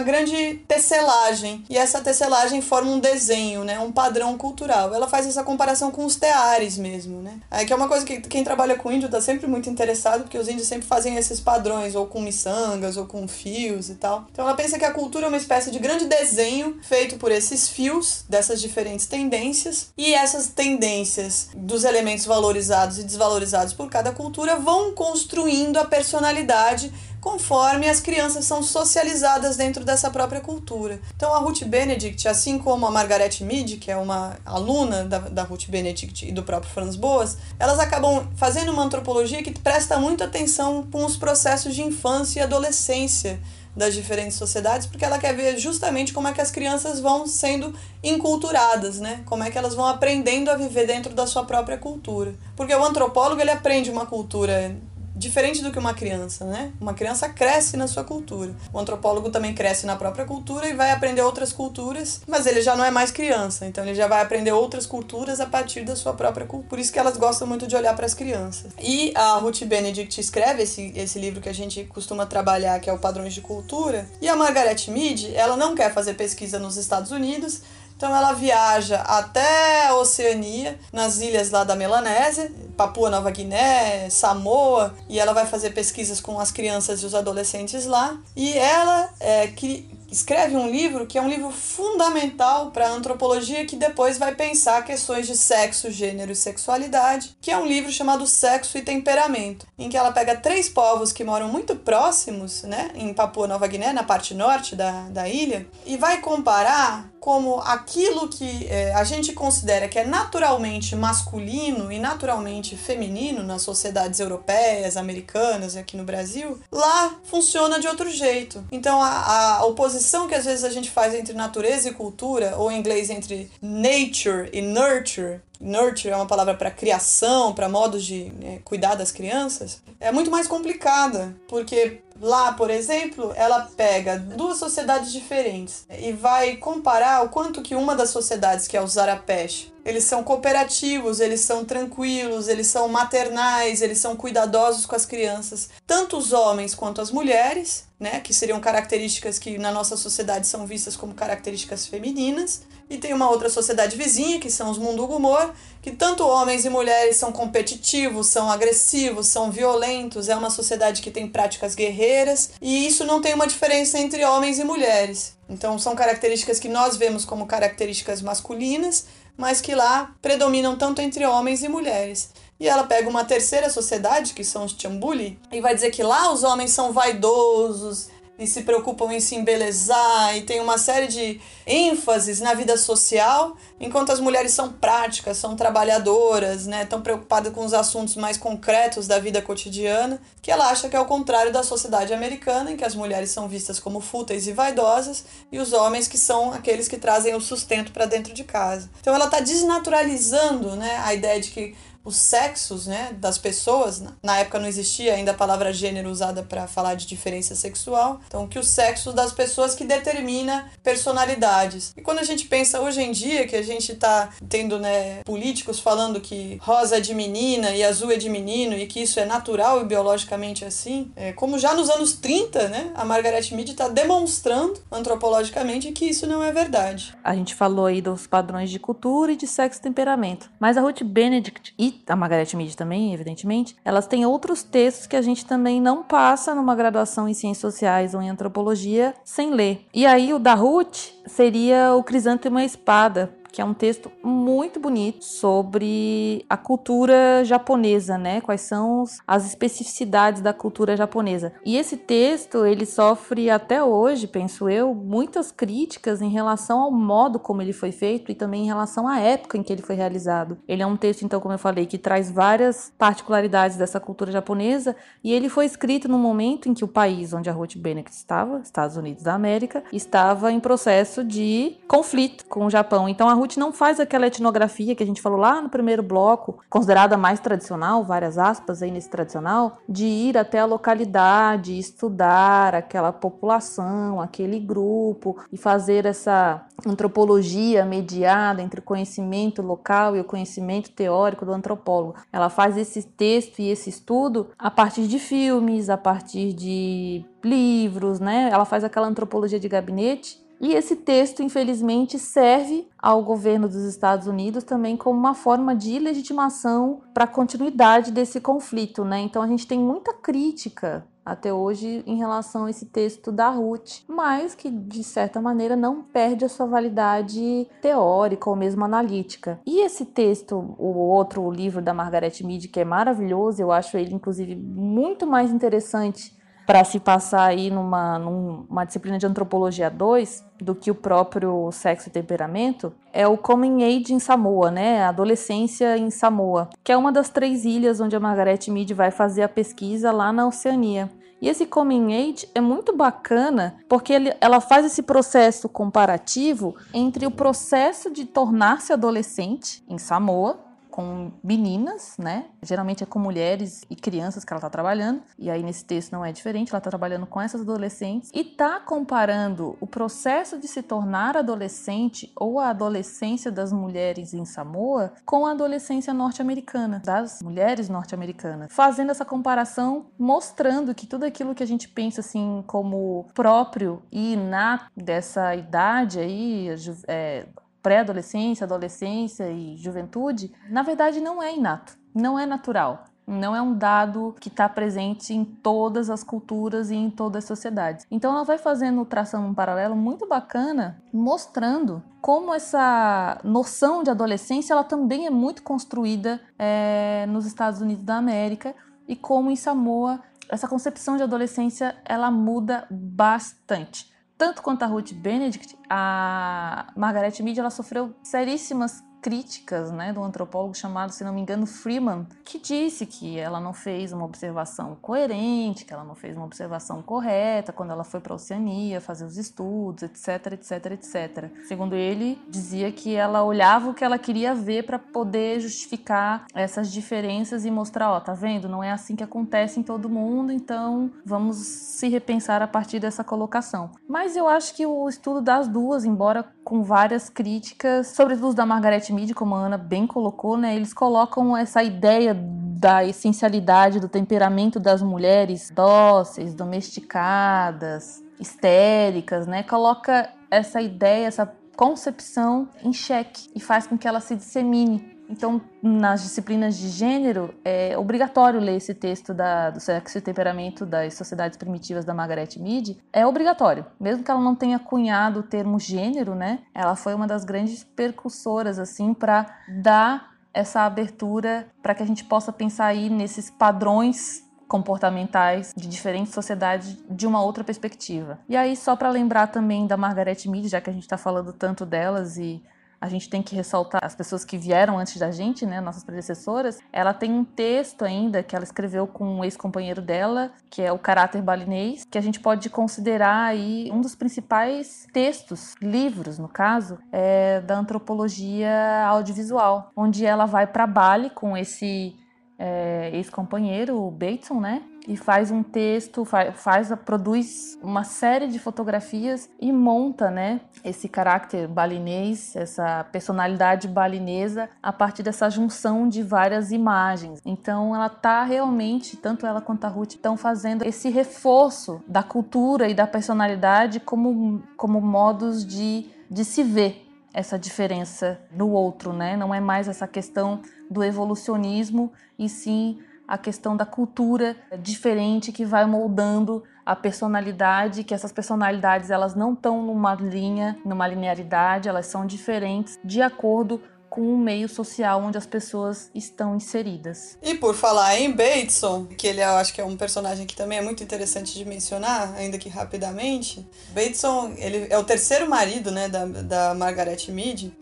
grande 0.00 0.54
tecelagem 0.68 1.64
e 1.68 1.76
essa 1.76 2.00
tecelagem 2.00 2.62
forma 2.62 2.92
um 2.92 3.00
desenho, 3.00 3.64
né, 3.64 3.78
um 3.80 3.90
padrão 3.90 4.38
cultural. 4.38 4.94
Ela 4.94 5.08
faz 5.08 5.26
essa 5.26 5.42
comparação 5.42 5.90
com 5.90 6.04
os 6.04 6.14
teares 6.14 6.78
mesmo, 6.78 7.20
né? 7.20 7.40
É 7.50 7.64
que 7.64 7.72
é 7.72 7.76
uma 7.76 7.88
coisa 7.88 8.06
que 8.06 8.20
quem 8.20 8.44
trabalha 8.44 8.76
com 8.76 8.92
índio 8.92 9.08
tá 9.08 9.20
sempre 9.20 9.46
muito 9.46 9.68
interessado, 9.68 10.22
porque 10.22 10.38
os 10.38 10.48
índios 10.48 10.68
sempre 10.68 10.86
fazem 10.86 11.16
esses 11.16 11.40
padrões, 11.40 11.94
ou 11.94 12.06
com 12.06 12.20
miçangas, 12.20 12.96
ou 12.96 13.06
com 13.06 13.26
fios 13.26 13.90
e 13.90 13.96
tal. 13.96 14.26
Então 14.30 14.44
ela 14.44 14.54
pensa 14.54 14.78
que 14.78 14.84
a 14.84 14.92
cultura 14.92 15.26
é 15.26 15.28
uma 15.28 15.36
espécie 15.36 15.70
de 15.70 15.78
grande 15.78 16.06
desenho 16.06 16.78
feito 16.82 17.16
por 17.16 17.32
esses 17.32 17.68
fios 17.68 18.24
dessas 18.28 18.60
diferentes 18.60 19.06
tendências 19.06 19.88
e 19.96 20.14
essas 20.14 20.46
tendências 20.46 21.48
dos 21.54 21.84
elementos 21.84 22.24
valorizados 22.24 22.98
e 22.98 23.04
desvalorizados 23.04 23.72
por 23.72 23.90
cada 23.90 24.12
cultura 24.12 24.56
vão 24.56 24.92
construindo 24.92 25.78
a 25.78 25.84
personalidade 25.84 26.92
conforme 27.28 27.86
as 27.86 28.00
crianças 28.00 28.46
são 28.46 28.62
socializadas 28.62 29.54
dentro 29.54 29.84
dessa 29.84 30.10
própria 30.10 30.40
cultura. 30.40 30.98
Então 31.14 31.34
a 31.34 31.38
Ruth 31.38 31.62
Benedict, 31.62 32.26
assim 32.26 32.58
como 32.58 32.86
a 32.86 32.90
Margaret 32.90 33.42
Mead, 33.42 33.76
que 33.76 33.90
é 33.90 33.96
uma 33.98 34.38
aluna 34.46 35.04
da, 35.04 35.18
da 35.18 35.42
Ruth 35.42 35.66
Benedict 35.68 36.26
e 36.26 36.32
do 36.32 36.42
próprio 36.42 36.72
Franz 36.72 36.96
Boas, 36.96 37.36
elas 37.58 37.78
acabam 37.78 38.26
fazendo 38.34 38.72
uma 38.72 38.82
antropologia 38.82 39.42
que 39.42 39.50
presta 39.50 39.98
muita 39.98 40.24
atenção 40.24 40.88
com 40.90 41.04
os 41.04 41.18
processos 41.18 41.74
de 41.74 41.82
infância 41.82 42.40
e 42.40 42.42
adolescência 42.42 43.38
das 43.76 43.92
diferentes 43.92 44.38
sociedades, 44.38 44.86
porque 44.86 45.04
ela 45.04 45.18
quer 45.18 45.36
ver 45.36 45.58
justamente 45.58 46.14
como 46.14 46.28
é 46.28 46.32
que 46.32 46.40
as 46.40 46.50
crianças 46.50 46.98
vão 46.98 47.26
sendo 47.26 47.74
enculturadas, 48.02 48.98
né? 48.98 49.22
Como 49.26 49.44
é 49.44 49.50
que 49.50 49.58
elas 49.58 49.74
vão 49.74 49.86
aprendendo 49.86 50.50
a 50.50 50.56
viver 50.56 50.86
dentro 50.86 51.14
da 51.14 51.26
sua 51.26 51.44
própria 51.44 51.76
cultura. 51.76 52.34
Porque 52.56 52.74
o 52.74 52.84
antropólogo 52.84 53.40
ele 53.40 53.50
aprende 53.50 53.90
uma 53.90 54.06
cultura 54.06 54.74
diferente 55.18 55.62
do 55.62 55.72
que 55.72 55.78
uma 55.78 55.92
criança, 55.92 56.44
né? 56.44 56.72
Uma 56.80 56.94
criança 56.94 57.28
cresce 57.28 57.76
na 57.76 57.88
sua 57.88 58.04
cultura. 58.04 58.54
O 58.72 58.78
antropólogo 58.78 59.30
também 59.30 59.54
cresce 59.54 59.84
na 59.84 59.96
própria 59.96 60.24
cultura 60.24 60.68
e 60.68 60.74
vai 60.74 60.92
aprender 60.92 61.22
outras 61.22 61.52
culturas, 61.52 62.20
mas 62.26 62.46
ele 62.46 62.62
já 62.62 62.76
não 62.76 62.84
é 62.84 62.90
mais 62.90 63.10
criança, 63.10 63.66
então 63.66 63.84
ele 63.84 63.94
já 63.94 64.06
vai 64.06 64.22
aprender 64.22 64.52
outras 64.52 64.86
culturas 64.86 65.40
a 65.40 65.46
partir 65.46 65.82
da 65.84 65.96
sua 65.96 66.12
própria 66.12 66.46
cultura. 66.46 66.68
Por 66.68 66.78
isso 66.78 66.92
que 66.92 66.98
elas 66.98 67.16
gostam 67.16 67.46
muito 67.46 67.66
de 67.66 67.74
olhar 67.74 67.94
para 67.96 68.06
as 68.06 68.14
crianças. 68.14 68.72
E 68.80 69.12
a 69.14 69.38
Ruth 69.38 69.64
Benedict 69.64 70.20
escreve 70.20 70.62
esse, 70.62 70.92
esse 70.94 71.18
livro 71.18 71.40
que 71.40 71.48
a 71.48 71.54
gente 71.54 71.84
costuma 71.84 72.24
trabalhar, 72.24 72.78
que 72.80 72.88
é 72.88 72.92
o 72.92 72.98
Padrões 72.98 73.34
de 73.34 73.40
Cultura. 73.40 74.08
E 74.20 74.28
a 74.28 74.36
Margaret 74.36 74.88
Mead, 74.88 75.34
ela 75.34 75.56
não 75.56 75.74
quer 75.74 75.92
fazer 75.92 76.14
pesquisa 76.14 76.58
nos 76.58 76.76
Estados 76.76 77.10
Unidos, 77.10 77.62
então 77.98 78.14
ela 78.14 78.32
viaja 78.32 79.00
até 79.00 79.88
a 79.88 79.96
Oceania, 79.96 80.78
nas 80.92 81.18
ilhas 81.18 81.50
lá 81.50 81.64
da 81.64 81.74
Melanésia, 81.74 82.48
Papua 82.76 83.10
Nova 83.10 83.28
Guiné, 83.28 84.08
Samoa, 84.08 84.94
e 85.08 85.18
ela 85.18 85.32
vai 85.32 85.46
fazer 85.46 85.70
pesquisas 85.70 86.20
com 86.20 86.38
as 86.38 86.52
crianças 86.52 87.02
e 87.02 87.06
os 87.06 87.12
adolescentes 87.12 87.86
lá. 87.86 88.16
E 88.36 88.56
ela 88.56 89.10
é, 89.18 89.48
que 89.48 89.90
escreve 90.10 90.56
um 90.56 90.70
livro 90.70 91.06
que 91.06 91.18
é 91.18 91.22
um 91.22 91.28
livro 91.28 91.50
fundamental 91.50 92.70
para 92.70 92.88
a 92.88 92.92
antropologia 92.92 93.66
que 93.66 93.76
depois 93.76 94.18
vai 94.18 94.34
pensar 94.34 94.84
questões 94.84 95.26
de 95.26 95.36
sexo, 95.36 95.90
gênero 95.90 96.32
e 96.32 96.36
sexualidade, 96.36 97.36
que 97.40 97.50
é 97.50 97.58
um 97.58 97.66
livro 97.66 97.92
chamado 97.92 98.26
Sexo 98.26 98.78
e 98.78 98.82
Temperamento, 98.82 99.66
em 99.78 99.88
que 99.88 99.96
ela 99.96 100.12
pega 100.12 100.36
três 100.36 100.68
povos 100.68 101.12
que 101.12 101.24
moram 101.24 101.48
muito 101.48 101.76
próximos, 101.76 102.62
né, 102.62 102.90
em 102.94 103.12
Papua 103.12 103.46
Nova 103.46 103.66
Guiné, 103.66 103.92
na 103.92 104.02
parte 104.02 104.34
norte 104.34 104.74
da, 104.74 105.08
da 105.10 105.28
ilha, 105.28 105.66
e 105.84 105.96
vai 105.96 106.20
comparar 106.20 107.10
como 107.20 107.58
aquilo 107.60 108.28
que 108.28 108.66
é, 108.68 108.94
a 108.94 109.04
gente 109.04 109.32
considera 109.32 109.88
que 109.88 109.98
é 109.98 110.04
naturalmente 110.04 110.94
masculino 110.94 111.90
e 111.92 111.98
naturalmente 111.98 112.76
feminino 112.76 113.42
nas 113.42 113.62
sociedades 113.62 114.20
europeias, 114.20 114.96
americanas 114.96 115.74
e 115.74 115.78
aqui 115.78 115.96
no 115.96 116.04
Brasil, 116.04 116.58
lá 116.70 117.16
funciona 117.24 117.80
de 117.80 117.88
outro 117.88 118.08
jeito. 118.08 118.64
Então 118.70 119.02
a, 119.02 119.56
a 119.56 119.66
oposição 119.66 119.97
que 120.28 120.34
às 120.34 120.44
vezes 120.44 120.64
a 120.64 120.70
gente 120.70 120.90
faz 120.90 121.14
entre 121.14 121.34
natureza 121.34 121.88
e 121.88 121.94
cultura, 121.94 122.56
ou 122.56 122.70
em 122.70 122.78
inglês 122.78 123.10
entre 123.10 123.50
nature 123.60 124.48
e 124.52 124.60
nurture, 124.60 125.40
nurture 125.60 126.10
é 126.10 126.16
uma 126.16 126.26
palavra 126.26 126.54
para 126.54 126.70
criação, 126.70 127.52
para 127.52 127.68
modos 127.68 128.04
de 128.04 128.24
né, 128.40 128.60
cuidar 128.64 128.94
das 128.94 129.10
crianças, 129.10 129.82
é 130.00 130.12
muito 130.12 130.30
mais 130.30 130.46
complicada, 130.46 131.34
porque 131.48 132.00
lá, 132.20 132.52
por 132.52 132.70
exemplo, 132.70 133.32
ela 133.34 133.68
pega 133.76 134.18
duas 134.18 134.58
sociedades 134.58 135.12
diferentes 135.12 135.86
e 135.90 136.12
vai 136.12 136.56
comparar 136.56 137.24
o 137.24 137.28
quanto 137.28 137.62
que 137.62 137.74
uma 137.74 137.94
das 137.94 138.10
sociedades, 138.10 138.68
que 138.68 138.76
é 138.76 138.80
o 138.80 138.86
Zarapesh, 138.86 139.72
eles 139.84 140.04
são 140.04 140.22
cooperativos, 140.22 141.18
eles 141.18 141.40
são 141.40 141.64
tranquilos, 141.64 142.46
eles 142.46 142.66
são 142.66 142.88
maternais, 142.88 143.82
eles 143.82 143.98
são 143.98 144.16
cuidadosos 144.16 144.86
com 144.86 144.94
as 144.94 145.06
crianças, 145.06 145.70
tanto 145.86 146.16
os 146.16 146.32
homens 146.32 146.74
quanto 146.74 147.00
as 147.00 147.10
mulheres, 147.10 147.87
né, 147.98 148.20
que 148.20 148.32
seriam 148.32 148.60
características 148.60 149.38
que 149.38 149.58
na 149.58 149.72
nossa 149.72 149.96
sociedade 149.96 150.46
são 150.46 150.66
vistas 150.66 150.96
como 150.96 151.14
características 151.14 151.86
femininas. 151.86 152.62
E 152.88 152.96
tem 152.96 153.12
uma 153.12 153.28
outra 153.28 153.50
sociedade 153.50 153.96
vizinha, 153.96 154.38
que 154.38 154.50
são 154.50 154.70
os 154.70 154.78
Mundugumor, 154.78 155.52
que 155.82 155.90
tanto 155.90 156.26
homens 156.26 156.64
e 156.64 156.70
mulheres 156.70 157.16
são 157.16 157.32
competitivos, 157.32 158.28
são 158.28 158.50
agressivos, 158.50 159.26
são 159.26 159.50
violentos, 159.50 160.28
é 160.28 160.36
uma 160.36 160.48
sociedade 160.48 161.02
que 161.02 161.10
tem 161.10 161.28
práticas 161.28 161.74
guerreiras, 161.74 162.52
e 162.62 162.86
isso 162.86 163.04
não 163.04 163.20
tem 163.20 163.34
uma 163.34 163.46
diferença 163.46 163.98
entre 163.98 164.24
homens 164.24 164.58
e 164.58 164.64
mulheres. 164.64 165.36
Então 165.48 165.78
são 165.78 165.94
características 165.94 166.58
que 166.58 166.68
nós 166.68 166.96
vemos 166.96 167.24
como 167.24 167.46
características 167.46 168.22
masculinas, 168.22 169.06
mas 169.36 169.60
que 169.60 169.74
lá 169.74 170.14
predominam 170.22 170.76
tanto 170.76 171.00
entre 171.00 171.26
homens 171.26 171.62
e 171.62 171.68
mulheres. 171.68 172.30
E 172.60 172.68
ela 172.68 172.84
pega 172.84 173.08
uma 173.08 173.24
terceira 173.24 173.70
sociedade, 173.70 174.34
que 174.34 174.42
são 174.42 174.64
os 174.64 174.74
Chambuli, 174.76 175.38
e 175.52 175.60
vai 175.60 175.74
dizer 175.74 175.90
que 175.90 176.02
lá 176.02 176.32
os 176.32 176.42
homens 176.42 176.70
são 176.70 176.92
vaidosos, 176.92 178.08
e 178.38 178.46
se 178.46 178.62
preocupam 178.62 179.12
em 179.12 179.18
se 179.18 179.34
embelezar 179.34 180.36
e 180.36 180.42
tem 180.42 180.60
uma 180.60 180.78
série 180.78 181.08
de 181.08 181.40
ênfases 181.66 182.40
na 182.40 182.54
vida 182.54 182.76
social, 182.76 183.56
enquanto 183.80 184.12
as 184.12 184.20
mulheres 184.20 184.52
são 184.52 184.72
práticas, 184.72 185.36
são 185.36 185.56
trabalhadoras, 185.56 186.66
né, 186.66 186.84
estão 186.84 187.02
preocupadas 187.02 187.52
com 187.52 187.64
os 187.64 187.74
assuntos 187.74 188.14
mais 188.14 188.36
concretos 188.36 189.08
da 189.08 189.18
vida 189.18 189.42
cotidiana, 189.42 190.20
que 190.40 190.52
ela 190.52 190.70
acha 190.70 190.88
que 190.88 190.94
é 190.94 191.00
o 191.00 191.04
contrário 191.04 191.52
da 191.52 191.64
sociedade 191.64 192.14
americana, 192.14 192.70
em 192.70 192.76
que 192.76 192.84
as 192.84 192.94
mulheres 192.94 193.30
são 193.30 193.48
vistas 193.48 193.80
como 193.80 194.00
fúteis 194.00 194.46
e 194.46 194.52
vaidosas 194.52 195.24
e 195.50 195.58
os 195.58 195.72
homens 195.72 196.06
que 196.06 196.16
são 196.16 196.52
aqueles 196.52 196.86
que 196.86 196.96
trazem 196.96 197.34
o 197.34 197.40
sustento 197.40 197.90
para 197.90 198.06
dentro 198.06 198.32
de 198.32 198.44
casa. 198.44 198.88
Então 199.00 199.14
ela 199.14 199.24
está 199.24 199.40
desnaturalizando, 199.40 200.76
né, 200.76 201.02
a 201.04 201.12
ideia 201.12 201.40
de 201.40 201.50
que 201.50 201.74
os 202.08 202.16
sexos 202.16 202.86
né, 202.86 203.14
das 203.18 203.36
pessoas. 203.36 204.02
Na 204.22 204.38
época 204.38 204.58
não 204.58 204.66
existia 204.66 205.12
ainda 205.12 205.32
a 205.32 205.34
palavra 205.34 205.72
gênero 205.72 206.08
usada 206.08 206.42
para 206.42 206.66
falar 206.66 206.94
de 206.94 207.06
diferença 207.06 207.54
sexual. 207.54 208.20
Então, 208.26 208.48
que 208.48 208.58
os 208.58 208.68
sexos 208.68 209.12
das 209.12 209.32
pessoas 209.32 209.74
que 209.74 209.84
determina 209.84 210.70
personalidades. 210.82 211.92
E 211.94 212.00
quando 212.00 212.20
a 212.20 212.24
gente 212.24 212.46
pensa 212.46 212.80
hoje 212.80 213.02
em 213.02 213.12
dia, 213.12 213.46
que 213.46 213.54
a 213.54 213.62
gente 213.62 213.92
está 213.92 214.30
tendo 214.48 214.78
né, 214.78 215.22
políticos 215.24 215.78
falando 215.78 216.18
que 216.18 216.58
rosa 216.62 216.96
é 216.96 217.00
de 217.00 217.14
menina 217.14 217.72
e 217.72 217.84
azul 217.84 218.10
é 218.10 218.16
de 218.16 218.30
menino 218.30 218.74
e 218.74 218.86
que 218.86 219.00
isso 219.02 219.20
é 219.20 219.26
natural 219.26 219.82
e 219.82 219.84
biologicamente 219.84 220.64
assim, 220.64 221.12
é, 221.14 221.32
como 221.32 221.58
já 221.58 221.74
nos 221.74 221.90
anos 221.90 222.14
30, 222.14 222.68
né, 222.68 222.90
a 222.94 223.04
Margaret 223.04 223.50
Mead 223.52 223.72
está 223.72 223.88
demonstrando 223.88 224.80
antropologicamente 224.90 225.92
que 225.92 226.06
isso 226.06 226.26
não 226.26 226.42
é 226.42 226.52
verdade. 226.52 227.14
A 227.22 227.34
gente 227.34 227.54
falou 227.54 227.84
aí 227.84 228.00
dos 228.00 228.26
padrões 228.26 228.70
de 228.70 228.78
cultura 228.78 229.32
e 229.32 229.36
de 229.36 229.46
sexo 229.46 229.80
e 229.80 229.82
temperamento. 229.82 230.50
Mas 230.58 230.78
a 230.78 230.80
Ruth 230.80 231.02
Benedict 231.02 231.74
a 232.06 232.16
Margaret 232.16 232.54
Mead 232.54 232.76
também, 232.76 233.12
evidentemente, 233.12 233.76
elas 233.84 234.06
têm 234.06 234.26
outros 234.26 234.62
textos 234.62 235.06
que 235.06 235.16
a 235.16 235.22
gente 235.22 235.44
também 235.44 235.80
não 235.80 236.02
passa 236.02 236.54
numa 236.54 236.74
graduação 236.74 237.28
em 237.28 237.34
ciências 237.34 237.72
sociais 237.72 238.14
ou 238.14 238.22
em 238.22 238.30
antropologia 238.30 239.14
sem 239.24 239.50
ler. 239.50 239.86
E 239.92 240.06
aí 240.06 240.32
o 240.32 240.38
da 240.38 240.54
Ruth 240.54 241.10
seria 241.26 241.94
o 241.94 242.02
Crisântemo 242.02 242.58
e 242.58 242.62
a 242.62 242.66
Espada, 242.66 243.30
que 243.52 243.60
é 243.60 243.64
um 243.64 243.74
texto 243.74 244.10
muito 244.22 244.78
bonito 244.78 245.24
sobre 245.24 246.44
a 246.48 246.56
cultura 246.56 247.44
japonesa, 247.44 248.18
né? 248.18 248.40
Quais 248.40 248.60
são 248.60 249.04
as 249.26 249.46
especificidades 249.46 250.42
da 250.42 250.52
cultura 250.52 250.96
japonesa. 250.96 251.52
E 251.64 251.76
esse 251.76 251.96
texto, 251.96 252.64
ele 252.64 252.86
sofre 252.86 253.50
até 253.50 253.82
hoje, 253.82 254.26
penso 254.26 254.68
eu, 254.68 254.94
muitas 254.94 255.50
críticas 255.50 256.20
em 256.20 256.28
relação 256.28 256.80
ao 256.80 256.90
modo 256.90 257.38
como 257.38 257.62
ele 257.62 257.72
foi 257.72 257.92
feito 257.92 258.30
e 258.30 258.34
também 258.34 258.62
em 258.62 258.66
relação 258.66 259.08
à 259.08 259.18
época 259.18 259.56
em 259.56 259.62
que 259.62 259.72
ele 259.72 259.82
foi 259.82 259.94
realizado. 259.94 260.58
Ele 260.66 260.82
é 260.82 260.86
um 260.86 260.96
texto, 260.96 261.22
então, 261.22 261.40
como 261.40 261.54
eu 261.54 261.58
falei, 261.58 261.86
que 261.86 261.98
traz 261.98 262.30
várias 262.30 262.92
particularidades 262.98 263.76
dessa 263.76 264.00
cultura 264.00 264.30
japonesa 264.30 264.96
e 265.22 265.32
ele 265.32 265.48
foi 265.48 265.64
escrito 265.64 266.08
no 266.08 266.18
momento 266.18 266.68
em 266.68 266.74
que 266.74 266.84
o 266.84 266.88
país 266.88 267.32
onde 267.32 267.48
a 267.48 267.52
Ruth 267.52 267.76
Bennett 267.76 268.10
estava, 268.10 268.60
Estados 268.60 268.96
Unidos 268.96 269.22
da 269.22 269.34
América, 269.34 269.82
estava 269.92 270.52
em 270.52 270.60
processo 270.60 271.24
de 271.24 271.76
conflito 271.86 272.46
com 272.46 272.66
o 272.66 272.70
Japão. 272.70 273.08
Então 273.08 273.28
a 273.28 273.34
Ruth 273.38 273.56
não 273.56 273.72
faz 273.72 274.00
aquela 274.00 274.26
etnografia 274.26 274.94
que 274.94 275.02
a 275.02 275.06
gente 275.06 275.22
falou 275.22 275.38
lá 275.38 275.60
no 275.60 275.68
primeiro 275.68 276.02
bloco, 276.02 276.58
considerada 276.68 277.16
mais 277.16 277.40
tradicional, 277.40 278.04
várias 278.04 278.38
aspas 278.38 278.82
aí 278.82 278.90
nesse 278.90 279.08
tradicional, 279.08 279.78
de 279.88 280.04
ir 280.04 280.36
até 280.36 280.60
a 280.60 280.66
localidade, 280.66 281.78
estudar 281.78 282.74
aquela 282.74 283.12
população, 283.12 284.20
aquele 284.20 284.58
grupo 284.58 285.36
e 285.52 285.56
fazer 285.56 286.06
essa 286.06 286.66
antropologia 286.86 287.84
mediada 287.84 288.62
entre 288.62 288.80
o 288.80 288.82
conhecimento 288.82 289.62
local 289.62 290.16
e 290.16 290.20
o 290.20 290.24
conhecimento 290.24 290.90
teórico 290.90 291.44
do 291.44 291.52
antropólogo. 291.52 292.16
Ela 292.32 292.48
faz 292.48 292.76
esse 292.76 293.02
texto 293.02 293.60
e 293.60 293.70
esse 293.70 293.90
estudo 293.90 294.48
a 294.58 294.70
partir 294.70 295.06
de 295.06 295.18
filmes, 295.18 295.90
a 295.90 295.96
partir 295.96 296.52
de 296.52 297.24
livros, 297.42 298.20
né? 298.20 298.48
Ela 298.52 298.64
faz 298.64 298.84
aquela 298.84 299.06
antropologia 299.06 299.58
de 299.58 299.68
gabinete 299.68 300.47
e 300.60 300.72
esse 300.72 300.96
texto, 300.96 301.42
infelizmente, 301.42 302.18
serve 302.18 302.88
ao 302.98 303.22
governo 303.22 303.68
dos 303.68 303.84
Estados 303.84 304.26
Unidos 304.26 304.64
também 304.64 304.96
como 304.96 305.18
uma 305.18 305.34
forma 305.34 305.74
de 305.74 305.98
legitimação 305.98 307.00
para 307.14 307.24
a 307.24 307.28
continuidade 307.28 308.10
desse 308.10 308.40
conflito, 308.40 309.04
né? 309.04 309.20
Então 309.20 309.40
a 309.42 309.46
gente 309.46 309.66
tem 309.66 309.78
muita 309.78 310.12
crítica 310.12 311.06
até 311.24 311.52
hoje 311.52 312.02
em 312.06 312.16
relação 312.16 312.64
a 312.64 312.70
esse 312.70 312.86
texto 312.86 313.30
da 313.30 313.50
Ruth, 313.50 314.02
mas 314.08 314.54
que 314.54 314.70
de 314.70 315.04
certa 315.04 315.42
maneira 315.42 315.76
não 315.76 316.02
perde 316.02 316.44
a 316.44 316.48
sua 316.48 316.66
validade 316.66 317.68
teórica 317.82 318.48
ou 318.48 318.56
mesmo 318.56 318.84
analítica. 318.84 319.60
E 319.66 319.84
esse 319.84 320.06
texto, 320.06 320.74
o 320.78 320.86
outro 320.86 321.50
livro 321.50 321.82
da 321.82 321.92
Margaret 321.92 322.32
Mead, 322.42 322.68
que 322.68 322.80
é 322.80 322.84
maravilhoso, 322.84 323.60
eu 323.60 323.70
acho 323.70 323.98
ele 323.98 324.14
inclusive 324.14 324.56
muito 324.56 325.26
mais 325.26 325.50
interessante 325.50 326.37
para 326.68 326.84
se 326.84 327.00
passar 327.00 327.46
aí 327.46 327.70
numa, 327.70 328.18
numa 328.18 328.84
disciplina 328.84 329.16
de 329.16 329.24
antropologia 329.24 329.88
2 329.88 330.44
do 330.60 330.74
que 330.74 330.90
o 330.90 330.94
próprio 330.94 331.72
sexo 331.72 332.10
e 332.10 332.12
temperamento 332.12 332.92
é 333.10 333.26
o 333.26 333.38
Coming 333.38 333.82
Age 333.84 334.12
em 334.12 334.18
Samoa, 334.18 334.70
né? 334.70 335.02
A 335.02 335.08
adolescência 335.08 335.96
em 335.96 336.10
Samoa, 336.10 336.68
que 336.84 336.92
é 336.92 336.96
uma 336.96 337.10
das 337.10 337.30
três 337.30 337.64
ilhas 337.64 338.02
onde 338.02 338.14
a 338.14 338.20
Margaret 338.20 338.58
Mead 338.68 338.92
vai 338.92 339.10
fazer 339.10 339.44
a 339.44 339.48
pesquisa 339.48 340.12
lá 340.12 340.30
na 340.30 340.46
Oceania. 340.46 341.10
E 341.40 341.48
esse 341.48 341.64
coming 341.64 342.12
age 342.12 342.46
é 342.54 342.60
muito 342.60 342.94
bacana 342.94 343.76
porque 343.88 344.12
ele, 344.12 344.36
ela 344.38 344.60
faz 344.60 344.84
esse 344.84 345.02
processo 345.02 345.70
comparativo 345.70 346.74
entre 346.92 347.24
o 347.24 347.30
processo 347.30 348.10
de 348.10 348.26
tornar-se 348.26 348.92
adolescente 348.92 349.82
em 349.88 349.96
Samoa 349.96 350.67
com 350.98 351.30
meninas, 351.44 352.16
né? 352.18 352.46
Geralmente 352.60 353.04
é 353.04 353.06
com 353.06 353.20
mulheres 353.20 353.82
e 353.88 353.94
crianças 353.94 354.44
que 354.44 354.52
ela 354.52 354.58
está 354.58 354.68
trabalhando. 354.68 355.22
E 355.38 355.48
aí 355.48 355.62
nesse 355.62 355.84
texto 355.84 356.10
não 356.10 356.24
é 356.24 356.32
diferente, 356.32 356.70
ela 356.70 356.78
está 356.78 356.90
trabalhando 356.90 357.24
com 357.24 357.40
essas 357.40 357.60
adolescentes 357.60 358.32
e 358.34 358.40
está 358.40 358.80
comparando 358.80 359.76
o 359.80 359.86
processo 359.86 360.58
de 360.58 360.66
se 360.66 360.82
tornar 360.82 361.36
adolescente 361.36 362.32
ou 362.34 362.58
a 362.58 362.70
adolescência 362.70 363.52
das 363.52 363.72
mulheres 363.72 364.34
em 364.34 364.44
Samoa 364.44 365.12
com 365.24 365.46
a 365.46 365.52
adolescência 365.52 366.12
norte-americana, 366.12 367.00
das 367.04 367.42
mulheres 367.42 367.88
norte-americanas. 367.88 368.72
Fazendo 368.72 369.12
essa 369.12 369.24
comparação, 369.24 370.06
mostrando 370.18 370.92
que 370.96 371.06
tudo 371.06 371.24
aquilo 371.24 371.54
que 371.54 371.62
a 371.62 371.66
gente 371.66 371.88
pensa 371.88 372.22
assim 372.22 372.64
como 372.66 373.28
próprio 373.34 374.02
e 374.10 374.32
inato 374.32 374.86
dessa 374.96 375.54
idade 375.54 376.18
aí, 376.18 376.68
é, 377.06 377.46
pré-adolescência, 377.82 378.64
adolescência 378.64 379.50
e 379.50 379.76
juventude, 379.76 380.52
na 380.68 380.82
verdade 380.82 381.20
não 381.20 381.42
é 381.42 381.54
inato, 381.54 381.96
não 382.14 382.38
é 382.38 382.46
natural. 382.46 383.04
Não 383.30 383.54
é 383.54 383.60
um 383.60 383.76
dado 383.76 384.34
que 384.40 384.48
está 384.48 384.66
presente 384.66 385.34
em 385.34 385.44
todas 385.44 386.08
as 386.08 386.24
culturas 386.24 386.90
e 386.90 386.94
em 386.94 387.10
todas 387.10 387.44
as 387.44 387.48
sociedades. 387.48 388.06
Então 388.10 388.32
ela 388.32 388.42
vai 388.42 388.56
fazendo, 388.56 389.04
traçando 389.04 389.46
um 389.46 389.52
paralelo 389.52 389.94
muito 389.94 390.26
bacana, 390.26 391.02
mostrando 391.12 392.02
como 392.22 392.54
essa 392.54 393.38
noção 393.44 394.02
de 394.02 394.10
adolescência 394.10 394.72
ela 394.72 394.82
também 394.82 395.26
é 395.26 395.30
muito 395.30 395.62
construída 395.62 396.40
é, 396.58 397.26
nos 397.28 397.44
Estados 397.44 397.82
Unidos 397.82 398.02
da 398.02 398.16
América 398.16 398.74
e 399.06 399.14
como 399.14 399.50
em 399.50 399.56
Samoa 399.56 400.20
essa 400.48 400.66
concepção 400.66 401.18
de 401.18 401.22
adolescência 401.22 401.96
ela 402.06 402.30
muda 402.30 402.86
bastante 402.90 404.10
tanto 404.38 404.62
quanto 404.62 404.84
a 404.84 404.86
Ruth 404.86 405.12
Benedict, 405.12 405.76
a 405.90 406.92
Margaret 406.96 407.42
Mead 407.42 407.58
ela 407.58 407.70
sofreu 407.70 408.14
seríssimas 408.22 409.02
críticas 409.20 409.90
né, 409.90 410.12
do 410.12 410.22
antropólogo 410.22 410.74
chamado, 410.74 411.10
se 411.10 411.24
não 411.24 411.32
me 411.32 411.40
engano, 411.40 411.66
Freeman, 411.66 412.26
que 412.44 412.58
disse 412.58 413.06
que 413.06 413.38
ela 413.38 413.60
não 413.60 413.72
fez 413.72 414.12
uma 414.12 414.24
observação 414.24 414.96
coerente, 415.00 415.84
que 415.84 415.92
ela 415.92 416.04
não 416.04 416.14
fez 416.14 416.36
uma 416.36 416.46
observação 416.46 417.02
correta 417.02 417.72
quando 417.72 417.90
ela 417.90 418.04
foi 418.04 418.20
para 418.20 418.32
a 418.32 418.36
Oceania 418.36 419.00
fazer 419.00 419.24
os 419.24 419.36
estudos, 419.36 420.02
etc, 420.02 420.52
etc, 420.52 420.86
etc. 420.92 421.50
Segundo 421.66 421.94
ele, 421.94 422.40
dizia 422.48 422.90
que 422.92 423.14
ela 423.14 423.42
olhava 423.42 423.90
o 423.90 423.94
que 423.94 424.04
ela 424.04 424.18
queria 424.18 424.54
ver 424.54 424.84
para 424.84 424.98
poder 424.98 425.60
justificar 425.60 426.46
essas 426.54 426.92
diferenças 426.92 427.64
e 427.64 427.70
mostrar, 427.70 428.10
ó, 428.10 428.20
tá 428.20 428.34
vendo? 428.34 428.68
Não 428.68 428.82
é 428.82 428.90
assim 428.90 429.16
que 429.16 429.24
acontece 429.24 429.80
em 429.80 429.82
todo 429.82 430.08
mundo, 430.08 430.52
então 430.52 431.10
vamos 431.24 431.56
se 431.56 432.08
repensar 432.08 432.62
a 432.62 432.68
partir 432.68 433.00
dessa 433.00 433.24
colocação. 433.24 433.90
Mas 434.08 434.36
eu 434.36 434.48
acho 434.48 434.74
que 434.74 434.86
o 434.86 435.08
estudo 435.08 435.40
das 435.40 435.68
duas, 435.68 436.04
embora 436.04 436.44
com 436.64 436.82
várias 436.82 437.28
críticas, 437.28 438.08
sobretudo 438.08 438.54
da 438.54 438.66
Margaret 438.66 439.07
Mead, 439.12 439.34
como 439.34 439.54
a 439.54 439.58
Ana 439.58 439.78
bem 439.78 440.06
colocou, 440.06 440.56
né? 440.56 440.74
Eles 440.74 440.94
colocam 440.94 441.56
essa 441.56 441.82
ideia 441.82 442.34
da 442.34 443.04
essencialidade 443.04 443.98
do 443.98 444.08
temperamento 444.08 444.78
das 444.78 445.02
mulheres 445.02 445.70
dóceis, 445.70 446.54
domesticadas, 446.54 448.22
histéricas, 448.38 449.46
né? 449.46 449.62
Coloca 449.62 450.30
essa 450.50 450.80
ideia, 450.80 451.26
essa 451.26 451.52
concepção 451.76 452.68
em 452.82 452.92
xeque 452.92 453.50
e 453.54 453.60
faz 453.60 453.86
com 453.86 453.98
que 453.98 454.06
ela 454.06 454.20
se 454.20 454.36
dissemine 454.36 455.17
então, 455.28 455.60
nas 455.82 456.22
disciplinas 456.22 456.78
de 456.78 456.88
gênero, 456.88 457.54
é 457.64 457.96
obrigatório 457.98 458.58
ler 458.58 458.76
esse 458.76 458.94
texto 458.94 459.34
da, 459.34 459.70
do 459.70 459.78
sexo 459.78 460.16
e 460.16 460.20
temperamento 460.20 460.86
das 460.86 461.14
sociedades 461.14 461.58
primitivas 461.58 462.04
da 462.04 462.14
Margaret 462.14 462.48
Mead. 462.56 462.98
É 463.12 463.26
obrigatório. 463.26 463.84
Mesmo 464.00 464.24
que 464.24 464.30
ela 464.30 464.40
não 464.40 464.54
tenha 464.54 464.78
cunhado 464.78 465.40
o 465.40 465.42
termo 465.42 465.78
gênero, 465.78 466.34
né? 466.34 466.60
Ela 466.74 466.96
foi 466.96 467.14
uma 467.14 467.26
das 467.26 467.44
grandes 467.44 467.84
percussoras, 467.84 468.78
assim, 468.78 469.12
para 469.12 469.46
dar 469.68 470.32
essa 470.54 470.80
abertura 470.82 471.68
para 471.82 471.94
que 471.94 472.02
a 472.02 472.06
gente 472.06 472.24
possa 472.24 472.52
pensar 472.52 472.86
aí 472.86 473.10
nesses 473.10 473.50
padrões 473.50 474.42
comportamentais 474.66 475.72
de 475.76 475.88
diferentes 475.88 476.32
sociedades 476.32 476.98
de 477.08 477.26
uma 477.26 477.42
outra 477.42 477.64
perspectiva. 477.64 478.38
E 478.48 478.56
aí, 478.56 478.76
só 478.76 478.96
para 478.96 479.10
lembrar 479.10 479.48
também 479.48 479.86
da 479.86 479.96
Margaret 479.96 480.38
Mead, 480.46 480.68
já 480.68 480.80
que 480.80 480.90
a 480.90 480.92
gente 480.92 481.02
está 481.02 481.16
falando 481.16 481.52
tanto 481.52 481.86
delas 481.86 482.36
e 482.36 482.62
a 483.00 483.08
gente 483.08 483.28
tem 483.28 483.42
que 483.42 483.54
ressaltar 483.54 484.04
as 484.04 484.14
pessoas 484.14 484.44
que 484.44 484.58
vieram 484.58 484.98
antes 484.98 485.16
da 485.16 485.30
gente, 485.30 485.64
né, 485.64 485.80
nossas 485.80 486.04
predecessoras. 486.04 486.78
Ela 486.92 487.14
tem 487.14 487.32
um 487.32 487.44
texto 487.44 488.04
ainda 488.04 488.42
que 488.42 488.54
ela 488.54 488.64
escreveu 488.64 489.06
com 489.06 489.24
um 489.24 489.44
ex-companheiro 489.44 490.02
dela, 490.02 490.50
que 490.68 490.82
é 490.82 490.92
o 490.92 490.98
Caráter 490.98 491.42
Balinês, 491.42 492.04
que 492.10 492.18
a 492.18 492.20
gente 492.20 492.40
pode 492.40 492.68
considerar 492.70 493.44
aí 493.44 493.90
um 493.92 494.00
dos 494.00 494.14
principais 494.14 495.06
textos, 495.12 495.74
livros 495.80 496.38
no 496.38 496.48
caso, 496.48 496.98
é, 497.12 497.60
da 497.60 497.78
antropologia 497.78 499.04
audiovisual, 499.06 499.90
onde 499.96 500.26
ela 500.26 500.46
vai 500.46 500.66
para 500.66 500.86
Bali 500.86 501.30
com 501.30 501.56
esse 501.56 502.16
é, 502.58 503.10
ex-companheiro, 503.14 503.96
o 503.96 504.10
Bateson, 504.10 504.60
né? 504.60 504.82
E 505.06 505.16
faz 505.16 505.50
um 505.50 505.62
texto, 505.62 506.22
faz, 506.24 506.92
produz 507.04 507.78
uma 507.82 508.04
série 508.04 508.48
de 508.48 508.58
fotografias 508.58 509.48
e 509.58 509.72
monta, 509.72 510.30
né? 510.30 510.60
Esse 510.84 511.08
caráter 511.08 511.66
balinês, 511.66 512.54
essa 512.54 513.04
personalidade 513.04 513.88
balinesa 513.88 514.68
a 514.82 514.92
partir 514.92 515.22
dessa 515.22 515.48
junção 515.48 516.08
de 516.08 516.22
várias 516.22 516.72
imagens. 516.72 517.40
Então, 517.46 517.94
ela 517.94 518.10
tá 518.10 518.42
realmente, 518.42 519.16
tanto 519.16 519.46
ela 519.46 519.62
quanto 519.62 519.84
a 519.84 519.88
Ruth, 519.88 520.14
estão 520.14 520.36
fazendo 520.36 520.84
esse 520.84 521.08
reforço 521.08 522.02
da 522.06 522.22
cultura 522.22 522.88
e 522.88 522.94
da 522.94 523.06
personalidade 523.06 524.00
como, 524.00 524.62
como 524.76 525.00
modos 525.00 525.64
de, 525.64 526.06
de 526.28 526.44
se 526.44 526.62
ver 526.62 527.07
essa 527.32 527.58
diferença 527.58 528.40
no 528.50 528.70
outro, 528.70 529.12
né? 529.12 529.36
Não 529.36 529.54
é 529.54 529.60
mais 529.60 529.88
essa 529.88 530.06
questão 530.06 530.60
do 530.90 531.04
evolucionismo 531.04 532.12
e 532.38 532.48
sim 532.48 532.98
a 533.26 533.36
questão 533.36 533.76
da 533.76 533.84
cultura 533.84 534.56
diferente 534.80 535.52
que 535.52 535.64
vai 535.64 535.84
moldando 535.84 536.64
a 536.84 536.96
personalidade, 536.96 538.02
que 538.02 538.14
essas 538.14 538.32
personalidades 538.32 539.10
elas 539.10 539.34
não 539.34 539.52
estão 539.52 539.82
numa 539.82 540.14
linha, 540.14 540.78
numa 540.82 541.06
linearidade, 541.06 541.86
elas 541.86 542.06
são 542.06 542.24
diferentes 542.24 542.98
de 543.04 543.20
acordo 543.20 543.82
com 544.08 544.22
o 544.22 544.38
meio 544.38 544.68
social 544.68 545.22
onde 545.22 545.38
as 545.38 545.46
pessoas 545.46 546.10
estão 546.14 546.56
inseridas. 546.56 547.38
E 547.42 547.54
por 547.54 547.74
falar 547.74 548.18
em 548.18 548.30
Bateson, 548.30 549.06
que 549.06 549.26
ele 549.26 549.40
eu 549.40 549.56
acho 549.56 549.72
que 549.72 549.80
é 549.80 549.84
um 549.84 549.96
personagem 549.96 550.46
que 550.46 550.56
também 550.56 550.78
é 550.78 550.82
muito 550.82 551.02
interessante 551.02 551.54
de 551.54 551.64
mencionar, 551.64 552.34
ainda 552.34 552.58
que 552.58 552.68
rapidamente, 552.68 553.66
Bateson 553.90 554.54
ele 554.56 554.86
é 554.90 554.98
o 554.98 555.04
terceiro 555.04 555.48
marido 555.48 555.90
né, 555.90 556.08
da, 556.08 556.24
da 556.24 556.74
Margaret 556.74 557.28
Mead, 557.28 557.72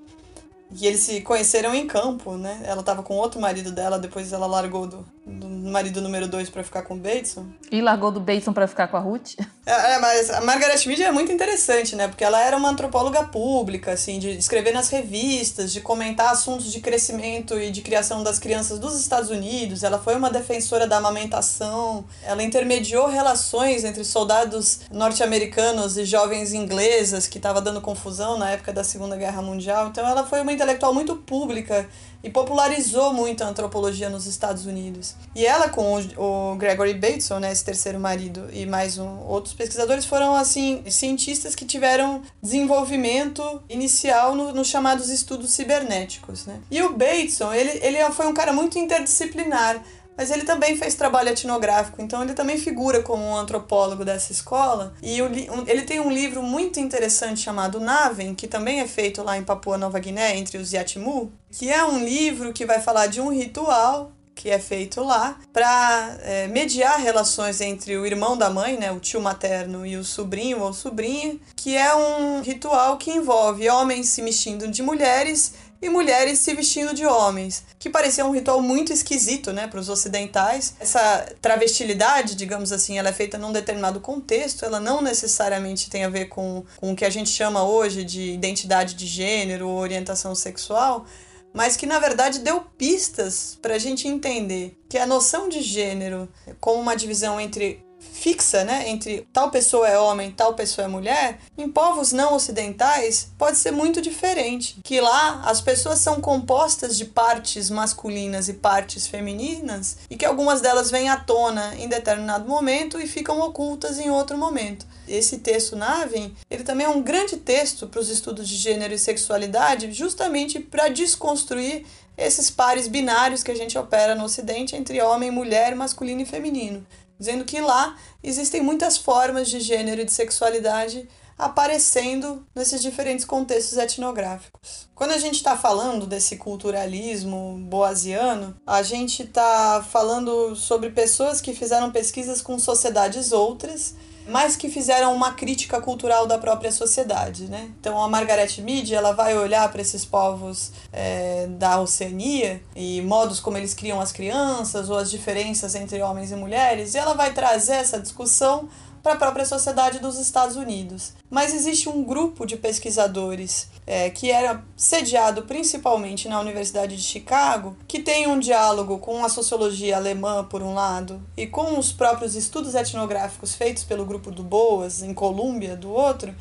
e 0.71 0.87
eles 0.87 1.01
se 1.01 1.21
conheceram 1.21 1.75
em 1.75 1.87
campo, 1.87 2.37
né? 2.37 2.61
Ela 2.65 2.83
tava 2.83 3.03
com 3.03 3.15
outro 3.15 3.41
marido 3.41 3.71
dela, 3.71 3.99
depois 3.99 4.33
ela 4.33 4.47
largou 4.47 4.87
do, 4.87 5.07
do 5.27 5.49
marido 5.49 6.01
número 6.01 6.29
2 6.29 6.49
para 6.51 6.63
ficar 6.63 6.83
com 6.83 6.95
o 6.95 6.97
Bateson. 6.97 7.47
E 7.71 7.83
largou 7.83 8.13
do 8.13 8.21
Bateson 8.21 8.53
para 8.53 8.69
ficar 8.69 8.87
com 8.87 8.97
a 8.97 9.01
Ruth? 9.01 9.35
É, 9.69 9.95
é, 9.95 9.99
mas 9.99 10.31
a 10.31 10.41
Margaret 10.43 10.81
Mead 10.87 11.03
é 11.03 11.11
muito 11.11 11.33
interessante, 11.33 11.97
né? 11.97 12.07
Porque 12.07 12.23
ela 12.23 12.41
era 12.41 12.57
uma 12.57 12.69
antropóloga 12.69 13.25
pública, 13.25 13.91
assim, 13.95 14.21
de 14.21 14.31
escrever 14.31 14.73
nas 14.73 14.89
revistas, 14.91 15.73
de 15.73 15.81
comentar 15.81 16.31
assuntos 16.31 16.73
de 16.73 16.81
crescimento 16.81 17.59
e 17.59 17.73
de 17.73 17.83
criação 17.83 18.23
das 18.23 18.39
crianças 18.39 18.79
dos 18.79 18.95
Estados 18.95 19.29
Unidos. 19.29 19.83
Ela 19.83 19.99
foi 19.99 20.15
uma 20.15 20.31
defensora 20.31 20.87
da 20.87 20.99
amamentação. 20.99 22.05
Ela 22.23 22.45
intermediou 22.45 23.09
relações 23.09 23.83
entre 23.83 24.05
soldados 24.05 24.83
norte-americanos 24.89 25.99
e 25.99 26.05
jovens 26.05 26.53
inglesas 26.53 27.27
que 27.27 27.39
estava 27.39 27.61
dando 27.61 27.81
confusão 27.81 28.39
na 28.39 28.51
época 28.51 28.73
da 28.73 28.85
Segunda 28.85 29.17
Guerra 29.17 29.43
Mundial. 29.43 29.89
Então 29.89 30.07
ela 30.07 30.25
foi 30.25 30.43
uma 30.43 30.53
intelectual 30.53 30.95
muito 30.95 31.17
pública 31.17 31.89
e 32.27 32.31
popularizou 32.31 33.13
muito 33.13 33.45
a 33.45 33.47
antropologia 33.47 34.11
nos 34.11 34.27
Estados 34.27 34.67
Unidos. 34.67 35.15
E 35.33 35.47
ela 35.47 35.69
com 35.69 35.97
o, 36.17 36.57
Gregory 36.57 36.95
Bateson, 36.95 37.39
né, 37.39 37.53
esse 37.53 37.65
terceiro 37.65 38.01
marido, 38.01 38.49
e 38.53 38.67
mais 38.67 38.99
um, 38.99 39.21
outros 39.29 39.55
pesquisadores 39.55 40.05
foram 40.05 40.35
assim 40.35 40.83
cientistas 40.91 41.55
que 41.55 41.65
tiveram 41.65 42.23
desenvolvimento 42.43 43.63
inicial 43.69 44.35
nos 44.35 44.53
no 44.53 44.65
chamados 44.65 45.09
estudos 45.09 45.53
cibernéticos, 45.53 46.47
né? 46.47 46.59
E 46.69 46.83
o 46.83 46.95
Bateson, 46.95 47.53
ele, 47.53 47.79
ele 47.81 48.11
foi 48.11 48.27
um 48.27 48.35
cara 48.35 48.53
muito 48.53 48.77
interdisciplinar 48.77 49.81
mas 50.17 50.31
ele 50.31 50.45
também 50.45 50.77
fez 50.77 50.95
trabalho 50.95 51.29
etnográfico, 51.29 52.01
então 52.01 52.23
ele 52.23 52.35
também 52.35 52.59
figura 52.59 53.03
como 53.03 53.23
um 53.23 53.37
antropólogo 53.37 54.05
dessa 54.05 54.33
escola. 54.33 54.95
E 55.03 55.19
ele 55.67 55.83
tem 55.83 56.01
um 56.01 56.11
livro 56.11 56.43
muito 56.43 56.81
interessante 56.81 57.41
chamado 57.41 57.81
Naven, 57.81 58.35
que 58.35 58.47
também 58.47 58.81
é 58.81 58.87
feito 58.87 59.23
lá 59.23 59.37
em 59.37 59.45
Papua 59.45 59.77
Nova 59.77 59.99
Guiné, 59.99 60.37
entre 60.37 60.59
os 60.59 60.73
Yatimu, 60.73 61.33
que 61.51 61.71
é 61.71 61.85
um 61.85 62.03
livro 62.03 62.53
que 62.53 62.65
vai 62.65 62.81
falar 62.81 63.07
de 63.07 63.21
um 63.21 63.29
ritual 63.29 64.13
que 64.37 64.51
é 64.51 64.59
feito 64.59 65.03
lá 65.03 65.39
para 65.51 66.19
é, 66.21 66.47
mediar 66.47 67.01
relações 67.01 67.63
entre 67.63 67.97
o 67.97 68.05
irmão 68.05 68.37
da 68.37 68.51
mãe, 68.51 68.77
né, 68.77 68.93
o 68.93 69.01
tio 69.01 69.21
materno 69.21 69.87
e 69.87 69.97
o 69.97 70.05
sobrinho 70.05 70.61
ou 70.61 70.75
sobrinha, 70.75 71.39
que 71.57 71.75
é 71.75 71.93
um 71.95 72.43
ritual 72.43 72.99
que 72.99 73.11
envolve 73.11 73.69
homens 73.71 74.11
se 74.11 74.21
vestindo 74.21 74.69
de 74.69 74.83
mulheres 74.83 75.55
e 75.87 75.91
mulheres 75.91 76.41
se 76.41 76.55
vestindo 76.55 76.93
de 76.93 77.07
homens, 77.07 77.65
que 77.79 77.89
parecia 77.89 78.27
um 78.27 78.33
ritual 78.33 78.61
muito 78.61 78.93
esquisito, 78.93 79.53
né, 79.53 79.67
para 79.67 79.81
os 79.81 79.89
ocidentais. 79.89 80.75
Essa 80.81 81.27
travestilidade, 81.41 82.35
digamos 82.35 82.73
assim, 82.73 82.99
ela 82.99 83.09
é 83.09 83.13
feita 83.13 83.39
num 83.39 83.53
determinado 83.53 84.01
contexto, 84.01 84.65
ela 84.65 84.81
não 84.81 85.01
necessariamente 85.01 85.89
tem 85.89 86.05
a 86.05 86.09
ver 86.09 86.27
com, 86.27 86.65
com 86.77 86.93
o 86.93 86.97
que 86.97 87.05
a 87.05 87.11
gente 87.11 87.31
chama 87.31 87.63
hoje 87.63 88.05
de 88.05 88.33
identidade 88.33 88.95
de 88.95 89.07
gênero 89.07 89.69
ou 89.69 89.79
orientação 89.79 90.35
sexual, 90.35 91.07
mas 91.53 91.77
que 91.77 91.87
na 91.87 91.99
verdade 91.99 92.41
deu 92.41 92.61
pistas 92.61 93.59
para 93.63 93.75
a 93.75 93.79
gente 93.79 94.07
entender 94.07 94.77
que 94.89 94.99
a 94.99 95.07
noção 95.07 95.49
de 95.49 95.63
gênero 95.63 96.29
como 96.61 96.81
uma 96.81 96.95
divisão 96.95 97.41
entre 97.41 97.86
fixa, 98.13 98.65
né, 98.65 98.89
entre 98.89 99.27
tal 99.33 99.51
pessoa 99.51 99.89
é 99.89 99.99
homem, 99.99 100.31
tal 100.31 100.55
pessoa 100.55 100.87
é 100.87 100.89
mulher, 100.89 101.39
em 101.57 101.69
povos 101.69 102.13
não 102.13 102.35
ocidentais 102.35 103.29
pode 103.39 103.57
ser 103.57 103.71
muito 103.71 104.01
diferente. 104.01 104.79
Que 104.83 105.01
lá 105.01 105.43
as 105.45 105.61
pessoas 105.61 105.99
são 106.01 106.21
compostas 106.21 106.97
de 106.97 107.05
partes 107.05 107.71
masculinas 107.71 108.49
e 108.49 108.55
partes 108.55 109.07
femininas 109.07 109.99
e 110.11 110.17
que 110.17 110.25
algumas 110.25 110.61
delas 110.61 110.91
vêm 110.91 111.09
à 111.09 111.17
tona 111.17 111.75
em 111.77 111.89
determinado 111.89 112.49
momento 112.49 113.01
e 113.01 113.07
ficam 113.07 113.41
ocultas 113.41 113.99
em 113.99 114.11
outro 114.11 114.37
momento. 114.37 114.87
Esse 115.07 115.39
texto 115.39 115.77
Navin, 115.77 116.35
ele 116.51 116.65
também 116.65 116.87
é 116.87 116.91
um 116.91 117.03
grande 117.03 117.37
texto 117.37 117.87
para 117.87 118.01
os 118.01 118.09
estudos 118.09 118.49
de 118.49 118.57
gênero 118.57 118.93
e 118.93 118.99
sexualidade, 118.99 119.93
justamente 119.93 120.59
para 120.59 120.89
desconstruir 120.89 121.87
esses 122.17 122.51
pares 122.51 122.89
binários 122.89 123.43
que 123.43 123.51
a 123.51 123.55
gente 123.55 123.77
opera 123.79 124.15
no 124.15 124.25
Ocidente 124.25 124.75
entre 124.75 125.01
homem, 125.03 125.31
mulher, 125.31 125.77
masculino 125.77 126.23
e 126.23 126.27
feminino 126.27 126.85
dizendo 127.19 127.45
que 127.45 127.61
lá 127.61 127.97
existem 128.23 128.61
muitas 128.61 128.97
formas 128.97 129.49
de 129.49 129.61
gênero 129.61 130.01
e 130.01 130.05
de 130.05 130.13
sexualidade 130.13 131.09
aparecendo 131.39 132.47
nesses 132.55 132.81
diferentes 132.81 133.25
contextos 133.25 133.77
etnográficos. 133.77 134.89
Quando 134.95 135.11
a 135.11 135.19
gente 135.19 135.35
está 135.35 135.57
falando 135.57 136.07
desse 136.07 136.37
culturalismo 136.37 137.59
boasiano, 137.69 138.59
a 138.67 138.83
gente 138.83 139.23
está 139.23 139.87
falando 139.91 140.57
sobre 140.57 140.91
pessoas 140.91 141.41
que 141.41 141.55
fizeram 141.55 141.91
pesquisas 141.91 142.41
com 142.41 142.59
sociedades 142.59 143.33
outras 143.33 143.95
mas 144.29 144.57
que 144.57 144.69
fizeram 144.69 145.15
uma 145.15 145.33
crítica 145.33 145.81
cultural 145.81 146.27
da 146.27 146.39
própria 146.39 146.73
sociedade, 146.73 147.47
né? 147.47 147.71
Então 147.81 148.03
a 148.03 148.09
Margaret 148.09 148.61
Mead 148.61 148.95
ela 148.95 149.13
vai 149.13 149.37
olhar 149.37 149.71
para 149.71 149.81
esses 149.81 150.05
povos 150.05 150.73
é, 150.93 151.47
da 151.51 151.81
Oceania 151.81 152.61
e 152.75 153.01
modos 153.03 153.41
como 153.41 153.57
eles 153.57 153.75
criam 153.75 154.01
as 154.01 154.13
crianças 154.13 154.91
ou 154.91 154.97
as 154.97 155.11
diferenças 155.11 155.75
entre 155.75 156.03
homens 156.03 156.33
e 156.33 156.37
mulheres 156.37 156.95
e 156.95 156.99
ela 156.99 157.15
vai 157.15 157.33
trazer 157.33 157.75
essa 157.75 158.01
discussão 158.01 158.69
para 159.07 159.15
a 159.15 159.19
própria 159.19 159.45
sociedade 159.45 160.01
dos 160.01 160.19
Estados 160.19 160.57
Unidos. 160.57 161.13
Mas 161.31 161.55
existe 161.55 161.89
um 161.89 162.03
grupo 162.03 162.45
de 162.45 162.57
pesquisadores 162.57 163.69
é, 163.87 164.11
que 164.11 164.33
era 164.33 164.65
sediado 164.77 165.43
principalmente 165.43 166.29
na 166.29 166.41
Universidade 166.41 166.97
de 166.97 167.03
Chicago, 167.03 167.77
que 167.87 168.01
tem 168.01 168.27
um 168.27 168.41
diálogo 168.41 168.99
com 168.99 169.25
a 169.25 169.29
sociologia 169.29 169.97
alemã, 169.97 170.43
por 170.43 170.61
um 170.61 170.75
lado, 170.75 171.23
e 171.37 171.47
com 171.47 171.79
os 171.79 171.93
próprios 171.93 172.35
estudos 172.35 172.75
etnográficos 172.75 173.55
feitos 173.55 173.85
pelo 173.85 174.05
grupo 174.05 174.33
do 174.33 174.43
Boas, 174.43 175.01
em 175.05 175.15
Colômbia, 175.15 175.77
do 175.77 175.93
outro, 175.93 176.35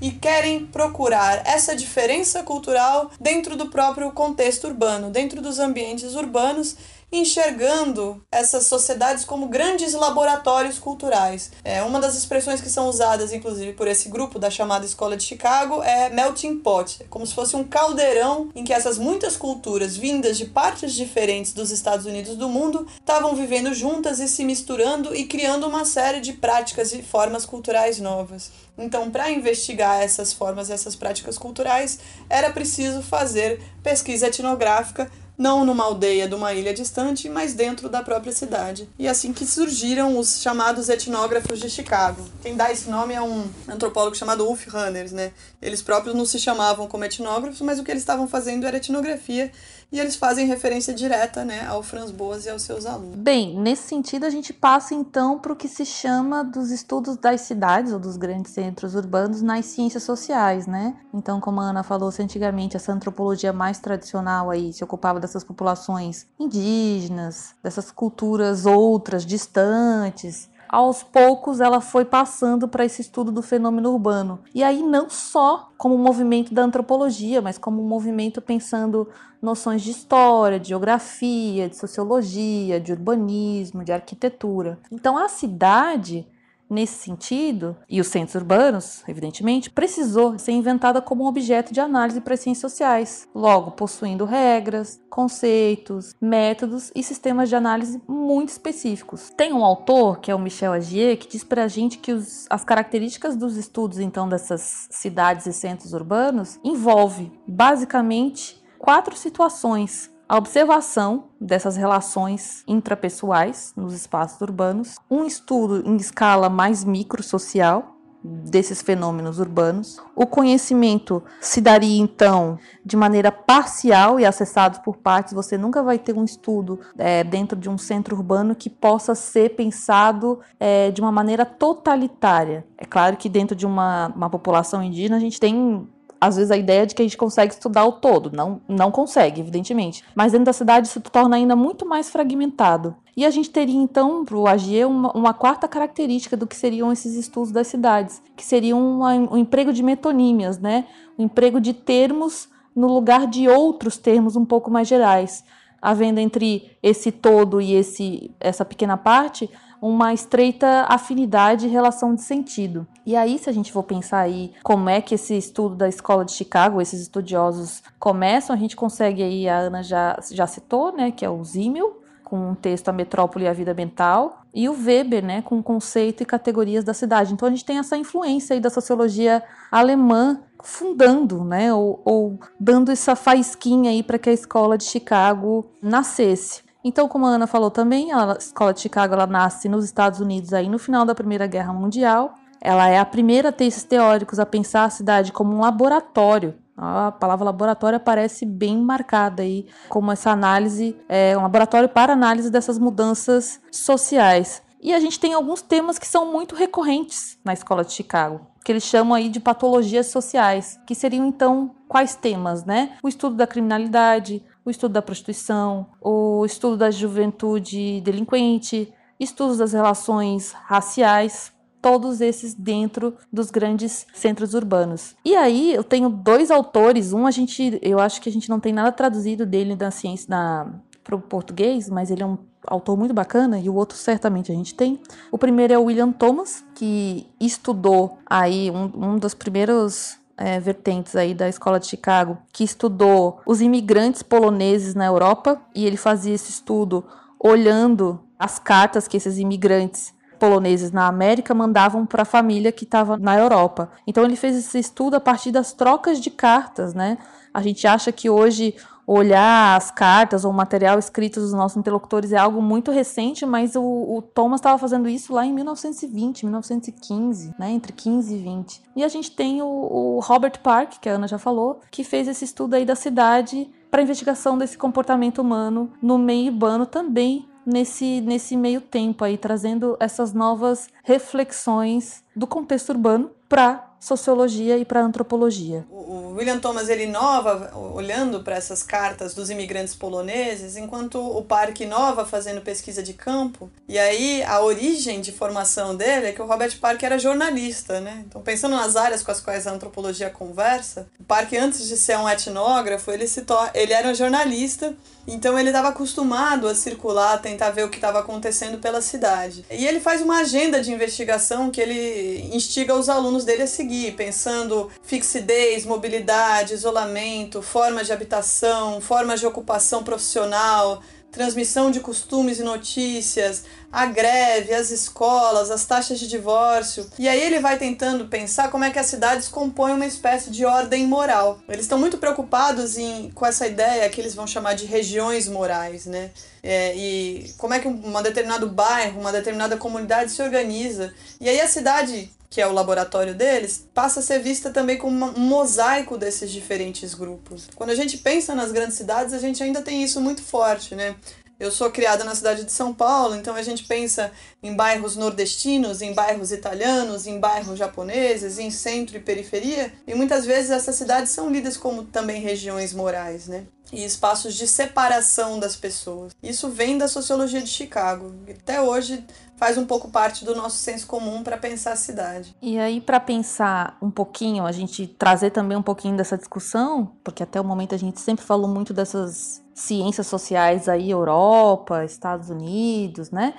e 0.00 0.10
querem 0.10 0.64
procurar 0.64 1.46
essa 1.46 1.76
diferença 1.76 2.42
cultural 2.42 3.10
dentro 3.20 3.56
do 3.56 3.66
próprio 3.66 4.10
contexto 4.12 4.66
urbano, 4.66 5.10
dentro 5.10 5.42
dos 5.42 5.58
ambientes 5.58 6.14
urbanos 6.14 6.76
enxergando 7.10 8.22
essas 8.30 8.66
sociedades 8.66 9.24
como 9.24 9.48
grandes 9.48 9.94
laboratórios 9.94 10.78
culturais. 10.78 11.52
É, 11.64 11.82
uma 11.82 12.00
das 12.00 12.16
expressões 12.16 12.60
que 12.60 12.68
são 12.68 12.88
usadas, 12.88 13.32
inclusive, 13.32 13.72
por 13.72 13.86
esse 13.86 14.08
grupo 14.08 14.38
da 14.38 14.50
chamada 14.50 14.84
Escola 14.84 15.16
de 15.16 15.22
Chicago 15.22 15.82
é 15.82 16.10
melting 16.10 16.58
pot, 16.58 17.02
é 17.02 17.06
como 17.08 17.26
se 17.26 17.34
fosse 17.34 17.54
um 17.56 17.64
caldeirão 17.64 18.50
em 18.54 18.64
que 18.64 18.72
essas 18.72 18.98
muitas 18.98 19.36
culturas 19.36 19.96
vindas 19.96 20.36
de 20.36 20.46
partes 20.46 20.92
diferentes 20.92 21.52
dos 21.52 21.70
Estados 21.70 22.06
Unidos 22.06 22.36
do 22.36 22.48
mundo 22.48 22.86
estavam 22.98 23.34
vivendo 23.34 23.72
juntas 23.72 24.18
e 24.18 24.28
se 24.28 24.44
misturando 24.44 25.14
e 25.14 25.24
criando 25.24 25.66
uma 25.66 25.84
série 25.84 26.20
de 26.20 26.32
práticas 26.32 26.92
e 26.92 27.02
formas 27.02 27.46
culturais 27.46 27.98
novas. 27.98 28.50
Então, 28.78 29.10
para 29.10 29.30
investigar 29.30 30.02
essas 30.02 30.32
formas, 30.32 30.68
essas 30.68 30.94
práticas 30.94 31.38
culturais, 31.38 31.98
era 32.28 32.50
preciso 32.50 33.00
fazer 33.00 33.62
pesquisa 33.82 34.26
etnográfica 34.26 35.10
não 35.36 35.64
numa 35.64 35.84
aldeia 35.84 36.28
de 36.28 36.34
uma 36.34 36.52
ilha 36.54 36.72
distante, 36.72 37.28
mas 37.28 37.54
dentro 37.54 37.88
da 37.88 38.02
própria 38.02 38.32
cidade. 38.32 38.88
E 38.98 39.06
assim 39.06 39.32
que 39.32 39.46
surgiram 39.46 40.18
os 40.18 40.40
chamados 40.40 40.88
etnógrafos 40.88 41.58
de 41.60 41.68
Chicago. 41.68 42.24
Quem 42.42 42.56
dá 42.56 42.72
esse 42.72 42.88
nome 42.88 43.14
é 43.14 43.20
um 43.20 43.44
antropólogo 43.68 44.16
chamado 44.16 44.46
Ulf 44.46 44.66
Runners, 44.68 45.12
né? 45.12 45.32
Eles 45.60 45.82
próprios 45.82 46.14
não 46.14 46.24
se 46.24 46.38
chamavam 46.38 46.88
como 46.88 47.04
etnógrafos, 47.04 47.60
mas 47.60 47.78
o 47.78 47.84
que 47.84 47.90
eles 47.90 48.02
estavam 48.02 48.26
fazendo 48.26 48.66
era 48.66 48.78
etnografia 48.78 49.52
e 49.90 50.00
eles 50.00 50.16
fazem 50.16 50.46
referência 50.46 50.92
direta 50.92 51.44
né, 51.44 51.64
ao 51.66 51.82
Franz 51.82 52.10
Boas 52.10 52.44
e 52.44 52.50
aos 52.50 52.62
seus 52.62 52.86
alunos. 52.86 53.16
Bem, 53.16 53.58
nesse 53.58 53.88
sentido, 53.88 54.26
a 54.26 54.30
gente 54.30 54.52
passa 54.52 54.94
então 54.94 55.38
para 55.38 55.52
o 55.52 55.56
que 55.56 55.68
se 55.68 55.86
chama 55.86 56.42
dos 56.42 56.70
estudos 56.70 57.16
das 57.16 57.42
cidades 57.42 57.92
ou 57.92 57.98
dos 57.98 58.16
grandes 58.16 58.52
centros 58.52 58.94
urbanos 58.94 59.42
nas 59.42 59.64
ciências 59.66 60.02
sociais, 60.02 60.66
né? 60.66 60.96
Então, 61.14 61.40
como 61.40 61.60
a 61.60 61.64
Ana 61.64 61.82
falou, 61.82 62.10
se 62.10 62.22
antigamente 62.22 62.76
essa 62.76 62.92
antropologia 62.92 63.52
mais 63.52 63.78
tradicional 63.78 64.50
aí 64.50 64.72
se 64.72 64.82
ocupava 64.82 65.20
dessas 65.20 65.44
populações 65.44 66.26
indígenas, 66.38 67.54
dessas 67.62 67.90
culturas 67.90 68.66
outras, 68.66 69.24
distantes, 69.24 70.48
aos 70.68 71.02
poucos 71.02 71.60
ela 71.60 71.80
foi 71.80 72.04
passando 72.04 72.68
para 72.68 72.84
esse 72.84 73.00
estudo 73.00 73.30
do 73.30 73.42
fenômeno 73.42 73.92
urbano. 73.92 74.40
E 74.54 74.62
aí 74.62 74.82
não 74.82 75.08
só 75.08 75.70
como 75.76 75.94
um 75.94 76.02
movimento 76.02 76.52
da 76.52 76.62
antropologia, 76.62 77.40
mas 77.40 77.58
como 77.58 77.82
um 77.82 77.88
movimento 77.88 78.40
pensando 78.40 79.08
noções 79.40 79.82
de 79.82 79.90
história, 79.90 80.58
de 80.58 80.68
geografia, 80.68 81.68
de 81.68 81.76
sociologia, 81.76 82.80
de 82.80 82.92
urbanismo, 82.92 83.84
de 83.84 83.92
arquitetura. 83.92 84.78
Então 84.90 85.16
a 85.16 85.28
cidade 85.28 86.26
nesse 86.68 87.04
sentido, 87.04 87.76
e 87.88 88.00
os 88.00 88.08
centros 88.08 88.34
urbanos, 88.34 89.02
evidentemente, 89.08 89.70
precisou 89.70 90.38
ser 90.38 90.52
inventada 90.52 91.00
como 91.00 91.24
um 91.24 91.26
objeto 91.26 91.72
de 91.72 91.80
análise 91.80 92.20
para 92.20 92.34
as 92.34 92.40
ciências 92.40 92.72
sociais, 92.72 93.28
logo 93.34 93.72
possuindo 93.72 94.24
regras, 94.24 95.00
conceitos, 95.08 96.14
métodos 96.20 96.90
e 96.94 97.02
sistemas 97.02 97.48
de 97.48 97.56
análise 97.56 98.00
muito 98.08 98.50
específicos. 98.50 99.30
Tem 99.36 99.52
um 99.52 99.64
autor, 99.64 100.20
que 100.20 100.30
é 100.30 100.34
o 100.34 100.38
Michel 100.38 100.72
Agier, 100.72 101.16
que 101.16 101.28
diz 101.28 101.44
para 101.44 101.64
a 101.64 101.68
gente 101.68 101.98
que 101.98 102.12
os, 102.12 102.46
as 102.50 102.64
características 102.64 103.36
dos 103.36 103.56
estudos 103.56 103.98
então 103.98 104.28
dessas 104.28 104.88
cidades 104.90 105.46
e 105.46 105.52
centros 105.52 105.92
urbanos 105.92 106.58
envolve 106.64 107.32
basicamente 107.46 108.62
quatro 108.78 109.16
situações 109.16 110.10
a 110.28 110.36
observação 110.36 111.28
dessas 111.40 111.76
relações 111.76 112.64
intrapessoais 112.66 113.72
nos 113.76 113.94
espaços 113.94 114.40
urbanos, 114.40 114.96
um 115.10 115.24
estudo 115.24 115.88
em 115.88 115.96
escala 115.96 116.48
mais 116.48 116.84
microsocial 116.84 117.96
desses 118.26 118.82
fenômenos 118.82 119.38
urbanos. 119.38 120.02
O 120.14 120.26
conhecimento 120.26 121.22
se 121.40 121.60
daria 121.60 122.00
então 122.00 122.58
de 122.84 122.96
maneira 122.96 123.30
parcial 123.30 124.18
e 124.18 124.24
acessado 124.24 124.80
por 124.82 124.96
partes. 124.96 125.32
Você 125.32 125.56
nunca 125.56 125.80
vai 125.82 125.98
ter 125.98 126.12
um 126.12 126.24
estudo 126.24 126.80
é, 126.98 127.22
dentro 127.22 127.56
de 127.56 127.68
um 127.68 127.78
centro 127.78 128.16
urbano 128.16 128.56
que 128.56 128.68
possa 128.68 129.14
ser 129.14 129.54
pensado 129.54 130.40
é, 130.58 130.90
de 130.90 131.00
uma 131.00 131.12
maneira 131.12 131.44
totalitária. 131.44 132.66
É 132.76 132.84
claro 132.84 133.16
que 133.16 133.28
dentro 133.28 133.54
de 133.54 133.64
uma, 133.64 134.08
uma 134.08 134.28
população 134.28 134.82
indígena 134.82 135.16
a 135.16 135.20
gente 135.20 135.38
tem 135.38 135.86
às 136.20 136.36
vezes 136.36 136.50
a 136.50 136.56
ideia 136.56 136.86
de 136.86 136.94
que 136.94 137.02
a 137.02 137.04
gente 137.04 137.16
consegue 137.16 137.52
estudar 137.52 137.84
o 137.84 137.92
todo. 137.92 138.30
Não, 138.34 138.60
não 138.68 138.90
consegue, 138.90 139.40
evidentemente. 139.40 140.02
Mas 140.14 140.32
dentro 140.32 140.46
da 140.46 140.52
cidade 140.52 140.88
isso 140.88 141.00
torna 141.00 141.36
ainda 141.36 141.54
muito 141.54 141.86
mais 141.86 142.08
fragmentado. 142.08 142.96
E 143.16 143.24
a 143.24 143.30
gente 143.30 143.50
teria 143.50 143.80
então 143.80 144.24
para 144.24 144.36
o 144.36 144.46
AGE 144.46 144.84
uma, 144.84 145.10
uma, 145.12 145.32
quarta 145.32 145.66
característica 145.66 146.36
do 146.36 146.46
que 146.46 146.54
seriam 146.54 146.92
esses 146.92 147.14
estudos 147.14 147.50
das 147.50 147.66
cidades, 147.66 148.22
que 148.36 148.44
seria 148.44 148.76
uma, 148.76 149.14
um 149.14 149.36
emprego 149.36 149.72
de 149.72 149.82
metonímias, 149.82 150.58
né? 150.58 150.86
Um 151.18 151.24
emprego 151.24 151.60
de 151.60 151.72
termos 151.72 152.48
no 152.74 152.88
lugar 152.88 153.26
de 153.26 153.48
outros 153.48 153.96
termos 153.96 154.36
um 154.36 154.44
pouco 154.44 154.70
mais 154.70 154.86
gerais, 154.86 155.42
havendo 155.80 156.20
entre 156.20 156.76
esse 156.82 157.10
todo 157.10 157.58
e 157.58 157.72
esse 157.72 158.30
essa 158.38 158.66
pequena 158.66 158.98
parte 158.98 159.48
uma 159.80 160.12
estreita 160.12 160.86
afinidade 160.88 161.66
e 161.66 161.70
relação 161.70 162.14
de 162.14 162.22
sentido. 162.22 162.86
E 163.04 163.14
aí, 163.14 163.38
se 163.38 163.48
a 163.48 163.52
gente 163.52 163.72
for 163.72 163.82
pensar 163.82 164.20
aí 164.20 164.52
como 164.62 164.88
é 164.88 165.00
que 165.00 165.14
esse 165.14 165.36
estudo 165.36 165.74
da 165.74 165.88
escola 165.88 166.24
de 166.24 166.32
Chicago, 166.32 166.80
esses 166.80 167.00
estudiosos 167.00 167.82
começam, 167.98 168.54
a 168.54 168.58
gente 168.58 168.76
consegue 168.76 169.22
aí, 169.22 169.48
a 169.48 169.58
Ana 169.58 169.82
já, 169.82 170.18
já 170.30 170.46
citou, 170.46 170.92
né, 170.92 171.10
que 171.10 171.24
é 171.24 171.30
o 171.30 171.42
Zimmel, 171.44 172.02
com 172.24 172.50
um 172.50 172.54
texto 172.56 172.88
A 172.88 172.92
Metrópole 172.92 173.44
e 173.44 173.48
a 173.48 173.52
Vida 173.52 173.72
Mental, 173.72 174.42
e 174.52 174.68
o 174.68 174.72
Weber, 174.72 175.24
né, 175.24 175.42
com 175.42 175.58
o 175.58 175.62
conceito 175.62 176.22
e 176.22 176.26
categorias 176.26 176.82
da 176.82 176.92
cidade. 176.92 177.32
Então 177.32 177.46
a 177.46 177.50
gente 177.50 177.64
tem 177.64 177.78
essa 177.78 177.96
influência 177.96 178.54
aí 178.54 178.60
da 178.60 178.70
sociologia 178.70 179.42
alemã 179.70 180.40
fundando, 180.60 181.44
né, 181.44 181.72
ou, 181.72 182.02
ou 182.04 182.40
dando 182.58 182.90
essa 182.90 183.14
faísquinha 183.14 183.90
aí 183.90 184.02
para 184.02 184.18
que 184.18 184.28
a 184.28 184.32
escola 184.32 184.76
de 184.76 184.84
Chicago 184.84 185.70
nascesse. 185.80 186.65
Então, 186.86 187.08
como 187.08 187.26
a 187.26 187.30
Ana 187.30 187.48
falou 187.48 187.68
também, 187.68 188.12
a 188.12 188.36
escola 188.38 188.72
de 188.72 188.78
Chicago 188.78 189.12
ela 189.12 189.26
nasce 189.26 189.68
nos 189.68 189.84
Estados 189.84 190.20
Unidos 190.20 190.52
aí 190.52 190.68
no 190.68 190.78
final 190.78 191.04
da 191.04 191.16
Primeira 191.16 191.44
Guerra 191.44 191.72
Mundial. 191.72 192.36
Ela 192.60 192.88
é 192.88 192.96
a 192.96 193.04
primeira 193.04 193.48
a 193.48 193.52
ter 193.52 193.64
esses 193.64 193.82
teóricos 193.82 194.38
a 194.38 194.46
pensar 194.46 194.84
a 194.84 194.90
cidade 194.90 195.32
como 195.32 195.52
um 195.52 195.60
laboratório. 195.60 196.54
A 196.76 197.10
palavra 197.10 197.44
laboratório 197.44 197.96
aparece 197.96 198.46
bem 198.46 198.78
marcada 198.78 199.42
aí, 199.42 199.66
como 199.88 200.12
essa 200.12 200.30
análise, 200.30 200.96
é 201.08 201.36
um 201.36 201.42
laboratório 201.42 201.88
para 201.88 202.12
análise 202.12 202.52
dessas 202.52 202.78
mudanças 202.78 203.60
sociais. 203.72 204.62
E 204.80 204.94
a 204.94 205.00
gente 205.00 205.18
tem 205.18 205.34
alguns 205.34 205.62
temas 205.62 205.98
que 205.98 206.06
são 206.06 206.30
muito 206.30 206.54
recorrentes 206.54 207.36
na 207.44 207.52
escola 207.52 207.84
de 207.84 207.92
Chicago, 207.92 208.46
que 208.64 208.70
eles 208.70 208.84
chamam 208.84 209.14
aí 209.14 209.28
de 209.28 209.40
patologias 209.40 210.06
sociais, 210.06 210.78
que 210.86 210.94
seriam 210.94 211.26
então 211.26 211.74
quais 211.88 212.14
temas, 212.14 212.64
né? 212.64 212.92
O 213.02 213.08
estudo 213.08 213.34
da 213.34 213.46
criminalidade, 213.46 214.44
o 214.66 214.70
estudo 214.70 214.92
da 214.92 215.00
prostituição, 215.00 215.86
o 216.00 216.44
estudo 216.44 216.76
da 216.76 216.90
juventude 216.90 218.00
delinquente, 218.00 218.92
estudos 219.18 219.58
das 219.58 219.72
relações 219.72 220.52
raciais, 220.52 221.52
todos 221.80 222.20
esses 222.20 222.52
dentro 222.52 223.14
dos 223.32 223.48
grandes 223.48 224.06
centros 224.12 224.54
urbanos. 224.54 225.14
E 225.24 225.36
aí 225.36 225.72
eu 225.72 225.84
tenho 225.84 226.08
dois 226.08 226.50
autores, 226.50 227.12
um 227.12 227.26
a 227.26 227.30
gente, 227.30 227.78
eu 227.80 228.00
acho 228.00 228.20
que 228.20 228.28
a 228.28 228.32
gente 228.32 228.50
não 228.50 228.58
tem 228.58 228.72
nada 228.72 228.90
traduzido 228.90 229.46
dele 229.46 229.76
da 229.76 229.92
ciência 229.92 230.26
na 230.28 230.66
para 231.04 231.14
o 231.14 231.20
português, 231.20 231.88
mas 231.88 232.10
ele 232.10 232.24
é 232.24 232.26
um 232.26 232.36
autor 232.66 232.96
muito 232.96 233.14
bacana 233.14 233.60
e 233.60 233.68
o 233.70 233.74
outro 233.76 233.96
certamente 233.96 234.50
a 234.50 234.54
gente 234.56 234.74
tem. 234.74 234.98
O 235.30 235.38
primeiro 235.38 235.72
é 235.72 235.78
o 235.78 235.84
William 235.84 236.10
Thomas, 236.10 236.64
que 236.74 237.24
estudou 237.40 238.18
aí 238.26 238.72
um, 238.72 239.12
um 239.12 239.16
dos 239.16 239.32
primeiros 239.32 240.18
é, 240.36 240.60
vertentes 240.60 241.16
aí 241.16 241.34
da 241.34 241.48
escola 241.48 241.80
de 241.80 241.86
Chicago, 241.86 242.38
que 242.52 242.64
estudou 242.64 243.40
os 243.46 243.60
imigrantes 243.60 244.22
poloneses 244.22 244.94
na 244.94 245.06
Europa 245.06 245.60
e 245.74 245.86
ele 245.86 245.96
fazia 245.96 246.34
esse 246.34 246.50
estudo 246.50 247.04
olhando 247.38 248.20
as 248.38 248.58
cartas 248.58 249.08
que 249.08 249.16
esses 249.16 249.38
imigrantes 249.38 250.14
poloneses 250.38 250.92
na 250.92 251.06
América 251.06 251.54
mandavam 251.54 252.04
para 252.04 252.22
a 252.22 252.26
família 252.26 252.70
que 252.70 252.84
estava 252.84 253.16
na 253.16 253.38
Europa. 253.38 253.90
Então 254.06 254.24
ele 254.24 254.36
fez 254.36 254.56
esse 254.56 254.78
estudo 254.78 255.16
a 255.16 255.20
partir 255.20 255.50
das 255.50 255.72
trocas 255.72 256.20
de 256.20 256.30
cartas, 256.30 256.92
né? 256.92 257.16
A 257.52 257.62
gente 257.62 257.86
acha 257.86 258.12
que 258.12 258.28
hoje 258.28 258.74
olhar 259.06 259.76
as 259.76 259.90
cartas 259.90 260.44
ou 260.44 260.50
o 260.50 260.54
material 260.54 260.98
escrito 260.98 261.40
dos 261.40 261.52
nossos 261.52 261.76
interlocutores 261.76 262.32
é 262.32 262.36
algo 262.36 262.60
muito 262.60 262.90
recente, 262.90 263.46
mas 263.46 263.76
o, 263.76 263.82
o 263.82 264.20
Thomas 264.20 264.58
estava 264.58 264.76
fazendo 264.78 265.08
isso 265.08 265.32
lá 265.32 265.46
em 265.46 265.52
1920, 265.52 266.44
1915, 266.44 267.54
né, 267.58 267.70
entre 267.70 267.92
15 267.92 268.34
e 268.34 268.38
20. 268.38 268.82
E 268.96 269.04
a 269.04 269.08
gente 269.08 269.30
tem 269.30 269.62
o, 269.62 269.66
o 269.66 270.20
Robert 270.20 270.60
Park, 270.60 270.94
que 271.00 271.08
a 271.08 271.12
Ana 271.12 271.28
já 271.28 271.38
falou, 271.38 271.80
que 271.90 272.02
fez 272.02 272.26
esse 272.26 272.44
estudo 272.44 272.74
aí 272.74 272.84
da 272.84 272.96
cidade 272.96 273.70
para 273.90 274.02
investigação 274.02 274.58
desse 274.58 274.76
comportamento 274.76 275.38
humano 275.38 275.92
no 276.02 276.18
meio 276.18 276.52
urbano 276.52 276.84
também 276.84 277.48
nesse, 277.66 278.20
nesse 278.20 278.56
meio 278.56 278.80
tempo 278.80 279.24
aí, 279.24 279.36
trazendo 279.36 279.96
essas 279.98 280.32
novas 280.32 280.88
reflexões 281.02 282.24
do 282.34 282.46
contexto 282.46 282.90
urbano 282.90 283.30
para 283.48 283.85
sociologia 283.98 284.76
e 284.78 284.84
para 284.84 285.00
antropologia. 285.00 285.84
O 285.90 286.34
William 286.36 286.58
Thomas 286.58 286.88
ele 286.88 287.04
inova 287.04 287.72
olhando 287.74 288.42
para 288.42 288.56
essas 288.56 288.82
cartas 288.82 289.34
dos 289.34 289.50
imigrantes 289.50 289.94
poloneses, 289.94 290.76
enquanto 290.76 291.18
o 291.18 291.42
Parque 291.42 291.84
inova 291.84 292.24
fazendo 292.24 292.60
pesquisa 292.60 293.02
de 293.02 293.14
campo. 293.14 293.70
E 293.88 293.98
aí 293.98 294.42
a 294.44 294.60
origem 294.60 295.20
de 295.20 295.32
formação 295.32 295.96
dele 295.96 296.26
é 296.26 296.32
que 296.32 296.42
o 296.42 296.46
Robert 296.46 296.78
Park 296.78 297.02
era 297.02 297.18
jornalista, 297.18 298.00
né? 298.00 298.24
Então 298.26 298.42
pensando 298.42 298.76
nas 298.76 298.96
áreas 298.96 299.22
com 299.22 299.30
as 299.30 299.40
quais 299.40 299.66
a 299.66 299.72
antropologia 299.72 300.30
conversa, 300.30 301.08
o 301.18 301.24
Park 301.24 301.52
antes 301.54 301.88
de 301.88 301.96
ser 301.96 302.18
um 302.18 302.28
etnógrafo, 302.28 303.10
ele 303.10 303.26
se 303.26 303.44
ele 303.74 303.92
era 303.92 304.08
um 304.08 304.14
jornalista 304.14 304.94
então 305.26 305.58
ele 305.58 305.70
estava 305.70 305.88
acostumado 305.88 306.68
a 306.68 306.74
circular, 306.74 307.40
tentar 307.40 307.70
ver 307.70 307.84
o 307.84 307.88
que 307.88 307.96
estava 307.96 308.20
acontecendo 308.20 308.78
pela 308.78 309.00
cidade. 309.00 309.64
E 309.70 309.86
ele 309.86 310.00
faz 310.00 310.22
uma 310.22 310.38
agenda 310.38 310.80
de 310.80 310.92
investigação 310.92 311.70
que 311.70 311.80
ele 311.80 312.48
instiga 312.54 312.94
os 312.94 313.08
alunos 313.08 313.44
dele 313.44 313.62
a 313.62 313.66
seguir, 313.66 314.12
pensando 314.12 314.90
fixidez, 315.02 315.84
mobilidade, 315.84 316.74
isolamento, 316.74 317.60
formas 317.60 318.06
de 318.06 318.12
habitação, 318.12 319.00
formas 319.00 319.40
de 319.40 319.46
ocupação 319.46 320.04
profissional, 320.04 321.02
transmissão 321.30 321.90
de 321.90 322.00
costumes 322.00 322.58
e 322.58 322.62
notícias, 322.62 323.64
a 323.92 324.06
greve, 324.06 324.72
as 324.72 324.90
escolas, 324.90 325.70
as 325.70 325.84
taxas 325.84 326.18
de 326.18 326.26
divórcio. 326.26 327.06
E 327.18 327.28
aí 327.28 327.40
ele 327.40 327.60
vai 327.60 327.78
tentando 327.78 328.26
pensar 328.26 328.70
como 328.70 328.84
é 328.84 328.90
que 328.90 328.98
as 328.98 329.06
cidades 329.06 329.48
compõem 329.48 329.94
uma 329.94 330.06
espécie 330.06 330.50
de 330.50 330.64
ordem 330.64 331.06
moral. 331.06 331.60
Eles 331.68 331.82
estão 331.82 331.98
muito 331.98 332.18
preocupados 332.18 332.96
em, 332.96 333.30
com 333.30 333.44
essa 333.44 333.66
ideia 333.66 334.08
que 334.08 334.20
eles 334.20 334.34
vão 334.34 334.46
chamar 334.46 334.74
de 334.74 334.86
regiões 334.86 335.46
morais, 335.48 336.06
né? 336.06 336.30
É, 336.62 336.96
e 336.96 337.54
como 337.58 337.74
é 337.74 337.78
que 337.78 337.86
um 337.86 338.22
determinado 338.22 338.68
bairro, 338.68 339.20
uma 339.20 339.32
determinada 339.32 339.76
comunidade 339.76 340.32
se 340.32 340.42
organiza. 340.42 341.14
E 341.40 341.48
aí 341.48 341.60
a 341.60 341.68
cidade 341.68 342.30
que 342.48 342.60
é 342.60 342.66
o 342.66 342.72
laboratório 342.72 343.34
deles, 343.34 343.88
passa 343.92 344.20
a 344.20 344.22
ser 344.22 344.40
vista 344.40 344.70
também 344.70 344.98
como 344.98 345.26
um 345.26 345.40
mosaico 345.40 346.16
desses 346.16 346.50
diferentes 346.50 347.14
grupos. 347.14 347.68
Quando 347.74 347.90
a 347.90 347.94
gente 347.94 348.18
pensa 348.18 348.54
nas 348.54 348.72
grandes 348.72 348.96
cidades, 348.96 349.32
a 349.32 349.38
gente 349.38 349.62
ainda 349.62 349.82
tem 349.82 350.02
isso 350.02 350.20
muito 350.20 350.42
forte, 350.42 350.94
né? 350.94 351.16
Eu 351.58 351.70
sou 351.70 351.90
criada 351.90 352.22
na 352.22 352.34
cidade 352.34 352.64
de 352.64 352.72
São 352.72 352.92
Paulo, 352.92 353.34
então 353.34 353.54
a 353.54 353.62
gente 353.62 353.84
pensa 353.84 354.30
em 354.62 354.76
bairros 354.76 355.16
nordestinos, 355.16 356.02
em 356.02 356.12
bairros 356.12 356.52
italianos, 356.52 357.26
em 357.26 357.40
bairros 357.40 357.78
japoneses, 357.78 358.58
em 358.58 358.70
centro 358.70 359.16
e 359.16 359.20
periferia, 359.20 359.90
e 360.06 360.14
muitas 360.14 360.44
vezes 360.44 360.70
essas 360.70 360.96
cidades 360.96 361.32
são 361.32 361.48
lidas 361.48 361.78
como 361.78 362.04
também 362.04 362.42
regiões 362.42 362.92
morais, 362.92 363.48
né? 363.48 363.64
E 363.92 364.04
espaços 364.04 364.54
de 364.54 364.66
separação 364.66 365.58
das 365.58 365.76
pessoas. 365.76 366.34
Isso 366.42 366.68
vem 366.68 366.98
da 366.98 367.08
sociologia 367.08 367.60
de 367.62 367.68
Chicago. 367.68 368.34
Até 368.48 368.80
hoje 368.80 369.24
faz 369.56 369.78
um 369.78 369.86
pouco 369.86 370.10
parte 370.10 370.44
do 370.44 370.54
nosso 370.54 370.76
senso 370.76 371.06
comum 371.06 371.42
para 371.42 371.56
pensar 371.56 371.92
a 371.92 371.96
cidade. 371.96 372.54
E 372.60 372.78
aí, 372.78 373.00
para 373.00 373.20
pensar 373.20 373.96
um 374.02 374.10
pouquinho, 374.10 374.66
a 374.66 374.72
gente 374.72 375.06
trazer 375.06 375.50
também 375.50 375.78
um 375.78 375.82
pouquinho 375.82 376.16
dessa 376.16 376.36
discussão, 376.36 377.12
porque 377.24 377.42
até 377.42 377.60
o 377.60 377.64
momento 377.64 377.94
a 377.94 377.98
gente 377.98 378.20
sempre 378.20 378.44
falou 378.44 378.68
muito 378.68 378.92
dessas 378.92 379.62
ciências 379.74 380.26
sociais 380.26 380.88
aí, 380.88 381.10
Europa, 381.10 382.04
Estados 382.04 382.50
Unidos, 382.50 383.30
né? 383.30 383.54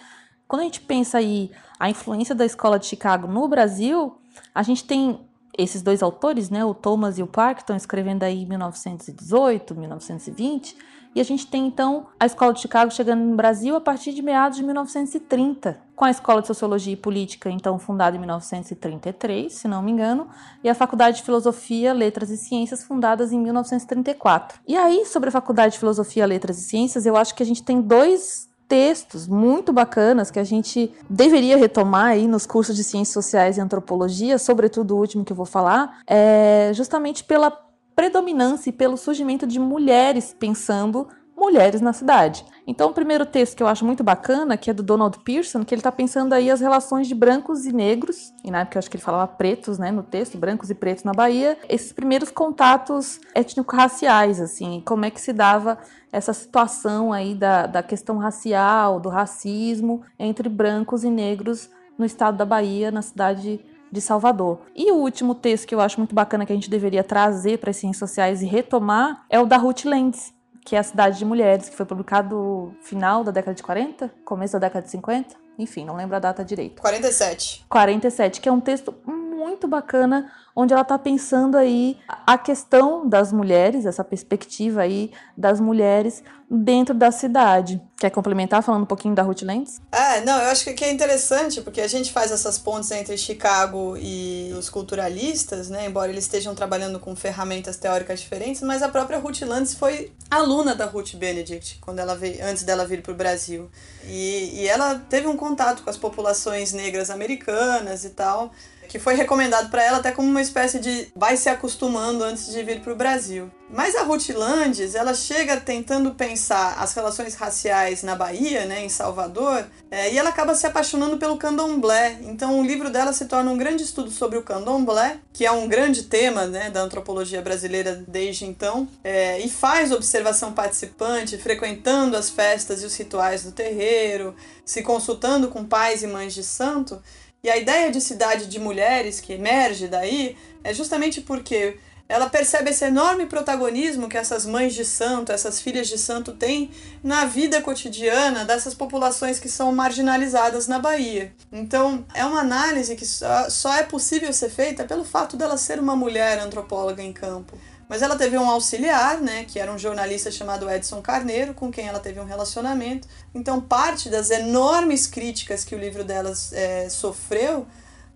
quando 0.47 0.61
a 0.61 0.63
gente 0.63 0.81
pensa 0.81 1.17
aí 1.17 1.51
a 1.79 1.89
influência 1.89 2.33
da 2.33 2.45
escola 2.45 2.79
de 2.79 2.85
Chicago 2.85 3.27
no 3.27 3.47
Brasil, 3.47 4.17
a 4.55 4.63
gente 4.63 4.85
tem 4.85 5.26
esses 5.57 5.81
dois 5.81 6.03
autores, 6.03 6.49
né, 6.49 6.63
o 6.63 6.73
Thomas 6.73 7.17
e 7.17 7.23
o 7.23 7.27
Park, 7.27 7.59
estão 7.59 7.75
escrevendo 7.75 8.23
aí 8.23 8.43
em 8.43 8.45
1918, 8.45 9.75
1920, 9.75 10.77
e 11.15 11.19
a 11.19 11.23
gente 11.23 11.47
tem 11.47 11.65
então 11.65 12.07
a 12.19 12.27
Escola 12.27 12.53
de 12.53 12.61
Chicago 12.61 12.91
chegando 12.91 13.23
no 13.23 13.35
Brasil 13.35 13.75
a 13.75 13.81
partir 13.81 14.13
de 14.13 14.21
meados 14.21 14.57
de 14.57 14.63
1930, 14.63 15.79
com 15.95 16.05
a 16.05 16.11
Escola 16.11 16.41
de 16.41 16.47
Sociologia 16.47 16.93
e 16.93 16.95
Política, 16.97 17.49
então 17.49 17.79
fundada 17.79 18.15
em 18.15 18.19
1933, 18.19 19.51
se 19.51 19.67
não 19.67 19.81
me 19.81 19.91
engano, 19.91 20.27
e 20.63 20.69
a 20.69 20.75
Faculdade 20.75 21.17
de 21.17 21.23
Filosofia, 21.23 21.91
Letras 21.91 22.29
e 22.29 22.37
Ciências, 22.37 22.83
fundadas 22.83 23.31
em 23.31 23.39
1934. 23.39 24.59
E 24.67 24.77
aí, 24.77 25.05
sobre 25.05 25.29
a 25.29 25.31
Faculdade 25.31 25.73
de 25.73 25.79
Filosofia, 25.79 26.25
Letras 26.27 26.59
e 26.59 26.63
Ciências, 26.63 27.05
eu 27.07 27.17
acho 27.17 27.33
que 27.33 27.41
a 27.41 27.45
gente 27.45 27.63
tem 27.63 27.81
dois 27.81 28.46
textos 28.67 29.27
muito 29.27 29.71
bacanas 29.71 30.29
que 30.29 30.39
a 30.39 30.43
gente 30.43 30.91
deveria 31.09 31.57
retomar 31.57 32.07
aí 32.07 32.27
nos 32.27 32.45
cursos 32.45 32.75
de 32.75 32.83
ciências 32.83 33.13
sociais 33.13 33.57
e 33.57 33.61
antropologia, 33.61 34.37
sobretudo 34.37 34.95
o 34.95 34.99
último 34.99 35.23
que 35.23 35.31
eu 35.31 35.37
vou 35.37 35.45
falar, 35.45 35.99
é 36.05 36.71
justamente 36.73 37.23
pela 37.23 37.51
predominância 37.95 38.69
e 38.69 38.73
pelo 38.73 38.97
surgimento 38.97 39.47
de 39.47 39.59
mulheres 39.59 40.35
pensando 40.37 41.07
mulheres 41.37 41.79
na 41.81 41.93
cidade. 41.93 42.43
Então, 42.65 42.89
o 42.89 42.93
primeiro 42.93 43.25
texto 43.25 43.55
que 43.55 43.61
eu 43.61 43.67
acho 43.67 43.85
muito 43.85 44.03
bacana, 44.03 44.57
que 44.57 44.69
é 44.71 44.73
do 44.73 44.81
Donald 44.81 45.19
Pearson, 45.19 45.63
que 45.63 45.73
ele 45.73 45.79
está 45.79 45.91
pensando 45.91 46.33
aí 46.33 46.49
as 46.49 46.59
relações 46.59 47.07
de 47.07 47.13
brancos 47.13 47.65
e 47.65 47.71
negros, 47.71 48.33
e 48.43 48.49
na 48.49 48.61
época 48.61 48.77
eu 48.77 48.79
acho 48.79 48.89
que 48.89 48.97
ele 48.97 49.03
falava 49.03 49.27
pretos, 49.27 49.77
né, 49.77 49.91
no 49.91 50.01
texto, 50.01 50.37
brancos 50.37 50.69
e 50.71 50.75
pretos 50.75 51.03
na 51.03 51.13
Bahia, 51.13 51.57
esses 51.69 51.93
primeiros 51.93 52.31
contatos 52.31 53.19
étnico-raciais, 53.35 54.41
assim, 54.41 54.81
como 54.83 55.05
é 55.05 55.11
que 55.11 55.21
se 55.21 55.31
dava 55.31 55.77
essa 56.11 56.33
situação 56.33 57.13
aí 57.13 57.35
da, 57.35 57.67
da 57.67 57.83
questão 57.83 58.17
racial, 58.17 58.99
do 58.99 59.09
racismo 59.09 60.01
entre 60.17 60.49
brancos 60.49 61.03
e 61.03 61.09
negros 61.09 61.69
no 61.97 62.05
estado 62.05 62.37
da 62.37 62.45
Bahia, 62.45 62.89
na 62.89 63.01
cidade 63.01 63.63
de 63.91 64.01
Salvador. 64.01 64.61
E 64.75 64.91
o 64.91 64.95
último 64.95 65.33
texto 65.33 65.67
que 65.67 65.75
eu 65.75 65.79
acho 65.79 65.99
muito 65.99 66.13
bacana 66.13 66.45
que 66.45 66.51
a 66.51 66.55
gente 66.55 66.69
deveria 66.69 67.03
trazer 67.03 67.59
para 67.59 67.69
as 67.69 67.77
ciências 67.77 68.09
sociais 68.09 68.41
e 68.41 68.45
retomar 68.45 69.23
é 69.29 69.39
o 69.39 69.45
da 69.45 69.57
Ruth 69.57 69.85
Lenz, 69.85 70.33
que 70.67 70.75
é 70.75 70.79
a 70.79 70.83
Cidade 70.83 71.17
de 71.17 71.23
Mulheres, 71.23 71.69
que 71.69 71.75
foi 71.77 71.85
publicado 71.85 72.75
final 72.81 73.23
da 73.23 73.31
década 73.31 73.55
de 73.55 73.63
40, 73.63 74.11
começo 74.25 74.51
da 74.51 74.67
década 74.67 74.83
de 74.83 74.91
50, 74.91 75.33
enfim, 75.57 75.85
não 75.85 75.95
lembro 75.95 76.17
a 76.17 76.19
data 76.19 76.43
direito. 76.43 76.81
47. 76.81 77.65
47, 77.69 78.41
que 78.41 78.49
é 78.49 78.51
um 78.51 78.59
texto 78.59 78.93
muito 79.37 79.67
bacana, 79.67 80.31
onde 80.55 80.73
ela 80.73 80.81
está 80.81 80.97
pensando 80.97 81.55
aí 81.55 81.97
a 82.25 82.37
questão 82.37 83.07
das 83.07 83.31
mulheres, 83.31 83.85
essa 83.85 84.03
perspectiva 84.03 84.81
aí 84.81 85.11
das 85.37 85.59
mulheres 85.59 86.23
dentro 86.49 86.95
da 86.95 87.11
cidade. 87.11 87.79
Quer 87.99 88.09
complementar 88.09 88.63
falando 88.63 88.83
um 88.83 88.87
pouquinho 88.87 89.13
da 89.13 89.21
Ruth 89.21 89.41
Lentz? 89.41 89.81
É, 89.91 90.21
não, 90.21 90.39
eu 90.39 90.49
acho 90.49 90.73
que 90.73 90.83
é 90.83 90.91
interessante, 90.91 91.61
porque 91.61 91.81
a 91.81 91.87
gente 91.87 92.11
faz 92.11 92.31
essas 92.31 92.57
pontes 92.57 92.89
entre 92.91 93.17
Chicago 93.17 93.97
e 93.97 94.53
os 94.57 94.69
culturalistas, 94.69 95.69
né, 95.69 95.85
embora 95.87 96.11
eles 96.11 96.23
estejam 96.23 96.55
trabalhando 96.55 96.99
com 96.99 97.15
ferramentas 97.15 97.77
teóricas 97.77 98.19
diferentes, 98.19 98.61
mas 98.61 98.81
a 98.81 98.89
própria 98.89 99.19
Ruth 99.19 99.41
Lentz 99.41 99.73
foi 99.73 100.11
aluna 100.31 100.73
da 100.73 100.85
Ruth 100.85 101.15
Benedict, 101.15 101.79
quando 101.81 101.99
ela 101.99 102.15
veio, 102.15 102.43
antes 102.45 102.63
dela 102.63 102.85
vir 102.85 103.01
para 103.01 103.11
o 103.11 103.15
Brasil. 103.15 103.69
E, 104.05 104.61
e 104.61 104.67
ela 104.67 104.95
teve 105.09 105.27
um 105.27 105.35
contato 105.35 105.83
com 105.83 105.89
as 105.89 105.97
populações 105.97 106.71
negras 106.71 107.09
americanas 107.09 108.05
e 108.05 108.09
tal, 108.11 108.51
que 108.87 108.99
foi 108.99 109.13
recomendado 109.13 109.69
para 109.69 109.83
ela 109.83 109.97
até 109.97 110.11
como 110.11 110.29
uma 110.29 110.41
espécie 110.41 110.79
de 110.79 111.07
vai 111.15 111.37
se 111.37 111.49
acostumando 111.49 112.23
antes 112.23 112.51
de 112.51 112.63
vir 112.63 112.81
para 112.81 112.93
o 112.93 112.95
Brasil. 112.95 113.51
Mas 113.69 113.95
a 113.95 114.03
Ruth 114.03 114.29
Landes, 114.29 114.95
ela 114.95 115.13
chega 115.13 115.57
tentando 115.57 116.11
pensar 116.11 116.77
as 116.79 116.93
relações 116.93 117.35
raciais 117.35 118.01
na 118.01 118.15
Bahia, 118.15 118.65
né, 118.65 118.85
em 118.85 118.87
Salvador, 118.87 119.65
é, 119.91 120.13
e 120.13 120.17
ela 120.17 120.29
acaba 120.29 120.55
se 120.55 120.65
apaixonando 120.65 121.17
pelo 121.17 121.35
candomblé. 121.37 122.17
Então 122.21 122.59
o 122.59 122.63
livro 122.63 122.89
dela 122.89 123.11
se 123.11 123.25
torna 123.25 123.51
um 123.51 123.57
grande 123.57 123.83
estudo 123.83 124.09
sobre 124.09 124.37
o 124.37 124.43
candomblé, 124.43 125.19
que 125.33 125.45
é 125.45 125.51
um 125.51 125.67
grande 125.67 126.03
tema 126.03 126.45
né, 126.45 126.69
da 126.69 126.81
antropologia 126.81 127.41
brasileira 127.41 128.01
desde 128.07 128.45
então, 128.45 128.87
é, 129.03 129.39
e 129.41 129.49
faz 129.49 129.91
observação 129.91 130.53
participante, 130.53 131.37
frequentando 131.37 132.15
as 132.15 132.29
festas 132.29 132.81
e 132.81 132.85
os 132.85 132.95
rituais 132.95 133.43
do 133.43 133.51
terreiro, 133.51 134.33
se 134.63 134.81
consultando 134.81 135.49
com 135.49 135.65
pais 135.65 136.03
e 136.03 136.07
mães 136.07 136.33
de 136.33 136.43
santo. 136.43 137.01
E 137.43 137.49
a 137.49 137.57
ideia 137.57 137.91
de 137.91 138.01
cidade 138.01 138.47
de 138.47 138.59
mulheres 138.59 139.19
que 139.19 139.33
emerge 139.33 139.87
daí 139.87 140.37
é 140.63 140.73
justamente 140.73 141.21
porque 141.21 141.77
ela 142.09 142.29
percebe 142.29 142.69
esse 142.69 142.85
enorme 142.85 143.25
protagonismo 143.25 144.07
que 144.07 144.17
essas 144.17 144.45
mães 144.45 144.73
de 144.73 144.85
santo, 144.85 145.31
essas 145.31 145.59
filhas 145.59 145.87
de 145.89 145.97
santo 145.97 146.31
têm 146.31 146.71
na 147.03 147.25
vida 147.25 147.61
cotidiana 147.61 148.45
dessas 148.45 148.73
populações 148.73 149.39
que 149.39 149.49
são 149.49 149.73
marginalizadas 149.73 150.67
na 150.67 150.79
Bahia. 150.79 151.33
Então, 151.51 152.05
é 152.13 152.23
uma 152.23 152.39
análise 152.39 152.95
que 152.95 153.05
só 153.05 153.73
é 153.73 153.83
possível 153.83 154.31
ser 154.31 154.49
feita 154.49 154.85
pelo 154.85 155.03
fato 155.03 155.35
dela 155.35 155.57
ser 155.57 155.79
uma 155.79 155.95
mulher 155.97 156.39
antropóloga 156.39 157.03
em 157.03 157.11
campo. 157.11 157.57
Mas 157.89 158.01
ela 158.01 158.15
teve 158.17 158.37
um 158.37 158.49
auxiliar, 158.49 159.21
né, 159.21 159.45
que 159.45 159.59
era 159.59 159.71
um 159.71 159.77
jornalista 159.77 160.29
chamado 160.29 160.69
Edson 160.69 161.01
Carneiro, 161.01 161.53
com 161.53 161.71
quem 161.71 161.87
ela 161.87 161.99
teve 161.99 162.19
um 162.19 162.25
relacionamento. 162.25 163.07
Então, 163.33 163.61
parte 163.61 164.09
das 164.09 164.29
enormes 164.29 165.07
críticas 165.07 165.63
que 165.63 165.73
o 165.73 165.77
livro 165.77 166.03
delas 166.03 166.51
é, 166.51 166.89
sofreu 166.89 167.65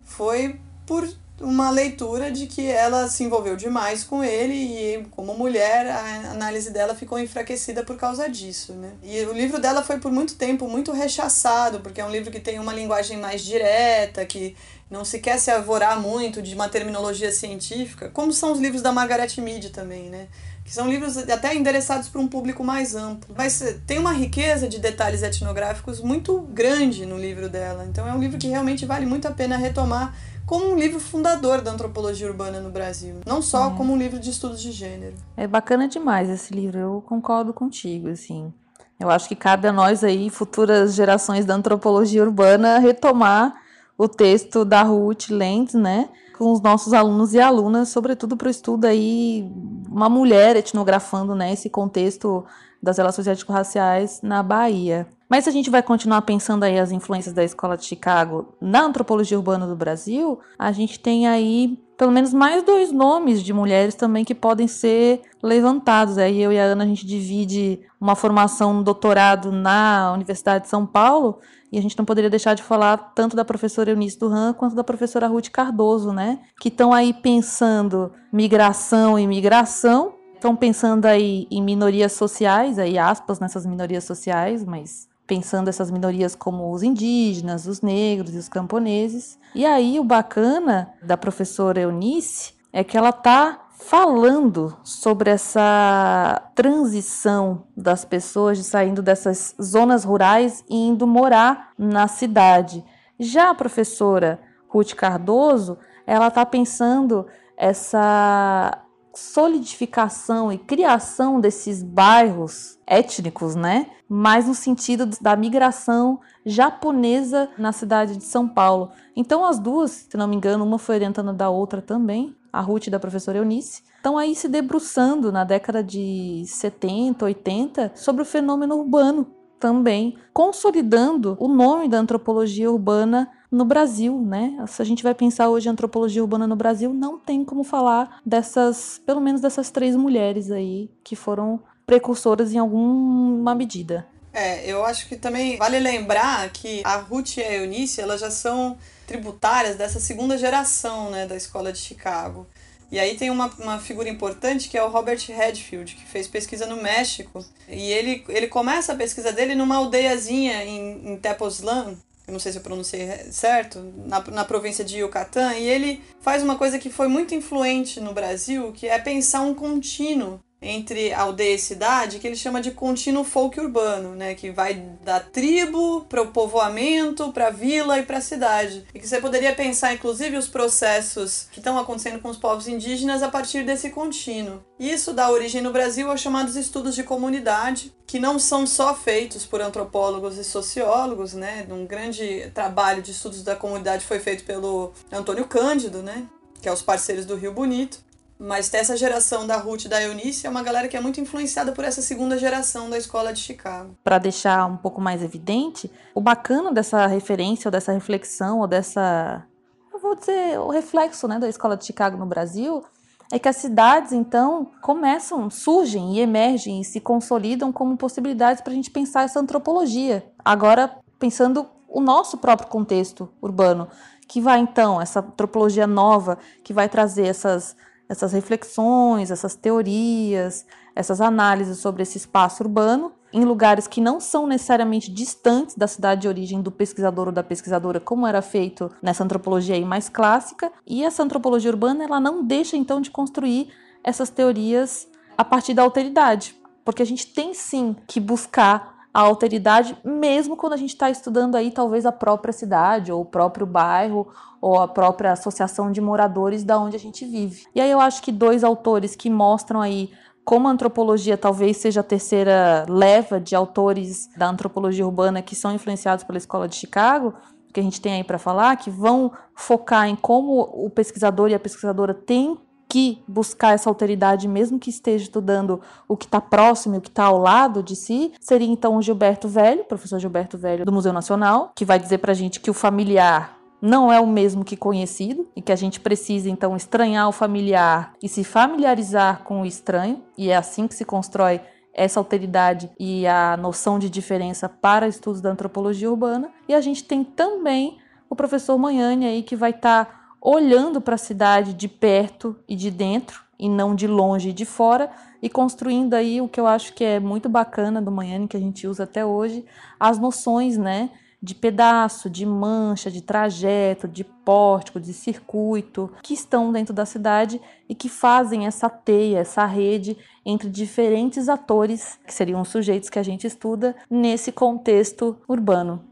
foi 0.04 0.60
por 0.86 1.08
uma 1.42 1.70
leitura 1.70 2.32
de 2.32 2.48
que 2.48 2.68
ela 2.68 3.08
se 3.08 3.24
envolveu 3.24 3.56
demais 3.56 4.04
com 4.04 4.24
ele 4.24 4.54
e, 4.54 5.06
como 5.12 5.34
mulher, 5.34 5.88
a 5.88 6.32
análise 6.32 6.70
dela 6.70 6.94
ficou 6.94 7.20
enfraquecida 7.20 7.84
por 7.84 7.98
causa 7.98 8.30
disso. 8.30 8.74
Né? 8.74 8.92
E 9.02 9.24
o 9.26 9.34
livro 9.34 9.60
dela 9.60 9.82
foi 9.82 10.00
por 10.00 10.12
muito 10.12 10.36
tempo 10.36 10.68
muito 10.68 10.92
rechaçado, 10.92 11.80
porque 11.80 12.00
é 12.00 12.06
um 12.06 12.12
livro 12.12 12.32
que 12.32 12.40
tem 12.40 12.60
uma 12.60 12.74
linguagem 12.74 13.18
mais 13.18 13.42
direta, 13.42 14.26
que 14.26 14.56
não 14.92 15.06
se 15.06 15.20
quer 15.20 15.40
se 15.40 15.50
avorar 15.50 16.00
muito 16.00 16.42
de 16.42 16.54
uma 16.54 16.68
terminologia 16.68 17.32
científica, 17.32 18.10
como 18.10 18.34
são 18.34 18.52
os 18.52 18.60
livros 18.60 18.82
da 18.82 18.92
Margaret 18.92 19.30
Mead 19.38 19.70
também, 19.70 20.10
né? 20.10 20.28
Que 20.66 20.74
são 20.74 20.88
livros 20.88 21.18
até 21.18 21.56
endereçados 21.56 22.10
para 22.10 22.20
um 22.20 22.28
público 22.28 22.62
mais 22.62 22.94
amplo. 22.94 23.34
Mas 23.36 23.64
tem 23.88 23.98
uma 23.98 24.12
riqueza 24.12 24.68
de 24.68 24.80
detalhes 24.80 25.24
etnográficos 25.24 26.02
muito 26.02 26.42
grande 26.42 27.06
no 27.06 27.18
livro 27.18 27.48
dela. 27.48 27.86
Então 27.90 28.06
é 28.06 28.14
um 28.14 28.20
livro 28.20 28.38
que 28.38 28.48
realmente 28.48 28.86
vale 28.86 29.06
muito 29.06 29.28
a 29.28 29.32
pena 29.32 29.56
retomar 29.56 30.14
como 30.46 30.70
um 30.70 30.78
livro 30.78 31.00
fundador 31.00 31.62
da 31.62 31.72
antropologia 31.72 32.28
urbana 32.28 32.60
no 32.60 32.70
Brasil, 32.70 33.22
não 33.26 33.42
só 33.42 33.72
é. 33.72 33.78
como 33.78 33.94
um 33.94 33.98
livro 33.98 34.20
de 34.20 34.30
estudos 34.30 34.62
de 34.62 34.74
gênero. 34.74 35.16
É 35.38 35.48
bacana 35.48 35.88
demais 35.88 36.30
esse 36.30 36.54
livro, 36.54 36.78
eu 36.78 37.04
concordo 37.08 37.54
contigo, 37.54 38.10
assim. 38.10 38.54
Eu 39.00 39.10
acho 39.10 39.30
que 39.30 39.36
cabe 39.36 39.70
a 39.70 39.72
nós 39.72 40.04
aí, 40.04 40.30
futuras 40.30 40.94
gerações 40.94 41.46
da 41.46 41.56
antropologia 41.56 42.22
urbana, 42.22 42.80
retomar 42.80 43.56
o 44.02 44.08
texto 44.08 44.66
da 44.66 44.82
Ruth 44.82 45.30
Lentz, 45.30 45.76
né? 45.76 46.10
Com 46.36 46.52
os 46.52 46.60
nossos 46.60 46.92
alunos 46.92 47.36
e 47.36 47.40
alunas, 47.40 47.90
sobretudo 47.90 48.36
para 48.36 48.48
o 48.48 48.52
estudo 48.52 48.86
aí, 48.86 49.48
uma 49.88 50.10
mulher 50.10 50.56
etnografando, 50.56 51.36
né? 51.36 51.54
Esse 51.54 51.70
contexto 51.70 52.44
das 52.82 52.98
relações 52.98 53.28
étnico-raciais 53.28 54.20
na 54.24 54.42
Bahia. 54.42 55.08
Mas 55.30 55.44
se 55.44 55.52
a 55.52 55.54
gente 55.54 55.70
vai 55.70 55.84
continuar 55.84 56.24
pensando 56.24 56.64
aí 56.64 56.80
as 56.80 56.92
influências 56.92 57.36
da 57.36 57.44
escola 57.44 57.78
de 57.78 57.86
Chicago 57.86 58.56
na 58.60 58.82
antropologia 58.82 59.38
urbana 59.38 59.68
do 59.68 59.76
Brasil, 59.76 60.40
a 60.58 60.72
gente 60.72 61.00
tem 61.00 61.28
aí 61.28 61.78
pelo 62.02 62.12
menos 62.12 62.34
mais 62.34 62.64
dois 62.64 62.92
nomes 62.92 63.44
de 63.44 63.54
mulheres 63.54 63.94
também 63.94 64.26
que 64.26 64.34
podem 64.34 64.68
ser 64.68 65.22
levantados. 65.40 66.18
Aí 66.18 66.42
eu 66.42 66.52
e 66.52 66.58
a 66.58 66.64
Ana 66.64 66.84
a 66.84 66.88
gente 66.88 67.06
divide 67.06 67.80
uma 68.00 68.16
formação 68.16 68.74
no 68.74 68.84
doutorado 68.84 69.52
na 69.52 70.12
Universidade 70.12 70.64
de 70.64 70.70
São 70.72 70.84
Paulo 70.84 71.38
e 71.72 71.78
a 71.78 71.82
gente 71.82 71.96
não 71.96 72.04
poderia 72.04 72.28
deixar 72.28 72.56
de 72.56 72.64
falar 72.64 72.98
tanto 73.14 73.36
da 73.36 73.46
professora 73.46 73.92
Eunice 73.92 74.18
Duran 74.18 74.52
quanto 74.52 74.76
da 74.76 74.84
professora 74.84 75.28
Ruth 75.28 75.50
Cardoso, 75.50 76.12
né? 76.12 76.40
Que 76.60 76.70
estão 76.70 76.92
aí 76.92 77.14
pensando 77.14 78.12
migração 78.34 79.20
e 79.20 79.28
migração, 79.28 80.16
estão 80.34 80.56
pensando 80.56 81.06
aí 81.06 81.46
em 81.52 81.62
minorias 81.62 82.14
sociais, 82.14 82.80
aí 82.80 82.98
aspas 82.98 83.40
nessas 83.40 83.64
minorias 83.64 84.06
sociais, 84.06 84.66
mas 84.66 85.08
pensando 85.28 85.70
essas 85.70 85.92
minorias 85.92 86.34
como 86.34 86.74
os 86.74 86.82
indígenas, 86.82 87.68
os 87.68 87.80
negros 87.80 88.34
e 88.34 88.40
os 88.40 88.50
camponeses. 88.50 89.38
E 89.54 89.66
aí 89.66 90.00
o 90.00 90.04
bacana 90.04 90.94
da 91.04 91.18
professora 91.18 91.82
Eunice 91.82 92.54
é 92.72 92.84
que 92.84 92.98
ela 92.98 93.12
tá 93.12 93.68
falando 93.74 94.78
sobre 94.84 95.30
essa 95.30 96.42
transição 96.56 97.64
das 97.76 98.06
pessoas 98.06 98.58
de 98.58 98.64
saindo 98.64 99.02
dessas 99.02 99.56
zonas 99.62 100.04
rurais 100.04 100.64
e 100.70 100.76
indo 100.88 101.06
morar 101.06 101.72
na 101.78 102.08
cidade. 102.08 102.86
Já 103.20 103.50
a 103.50 103.56
professora 103.56 104.40
Ruth 104.70 104.94
Cardoso, 104.94 105.78
ela 106.06 106.28
está 106.28 106.46
pensando 106.46 107.28
essa 107.58 108.81
solidificação 109.14 110.52
e 110.52 110.58
criação 110.58 111.40
desses 111.40 111.84
bairros 111.84 112.80
étnicos, 112.88 113.56
né? 113.56 113.88
Mais 114.08 114.48
no 114.48 114.54
sentido 114.54 115.06
da 115.22 115.36
migração 115.36 116.20
japonesa 116.46 117.50
na 117.58 117.72
cidade 117.72 118.18
de 118.18 118.24
São 118.24 118.48
Paulo. 118.48 118.92
Então 119.16 119.46
as 119.46 119.60
duas, 119.60 120.08
se 120.10 120.18
não 120.18 120.28
me 120.28 120.36
engano, 120.36 120.66
uma 120.66 120.78
foi 120.78 120.96
orientando 120.96 121.34
da 121.34 121.50
outra 121.50 121.82
também, 121.82 122.36
a 122.52 122.62
Ruth 122.62 122.90
da 122.90 123.00
professora 123.00 123.38
Eunice, 123.38 123.84
estão 123.96 124.18
aí 124.18 124.36
se 124.36 124.48
debruçando 124.48 125.32
na 125.32 125.44
década 125.44 125.84
de 125.84 126.44
70, 126.46 127.24
80 127.24 127.92
sobre 127.96 128.22
o 128.22 128.26
fenômeno 128.26 128.76
urbano 128.76 129.42
também 129.62 130.18
consolidando 130.34 131.38
o 131.40 131.48
nome 131.48 131.88
da 131.88 132.00
antropologia 132.00 132.70
urbana 132.70 133.30
no 133.52 133.66
Brasil, 133.66 134.18
né? 134.22 134.64
Se 134.68 134.82
a 134.82 134.86
gente 134.86 135.04
vai 135.04 135.14
pensar 135.14 135.50
hoje 135.50 135.68
antropologia 135.68 136.22
urbana 136.22 136.48
no 136.48 136.56
Brasil, 136.56 136.94
não 136.94 137.20
tem 137.20 137.44
como 137.44 137.64
falar 137.64 138.22
dessas, 138.26 139.02
pelo 139.06 139.20
menos 139.20 139.42
dessas 139.42 139.70
três 139.70 139.96
mulheres 139.96 140.50
aí 140.50 140.90
que 141.04 141.16
foram 141.16 141.60
precursoras 141.86 142.54
em 142.54 142.58
alguma 142.58 143.54
medida. 143.54 144.08
É, 144.34 144.66
eu 144.66 144.86
acho 144.86 145.10
que 145.10 145.18
também 145.18 145.58
vale 145.58 145.78
lembrar 145.78 146.50
que 146.52 146.82
a 146.86 146.96
Ruth 146.96 147.38
e 147.38 147.42
a 147.42 147.54
Eunice, 147.54 148.00
elas 148.00 148.22
já 148.22 148.32
são 148.32 148.78
tributárias 149.06 149.76
dessa 149.76 150.00
segunda 150.00 150.38
geração, 150.38 151.10
né, 151.10 151.28
da 151.28 151.36
escola 151.36 151.74
de 151.74 151.80
Chicago. 151.80 152.48
E 152.90 153.00
aí 153.00 153.16
tem 153.16 153.30
uma, 153.30 153.48
uma 153.60 153.80
figura 153.80 154.10
importante 154.10 154.70
que 154.70 154.78
é 154.78 154.84
o 154.84 154.90
Robert 154.90 155.20
Redfield, 155.28 155.96
que 155.96 156.06
fez 156.06 156.28
pesquisa 156.28 156.66
no 156.66 156.82
México. 156.82 157.44
E 157.68 157.92
ele, 157.92 158.24
ele 158.30 158.48
começa 158.48 158.94
a 158.94 158.96
pesquisa 158.96 159.32
dele 159.32 159.56
numa 159.56 159.78
aldeiazinha 159.78 160.64
em, 160.64 161.12
em 161.12 161.18
Tepoztlán, 161.18 161.96
eu 162.32 162.34
não 162.34 162.40
sei 162.40 162.54
se 162.54 162.58
eu 162.58 162.64
pronunciei 162.64 163.08
certo, 163.30 163.94
na, 164.06 164.24
na 164.32 164.46
província 164.46 164.86
de 164.86 165.00
Yucatán, 165.00 165.54
e 165.56 165.68
ele 165.68 166.02
faz 166.22 166.42
uma 166.42 166.58
coisa 166.58 166.80
que 166.80 166.90
foi 166.90 167.08
muito 167.08 167.36
influente 167.36 168.00
no 168.00 168.14
Brasil, 168.14 168.72
que 168.72 168.88
é 168.88 168.98
pensar 168.98 169.42
um 169.42 169.54
contínuo 169.54 170.40
entre 170.62 171.12
aldeia 171.12 171.56
e 171.56 171.60
cidade, 171.60 172.20
que 172.20 172.28
ele 172.28 172.36
chama 172.36 172.62
de 172.62 172.72
contínuo 172.72 173.24
folk 173.24 173.60
urbano, 173.60 174.16
né, 174.16 174.36
que 174.36 174.52
vai 174.52 174.76
da 175.04 175.20
tribo 175.20 176.06
para 176.08 176.22
o 176.22 176.28
povoamento, 176.28 177.32
para 177.32 177.48
a 177.48 177.52
vila 177.52 177.98
e 177.98 178.04
para 178.04 178.20
a 178.20 178.22
cidade. 178.22 178.86
E 178.94 179.00
que 179.00 179.08
você 179.08 179.20
poderia 179.20 179.56
pensar 179.56 179.94
inclusive 179.94 180.38
os 180.38 180.48
processos 180.48 181.48
que 181.52 181.60
estão 181.60 181.80
acontecendo 181.80 182.22
com 182.22 182.30
os 182.30 182.38
povos 182.38 182.68
indígenas 182.68 183.24
a 183.24 183.30
partir 183.30 183.66
desse 183.66 183.90
contínuo. 183.90 184.64
Isso 184.80 185.14
dá 185.14 185.32
origem 185.32 185.62
no 185.62 185.72
Brasil 185.72 186.10
aos 186.10 186.22
chamados 186.22 186.56
estudos 186.56 186.94
de 186.94 187.04
comunidade, 187.04 187.94
que 188.06 188.20
não 188.20 188.38
são 188.38 188.68
só 188.68 188.94
feitos 188.94 189.46
por 189.46 189.62
antropólogos 189.62 190.38
e 190.38 190.44
sociólogos, 190.44 191.34
né? 191.34 191.66
Um 191.70 191.86
grande 191.86 192.52
trabalho 192.54 193.02
de 193.02 193.12
estudos 193.12 193.44
da 193.44 193.56
comunidade 193.56 194.06
foi 194.06 194.20
feito 194.20 194.44
pelo 194.44 194.92
Antônio 195.12 195.46
Cândido, 195.46 196.04
né? 196.04 196.28
Que 196.62 196.70
é 196.70 196.74
os 196.74 196.82
parceiros 196.82 197.26
do 197.26 197.36
Rio 197.36 197.54
Bonito. 197.54 198.00
Mas 198.44 198.74
essa 198.74 198.98
geração 198.98 199.46
da 199.46 199.56
Ruth 199.58 199.86
e 199.86 199.88
da 199.88 200.02
Eunice 200.02 200.48
é 200.48 200.50
uma 200.50 200.64
galera 200.64 200.88
que 200.88 200.98
é 200.98 201.00
muito 201.00 201.22
influenciada 201.22 201.74
por 201.74 201.86
essa 201.86 202.02
segunda 202.02 202.40
geração 202.40 202.90
da 202.90 202.98
escola 202.98 203.32
de 203.32 203.40
Chicago. 203.40 203.96
Para 204.04 204.18
deixar 204.18 204.66
um 204.66 204.78
pouco 204.78 205.00
mais 205.00 205.22
evidente, 205.22 205.92
o 206.16 206.20
bacana 206.20 206.72
dessa 206.72 207.06
referência, 207.06 207.68
ou 207.68 207.72
dessa 207.72 207.92
reflexão, 207.92 208.60
ou 208.60 208.66
dessa. 208.66 209.46
Eu 209.94 210.00
vou 210.00 210.16
dizer, 210.16 210.60
o 210.60 210.70
reflexo 210.70 211.28
né, 211.28 211.38
da 211.38 211.48
escola 211.48 211.78
de 211.78 211.86
Chicago 211.86 212.18
no 212.18 212.26
Brasil 212.26 212.84
é 213.32 213.38
que 213.38 213.48
as 213.48 213.58
cidades, 213.58 214.12
então, 214.12 214.72
começam, 214.82 215.48
surgem 215.52 216.16
e 216.16 216.20
emergem 216.20 216.82
e 216.82 216.84
se 216.84 217.00
consolidam 217.00 217.72
como 217.72 217.96
possibilidades 217.96 218.60
para 218.60 218.74
a 218.74 218.76
gente 218.76 218.90
pensar 218.90 219.22
essa 219.22 219.40
antropologia. 219.40 220.26
Agora, 220.44 220.98
pensando 221.20 221.70
o 221.88 222.02
nosso 222.02 222.40
próprio 222.40 222.70
contexto 222.70 223.30
urbano, 223.40 223.88
que 224.28 224.42
vai, 224.42 224.60
então, 224.60 225.00
essa 225.00 225.20
antropologia 225.20 225.86
nova, 225.86 226.40
que 226.64 226.74
vai 226.74 226.90
trazer 226.90 227.28
essas 227.28 227.76
essas 228.12 228.34
reflexões, 228.34 229.32
essas 229.32 229.56
teorias, 229.56 230.66
essas 230.94 231.22
análises 231.22 231.78
sobre 231.78 232.04
esse 232.04 232.18
espaço 232.18 232.62
urbano 232.62 233.14
em 233.32 233.46
lugares 233.46 233.88
que 233.88 234.02
não 234.02 234.20
são 234.20 234.46
necessariamente 234.46 235.10
distantes 235.10 235.78
da 235.78 235.88
cidade 235.88 236.20
de 236.20 236.28
origem 236.28 236.62
do 236.62 236.70
pesquisador 236.70 237.28
ou 237.28 237.34
da 237.34 237.42
pesquisadora, 237.42 238.02
como 238.02 238.28
era 238.28 238.42
feito 238.42 238.92
nessa 239.02 239.24
antropologia 239.24 239.76
aí 239.76 239.86
mais 239.86 240.10
clássica. 240.10 240.70
E 240.86 241.06
essa 241.06 241.24
antropologia 241.24 241.72
urbana 241.72 242.04
ela 242.04 242.20
não 242.20 242.44
deixa 242.44 242.76
então 242.76 243.00
de 243.00 243.10
construir 243.10 243.70
essas 244.04 244.30
teorias 244.30 245.08
a 245.38 245.46
partir 245.46 245.74
da 245.74 245.82
alteridade, 245.82 246.54
porque 246.84 247.02
a 247.02 247.06
gente 247.06 247.26
tem 247.28 247.54
sim 247.54 247.96
que 248.06 248.20
buscar 248.20 248.91
a 249.14 249.20
alteridade, 249.22 249.98
mesmo 250.04 250.56
quando 250.56 250.74
a 250.74 250.78
gente 250.78 250.92
está 250.92 251.10
estudando 251.10 251.56
aí 251.56 251.72
talvez 251.72 252.06
a 252.06 252.12
própria 252.12 252.54
cidade, 252.54 253.12
ou 253.12 253.22
o 253.22 253.26
próprio 253.26 253.66
bairro, 253.66 254.28
ou 254.62 254.80
a 254.80 254.88
própria 254.88 255.34
associação 255.34 255.92
de 255.92 256.00
moradores 256.00 256.64
da 256.64 256.80
onde 256.80 256.96
a 256.96 257.00
gente 257.00 257.26
vive. 257.26 257.66
E 257.76 257.82
aí 257.82 257.92
eu 257.92 258.00
acho 258.00 258.22
que 258.22 258.32
dois 258.32 258.64
autores 258.64 259.16
que 259.16 259.30
mostram 259.30 259.82
aí 259.82 260.12
como 260.46 260.68
a 260.68 260.72
antropologia 260.72 261.38
talvez 261.38 261.78
seja 261.78 262.00
a 262.00 262.04
terceira 262.04 262.86
leva 262.88 263.40
de 263.40 263.56
autores 263.56 264.30
da 264.38 264.48
antropologia 264.48 265.06
urbana 265.06 265.42
que 265.42 265.56
são 265.56 265.74
influenciados 265.74 266.24
pela 266.24 266.38
escola 266.38 266.68
de 266.68 266.76
Chicago, 266.76 267.34
que 267.74 267.80
a 267.80 267.84
gente 267.84 268.02
tem 268.02 268.14
aí 268.14 268.24
para 268.24 268.38
falar, 268.38 268.76
que 268.78 268.90
vão 268.90 269.32
focar 269.56 270.08
em 270.08 270.16
como 270.16 270.62
o 270.62 270.90
pesquisador 270.90 271.50
e 271.50 271.54
a 271.54 271.60
pesquisadora 271.60 272.14
têm 272.14 272.58
que 272.92 273.24
buscar 273.26 273.74
essa 273.74 273.90
alteridade, 273.90 274.50
mesmo 274.50 274.78
que 274.78 274.90
esteja 274.90 275.24
estudando 275.24 275.80
o 276.10 276.18
que 276.18 276.26
está 276.26 276.42
próximo 276.42 276.96
e 276.96 276.98
o 276.98 277.02
que 277.02 277.08
está 277.08 277.24
ao 277.24 277.38
lado 277.38 277.82
de 277.82 277.96
si, 277.96 278.34
seria 278.42 278.68
então 278.68 278.98
o 278.98 279.02
Gilberto 279.02 279.48
Velho, 279.48 279.86
professor 279.86 280.20
Gilberto 280.20 280.58
Velho 280.58 280.84
do 280.84 280.92
Museu 280.92 281.14
Nacional, 281.14 281.72
que 281.74 281.86
vai 281.86 281.98
dizer 281.98 282.18
para 282.18 282.34
a 282.34 282.36
gente 282.36 282.60
que 282.60 282.70
o 282.70 282.74
familiar 282.74 283.58
não 283.82 284.12
é 284.12 284.20
o 284.20 284.28
mesmo 284.28 284.66
que 284.66 284.76
conhecido 284.76 285.48
e 285.56 285.62
que 285.62 285.72
a 285.72 285.76
gente 285.78 286.02
precisa 286.02 286.50
então 286.50 286.76
estranhar 286.76 287.30
o 287.30 287.32
familiar 287.32 288.12
e 288.22 288.28
se 288.28 288.44
familiarizar 288.44 289.42
com 289.46 289.62
o 289.62 289.66
estranho, 289.66 290.22
e 290.38 290.50
é 290.50 290.58
assim 290.58 290.86
que 290.86 290.94
se 290.94 291.06
constrói 291.06 291.62
essa 291.94 292.20
alteridade 292.20 292.92
e 293.00 293.26
a 293.26 293.56
noção 293.56 293.98
de 294.00 294.10
diferença 294.10 294.68
para 294.68 295.08
estudos 295.08 295.40
da 295.40 295.50
antropologia 295.50 296.10
urbana. 296.10 296.50
E 296.68 296.74
a 296.74 296.82
gente 296.82 297.06
tem 297.06 297.24
também 297.24 298.00
o 298.30 298.36
professor 298.36 298.78
Manhane 298.78 299.26
aí 299.26 299.44
que 299.44 299.56
vai 299.56 299.72
estar 299.72 300.06
tá 300.06 300.21
olhando 300.42 301.00
para 301.00 301.16
a 301.16 301.20
cidade 301.20 301.74
de 301.74 301.88
perto 301.88 302.56
e 302.68 302.76
de 302.76 302.90
dentro, 302.90 303.44
e 303.60 303.70
não 303.70 303.94
de 303.94 304.08
longe 304.08 304.50
e 304.50 304.54
de 304.54 304.66
fora, 304.66 305.12
e 305.40 305.48
construindo 305.48 306.16
aí 306.16 306.42
o 306.42 306.48
que 306.48 306.60
eu 306.60 306.66
acho 306.66 306.94
que 306.94 307.04
é 307.04 307.20
muito 307.20 307.48
bacana 307.48 308.02
do 308.02 308.12
Manhane, 308.12 308.48
que 308.48 308.58
a 308.58 308.60
gente 308.60 308.88
usa 308.88 309.04
até 309.04 309.24
hoje, 309.24 309.64
as 310.00 310.18
noções, 310.18 310.78
né? 310.78 311.12
De 311.44 311.56
pedaço, 311.56 312.30
de 312.30 312.46
mancha, 312.46 313.10
de 313.10 313.22
trajeto, 313.22 314.08
de 314.08 314.24
pórtico, 314.24 315.00
de 315.00 315.12
circuito, 315.12 316.12
que 316.22 316.36
estão 316.36 316.72
dentro 316.72 316.94
da 316.94 317.06
cidade 317.06 317.60
e 317.90 317.96
que 317.96 318.10
fazem 318.10 318.68
essa 318.68 318.90
teia, 318.90 319.40
essa 319.40 319.66
rede 319.66 320.18
entre 320.46 320.70
diferentes 320.70 321.50
atores, 321.50 322.20
que 322.26 322.34
seriam 322.34 322.62
os 322.62 322.70
sujeitos 322.70 323.10
que 323.10 323.18
a 323.18 323.24
gente 323.24 323.48
estuda 323.48 323.96
nesse 324.10 324.52
contexto 324.52 325.36
urbano. 325.48 326.11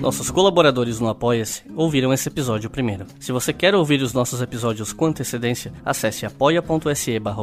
Nossos 0.00 0.30
colaboradores 0.30 1.00
no 1.00 1.08
Apoia-se 1.08 1.62
ouviram 1.74 2.12
esse 2.12 2.28
episódio 2.28 2.70
primeiro. 2.70 3.04
Se 3.18 3.32
você 3.32 3.52
quer 3.52 3.74
ouvir 3.74 4.00
os 4.00 4.12
nossos 4.12 4.40
episódios 4.40 4.92
com 4.92 5.06
antecedência, 5.06 5.72
acesse 5.84 6.24
apoia.se 6.24 7.18
barra 7.18 7.42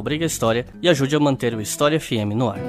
e 0.82 0.88
ajude 0.88 1.16
a 1.16 1.20
manter 1.20 1.54
o 1.54 1.62
História 1.62 2.00
FM 2.00 2.34
no 2.34 2.50
ar. 2.50 2.60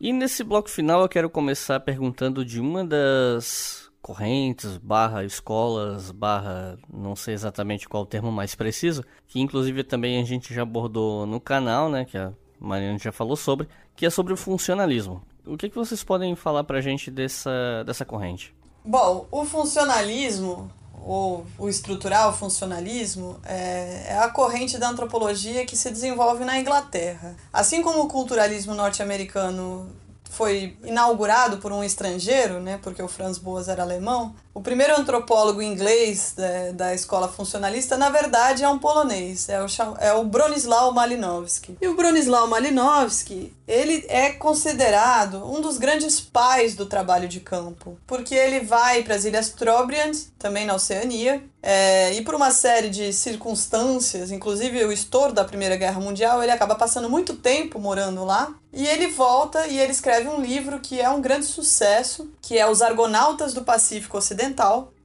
E 0.00 0.12
nesse 0.12 0.42
bloco 0.42 0.70
final 0.70 1.02
eu 1.02 1.08
quero 1.08 1.30
começar 1.30 1.78
perguntando 1.80 2.44
de 2.44 2.60
uma 2.60 2.84
das 2.84 3.87
correntes, 4.08 4.78
barra 4.78 5.22
escolas, 5.22 6.10
barra 6.10 6.78
não 6.90 7.14
sei 7.14 7.34
exatamente 7.34 7.86
qual 7.86 8.04
o 8.04 8.06
termo 8.06 8.32
mais 8.32 8.54
preciso, 8.54 9.04
que 9.26 9.38
inclusive 9.38 9.84
também 9.84 10.18
a 10.18 10.24
gente 10.24 10.54
já 10.54 10.62
abordou 10.62 11.26
no 11.26 11.38
canal, 11.38 11.90
né, 11.90 12.06
que 12.06 12.16
a 12.16 12.32
Mariana 12.58 12.98
já 12.98 13.12
falou 13.12 13.36
sobre, 13.36 13.68
que 13.94 14.06
é 14.06 14.10
sobre 14.10 14.32
o 14.32 14.36
funcionalismo. 14.36 15.22
O 15.46 15.58
que, 15.58 15.68
que 15.68 15.76
vocês 15.76 16.02
podem 16.02 16.34
falar 16.34 16.64
pra 16.64 16.80
gente 16.80 17.10
dessa, 17.10 17.84
dessa 17.84 18.02
corrente? 18.02 18.54
Bom, 18.82 19.26
o 19.30 19.44
funcionalismo, 19.44 20.72
ou 21.04 21.44
o 21.58 21.68
estrutural 21.68 22.32
funcionalismo, 22.32 23.38
é, 23.44 24.06
é 24.08 24.18
a 24.18 24.30
corrente 24.30 24.78
da 24.78 24.88
antropologia 24.88 25.66
que 25.66 25.76
se 25.76 25.90
desenvolve 25.90 26.46
na 26.46 26.58
Inglaterra. 26.58 27.36
Assim 27.52 27.82
como 27.82 28.00
o 28.04 28.08
culturalismo 28.08 28.74
norte-americano 28.74 29.86
foi 30.30 30.76
inaugurado 30.84 31.58
por 31.58 31.72
um 31.72 31.82
estrangeiro, 31.82 32.60
né, 32.60 32.78
porque 32.82 33.02
o 33.02 33.08
Franz 33.08 33.38
Boas 33.38 33.68
era 33.68 33.82
alemão, 33.82 34.34
o 34.58 34.60
primeiro 34.60 34.98
antropólogo 34.98 35.62
inglês 35.62 36.34
da, 36.36 36.72
da 36.72 36.92
escola 36.92 37.28
funcionalista, 37.28 37.96
na 37.96 38.10
verdade, 38.10 38.64
é 38.64 38.68
um 38.68 38.76
polonês, 38.76 39.48
é 39.48 39.62
o, 39.62 39.66
é 40.00 40.12
o 40.14 40.24
Bronisław 40.24 40.92
Malinowski. 40.92 41.78
E 41.80 41.86
o 41.86 41.94
Bronisław 41.94 42.48
Malinowski, 42.48 43.54
ele 43.68 44.04
é 44.08 44.30
considerado 44.30 45.48
um 45.48 45.60
dos 45.60 45.78
grandes 45.78 46.18
pais 46.20 46.74
do 46.74 46.86
trabalho 46.86 47.28
de 47.28 47.38
campo, 47.38 47.96
porque 48.04 48.34
ele 48.34 48.58
vai 48.58 49.04
para 49.04 49.14
as 49.14 49.24
Ilhas 49.24 49.50
Trobriand, 49.50 50.16
também 50.36 50.66
na 50.66 50.74
Oceania, 50.74 51.40
é, 51.62 52.14
e 52.14 52.22
por 52.22 52.34
uma 52.34 52.50
série 52.50 52.88
de 52.88 53.12
circunstâncias, 53.12 54.30
inclusive 54.30 54.84
o 54.84 54.92
estouro 54.92 55.32
da 55.32 55.44
Primeira 55.44 55.76
Guerra 55.76 56.00
Mundial, 56.00 56.42
ele 56.42 56.52
acaba 56.52 56.74
passando 56.74 57.10
muito 57.10 57.36
tempo 57.36 57.78
morando 57.78 58.24
lá. 58.24 58.54
E 58.72 58.86
ele 58.86 59.08
volta 59.08 59.66
e 59.66 59.78
ele 59.78 59.92
escreve 59.92 60.28
um 60.28 60.42
livro 60.42 60.78
que 60.78 61.00
é 61.00 61.08
um 61.08 61.22
grande 61.22 61.46
sucesso, 61.46 62.30
que 62.42 62.58
é 62.58 62.68
Os 62.68 62.82
Argonautas 62.82 63.54
do 63.54 63.64
Pacífico 63.64 64.18
Ocidental, 64.18 64.47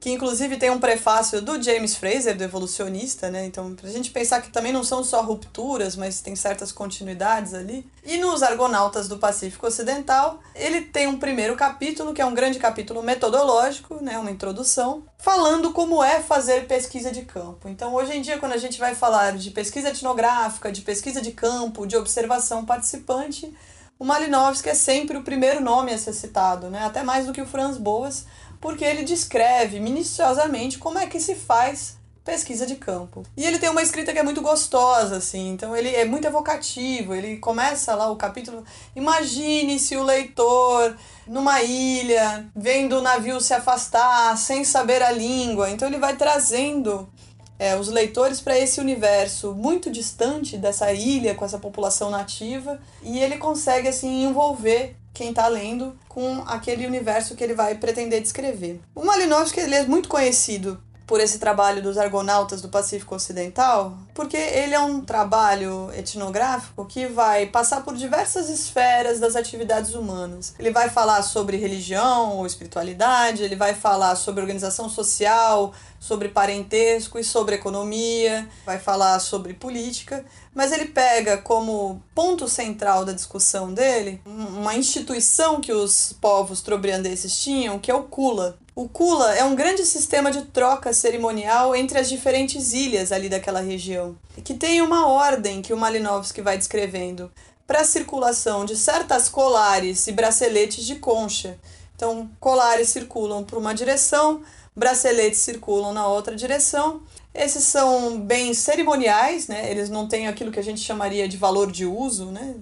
que 0.00 0.10
inclusive 0.10 0.56
tem 0.56 0.70
um 0.70 0.78
prefácio 0.78 1.40
do 1.40 1.62
James 1.62 1.96
Fraser, 1.96 2.36
do 2.36 2.44
evolucionista, 2.44 3.30
né? 3.30 3.46
Então, 3.46 3.74
pra 3.74 3.88
gente 3.88 4.10
pensar 4.10 4.42
que 4.42 4.50
também 4.50 4.72
não 4.72 4.84
são 4.84 5.02
só 5.02 5.22
rupturas, 5.22 5.96
mas 5.96 6.20
tem 6.20 6.36
certas 6.36 6.70
continuidades 6.70 7.54
ali. 7.54 7.86
E 8.04 8.18
nos 8.18 8.42
Argonautas 8.42 9.08
do 9.08 9.18
Pacífico 9.18 9.66
Ocidental, 9.66 10.40
ele 10.54 10.82
tem 10.82 11.06
um 11.06 11.18
primeiro 11.18 11.56
capítulo, 11.56 12.12
que 12.12 12.20
é 12.20 12.26
um 12.26 12.34
grande 12.34 12.58
capítulo 12.58 13.02
metodológico, 13.02 14.02
né? 14.02 14.18
Uma 14.18 14.30
introdução, 14.30 15.04
falando 15.18 15.72
como 15.72 16.04
é 16.04 16.20
fazer 16.20 16.66
pesquisa 16.66 17.10
de 17.10 17.22
campo. 17.22 17.68
Então, 17.68 17.94
hoje 17.94 18.16
em 18.16 18.20
dia, 18.20 18.38
quando 18.38 18.52
a 18.52 18.58
gente 18.58 18.78
vai 18.78 18.94
falar 18.94 19.36
de 19.36 19.50
pesquisa 19.50 19.88
etnográfica, 19.88 20.70
de 20.70 20.82
pesquisa 20.82 21.22
de 21.22 21.32
campo, 21.32 21.86
de 21.86 21.96
observação 21.96 22.64
participante, 22.64 23.54
o 23.98 24.04
Malinowski 24.04 24.68
é 24.68 24.74
sempre 24.74 25.16
o 25.16 25.22
primeiro 25.22 25.60
nome 25.60 25.92
a 25.92 25.98
ser 25.98 26.12
citado, 26.12 26.68
né? 26.68 26.84
Até 26.84 27.02
mais 27.02 27.26
do 27.26 27.32
que 27.32 27.40
o 27.40 27.46
Franz 27.46 27.78
Boas, 27.78 28.26
porque 28.64 28.82
ele 28.82 29.02
descreve 29.02 29.78
minuciosamente 29.78 30.78
como 30.78 30.98
é 30.98 31.06
que 31.06 31.20
se 31.20 31.34
faz 31.34 31.98
pesquisa 32.24 32.64
de 32.64 32.76
campo. 32.76 33.22
E 33.36 33.44
ele 33.44 33.58
tem 33.58 33.68
uma 33.68 33.82
escrita 33.82 34.10
que 34.10 34.18
é 34.18 34.22
muito 34.22 34.40
gostosa, 34.40 35.18
assim, 35.18 35.50
então 35.50 35.76
ele 35.76 35.94
é 35.94 36.06
muito 36.06 36.26
evocativo. 36.26 37.14
Ele 37.14 37.36
começa 37.36 37.94
lá 37.94 38.10
o 38.10 38.16
capítulo. 38.16 38.64
Imagine 38.96 39.78
se 39.78 39.98
o 39.98 40.02
leitor 40.02 40.96
numa 41.26 41.60
ilha, 41.60 42.46
vendo 42.56 42.96
o 42.96 43.02
navio 43.02 43.38
se 43.38 43.52
afastar, 43.52 44.34
sem 44.38 44.64
saber 44.64 45.02
a 45.02 45.12
língua. 45.12 45.68
Então 45.68 45.86
ele 45.86 45.98
vai 45.98 46.16
trazendo 46.16 47.06
é, 47.58 47.76
os 47.76 47.88
leitores 47.88 48.40
para 48.40 48.58
esse 48.58 48.80
universo 48.80 49.52
muito 49.52 49.90
distante 49.90 50.56
dessa 50.56 50.90
ilha 50.90 51.34
com 51.34 51.44
essa 51.44 51.58
população 51.58 52.08
nativa 52.08 52.80
e 53.02 53.18
ele 53.18 53.36
consegue 53.36 53.88
assim 53.88 54.24
envolver 54.24 54.96
quem 55.14 55.30
está 55.30 55.46
lendo 55.46 55.96
com 56.08 56.42
aquele 56.46 56.86
universo 56.86 57.36
que 57.36 57.42
ele 57.42 57.54
vai 57.54 57.76
pretender 57.76 58.20
descrever. 58.20 58.80
O 58.94 59.04
Malinowski 59.04 59.60
ele 59.60 59.76
é 59.76 59.86
muito 59.86 60.08
conhecido 60.08 60.78
por 61.06 61.20
esse 61.20 61.38
trabalho 61.38 61.82
dos 61.82 61.98
argonautas 61.98 62.62
do 62.62 62.68
Pacífico 62.68 63.14
Ocidental, 63.14 63.96
porque 64.14 64.36
ele 64.36 64.74
é 64.74 64.80
um 64.80 65.00
trabalho 65.02 65.90
etnográfico 65.94 66.86
que 66.86 67.06
vai 67.06 67.46
passar 67.46 67.82
por 67.82 67.94
diversas 67.94 68.48
esferas 68.48 69.20
das 69.20 69.36
atividades 69.36 69.94
humanas. 69.94 70.54
Ele 70.58 70.70
vai 70.70 70.88
falar 70.88 71.22
sobre 71.22 71.56
religião 71.56 72.38
ou 72.38 72.46
espiritualidade, 72.46 73.42
ele 73.42 73.56
vai 73.56 73.74
falar 73.74 74.16
sobre 74.16 74.40
organização 74.40 74.88
social, 74.88 75.74
sobre 76.00 76.28
parentesco 76.28 77.18
e 77.18 77.24
sobre 77.24 77.56
economia, 77.56 78.48
vai 78.64 78.78
falar 78.78 79.18
sobre 79.20 79.52
política, 79.52 80.24
mas 80.54 80.70
ele 80.72 80.86
pega 80.86 81.36
como 81.38 82.00
ponto 82.14 82.48
central 82.48 83.04
da 83.04 83.12
discussão 83.12 83.74
dele 83.74 84.20
uma 84.24 84.76
instituição 84.76 85.60
que 85.60 85.72
os 85.72 86.14
povos 86.20 86.60
trobriandeses 86.62 87.42
tinham, 87.42 87.78
que 87.78 87.90
é 87.90 87.94
o 87.94 88.04
Kula. 88.04 88.58
O 88.76 88.88
Kula 88.88 89.34
é 89.34 89.44
um 89.44 89.54
grande 89.54 89.84
sistema 89.84 90.30
de 90.30 90.42
troca 90.46 90.92
cerimonial 90.92 91.74
entre 91.74 91.98
as 91.98 92.08
diferentes 92.08 92.72
ilhas 92.72 93.12
ali 93.12 93.28
daquela 93.28 93.60
região, 93.60 94.16
que 94.42 94.54
tem 94.54 94.80
uma 94.80 95.06
ordem 95.06 95.62
que 95.62 95.72
o 95.72 95.76
Malinowski 95.76 96.40
vai 96.40 96.58
descrevendo 96.58 97.30
para 97.66 97.80
a 97.80 97.84
circulação 97.84 98.64
de 98.64 98.76
certas 98.76 99.28
colares 99.28 100.06
e 100.06 100.12
braceletes 100.12 100.84
de 100.84 100.96
concha. 100.96 101.58
Então, 101.94 102.28
colares 102.40 102.88
circulam 102.88 103.44
para 103.44 103.58
uma 103.58 103.74
direção, 103.74 104.42
braceletes 104.74 105.38
circulam 105.38 105.92
na 105.92 106.06
outra 106.08 106.34
direção. 106.34 107.02
Esses 107.34 107.64
são 107.64 108.20
bens 108.20 108.58
cerimoniais, 108.58 109.48
né? 109.48 109.68
Eles 109.70 109.90
não 109.90 110.06
têm 110.06 110.28
aquilo 110.28 110.52
que 110.52 110.60
a 110.60 110.62
gente 110.62 110.80
chamaria 110.80 111.28
de 111.28 111.36
valor 111.36 111.70
de 111.70 111.84
uso, 111.84 112.26
né? 112.26 112.54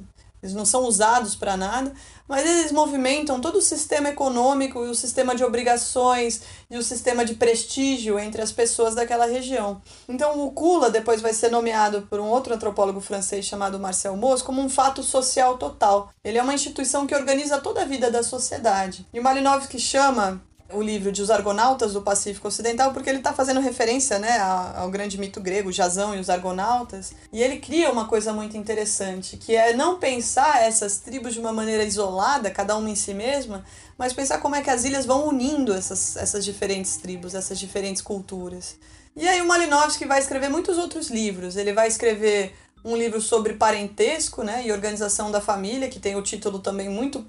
Eles 0.43 0.57
não 0.57 0.65
são 0.65 0.87
usados 0.87 1.37
para 1.37 1.57
nada, 1.57 1.93
mas 2.27 2.45
eles 2.45 2.73
movimentam 2.73 3.41
todo 3.41 3.59
o 3.59 3.63
sistema 3.63 4.09
econômico 4.09 4.85
e 4.85 4.89
o 4.89 4.95
sistema 4.95 5.37
de 5.37 5.45
obrigações 5.45 6.41
e 6.69 6.77
o 6.77 6.83
sistema 6.83 7.25
de 7.25 7.35
prestígio 7.35 8.19
entre 8.19 8.43
as 8.43 8.51
pessoas 8.51 8.93
daquela 8.93 9.25
região. 9.25 9.81
Então, 10.09 10.45
o 10.45 10.51
Kula 10.51 10.91
depois 10.91 11.21
vai 11.21 11.33
ser 11.33 11.49
nomeado 11.49 12.09
por 12.11 12.19
um 12.19 12.27
outro 12.27 12.53
antropólogo 12.53 13.01
francês 13.01 13.45
chamado 13.45 13.79
Marcel 13.79 14.17
Mauss 14.17 14.43
como 14.43 14.61
um 14.61 14.69
fato 14.69 15.01
social 15.01 15.59
total. 15.59 16.11
Ele 16.25 16.39
é 16.39 16.43
uma 16.43 16.55
instituição 16.55 17.07
que 17.07 17.15
organiza 17.15 17.61
toda 17.61 17.83
a 17.83 17.87
vida 17.87 18.11
da 18.11 18.25
sociedade. 18.25 19.07
E 19.15 19.21
o 19.21 19.23
Malinowski 19.23 19.79
chama 19.79 20.43
o 20.73 20.83
livro 20.83 21.13
de 21.13 21.23
Os 21.23 21.31
Argonautas 21.31 21.93
do 21.93 22.03
Pacífico 22.03 22.49
Ocidental, 22.49 22.93
porque 22.93 23.09
ele 23.09 23.19
está 23.19 23.33
fazendo 23.33 23.61
referência 23.61 24.19
né, 24.19 24.39
ao 24.39 24.91
grande 24.91 25.19
mito 25.19 25.41
grego, 25.41 25.73
Jasão 25.73 26.15
e 26.15 26.19
os 26.19 26.31
Argonautas. 26.31 27.13
E 27.33 27.43
ele 27.43 27.59
cria 27.59 27.91
uma 27.91 28.07
coisa 28.07 28.33
muito 28.33 28.57
interessante, 28.57 29.37
que 29.37 29.55
é 29.55 29.75
não 29.75 29.99
pensar 29.99 30.63
essas 30.63 30.99
tribos 30.99 31.35
de 31.35 31.41
uma 31.41 31.53
maneira 31.53 31.85
isolada, 31.85 32.51
cada 32.51 32.77
uma 32.77 32.91
em 32.91 32.97
si 32.97 33.15
mesma, 33.15 33.65
mas 33.97 34.13
pensar 34.13 34.39
como 34.39 34.55
é 34.55 34.63
que 34.63 34.71
as 34.71 34.85
ilhas 34.85 35.07
vão 35.07 35.29
unindo 35.29 35.73
essas, 35.73 36.17
essas 36.17 36.45
diferentes 36.45 36.97
tribos, 36.97 37.35
essas 37.35 37.59
diferentes 37.59 38.03
culturas. 38.03 38.77
E 39.15 39.29
aí 39.29 39.43
o 39.43 39.47
Malinowski 39.47 40.07
vai 40.07 40.19
escrever 40.19 40.49
muitos 40.49 40.79
outros 40.79 41.11
livros. 41.11 41.57
Ele 41.57 41.73
vai 41.73 41.87
escrever 41.87 42.55
um 42.85 42.97
livro 42.97 43.21
sobre 43.21 43.55
parentesco 43.55 44.43
né, 44.43 44.63
e 44.67 44.73
organização 44.73 45.31
da 45.31 45.41
família, 45.41 45.89
que 45.89 46.01
tem 46.01 46.17
o 46.17 46.23
título 46.23 46.59
também 46.59 46.89
muito 46.89 47.25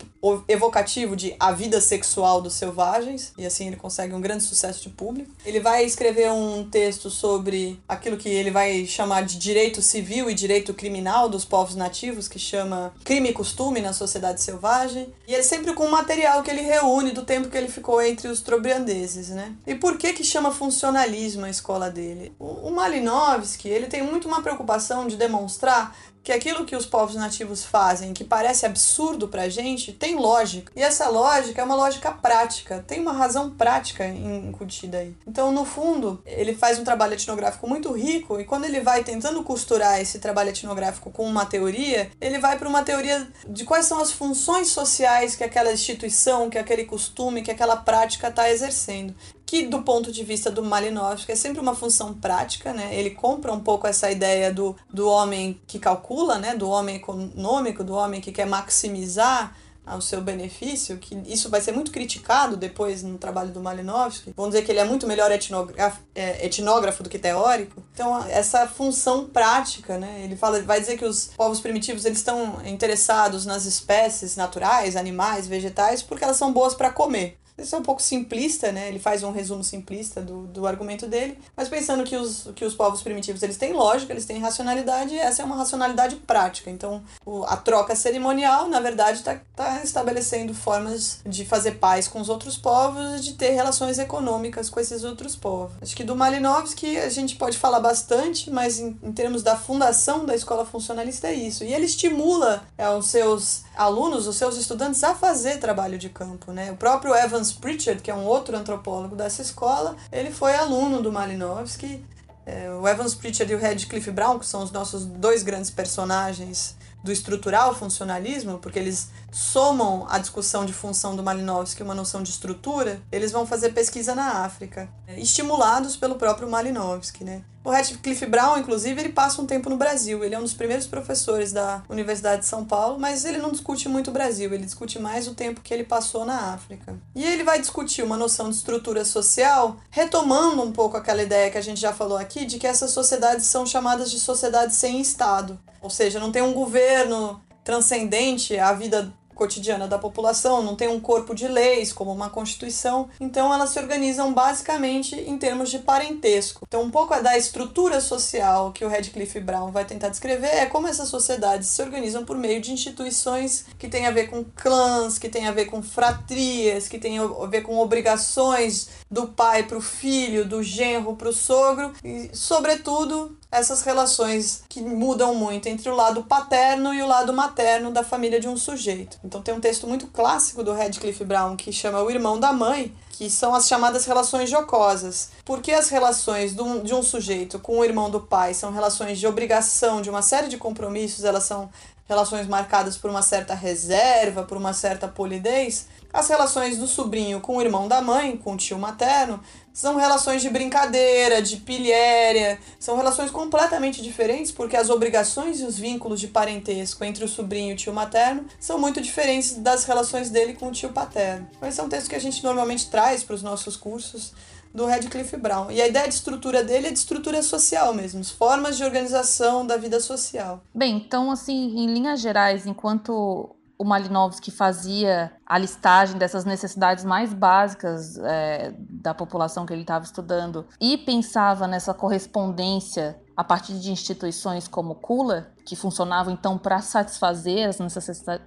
evocativo 0.47 1.15
de 1.15 1.35
A 1.39 1.51
Vida 1.51 1.79
Sexual 1.79 2.41
dos 2.41 2.53
Selvagens, 2.53 3.33
e 3.37 3.45
assim 3.45 3.67
ele 3.67 3.75
consegue 3.75 4.13
um 4.13 4.21
grande 4.21 4.43
sucesso 4.43 4.81
de 4.81 4.89
público. 4.89 5.31
Ele 5.45 5.59
vai 5.59 5.85
escrever 5.85 6.31
um 6.31 6.67
texto 6.69 7.09
sobre 7.09 7.79
aquilo 7.87 8.17
que 8.17 8.29
ele 8.29 8.49
vai 8.49 8.85
chamar 8.85 9.23
de 9.23 9.37
direito 9.37 9.81
civil 9.81 10.29
e 10.29 10.33
direito 10.33 10.73
criminal 10.73 11.29
dos 11.29 11.45
povos 11.45 11.75
nativos, 11.75 12.27
que 12.27 12.39
chama 12.39 12.93
Crime 13.03 13.29
e 13.29 13.33
Costume 13.33 13.81
na 13.81 13.93
Sociedade 13.93 14.41
Selvagem, 14.41 15.13
e 15.27 15.33
ele 15.33 15.43
sempre 15.43 15.73
com 15.73 15.87
material 15.87 16.41
que 16.41 16.49
ele 16.49 16.61
reúne 16.61 17.11
do 17.11 17.23
tempo 17.23 17.49
que 17.49 17.57
ele 17.57 17.67
ficou 17.67 18.01
entre 18.01 18.27
os 18.27 18.41
trobriandeses. 18.41 19.29
Né? 19.29 19.53
E 19.67 19.75
por 19.75 19.97
que 19.97 20.13
que 20.13 20.23
chama 20.23 20.51
funcionalismo 20.51 21.45
a 21.45 21.49
escola 21.49 21.89
dele? 21.89 22.33
O, 22.39 22.67
o 22.67 22.71
Malinowski 22.71 23.67
ele 23.69 23.87
tem 23.87 24.01
muito 24.01 24.27
uma 24.27 24.41
preocupação 24.41 25.07
de 25.07 25.15
demonstrar 25.15 25.42
demonstrar 25.43 25.95
que 26.23 26.31
aquilo 26.31 26.63
que 26.63 26.73
os 26.73 26.85
povos 26.85 27.15
nativos 27.15 27.65
fazem, 27.65 28.13
que 28.13 28.23
parece 28.23 28.65
absurdo 28.65 29.27
pra 29.27 29.49
gente, 29.49 29.91
tem 29.91 30.15
lógica. 30.15 30.71
E 30.73 30.81
essa 30.81 31.09
lógica 31.09 31.61
é 31.61 31.65
uma 31.65 31.75
lógica 31.75 32.13
prática, 32.13 32.81
tem 32.87 33.01
uma 33.01 33.11
razão 33.11 33.49
prática 33.49 34.07
incutida 34.07 34.99
aí. 34.99 35.13
Então, 35.27 35.51
no 35.51 35.65
fundo, 35.65 36.21
ele 36.25 36.55
faz 36.55 36.79
um 36.79 36.85
trabalho 36.85 37.15
etnográfico 37.15 37.67
muito 37.67 37.91
rico 37.91 38.39
e 38.39 38.45
quando 38.45 38.63
ele 38.63 38.79
vai 38.79 39.03
tentando 39.03 39.43
costurar 39.43 39.99
esse 39.99 40.17
trabalho 40.19 40.51
etnográfico 40.51 41.11
com 41.11 41.25
uma 41.25 41.45
teoria, 41.45 42.09
ele 42.21 42.39
vai 42.39 42.57
para 42.57 42.69
uma 42.69 42.83
teoria 42.83 43.27
de 43.45 43.65
quais 43.65 43.85
são 43.85 43.99
as 43.99 44.13
funções 44.13 44.69
sociais 44.69 45.35
que 45.35 45.43
aquela 45.43 45.73
instituição, 45.73 46.49
que 46.49 46.57
aquele 46.57 46.85
costume, 46.85 47.41
que 47.41 47.51
aquela 47.51 47.75
prática 47.75 48.29
está 48.29 48.49
exercendo 48.49 49.13
que 49.53 49.67
do 49.67 49.83
ponto 49.83 50.11
de 50.11 50.23
vista 50.23 50.49
do 50.49 50.63
Malinowski 50.63 51.31
é 51.31 51.35
sempre 51.35 51.61
uma 51.61 51.75
função 51.75 52.11
prática, 52.11 52.73
né? 52.73 52.89
Ele 52.95 53.11
compra 53.11 53.53
um 53.53 53.59
pouco 53.59 53.85
essa 53.85 54.09
ideia 54.09 54.51
do, 54.51 54.75
do 54.91 55.07
homem 55.07 55.61
que 55.67 55.77
calcula, 55.77 56.39
né? 56.39 56.55
Do 56.55 56.67
homem 56.67 56.95
econômico, 56.95 57.83
do 57.83 57.93
homem 57.93 58.19
que 58.19 58.31
quer 58.31 58.47
maximizar 58.47 59.55
ao 59.85 60.01
seu 60.01 60.21
benefício, 60.21 60.97
que 60.97 61.21
isso 61.27 61.51
vai 61.51 61.61
ser 61.61 61.71
muito 61.71 61.91
criticado 61.91 62.57
depois 62.57 63.03
no 63.03 63.19
trabalho 63.19 63.51
do 63.51 63.61
Malinowski. 63.61 64.33
Vão 64.35 64.47
dizer 64.47 64.63
que 64.63 64.71
ele 64.71 64.79
é 64.79 64.85
muito 64.85 65.05
melhor 65.05 65.31
etnógrafo, 65.31 66.01
é, 66.15 66.43
etnógrafo 66.43 67.03
do 67.03 67.09
que 67.09 67.19
teórico. 67.19 67.83
Então, 67.93 68.25
essa 68.25 68.65
função 68.65 69.25
prática, 69.25 69.99
né? 69.99 70.21
Ele 70.23 70.35
fala, 70.35 70.63
vai 70.63 70.79
dizer 70.79 70.97
que 70.97 71.05
os 71.05 71.27
povos 71.37 71.59
primitivos 71.59 72.05
eles 72.05 72.17
estão 72.17 72.59
interessados 72.65 73.45
nas 73.45 73.65
espécies 73.65 74.35
naturais, 74.35 74.95
animais, 74.95 75.45
vegetais, 75.45 76.01
porque 76.01 76.23
elas 76.23 76.37
são 76.37 76.51
boas 76.51 76.73
para 76.73 76.89
comer. 76.89 77.37
Isso 77.57 77.75
é 77.75 77.79
um 77.79 77.83
pouco 77.83 78.01
simplista, 78.01 78.71
né? 78.71 78.87
Ele 78.87 78.99
faz 78.99 79.23
um 79.23 79.31
resumo 79.31 79.63
simplista 79.63 80.21
do, 80.21 80.47
do 80.47 80.65
argumento 80.65 81.07
dele, 81.07 81.37
mas 81.55 81.69
pensando 81.69 82.03
que 82.03 82.15
os, 82.15 82.49
que 82.55 82.65
os 82.65 82.73
povos 82.73 83.01
primitivos 83.01 83.43
eles 83.43 83.57
têm 83.57 83.73
lógica, 83.73 84.11
eles 84.11 84.25
têm 84.25 84.39
racionalidade, 84.39 85.17
essa 85.17 85.41
é 85.41 85.45
uma 85.45 85.55
racionalidade 85.55 86.15
prática. 86.15 86.69
Então, 86.69 87.03
o, 87.25 87.43
a 87.43 87.55
troca 87.55 87.95
cerimonial, 87.95 88.67
na 88.67 88.79
verdade, 88.79 89.19
está 89.19 89.39
tá 89.55 89.83
estabelecendo 89.83 90.53
formas 90.53 91.19
de 91.25 91.45
fazer 91.45 91.73
paz 91.73 92.07
com 92.07 92.19
os 92.19 92.29
outros 92.29 92.57
povos 92.57 93.19
e 93.19 93.21
de 93.21 93.33
ter 93.33 93.51
relações 93.51 93.99
econômicas 93.99 94.69
com 94.69 94.79
esses 94.79 95.03
outros 95.03 95.35
povos. 95.35 95.75
Acho 95.81 95.95
que 95.95 96.03
do 96.03 96.15
Malinowski 96.15 96.97
a 96.97 97.09
gente 97.09 97.35
pode 97.35 97.57
falar 97.57 97.79
bastante, 97.79 98.49
mas 98.49 98.79
em, 98.79 98.97
em 99.03 99.11
termos 99.11 99.43
da 99.43 99.55
fundação 99.55 100.25
da 100.25 100.35
escola 100.35 100.65
funcionalista 100.65 101.27
é 101.27 101.33
isso. 101.33 101.63
E 101.63 101.73
ele 101.73 101.85
estimula 101.85 102.63
é, 102.77 102.89
os 102.89 103.07
seus 103.07 103.63
alunos, 103.75 104.27
os 104.27 104.35
seus 104.35 104.57
estudantes, 104.57 105.03
a 105.03 105.13
fazer 105.13 105.59
trabalho 105.59 105.97
de 105.97 106.09
campo. 106.09 106.51
Né? 106.51 106.71
O 106.71 106.77
próprio 106.77 107.15
Evan 107.15 107.42
Evans 107.43 107.51
Pritchard, 107.51 108.01
que 108.01 108.09
é 108.09 108.15
um 108.15 108.23
outro 108.23 108.55
antropólogo 108.55 109.15
dessa 109.15 109.41
escola, 109.41 109.97
ele 110.11 110.31
foi 110.31 110.55
aluno 110.55 111.01
do 111.01 111.11
Malinowski. 111.11 112.03
É, 112.45 112.69
o 112.71 112.87
Evans 112.87 113.13
Pritchard 113.13 113.51
e 113.51 113.55
o 113.55 113.59
Radcliffe 113.59 114.11
Brown, 114.11 114.39
que 114.39 114.45
são 114.45 114.63
os 114.63 114.71
nossos 114.71 115.05
dois 115.05 115.43
grandes 115.43 115.69
personagens 115.69 116.75
do 117.03 117.11
estrutural 117.11 117.75
funcionalismo, 117.75 118.59
porque 118.59 118.79
eles 118.79 119.09
somam 119.33 120.05
a 120.09 120.19
discussão 120.19 120.63
de 120.63 120.71
função 120.71 121.15
do 121.15 121.23
Malinowski 121.23 121.81
uma 121.81 121.95
noção 121.95 122.21
de 122.21 122.29
estrutura, 122.29 123.01
eles 123.11 123.31
vão 123.31 123.47
fazer 123.47 123.73
pesquisa 123.73 124.13
na 124.13 124.43
África, 124.45 124.87
estimulados 125.17 125.97
pelo 125.97 126.15
próprio 126.15 126.49
Malinowski, 126.49 127.23
né? 127.23 127.41
O 127.63 127.71
Radcliffe 127.71 128.25
Brown, 128.25 128.57
inclusive, 128.57 128.99
ele 128.99 129.13
passa 129.13 129.41
um 129.41 129.45
tempo 129.45 129.69
no 129.69 129.77
Brasil. 129.77 130.21
Ele 130.21 130.35
é 130.35 130.37
um 130.37 130.41
dos 130.41 130.53
primeiros 130.53 130.85
professores 130.85 131.53
da 131.53 131.81
Universidade 131.87 132.41
de 132.41 132.47
São 132.47 132.65
Paulo, 132.65 132.99
mas 132.99 133.23
ele 133.23 133.37
não 133.37 133.51
discute 133.51 133.87
muito 133.87 134.09
o 134.09 134.13
Brasil, 134.13 134.53
ele 134.53 134.65
discute 134.65 134.99
mais 134.99 135.29
o 135.29 135.33
tempo 135.33 135.61
que 135.61 135.73
ele 135.73 135.85
passou 135.85 136.25
na 136.25 136.53
África. 136.53 136.93
E 137.15 137.23
ele 137.23 137.41
vai 137.41 137.61
discutir 137.61 138.03
uma 138.03 138.17
noção 138.17 138.49
de 138.49 138.57
estrutura 138.57 139.05
social, 139.05 139.77
retomando 139.89 140.61
um 140.61 140.73
pouco 140.73 140.97
aquela 140.97 141.23
ideia 141.23 141.49
que 141.49 141.57
a 141.57 141.61
gente 141.61 141.79
já 141.79 141.93
falou 141.93 142.17
aqui, 142.17 142.43
de 142.43 142.59
que 142.59 142.67
essas 142.67 142.91
sociedades 142.91 143.45
são 143.45 143.65
chamadas 143.65 144.11
de 144.11 144.19
sociedades 144.19 144.75
sem 144.75 144.99
Estado. 144.99 145.57
Ou 145.81 145.89
seja, 145.89 146.19
não 146.19 146.33
tem 146.33 146.41
um 146.41 146.53
governo 146.53 147.41
transcendente 147.63 148.59
à 148.59 148.73
vida 148.73 149.13
cotidiana 149.33 149.87
da 149.87 149.97
população, 149.97 150.61
não 150.61 150.75
tem 150.75 150.87
um 150.87 150.99
corpo 150.99 151.33
de 151.33 151.47
leis 151.47 151.91
como 151.91 152.11
uma 152.11 152.29
constituição, 152.29 153.09
então 153.19 153.53
elas 153.53 153.71
se 153.71 153.79
organizam 153.79 154.33
basicamente 154.33 155.15
em 155.15 155.37
termos 155.37 155.69
de 155.69 155.79
parentesco. 155.79 156.65
Então, 156.67 156.81
um 156.81 156.91
pouco 156.91 157.13
da 157.21 157.37
estrutura 157.37 157.99
social 157.99 158.71
que 158.71 158.85
o 158.85 158.89
Radcliffe 158.89 159.39
Brown 159.39 159.71
vai 159.71 159.85
tentar 159.85 160.09
descrever 160.09 160.47
é 160.47 160.65
como 160.65 160.87
essas 160.87 161.09
sociedades 161.09 161.67
se 161.67 161.81
organizam 161.81 162.25
por 162.25 162.37
meio 162.37 162.61
de 162.61 162.71
instituições 162.71 163.65
que 163.77 163.87
têm 163.87 164.05
a 164.05 164.11
ver 164.11 164.27
com 164.27 164.43
clãs, 164.43 165.17
que 165.17 165.29
têm 165.29 165.47
a 165.47 165.51
ver 165.51 165.65
com 165.65 165.81
fratrias, 165.81 166.87
que 166.87 166.99
têm 166.99 167.19
a 167.19 167.45
ver 167.47 167.61
com 167.61 167.77
obrigações 167.77 168.89
do 169.09 169.27
pai 169.27 169.63
para 169.63 169.77
o 169.77 169.81
filho, 169.81 170.45
do 170.45 170.63
genro 170.63 171.15
para 171.15 171.29
o 171.29 171.33
sogro 171.33 171.93
e, 172.03 172.29
sobretudo, 172.33 173.37
essas 173.53 173.83
relações 173.83 174.63
que 174.67 174.81
mudam 174.81 175.35
muito 175.35 175.67
entre 175.67 175.87
o 175.87 175.95
lado 175.95 176.23
paterno 176.23 176.93
e 176.93 177.01
o 177.01 177.07
lado 177.07 177.31
materno 177.31 177.91
da 177.91 178.03
família 178.03 178.39
de 178.39 178.47
um 178.47 178.57
sujeito. 178.57 179.19
Então 179.23 179.41
tem 179.41 179.53
um 179.53 179.59
texto 179.59 179.87
muito 179.87 180.07
clássico 180.07 180.63
do 180.63 180.73
Radcliffe 180.73 181.23
Brown 181.23 181.55
que 181.55 181.71
chama 181.71 182.01
O 182.01 182.09
Irmão 182.09 182.39
da 182.39 182.51
Mãe, 182.51 182.91
que 183.11 183.29
são 183.29 183.53
as 183.53 183.67
chamadas 183.67 184.05
relações 184.05 184.49
jocosas. 184.49 185.29
Porque 185.45 185.71
as 185.71 185.89
relações 185.89 186.55
de 186.55 186.93
um 186.93 187.03
sujeito 187.03 187.59
com 187.59 187.77
o 187.77 187.85
irmão 187.85 188.09
do 188.09 188.19
pai 188.19 188.55
são 188.55 188.71
relações 188.71 189.19
de 189.19 189.27
obrigação, 189.27 190.01
de 190.01 190.09
uma 190.09 190.23
série 190.23 190.47
de 190.47 190.57
compromissos, 190.57 191.23
elas 191.23 191.43
são 191.43 191.69
relações 192.07 192.47
marcadas 192.47 192.97
por 192.97 193.09
uma 193.09 193.21
certa 193.21 193.53
reserva, 193.53 194.43
por 194.43 194.57
uma 194.57 194.73
certa 194.73 195.07
polidez. 195.07 195.87
As 196.11 196.27
relações 196.27 196.77
do 196.77 196.85
sobrinho 196.85 197.39
com 197.39 197.57
o 197.57 197.61
irmão 197.61 197.87
da 197.87 198.01
mãe, 198.01 198.37
com 198.37 198.53
o 198.53 198.57
tio 198.57 198.77
materno, 198.77 199.39
são 199.73 199.95
relações 199.97 200.41
de 200.41 200.49
brincadeira, 200.49 201.41
de 201.41 201.57
pilhéria, 201.57 202.59
são 202.79 202.95
relações 202.95 203.31
completamente 203.31 204.01
diferentes 204.01 204.51
porque 204.51 204.77
as 204.77 204.89
obrigações 204.89 205.59
e 205.59 205.65
os 205.65 205.77
vínculos 205.77 206.19
de 206.19 206.27
parentesco 206.27 207.03
entre 207.03 207.25
o 207.25 207.27
sobrinho 207.27 207.71
e 207.71 207.73
o 207.73 207.77
tio 207.77 207.91
materno 207.91 208.45
são 208.59 208.77
muito 208.77 209.01
diferentes 209.01 209.55
das 209.55 209.83
relações 209.85 210.29
dele 210.29 210.53
com 210.53 210.67
o 210.67 210.71
tio 210.71 210.89
paterno. 210.89 211.47
Esse 211.63 211.79
é 211.79 211.83
um 211.83 211.89
texto 211.89 212.09
que 212.09 212.15
a 212.15 212.21
gente 212.21 212.43
normalmente 212.43 212.89
traz 212.89 213.23
para 213.23 213.35
os 213.35 213.41
nossos 213.41 213.75
cursos 213.75 214.33
do 214.73 214.85
Radcliffe 214.85 215.37
Brown. 215.37 215.69
E 215.71 215.81
a 215.81 215.87
ideia 215.87 216.07
de 216.07 216.15
estrutura 216.15 216.63
dele 216.63 216.87
é 216.87 216.91
de 216.91 216.97
estrutura 216.97 217.41
social 217.43 217.93
mesmo, 217.93 218.23
formas 218.25 218.77
de 218.77 218.83
organização 218.83 219.65
da 219.65 219.77
vida 219.77 219.99
social. 219.99 220.63
Bem, 220.73 220.97
então 220.97 221.29
assim, 221.29 221.77
em 221.77 221.87
linhas 221.93 222.19
gerais, 222.19 222.65
enquanto 222.65 223.55
o 223.77 223.83
Malinowski 223.83 224.51
fazia 224.51 225.31
a 225.45 225.57
listagem 225.57 226.17
dessas 226.17 226.45
necessidades 226.45 227.03
mais 227.03 227.33
básicas 227.33 228.17
é, 228.17 228.73
da 228.77 229.13
população 229.13 229.65
que 229.65 229.73
ele 229.73 229.81
estava 229.81 230.05
estudando 230.05 230.65
e 230.79 230.97
pensava 230.97 231.67
nessa 231.67 231.93
correspondência 231.93 233.19
a 233.35 233.43
partir 233.43 233.79
de 233.79 233.91
instituições 233.91 234.67
como 234.67 234.95
Kula, 234.95 235.51
que 235.65 235.75
funcionavam 235.75 236.31
então 236.31 236.57
para 236.57 236.81
satisfazer 236.81 237.67
as 237.67 237.79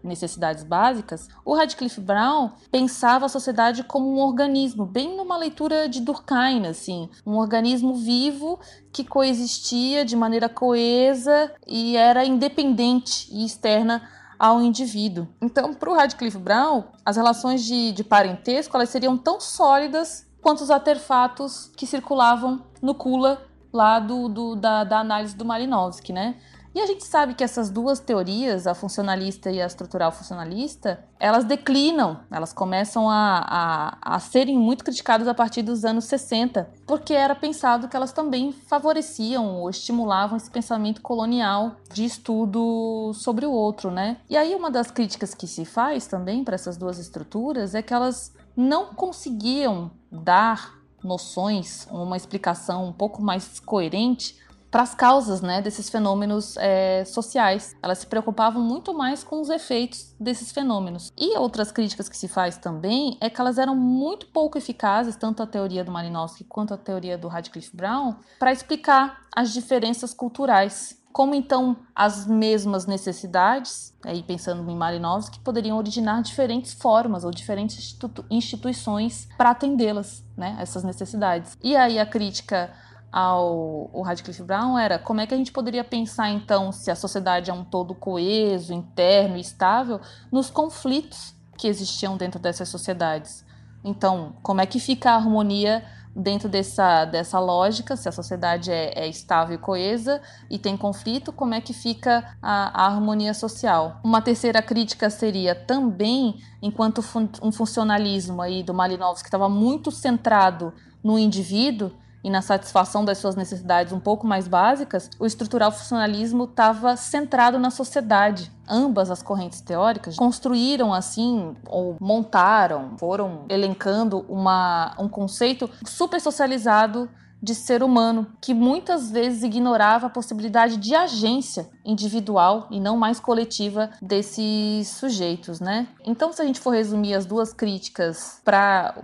necessidades 0.03 0.63
básicas, 0.63 1.29
o 1.45 1.55
Radcliffe 1.55 2.01
Brown 2.01 2.53
pensava 2.71 3.27
a 3.27 3.29
sociedade 3.29 3.83
como 3.83 4.09
um 4.09 4.21
organismo, 4.21 4.87
bem 4.87 5.17
numa 5.17 5.37
leitura 5.37 5.89
de 5.89 6.01
Durkheim, 6.01 6.67
assim, 6.67 7.11
um 7.27 7.37
organismo 7.37 7.95
vivo 7.97 8.61
que 8.93 9.05
coexistia 9.05 10.05
de 10.05 10.15
maneira 10.15 10.49
coesa 10.49 11.53
e 11.67 11.97
era 11.97 12.25
independente 12.25 13.29
e 13.33 13.45
externa 13.45 14.03
ao 14.39 14.61
indivíduo. 14.61 15.29
Então, 15.41 15.73
para 15.75 15.91
o 15.91 15.95
Radcliffe 15.95 16.39
Brown, 16.39 16.85
as 17.05 17.17
relações 17.17 17.65
de, 17.65 17.93
de 17.93 18.05
parentesco 18.05 18.77
elas 18.77 18.89
seriam 18.89 19.17
tão 19.17 19.41
sólidas 19.41 20.27
quanto 20.41 20.63
os 20.63 20.71
artefatos 20.71 21.71
que 21.77 21.87
circulavam 21.87 22.63
no 22.81 22.95
Kula 22.95 23.43
lá 23.73 23.99
do, 23.99 24.29
do 24.29 24.57
da, 24.57 24.85
da, 24.85 25.01
análise 25.01 25.37
do 25.37 25.45
Malinowski, 25.45 26.13
né? 26.13 26.37
E 26.77 26.81
a 26.83 26.85
gente 26.85 27.07
sabe 27.07 27.33
que 27.33 27.43
essas 27.43 27.71
duas 27.71 28.01
teorias, 28.01 28.67
a 28.67 28.75
funcionalista 28.75 29.51
e 29.51 29.63
a 29.63 29.67
estrutural 29.67 30.13
funcionalista, 30.13 31.03
elas 31.19 31.43
declinam, 31.43 32.21
elas 32.31 32.53
começam 32.53 33.09
a, 33.09 33.97
a, 34.03 34.17
a 34.17 34.21
serem 34.21 34.59
muito 34.59 34.85
criticadas 34.85 35.27
a 35.27 35.33
partir 35.33 35.63
dos 35.63 35.87
anos 35.87 36.05
60, 36.05 36.69
porque 36.87 37.15
era 37.15 37.35
pensado 37.35 37.89
que 37.89 37.97
elas 37.97 38.13
também 38.13 38.53
favoreciam 38.53 39.57
ou 39.57 39.71
estimulavam 39.71 40.37
esse 40.37 40.51
pensamento 40.51 41.01
colonial 41.01 41.77
de 41.91 42.05
estudo 42.05 43.11
sobre 43.15 43.47
o 43.47 43.53
outro, 43.53 43.91
né? 43.91 44.19
E 44.29 44.37
aí 44.37 44.55
uma 44.55 44.71
das 44.71 44.91
críticas 44.91 45.35
que 45.35 45.47
se 45.47 45.65
faz 45.65 46.07
também 46.07 46.45
para 46.45 46.57
essas 46.57 46.77
duas 46.77 46.99
estruturas 46.99 47.75
é 47.75 47.81
que 47.81 47.95
elas 47.95 48.35
não 48.55 48.93
conseguiam 48.93 49.91
dar 50.13 50.77
noções, 51.03 51.89
uma 51.91 52.19
explicação 52.19 52.85
um 52.85 52.93
pouco 52.93 53.23
mais 53.23 53.59
coerente 53.61 54.45
para 54.71 54.83
as 54.83 54.95
causas 54.95 55.41
né, 55.41 55.63
desses 55.63 55.89
fenômenos 55.89 56.57
é, 56.57 57.05
sociais. 57.05 57.75
Elas 57.83 57.99
se 57.99 58.07
preocupavam 58.07 58.63
muito 58.63 58.93
mais 58.93 59.23
com 59.23 59.41
os 59.41 59.49
efeitos 59.49 60.15
desses 60.19 60.53
fenômenos. 60.53 61.13
E 61.17 61.37
outras 61.39 61.73
críticas 61.73 62.09
que 62.09 62.17
se 62.17 62.29
faz 62.29 62.57
também 62.57 63.17
é 63.21 63.31
que 63.31 63.41
elas 63.41 63.59
eram 63.59 63.75
muito 63.75 64.27
pouco 64.27 64.59
eficazes, 64.59 65.17
tanto 65.17 65.43
a 65.43 65.47
teoria 65.47 65.85
do 65.85 65.93
Malinowski 65.93 66.45
quanto 66.45 66.75
a 66.75 66.77
teoria 66.77 67.17
do 67.17 67.29
Radcliffe 67.29 67.77
Brown, 67.77 68.17
para 68.39 68.53
explicar 68.53 69.27
as 69.35 69.53
diferenças 69.53 70.13
culturais. 70.13 71.01
Como 71.17 71.35
então 71.35 71.79
as 71.95 72.27
mesmas 72.27 72.85
necessidades, 72.85 73.95
aí 74.05 74.23
pensando 74.23 74.71
em 74.71 74.77
Malinowski, 74.77 75.41
poderiam 75.41 75.79
originar 75.79 76.21
diferentes 76.21 76.75
formas 76.75 77.25
ou 77.25 77.31
diferentes 77.31 77.79
institu 77.79 78.23
instituições 78.31 79.27
para 79.39 79.49
atendê-las, 79.49 80.23
né, 80.37 80.59
essas 80.61 80.85
necessidades. 80.85 81.57
E 81.63 81.75
aí 81.75 81.99
a 81.99 82.05
crítica 82.05 82.71
ao, 83.17 83.91
ao 83.95 84.03
Radcliffe 84.03 84.43
Brown 84.43 84.79
era 84.79 84.99
como 84.99 85.23
é 85.23 85.27
que 85.27 85.33
a 85.33 85.37
gente 85.39 85.51
poderia 85.51 85.83
pensar 85.83 86.29
então 86.29 86.71
se 86.71 86.91
a 86.91 86.95
sociedade 86.95 87.51
é 87.51 87.55
um 87.55 87.65
todo 87.65 87.95
coeso, 87.95 88.75
interno 88.75 89.39
e 89.39 89.41
estável 89.41 90.03
nos 90.31 90.51
conflitos 90.51 91.35
que 91.57 91.67
existiam 91.67 92.19
dentro 92.19 92.39
dessas 92.39 92.69
sociedades. 92.69 93.43
Então, 93.83 94.35
como 94.43 94.61
é 94.61 94.67
que 94.67 94.79
fica 94.79 95.13
a 95.13 95.15
harmonia 95.15 95.83
dentro 96.15 96.47
dessa, 96.47 97.07
dessa 97.07 97.41
lógica, 97.41 97.97
se 97.97 98.07
a 98.07 98.13
sociedade 98.13 98.71
é, 98.71 98.93
é, 98.95 99.09
estável 99.09 99.55
e 99.55 99.59
coesa 99.59 100.21
e 100.51 100.59
tem 100.59 100.77
conflito, 100.77 101.33
como 101.33 101.55
é 101.55 101.61
que 101.63 101.73
fica 101.73 102.37
a, 102.43 102.85
a 102.85 102.87
harmonia 102.87 103.33
social? 103.33 103.99
Uma 104.05 104.21
terceira 104.21 104.61
crítica 104.61 105.09
seria 105.09 105.55
também, 105.55 106.39
enquanto 106.61 107.01
fun 107.01 107.31
um 107.43 107.51
funcionalismo 107.51 108.43
aí 108.43 108.63
do 108.63 108.75
Malinowski 108.75 109.27
estava 109.27 109.49
muito 109.49 109.91
centrado 109.91 110.75
no 111.03 111.19
indivíduo, 111.19 111.93
e 112.27 112.31
na 112.31 112.43
satisfação 112.43 113.05
das 113.05 113.19
suas 113.19 113.37
necessidades 113.37 113.93
um 113.93 114.01
pouco 114.01 114.27
mais 114.27 114.49
básicas, 114.49 115.09
o 115.17 115.25
estrutural 115.25 115.71
funcionalismo 115.71 116.43
estava 116.43 116.97
centrado 116.97 117.57
na 117.57 117.71
sociedade. 117.71 118.51
Ambas 118.69 119.13
as 119.13 119.23
correntes 119.23 119.61
teóricas 119.61 120.17
construíram 120.17 120.93
assim 120.93 121.55
ou 121.69 121.97
montaram, 122.01 122.99
foram 122.99 123.45
elencando 123.49 124.27
uma, 124.29 124.93
um 124.99 125.09
conceito 125.09 125.71
super 125.85 126.21
socializado 126.21 127.09
de 127.47 127.55
ser 127.55 127.81
humano, 127.81 128.27
que 128.41 128.53
muitas 128.53 129.09
vezes 129.09 129.45
ignorava 129.45 130.09
a 130.09 130.11
possibilidade 130.11 130.77
de 130.79 130.97
agência 130.97 131.71
individual 131.85 132.67
e 132.73 132.81
não 132.81 132.97
mais 132.97 133.21
coletiva 133.21 133.89
desses 134.03 134.89
sujeitos, 134.89 135.61
né? 135.61 135.87
Então, 136.05 136.33
se 136.33 136.43
a 136.43 136.45
gente 136.45 136.59
for 136.59 136.71
resumir 136.71 137.15
as 137.15 137.25
duas 137.25 137.53
críticas 137.53 138.41
para 138.45 138.97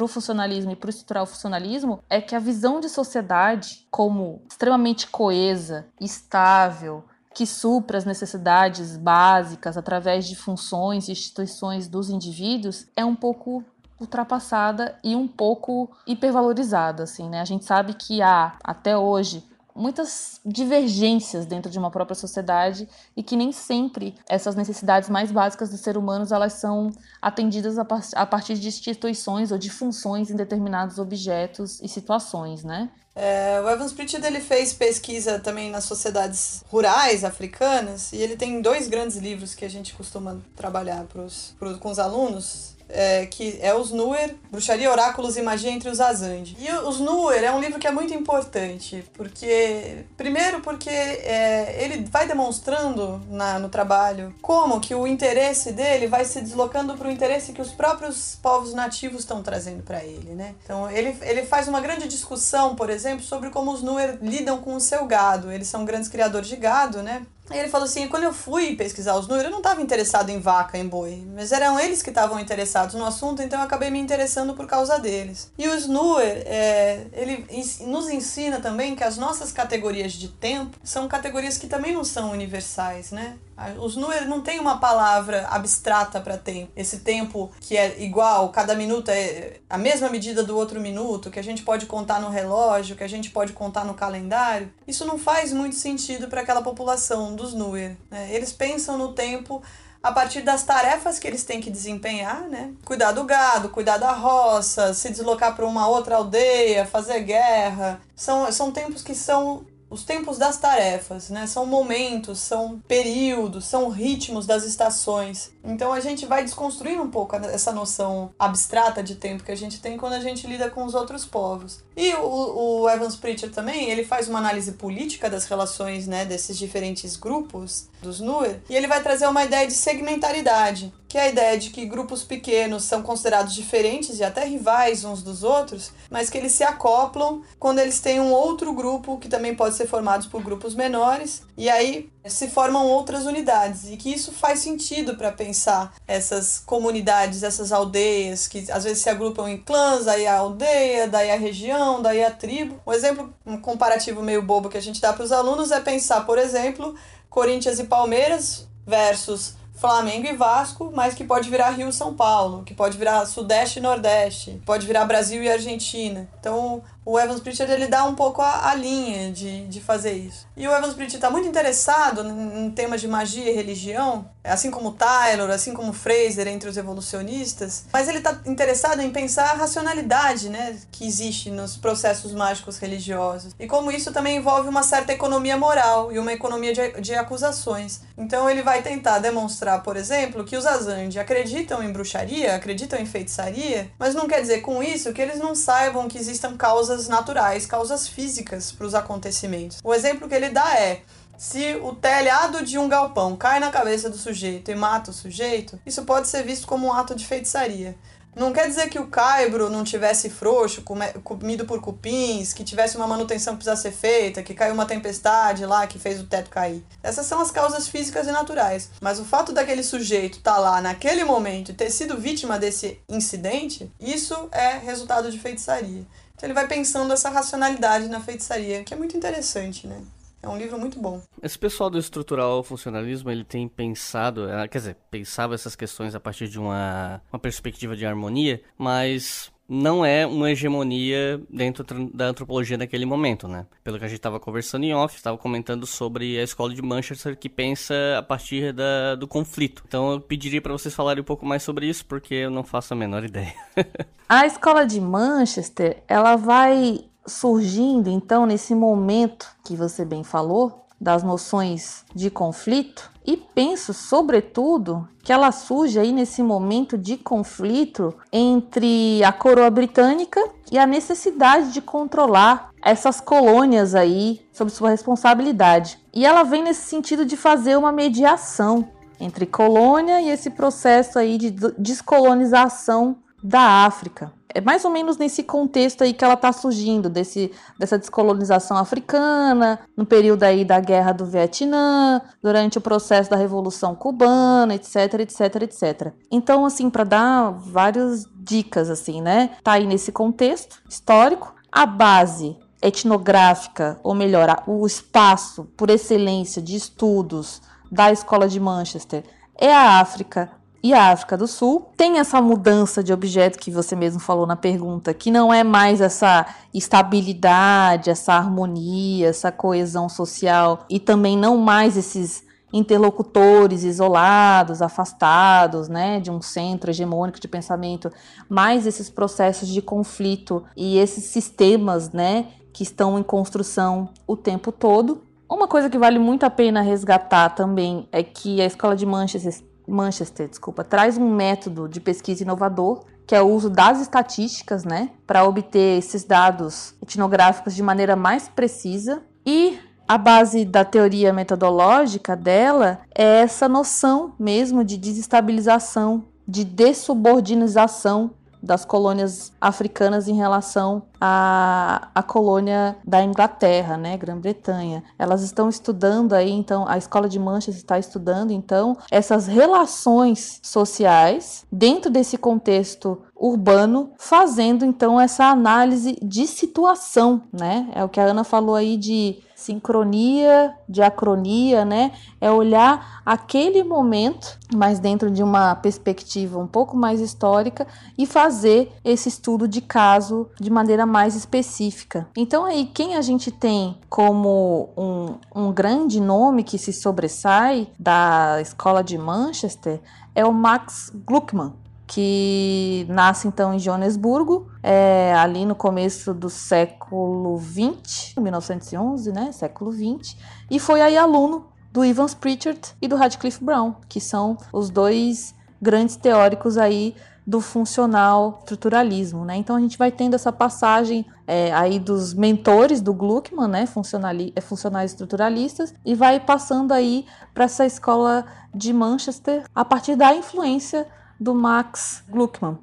o 0.00 0.06
funcionalismo 0.06 0.70
e 0.70 0.76
para 0.76 0.86
o 0.86 0.90
estrutural 0.90 1.26
funcionalismo, 1.26 1.98
é 2.08 2.20
que 2.20 2.36
a 2.36 2.38
visão 2.38 2.78
de 2.78 2.88
sociedade 2.88 3.84
como 3.90 4.42
extremamente 4.48 5.08
coesa, 5.08 5.86
estável, 6.00 7.02
que 7.34 7.46
supra 7.46 7.98
as 7.98 8.06
necessidades 8.06 8.96
básicas 8.96 9.76
através 9.76 10.26
de 10.26 10.34
funções 10.34 11.06
e 11.06 11.12
instituições 11.12 11.86
dos 11.86 12.08
indivíduos 12.08 12.86
é 12.96 13.04
um 13.04 13.14
pouco 13.14 13.62
ultrapassada 14.00 14.98
e 15.02 15.16
um 15.16 15.26
pouco 15.26 15.90
hipervalorizada, 16.06 17.02
assim, 17.04 17.28
né? 17.28 17.40
A 17.40 17.44
gente 17.44 17.64
sabe 17.64 17.94
que 17.94 18.22
há 18.22 18.56
até 18.62 18.96
hoje 18.96 19.44
muitas 19.76 20.40
divergências 20.44 21.44
dentro 21.44 21.70
de 21.70 21.78
uma 21.78 21.90
própria 21.90 22.14
sociedade 22.14 22.88
e 23.14 23.22
que 23.22 23.36
nem 23.36 23.52
sempre 23.52 24.14
essas 24.26 24.56
necessidades 24.56 25.10
mais 25.10 25.30
básicas 25.30 25.68
dos 25.68 25.80
seres 25.80 26.00
humanos 26.00 26.32
elas 26.32 26.54
são 26.54 26.90
atendidas 27.20 27.76
a, 27.78 28.26
partir 28.26 28.54
de 28.54 28.68
instituições 28.68 29.52
ou 29.52 29.58
de 29.58 29.68
funções 29.68 30.30
em 30.30 30.36
determinados 30.36 30.98
objetos 30.98 31.80
e 31.82 31.88
situações, 31.88 32.64
né? 32.64 32.88
É, 33.14 33.60
o 33.64 33.70
Evans 33.70 33.94
Pritchard 33.94 34.26
ele 34.26 34.40
fez 34.40 34.74
pesquisa 34.74 35.38
também 35.38 35.70
nas 35.70 35.84
sociedades 35.84 36.62
rurais 36.68 37.24
africanas 37.24 38.12
e 38.12 38.16
ele 38.16 38.36
tem 38.36 38.60
dois 38.60 38.88
grandes 38.88 39.16
livros 39.16 39.54
que 39.54 39.64
a 39.64 39.70
gente 39.70 39.94
costuma 39.94 40.38
trabalhar 40.54 41.04
pros, 41.04 41.54
pros, 41.58 41.78
com 41.78 41.90
os 41.90 41.98
alunos 41.98 42.75
é, 42.88 43.26
que 43.26 43.58
é 43.60 43.74
os 43.74 43.90
Nuer, 43.90 44.34
Bruxaria, 44.50 44.90
Oráculos 44.90 45.36
e 45.36 45.42
Magia 45.42 45.70
entre 45.70 45.88
os 45.88 46.00
Azandi. 46.00 46.56
E 46.58 46.70
os 46.86 47.00
Nuer 47.00 47.42
é 47.42 47.52
um 47.52 47.60
livro 47.60 47.78
que 47.78 47.86
é 47.86 47.90
muito 47.90 48.14
importante, 48.14 49.04
porque, 49.14 50.04
primeiro 50.16 50.60
porque 50.60 50.90
é, 50.90 51.84
ele 51.84 52.06
vai 52.10 52.26
demonstrando 52.26 53.20
na, 53.28 53.58
no 53.58 53.68
trabalho 53.68 54.34
como 54.40 54.80
que 54.80 54.94
o 54.94 55.06
interesse 55.06 55.72
dele 55.72 56.06
vai 56.06 56.24
se 56.24 56.40
deslocando 56.40 56.96
para 56.96 57.08
o 57.08 57.10
interesse 57.10 57.52
que 57.52 57.62
os 57.62 57.72
próprios 57.72 58.38
povos 58.42 58.74
nativos 58.74 59.20
estão 59.20 59.42
trazendo 59.42 59.82
para 59.82 60.04
ele, 60.04 60.30
né? 60.34 60.54
Então 60.62 60.90
ele, 60.90 61.16
ele 61.22 61.44
faz 61.44 61.68
uma 61.68 61.80
grande 61.80 62.08
discussão, 62.08 62.74
por 62.74 62.90
exemplo, 62.90 63.24
sobre 63.24 63.50
como 63.50 63.72
os 63.72 63.82
Nuer 63.82 64.18
lidam 64.22 64.58
com 64.58 64.74
o 64.74 64.80
seu 64.80 65.04
gado. 65.06 65.50
Eles 65.50 65.68
são 65.68 65.84
grandes 65.84 66.08
criadores 66.08 66.48
de 66.48 66.56
gado, 66.56 67.02
né? 67.02 67.26
Aí 67.48 67.60
ele 67.60 67.68
falou 67.68 67.86
assim: 67.86 68.08
quando 68.08 68.24
eu 68.24 68.32
fui 68.32 68.74
pesquisar 68.74 69.14
os 69.16 69.26
números, 69.26 69.44
eu 69.44 69.50
não 69.50 69.58
estava 69.58 69.80
interessado 69.80 70.30
em 70.30 70.40
vaca, 70.40 70.76
em 70.76 70.86
boi, 70.86 71.24
mas 71.34 71.52
eram 71.52 71.78
eles 71.78 72.02
que 72.02 72.10
estavam 72.10 72.38
interessados 72.40 72.94
no 72.94 73.04
assunto, 73.04 73.42
então 73.42 73.58
eu 73.60 73.64
acabei 73.64 73.90
me 73.90 73.98
interessando 73.98 74.54
por 74.54 74.66
causa 74.66 74.98
deles. 74.98 75.50
E 75.56 75.68
o 75.68 75.74
Snuer, 75.74 76.42
é, 76.46 77.06
ele 77.12 77.46
nos 77.82 78.08
ensina 78.08 78.60
também 78.60 78.96
que 78.96 79.04
as 79.04 79.16
nossas 79.16 79.52
categorias 79.52 80.12
de 80.12 80.28
tempo 80.28 80.76
são 80.82 81.06
categorias 81.08 81.56
que 81.56 81.66
também 81.66 81.92
não 81.94 82.04
são 82.04 82.30
universais, 82.32 83.10
né? 83.10 83.36
Os 83.80 83.96
números 83.96 84.28
não 84.28 84.40
tem 84.40 84.60
uma 84.60 84.78
palavra 84.78 85.46
abstrata 85.48 86.20
para 86.20 86.36
tempo. 86.36 86.70
Esse 86.76 87.00
tempo 87.00 87.50
que 87.60 87.76
é 87.76 88.02
igual, 88.02 88.50
cada 88.50 88.74
minuto 88.74 89.10
é 89.10 89.60
a 89.68 89.78
mesma 89.78 90.08
medida 90.08 90.42
do 90.42 90.56
outro 90.56 90.80
minuto, 90.80 91.30
que 91.30 91.38
a 91.38 91.44
gente 91.44 91.62
pode 91.62 91.86
contar 91.86 92.20
no 92.20 92.28
relógio, 92.28 92.96
que 92.96 93.04
a 93.04 93.08
gente 93.08 93.30
pode 93.30 93.52
contar 93.52 93.84
no 93.84 93.94
calendário. 93.94 94.72
Isso 94.86 95.04
não 95.04 95.18
faz 95.18 95.52
muito 95.52 95.76
sentido 95.76 96.28
para 96.28 96.42
aquela 96.42 96.62
população 96.62 97.34
dos 97.34 97.54
Nuer. 97.54 97.96
Né? 98.10 98.28
Eles 98.32 98.52
pensam 98.52 98.98
no 98.98 99.12
tempo 99.12 99.62
a 100.02 100.12
partir 100.12 100.42
das 100.42 100.62
tarefas 100.62 101.18
que 101.18 101.26
eles 101.26 101.42
têm 101.42 101.60
que 101.60 101.68
desempenhar, 101.68 102.42
né? 102.42 102.72
Cuidar 102.84 103.10
do 103.10 103.24
gado, 103.24 103.70
cuidar 103.70 103.98
da 103.98 104.12
roça, 104.12 104.94
se 104.94 105.10
deslocar 105.10 105.56
para 105.56 105.66
uma 105.66 105.88
outra 105.88 106.16
aldeia, 106.16 106.86
fazer 106.86 107.20
guerra. 107.20 108.00
São, 108.14 108.50
são 108.52 108.70
tempos 108.70 109.02
que 109.02 109.16
são 109.16 109.66
os 109.88 110.04
tempos 110.04 110.38
das 110.38 110.58
tarefas, 110.58 111.30
né? 111.30 111.46
São 111.46 111.66
momentos, 111.66 112.40
são 112.40 112.80
períodos, 112.86 113.66
são 113.66 113.88
ritmos 113.88 114.46
das 114.46 114.64
estações. 114.64 115.52
Então 115.64 115.92
a 115.92 116.00
gente 116.00 116.26
vai 116.26 116.42
desconstruindo 116.42 117.02
um 117.02 117.10
pouco 117.10 117.36
essa 117.36 117.72
noção 117.72 118.30
abstrata 118.38 119.02
de 119.02 119.14
tempo 119.14 119.44
que 119.44 119.52
a 119.52 119.56
gente 119.56 119.80
tem 119.80 119.96
quando 119.96 120.14
a 120.14 120.20
gente 120.20 120.46
lida 120.46 120.70
com 120.70 120.84
os 120.84 120.94
outros 120.94 121.24
povos. 121.24 121.84
E 121.96 122.12
o, 122.14 122.82
o 122.82 122.90
Evans 122.90 123.16
Pritchard 123.16 123.54
também, 123.54 123.90
ele 123.90 124.04
faz 124.04 124.28
uma 124.28 124.38
análise 124.38 124.72
política 124.72 125.30
das 125.30 125.46
relações, 125.46 126.06
né, 126.06 126.24
desses 126.24 126.58
diferentes 126.58 127.16
grupos 127.16 127.88
dos 128.02 128.20
Nuer, 128.20 128.60
e 128.68 128.76
ele 128.76 128.86
vai 128.86 129.02
trazer 129.02 129.26
uma 129.26 129.44
ideia 129.44 129.66
de 129.66 129.72
segmentaridade, 129.72 130.92
que 131.08 131.18
é 131.18 131.22
a 131.22 131.28
ideia 131.28 131.58
de 131.58 131.70
que 131.70 131.86
grupos 131.86 132.24
pequenos 132.24 132.84
são 132.84 133.02
considerados 133.02 133.54
diferentes 133.54 134.18
e 134.18 134.24
até 134.24 134.44
rivais 134.44 135.04
uns 135.04 135.22
dos 135.22 135.42
outros, 135.42 135.92
mas 136.10 136.28
que 136.28 136.38
eles 136.38 136.52
se 136.52 136.64
acoplam 136.64 137.42
quando 137.58 137.78
eles 137.78 138.00
têm 138.00 138.20
um 138.20 138.32
outro 138.32 138.72
grupo 138.72 139.18
que 139.18 139.28
também 139.28 139.54
pode 139.54 139.76
ser 139.76 139.86
formado 139.86 140.28
por 140.28 140.42
grupos 140.42 140.74
menores, 140.74 141.42
e 141.56 141.70
aí 141.70 142.10
se 142.26 142.48
formam 142.48 142.86
outras 142.86 143.24
unidades 143.24 143.88
e 143.88 143.96
que 143.96 144.12
isso 144.12 144.32
faz 144.32 144.58
sentido 144.58 145.16
para 145.16 145.30
pensar 145.30 145.94
essas 146.06 146.58
comunidades, 146.58 147.42
essas 147.42 147.70
aldeias 147.70 148.48
que 148.48 148.70
às 148.70 148.84
vezes 148.84 149.02
se 149.02 149.08
agrupam 149.08 149.48
em 149.48 149.58
clãs, 149.58 150.08
aí 150.08 150.26
a 150.26 150.36
aldeia, 150.36 151.06
daí 151.06 151.30
a 151.30 151.36
região, 151.36 152.02
daí 152.02 152.24
a 152.24 152.30
tribo. 152.30 152.80
Um 152.86 152.92
exemplo 152.92 153.32
um 153.44 153.56
comparativo 153.58 154.22
meio 154.22 154.42
bobo 154.42 154.68
que 154.68 154.76
a 154.76 154.82
gente 154.82 155.00
dá 155.00 155.12
para 155.12 155.24
os 155.24 155.32
alunos 155.32 155.70
é 155.70 155.80
pensar, 155.80 156.26
por 156.26 156.36
exemplo, 156.36 156.94
Corinthians 157.30 157.78
e 157.78 157.84
Palmeiras 157.84 158.66
versus 158.86 159.54
Flamengo 159.76 160.26
e 160.26 160.32
Vasco, 160.32 160.90
mas 160.94 161.14
que 161.14 161.22
pode 161.22 161.50
virar 161.50 161.70
Rio 161.70 161.92
São 161.92 162.14
Paulo, 162.14 162.64
que 162.64 162.74
pode 162.74 162.96
virar 162.96 163.26
Sudeste 163.26 163.78
e 163.78 163.82
Nordeste, 163.82 164.60
pode 164.64 164.86
virar 164.86 165.04
Brasil 165.04 165.42
e 165.42 165.50
Argentina. 165.50 166.28
Então, 166.40 166.82
o 167.06 167.20
Evans 167.20 167.38
Pritchard 167.38 167.72
ele 167.72 167.86
dá 167.86 168.04
um 168.04 168.16
pouco 168.16 168.42
a, 168.42 168.68
a 168.70 168.74
linha 168.74 169.30
de, 169.30 169.64
de 169.68 169.80
fazer 169.80 170.12
isso. 170.12 170.44
E 170.56 170.66
o 170.66 170.74
Evans 170.74 170.92
Pritchard 170.92 171.14
está 171.14 171.30
muito 171.30 171.46
interessado 171.46 172.26
em, 172.26 172.66
em 172.66 172.70
temas 172.72 173.00
de 173.00 173.06
magia 173.06 173.48
e 173.48 173.54
religião, 173.54 174.28
assim 174.42 174.72
como 174.72 174.90
Taylor, 174.90 175.48
assim 175.50 175.72
como 175.72 175.92
Fraser 175.92 176.48
entre 176.48 176.68
os 176.68 176.76
evolucionistas, 176.76 177.84
mas 177.92 178.08
ele 178.08 178.18
está 178.18 178.40
interessado 178.44 179.00
em 179.00 179.10
pensar 179.10 179.52
a 179.52 179.54
racionalidade 179.54 180.48
né, 180.48 180.76
que 180.90 181.06
existe 181.06 181.48
nos 181.48 181.76
processos 181.76 182.32
mágicos 182.32 182.78
religiosos 182.78 183.54
e 183.58 183.68
como 183.68 183.92
isso 183.92 184.12
também 184.12 184.36
envolve 184.36 184.68
uma 184.68 184.82
certa 184.82 185.12
economia 185.12 185.56
moral 185.56 186.10
e 186.10 186.18
uma 186.18 186.32
economia 186.32 186.72
de, 186.72 187.00
de 187.00 187.14
acusações. 187.14 188.00
Então 188.18 188.50
ele 188.50 188.62
vai 188.62 188.82
tentar 188.82 189.20
demonstrar, 189.20 189.82
por 189.82 189.96
exemplo, 189.96 190.44
que 190.44 190.56
os 190.56 190.66
Azandi 190.66 191.20
acreditam 191.20 191.82
em 191.84 191.92
bruxaria, 191.92 192.56
acreditam 192.56 192.98
em 192.98 193.06
feitiçaria, 193.06 193.90
mas 193.96 194.14
não 194.14 194.26
quer 194.26 194.40
dizer 194.40 194.60
com 194.60 194.82
isso 194.82 195.12
que 195.12 195.22
eles 195.22 195.38
não 195.38 195.54
saibam 195.54 196.08
que 196.08 196.18
existam 196.18 196.56
causas 196.56 196.95
causas 196.96 197.08
naturais, 197.08 197.66
causas 197.66 198.08
físicas 198.08 198.72
para 198.72 198.86
os 198.86 198.94
acontecimentos. 198.94 199.78
O 199.84 199.92
exemplo 199.92 200.28
que 200.28 200.34
ele 200.34 200.48
dá 200.48 200.78
é: 200.78 201.02
se 201.36 201.76
o 201.82 201.94
telhado 201.94 202.64
de 202.64 202.78
um 202.78 202.88
galpão 202.88 203.36
cai 203.36 203.60
na 203.60 203.70
cabeça 203.70 204.08
do 204.08 204.16
sujeito 204.16 204.70
e 204.70 204.74
mata 204.74 205.10
o 205.10 205.14
sujeito, 205.14 205.78
isso 205.84 206.02
pode 206.04 206.26
ser 206.28 206.42
visto 206.42 206.66
como 206.66 206.86
um 206.86 206.92
ato 206.92 207.14
de 207.14 207.26
feitiçaria. 207.26 207.94
Não 208.34 208.52
quer 208.52 208.68
dizer 208.68 208.90
que 208.90 208.98
o 208.98 209.06
caibro 209.06 209.70
não 209.70 209.82
tivesse 209.82 210.28
frouxo, 210.28 210.82
comido 211.24 211.64
por 211.64 211.80
cupins, 211.80 212.52
que 212.52 212.62
tivesse 212.62 212.94
uma 212.94 213.06
manutenção 213.06 213.54
que 213.54 213.64
precisa 213.64 213.80
ser 213.80 213.92
feita, 213.92 214.42
que 214.42 214.52
caiu 214.52 214.74
uma 214.74 214.84
tempestade 214.84 215.64
lá 215.64 215.86
que 215.86 215.98
fez 215.98 216.20
o 216.20 216.26
teto 216.26 216.50
cair. 216.50 216.84
Essas 217.02 217.24
são 217.24 217.40
as 217.40 217.50
causas 217.50 217.88
físicas 217.88 218.26
e 218.26 218.32
naturais. 218.32 218.90
Mas 219.00 219.18
o 219.18 219.24
fato 219.24 219.52
daquele 219.52 219.82
sujeito 219.82 220.36
estar 220.36 220.56
tá 220.56 220.58
lá 220.58 220.82
naquele 220.82 221.24
momento 221.24 221.70
e 221.70 221.74
ter 221.74 221.88
sido 221.88 222.18
vítima 222.18 222.58
desse 222.58 223.00
incidente, 223.08 223.90
isso 223.98 224.50
é 224.52 224.76
resultado 224.76 225.30
de 225.30 225.38
feitiçaria. 225.38 226.04
Então 226.36 226.46
ele 226.46 226.54
vai 226.54 226.68
pensando 226.68 227.12
essa 227.12 227.30
racionalidade 227.30 228.08
na 228.08 228.20
feitiçaria, 228.20 228.84
que 228.84 228.92
é 228.92 228.96
muito 228.96 229.16
interessante, 229.16 229.86
né? 229.86 230.02
É 230.42 230.48
um 230.48 230.56
livro 230.56 230.78
muito 230.78 231.00
bom. 231.00 231.20
Esse 231.42 231.58
pessoal 231.58 231.88
do 231.90 231.98
estrutural 231.98 232.62
funcionalismo, 232.62 233.30
ele 233.30 233.42
tem 233.42 233.66
pensado, 233.66 234.48
eh, 234.48 234.68
quer 234.68 234.78
dizer, 234.78 234.96
pensava 235.10 235.54
essas 235.54 235.74
questões 235.74 236.14
a 236.14 236.20
partir 236.20 236.46
de 236.48 236.58
uma, 236.58 237.20
uma 237.32 237.38
perspectiva 237.38 237.96
de 237.96 238.06
harmonia, 238.06 238.62
mas 238.78 239.50
não 239.68 240.04
é 240.04 240.26
uma 240.26 240.50
hegemonia 240.50 241.40
dentro 241.50 241.84
da 242.14 242.26
antropologia 242.26 242.78
naquele 242.78 243.04
momento, 243.04 243.48
né? 243.48 243.66
Pelo 243.82 243.98
que 243.98 244.04
a 244.04 244.08
gente 244.08 244.18
estava 244.18 244.38
conversando 244.38 244.84
em 244.84 244.94
off, 244.94 245.16
estava 245.16 245.36
comentando 245.36 245.86
sobre 245.86 246.38
a 246.38 246.42
escola 246.42 246.72
de 246.72 246.82
Manchester 246.82 247.36
que 247.36 247.48
pensa 247.48 247.94
a 248.18 248.22
partir 248.22 248.72
da, 248.72 249.14
do 249.16 249.26
conflito. 249.26 249.82
Então 249.86 250.12
eu 250.12 250.20
pediria 250.20 250.62
para 250.62 250.72
vocês 250.72 250.94
falarem 250.94 251.20
um 251.20 251.24
pouco 251.24 251.44
mais 251.44 251.62
sobre 251.62 251.88
isso, 251.88 252.06
porque 252.06 252.34
eu 252.34 252.50
não 252.50 252.62
faço 252.62 252.94
a 252.94 252.96
menor 252.96 253.24
ideia. 253.24 253.54
a 254.28 254.46
escola 254.46 254.86
de 254.86 255.00
Manchester, 255.00 256.02
ela 256.06 256.36
vai 256.36 257.04
surgindo 257.26 258.08
então 258.08 258.46
nesse 258.46 258.74
momento 258.74 259.48
que 259.64 259.74
você 259.74 260.04
bem 260.04 260.22
falou, 260.22 260.85
das 261.00 261.22
noções 261.22 262.04
de 262.14 262.30
conflito, 262.30 263.10
e 263.26 263.36
penso, 263.36 263.92
sobretudo, 263.92 265.06
que 265.22 265.32
ela 265.32 265.50
surge 265.50 265.98
aí 265.98 266.12
nesse 266.12 266.42
momento 266.42 266.96
de 266.96 267.16
conflito 267.16 268.14
entre 268.32 269.22
a 269.24 269.32
coroa 269.32 269.68
britânica 269.68 270.40
e 270.70 270.78
a 270.78 270.86
necessidade 270.86 271.72
de 271.72 271.80
controlar 271.80 272.70
essas 272.80 273.20
colônias 273.20 273.94
aí 273.94 274.46
sob 274.52 274.70
sua 274.70 274.90
responsabilidade. 274.90 275.98
E 276.14 276.24
ela 276.24 276.44
vem 276.44 276.62
nesse 276.62 276.82
sentido 276.82 277.26
de 277.26 277.36
fazer 277.36 277.76
uma 277.76 277.90
mediação 277.90 278.88
entre 279.18 279.46
colônia 279.46 280.20
e 280.20 280.28
esse 280.28 280.50
processo 280.50 281.18
aí 281.18 281.36
de 281.36 281.50
descolonização 281.76 283.16
da 283.46 283.84
África 283.86 284.32
é 284.56 284.60
mais 284.62 284.86
ou 284.86 284.90
menos 284.90 285.18
nesse 285.18 285.42
contexto 285.42 286.02
aí 286.02 286.14
que 286.14 286.24
ela 286.24 286.32
está 286.32 286.50
surgindo, 286.50 287.10
desse, 287.10 287.52
dessa 287.78 287.98
descolonização 287.98 288.78
africana, 288.78 289.78
no 289.94 290.06
período 290.06 290.44
aí 290.44 290.64
da 290.64 290.80
Guerra 290.80 291.12
do 291.12 291.26
Vietnã, 291.26 292.22
durante 292.42 292.78
o 292.78 292.80
processo 292.80 293.28
da 293.28 293.36
Revolução 293.36 293.94
Cubana, 293.94 294.74
etc, 294.74 295.20
etc, 295.20 295.62
etc. 295.62 296.12
Então, 296.30 296.64
assim, 296.64 296.88
para 296.88 297.04
dar 297.04 297.50
várias 297.50 298.26
dicas, 298.34 298.88
assim, 298.88 299.20
né? 299.20 299.50
Tá 299.62 299.72
aí 299.72 299.86
nesse 299.86 300.10
contexto 300.10 300.80
histórico. 300.88 301.54
A 301.70 301.84
base 301.84 302.56
etnográfica, 302.80 304.00
ou 304.02 304.14
melhor, 304.14 304.62
o 304.66 304.86
espaço 304.86 305.64
por 305.76 305.90
excelência 305.90 306.62
de 306.62 306.76
estudos 306.76 307.60
da 307.92 308.10
Escola 308.10 308.48
de 308.48 308.58
Manchester 308.58 309.22
é 309.54 309.70
a 309.70 310.00
África 310.00 310.50
e 310.86 310.94
a 310.94 311.10
África 311.10 311.36
do 311.36 311.48
Sul. 311.48 311.90
Tem 311.96 312.18
essa 312.18 312.40
mudança 312.40 313.02
de 313.02 313.12
objeto 313.12 313.58
que 313.58 313.72
você 313.72 313.96
mesmo 313.96 314.20
falou 314.20 314.46
na 314.46 314.54
pergunta, 314.54 315.12
que 315.12 315.32
não 315.32 315.52
é 315.52 315.64
mais 315.64 316.00
essa 316.00 316.46
estabilidade, 316.72 318.08
essa 318.08 318.34
harmonia, 318.34 319.28
essa 319.28 319.50
coesão 319.50 320.08
social 320.08 320.84
e 320.88 321.00
também 321.00 321.36
não 321.36 321.56
mais 321.56 321.96
esses 321.96 322.44
interlocutores 322.72 323.82
isolados, 323.82 324.80
afastados, 324.80 325.88
né, 325.88 326.20
de 326.20 326.30
um 326.30 326.40
centro 326.40 326.90
hegemônico 326.90 327.40
de 327.40 327.48
pensamento, 327.48 328.12
mais 328.48 328.86
esses 328.86 329.10
processos 329.10 329.68
de 329.68 329.82
conflito 329.82 330.62
e 330.76 330.98
esses 330.98 331.24
sistemas, 331.24 332.12
né, 332.12 332.46
que 332.72 332.84
estão 332.84 333.18
em 333.18 333.22
construção 333.22 334.10
o 334.26 334.36
tempo 334.36 334.70
todo. 334.70 335.22
Uma 335.48 335.66
coisa 335.66 335.88
que 335.88 335.98
vale 335.98 336.18
muito 336.18 336.44
a 336.44 336.50
pena 336.50 336.80
resgatar 336.80 337.50
também 337.50 338.08
é 338.12 338.22
que 338.22 338.60
a 338.60 338.66
Escola 338.66 338.94
de 338.94 339.06
Manchester, 339.06 339.64
Manchester 339.86 340.48
desculpa, 340.48 340.82
traz 340.82 341.16
um 341.16 341.34
método 341.34 341.88
de 341.88 342.00
pesquisa 342.00 342.42
inovador 342.42 343.04
que 343.26 343.34
é 343.34 343.42
o 343.42 343.48
uso 343.48 343.68
das 343.68 344.00
estatísticas, 344.00 344.84
né, 344.84 345.10
para 345.26 345.44
obter 345.44 345.98
esses 345.98 346.22
dados 346.22 346.94
etnográficos 347.02 347.74
de 347.74 347.82
maneira 347.82 348.14
mais 348.14 348.48
precisa. 348.48 349.22
E 349.44 349.78
a 350.06 350.16
base 350.16 350.64
da 350.64 350.84
teoria 350.84 351.32
metodológica 351.32 352.36
dela 352.36 353.00
é 353.12 353.40
essa 353.40 353.68
noção 353.68 354.34
mesmo 354.38 354.84
de 354.84 354.96
desestabilização, 354.96 356.26
de 356.46 356.64
dessubordinização 356.64 358.30
das 358.66 358.84
colônias 358.84 359.52
africanas 359.60 360.28
em 360.28 360.34
relação 360.34 361.04
à, 361.20 362.08
à 362.14 362.22
colônia 362.22 362.96
da 363.06 363.22
Inglaterra, 363.22 363.96
né, 363.96 364.16
Grã-Bretanha. 364.16 365.02
Elas 365.18 365.42
estão 365.42 365.68
estudando 365.68 366.34
aí, 366.34 366.50
então, 366.50 366.86
a 366.86 366.98
escola 366.98 367.28
de 367.28 367.38
Manchester 367.38 367.76
está 367.76 367.98
estudando, 367.98 368.50
então, 368.50 368.96
essas 369.10 369.46
relações 369.46 370.60
sociais 370.62 371.64
dentro 371.70 372.10
desse 372.10 372.36
contexto 372.36 373.22
urbano, 373.38 374.10
fazendo 374.18 374.84
então 374.84 375.20
essa 375.20 375.44
análise 375.44 376.16
de 376.22 376.46
situação, 376.46 377.42
né? 377.52 377.88
É 377.94 378.02
o 378.02 378.08
que 378.08 378.18
a 378.18 378.24
Ana 378.24 378.44
falou 378.44 378.74
aí 378.74 378.96
de 378.96 379.38
sincronia, 379.66 380.74
diacronia, 380.88 381.84
né? 381.84 382.12
É 382.40 382.50
olhar 382.50 383.20
aquele 383.26 383.82
momento, 383.82 384.58
mas 384.74 385.00
dentro 385.00 385.28
de 385.30 385.42
uma 385.42 385.74
perspectiva 385.74 386.58
um 386.58 386.66
pouco 386.66 386.96
mais 386.96 387.20
histórica 387.20 387.86
e 388.16 388.26
fazer 388.26 388.92
esse 389.04 389.28
estudo 389.28 389.66
de 389.66 389.80
caso 389.80 390.48
de 390.60 390.70
maneira 390.70 391.04
mais 391.04 391.34
específica. 391.34 392.28
Então 392.36 392.64
aí 392.64 392.86
quem 392.86 393.16
a 393.16 393.20
gente 393.20 393.50
tem 393.50 393.98
como 394.08 394.90
um, 394.96 395.34
um 395.54 395.72
grande 395.72 396.20
nome 396.20 396.62
que 396.62 396.78
se 396.78 396.92
sobressai 396.92 397.88
da 397.98 398.60
escola 398.60 399.02
de 399.02 399.18
Manchester 399.18 400.00
é 400.34 400.44
o 400.44 400.52
Max 400.52 401.10
Gluckman, 401.26 401.72
que 402.06 403.04
nasce 403.08 403.48
então 403.48 403.74
em 403.74 403.78
Joanesburgo, 403.78 404.70
é, 404.82 405.34
ali 405.34 405.66
no 405.66 405.74
começo 405.74 406.32
do 406.32 406.48
século 406.48 407.56
20, 407.56 408.40
1911, 408.40 409.32
né, 409.32 409.50
século 409.52 409.90
20, 409.90 410.38
e 410.70 410.78
foi 410.78 411.00
aí 411.00 411.16
aluno 411.16 411.66
do 411.92 412.04
Evans 412.04 412.34
Pritchard 412.34 412.80
e 413.00 413.08
do 413.08 413.16
Radcliffe 413.16 413.64
Brown, 413.64 413.96
que 414.08 414.20
são 414.20 414.56
os 414.72 414.90
dois 414.90 415.54
grandes 415.80 416.16
teóricos 416.16 416.78
aí 416.78 417.14
do 417.46 417.60
funcional 417.60 418.58
estruturalismo, 418.58 419.44
né? 419.44 419.54
Então 419.56 419.76
a 419.76 419.80
gente 419.80 419.96
vai 419.96 420.10
tendo 420.10 420.34
essa 420.34 420.52
passagem 420.52 421.24
é, 421.46 421.72
aí 421.72 422.00
dos 422.00 422.34
mentores 422.34 423.00
do 423.00 423.14
Gluckman, 423.14 423.68
né, 423.68 423.86
funcionali 423.86 424.52
é, 424.56 424.60
funcionais 424.60 425.12
estruturalistas, 425.12 425.94
e 426.04 426.14
vai 426.14 426.40
passando 426.40 426.92
aí 426.92 427.24
para 427.54 427.64
essa 427.64 427.86
escola 427.86 428.44
de 428.74 428.92
Manchester 428.92 429.62
a 429.72 429.84
partir 429.84 430.16
da 430.16 430.34
influência 430.34 431.06
do 431.38 431.54
Max 431.54 432.24
Gluckman. 432.28 432.78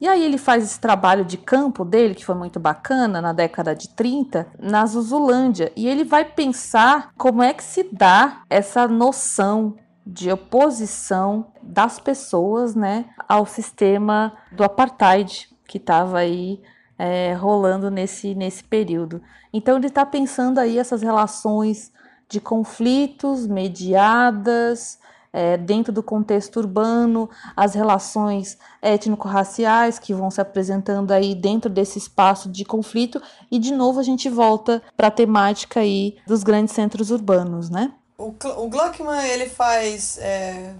E 0.00 0.06
aí 0.06 0.22
ele 0.22 0.36
faz 0.36 0.62
esse 0.62 0.78
trabalho 0.78 1.24
de 1.24 1.38
campo 1.38 1.84
dele, 1.84 2.14
que 2.14 2.24
foi 2.24 2.34
muito 2.34 2.60
bacana, 2.60 3.20
na 3.20 3.32
década 3.32 3.74
de 3.74 3.88
30, 3.88 4.46
na 4.58 4.84
Zuzulândia. 4.84 5.72
E 5.74 5.88
ele 5.88 6.04
vai 6.04 6.24
pensar 6.24 7.12
como 7.16 7.42
é 7.42 7.54
que 7.54 7.64
se 7.64 7.88
dá 7.90 8.42
essa 8.50 8.86
noção 8.86 9.76
de 10.06 10.30
oposição 10.30 11.46
das 11.62 11.98
pessoas 11.98 12.74
né, 12.74 13.06
ao 13.28 13.46
sistema 13.46 14.34
do 14.52 14.62
apartheid 14.62 15.48
que 15.66 15.78
estava 15.78 16.18
aí 16.18 16.62
é, 16.98 17.34
rolando 17.34 17.90
nesse, 17.90 18.34
nesse 18.34 18.62
período. 18.62 19.20
Então 19.52 19.76
ele 19.76 19.88
está 19.88 20.06
pensando 20.06 20.58
aí 20.58 20.78
essas 20.78 21.02
relações 21.02 21.92
de 22.28 22.40
conflitos 22.40 23.46
mediadas, 23.46 24.98
é, 25.36 25.58
dentro 25.58 25.92
do 25.92 26.02
contexto 26.02 26.56
urbano, 26.56 27.28
as 27.54 27.74
relações 27.74 28.56
étnico-raciais 28.80 29.98
que 29.98 30.14
vão 30.14 30.30
se 30.30 30.40
apresentando 30.40 31.12
aí 31.12 31.34
dentro 31.34 31.68
desse 31.68 31.98
espaço 31.98 32.48
de 32.48 32.64
conflito 32.64 33.20
e 33.50 33.58
de 33.58 33.70
novo 33.70 34.00
a 34.00 34.02
gente 34.02 34.30
volta 34.30 34.82
para 34.96 35.08
a 35.08 35.10
temática 35.10 35.80
aí 35.80 36.16
dos 36.26 36.42
grandes 36.42 36.74
centros 36.74 37.10
urbanos, 37.10 37.68
né? 37.68 37.92
O, 38.16 38.28
o 38.28 38.68
Gluckman 38.70 39.26
ele 39.26 39.46
faz 39.46 40.16
é, 40.16 40.72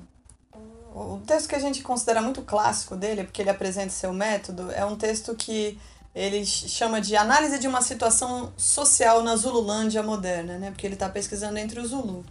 o 0.94 1.20
texto 1.26 1.50
que 1.50 1.54
a 1.54 1.60
gente 1.60 1.82
considera 1.82 2.22
muito 2.22 2.40
clássico 2.40 2.96
dele, 2.96 3.24
porque 3.24 3.42
ele 3.42 3.50
apresenta 3.50 3.90
seu 3.90 4.10
método, 4.10 4.72
é 4.72 4.86
um 4.86 4.96
texto 4.96 5.34
que 5.34 5.78
ele 6.14 6.46
chama 6.46 6.98
de 6.98 7.14
análise 7.14 7.58
de 7.58 7.68
uma 7.68 7.82
situação 7.82 8.50
social 8.56 9.22
na 9.22 9.36
Zululândia 9.36 10.02
moderna, 10.02 10.56
né? 10.56 10.70
Porque 10.70 10.86
ele 10.86 10.94
está 10.94 11.10
pesquisando 11.10 11.58
entre 11.58 11.78
os 11.78 11.90
Zulu. 11.90 12.24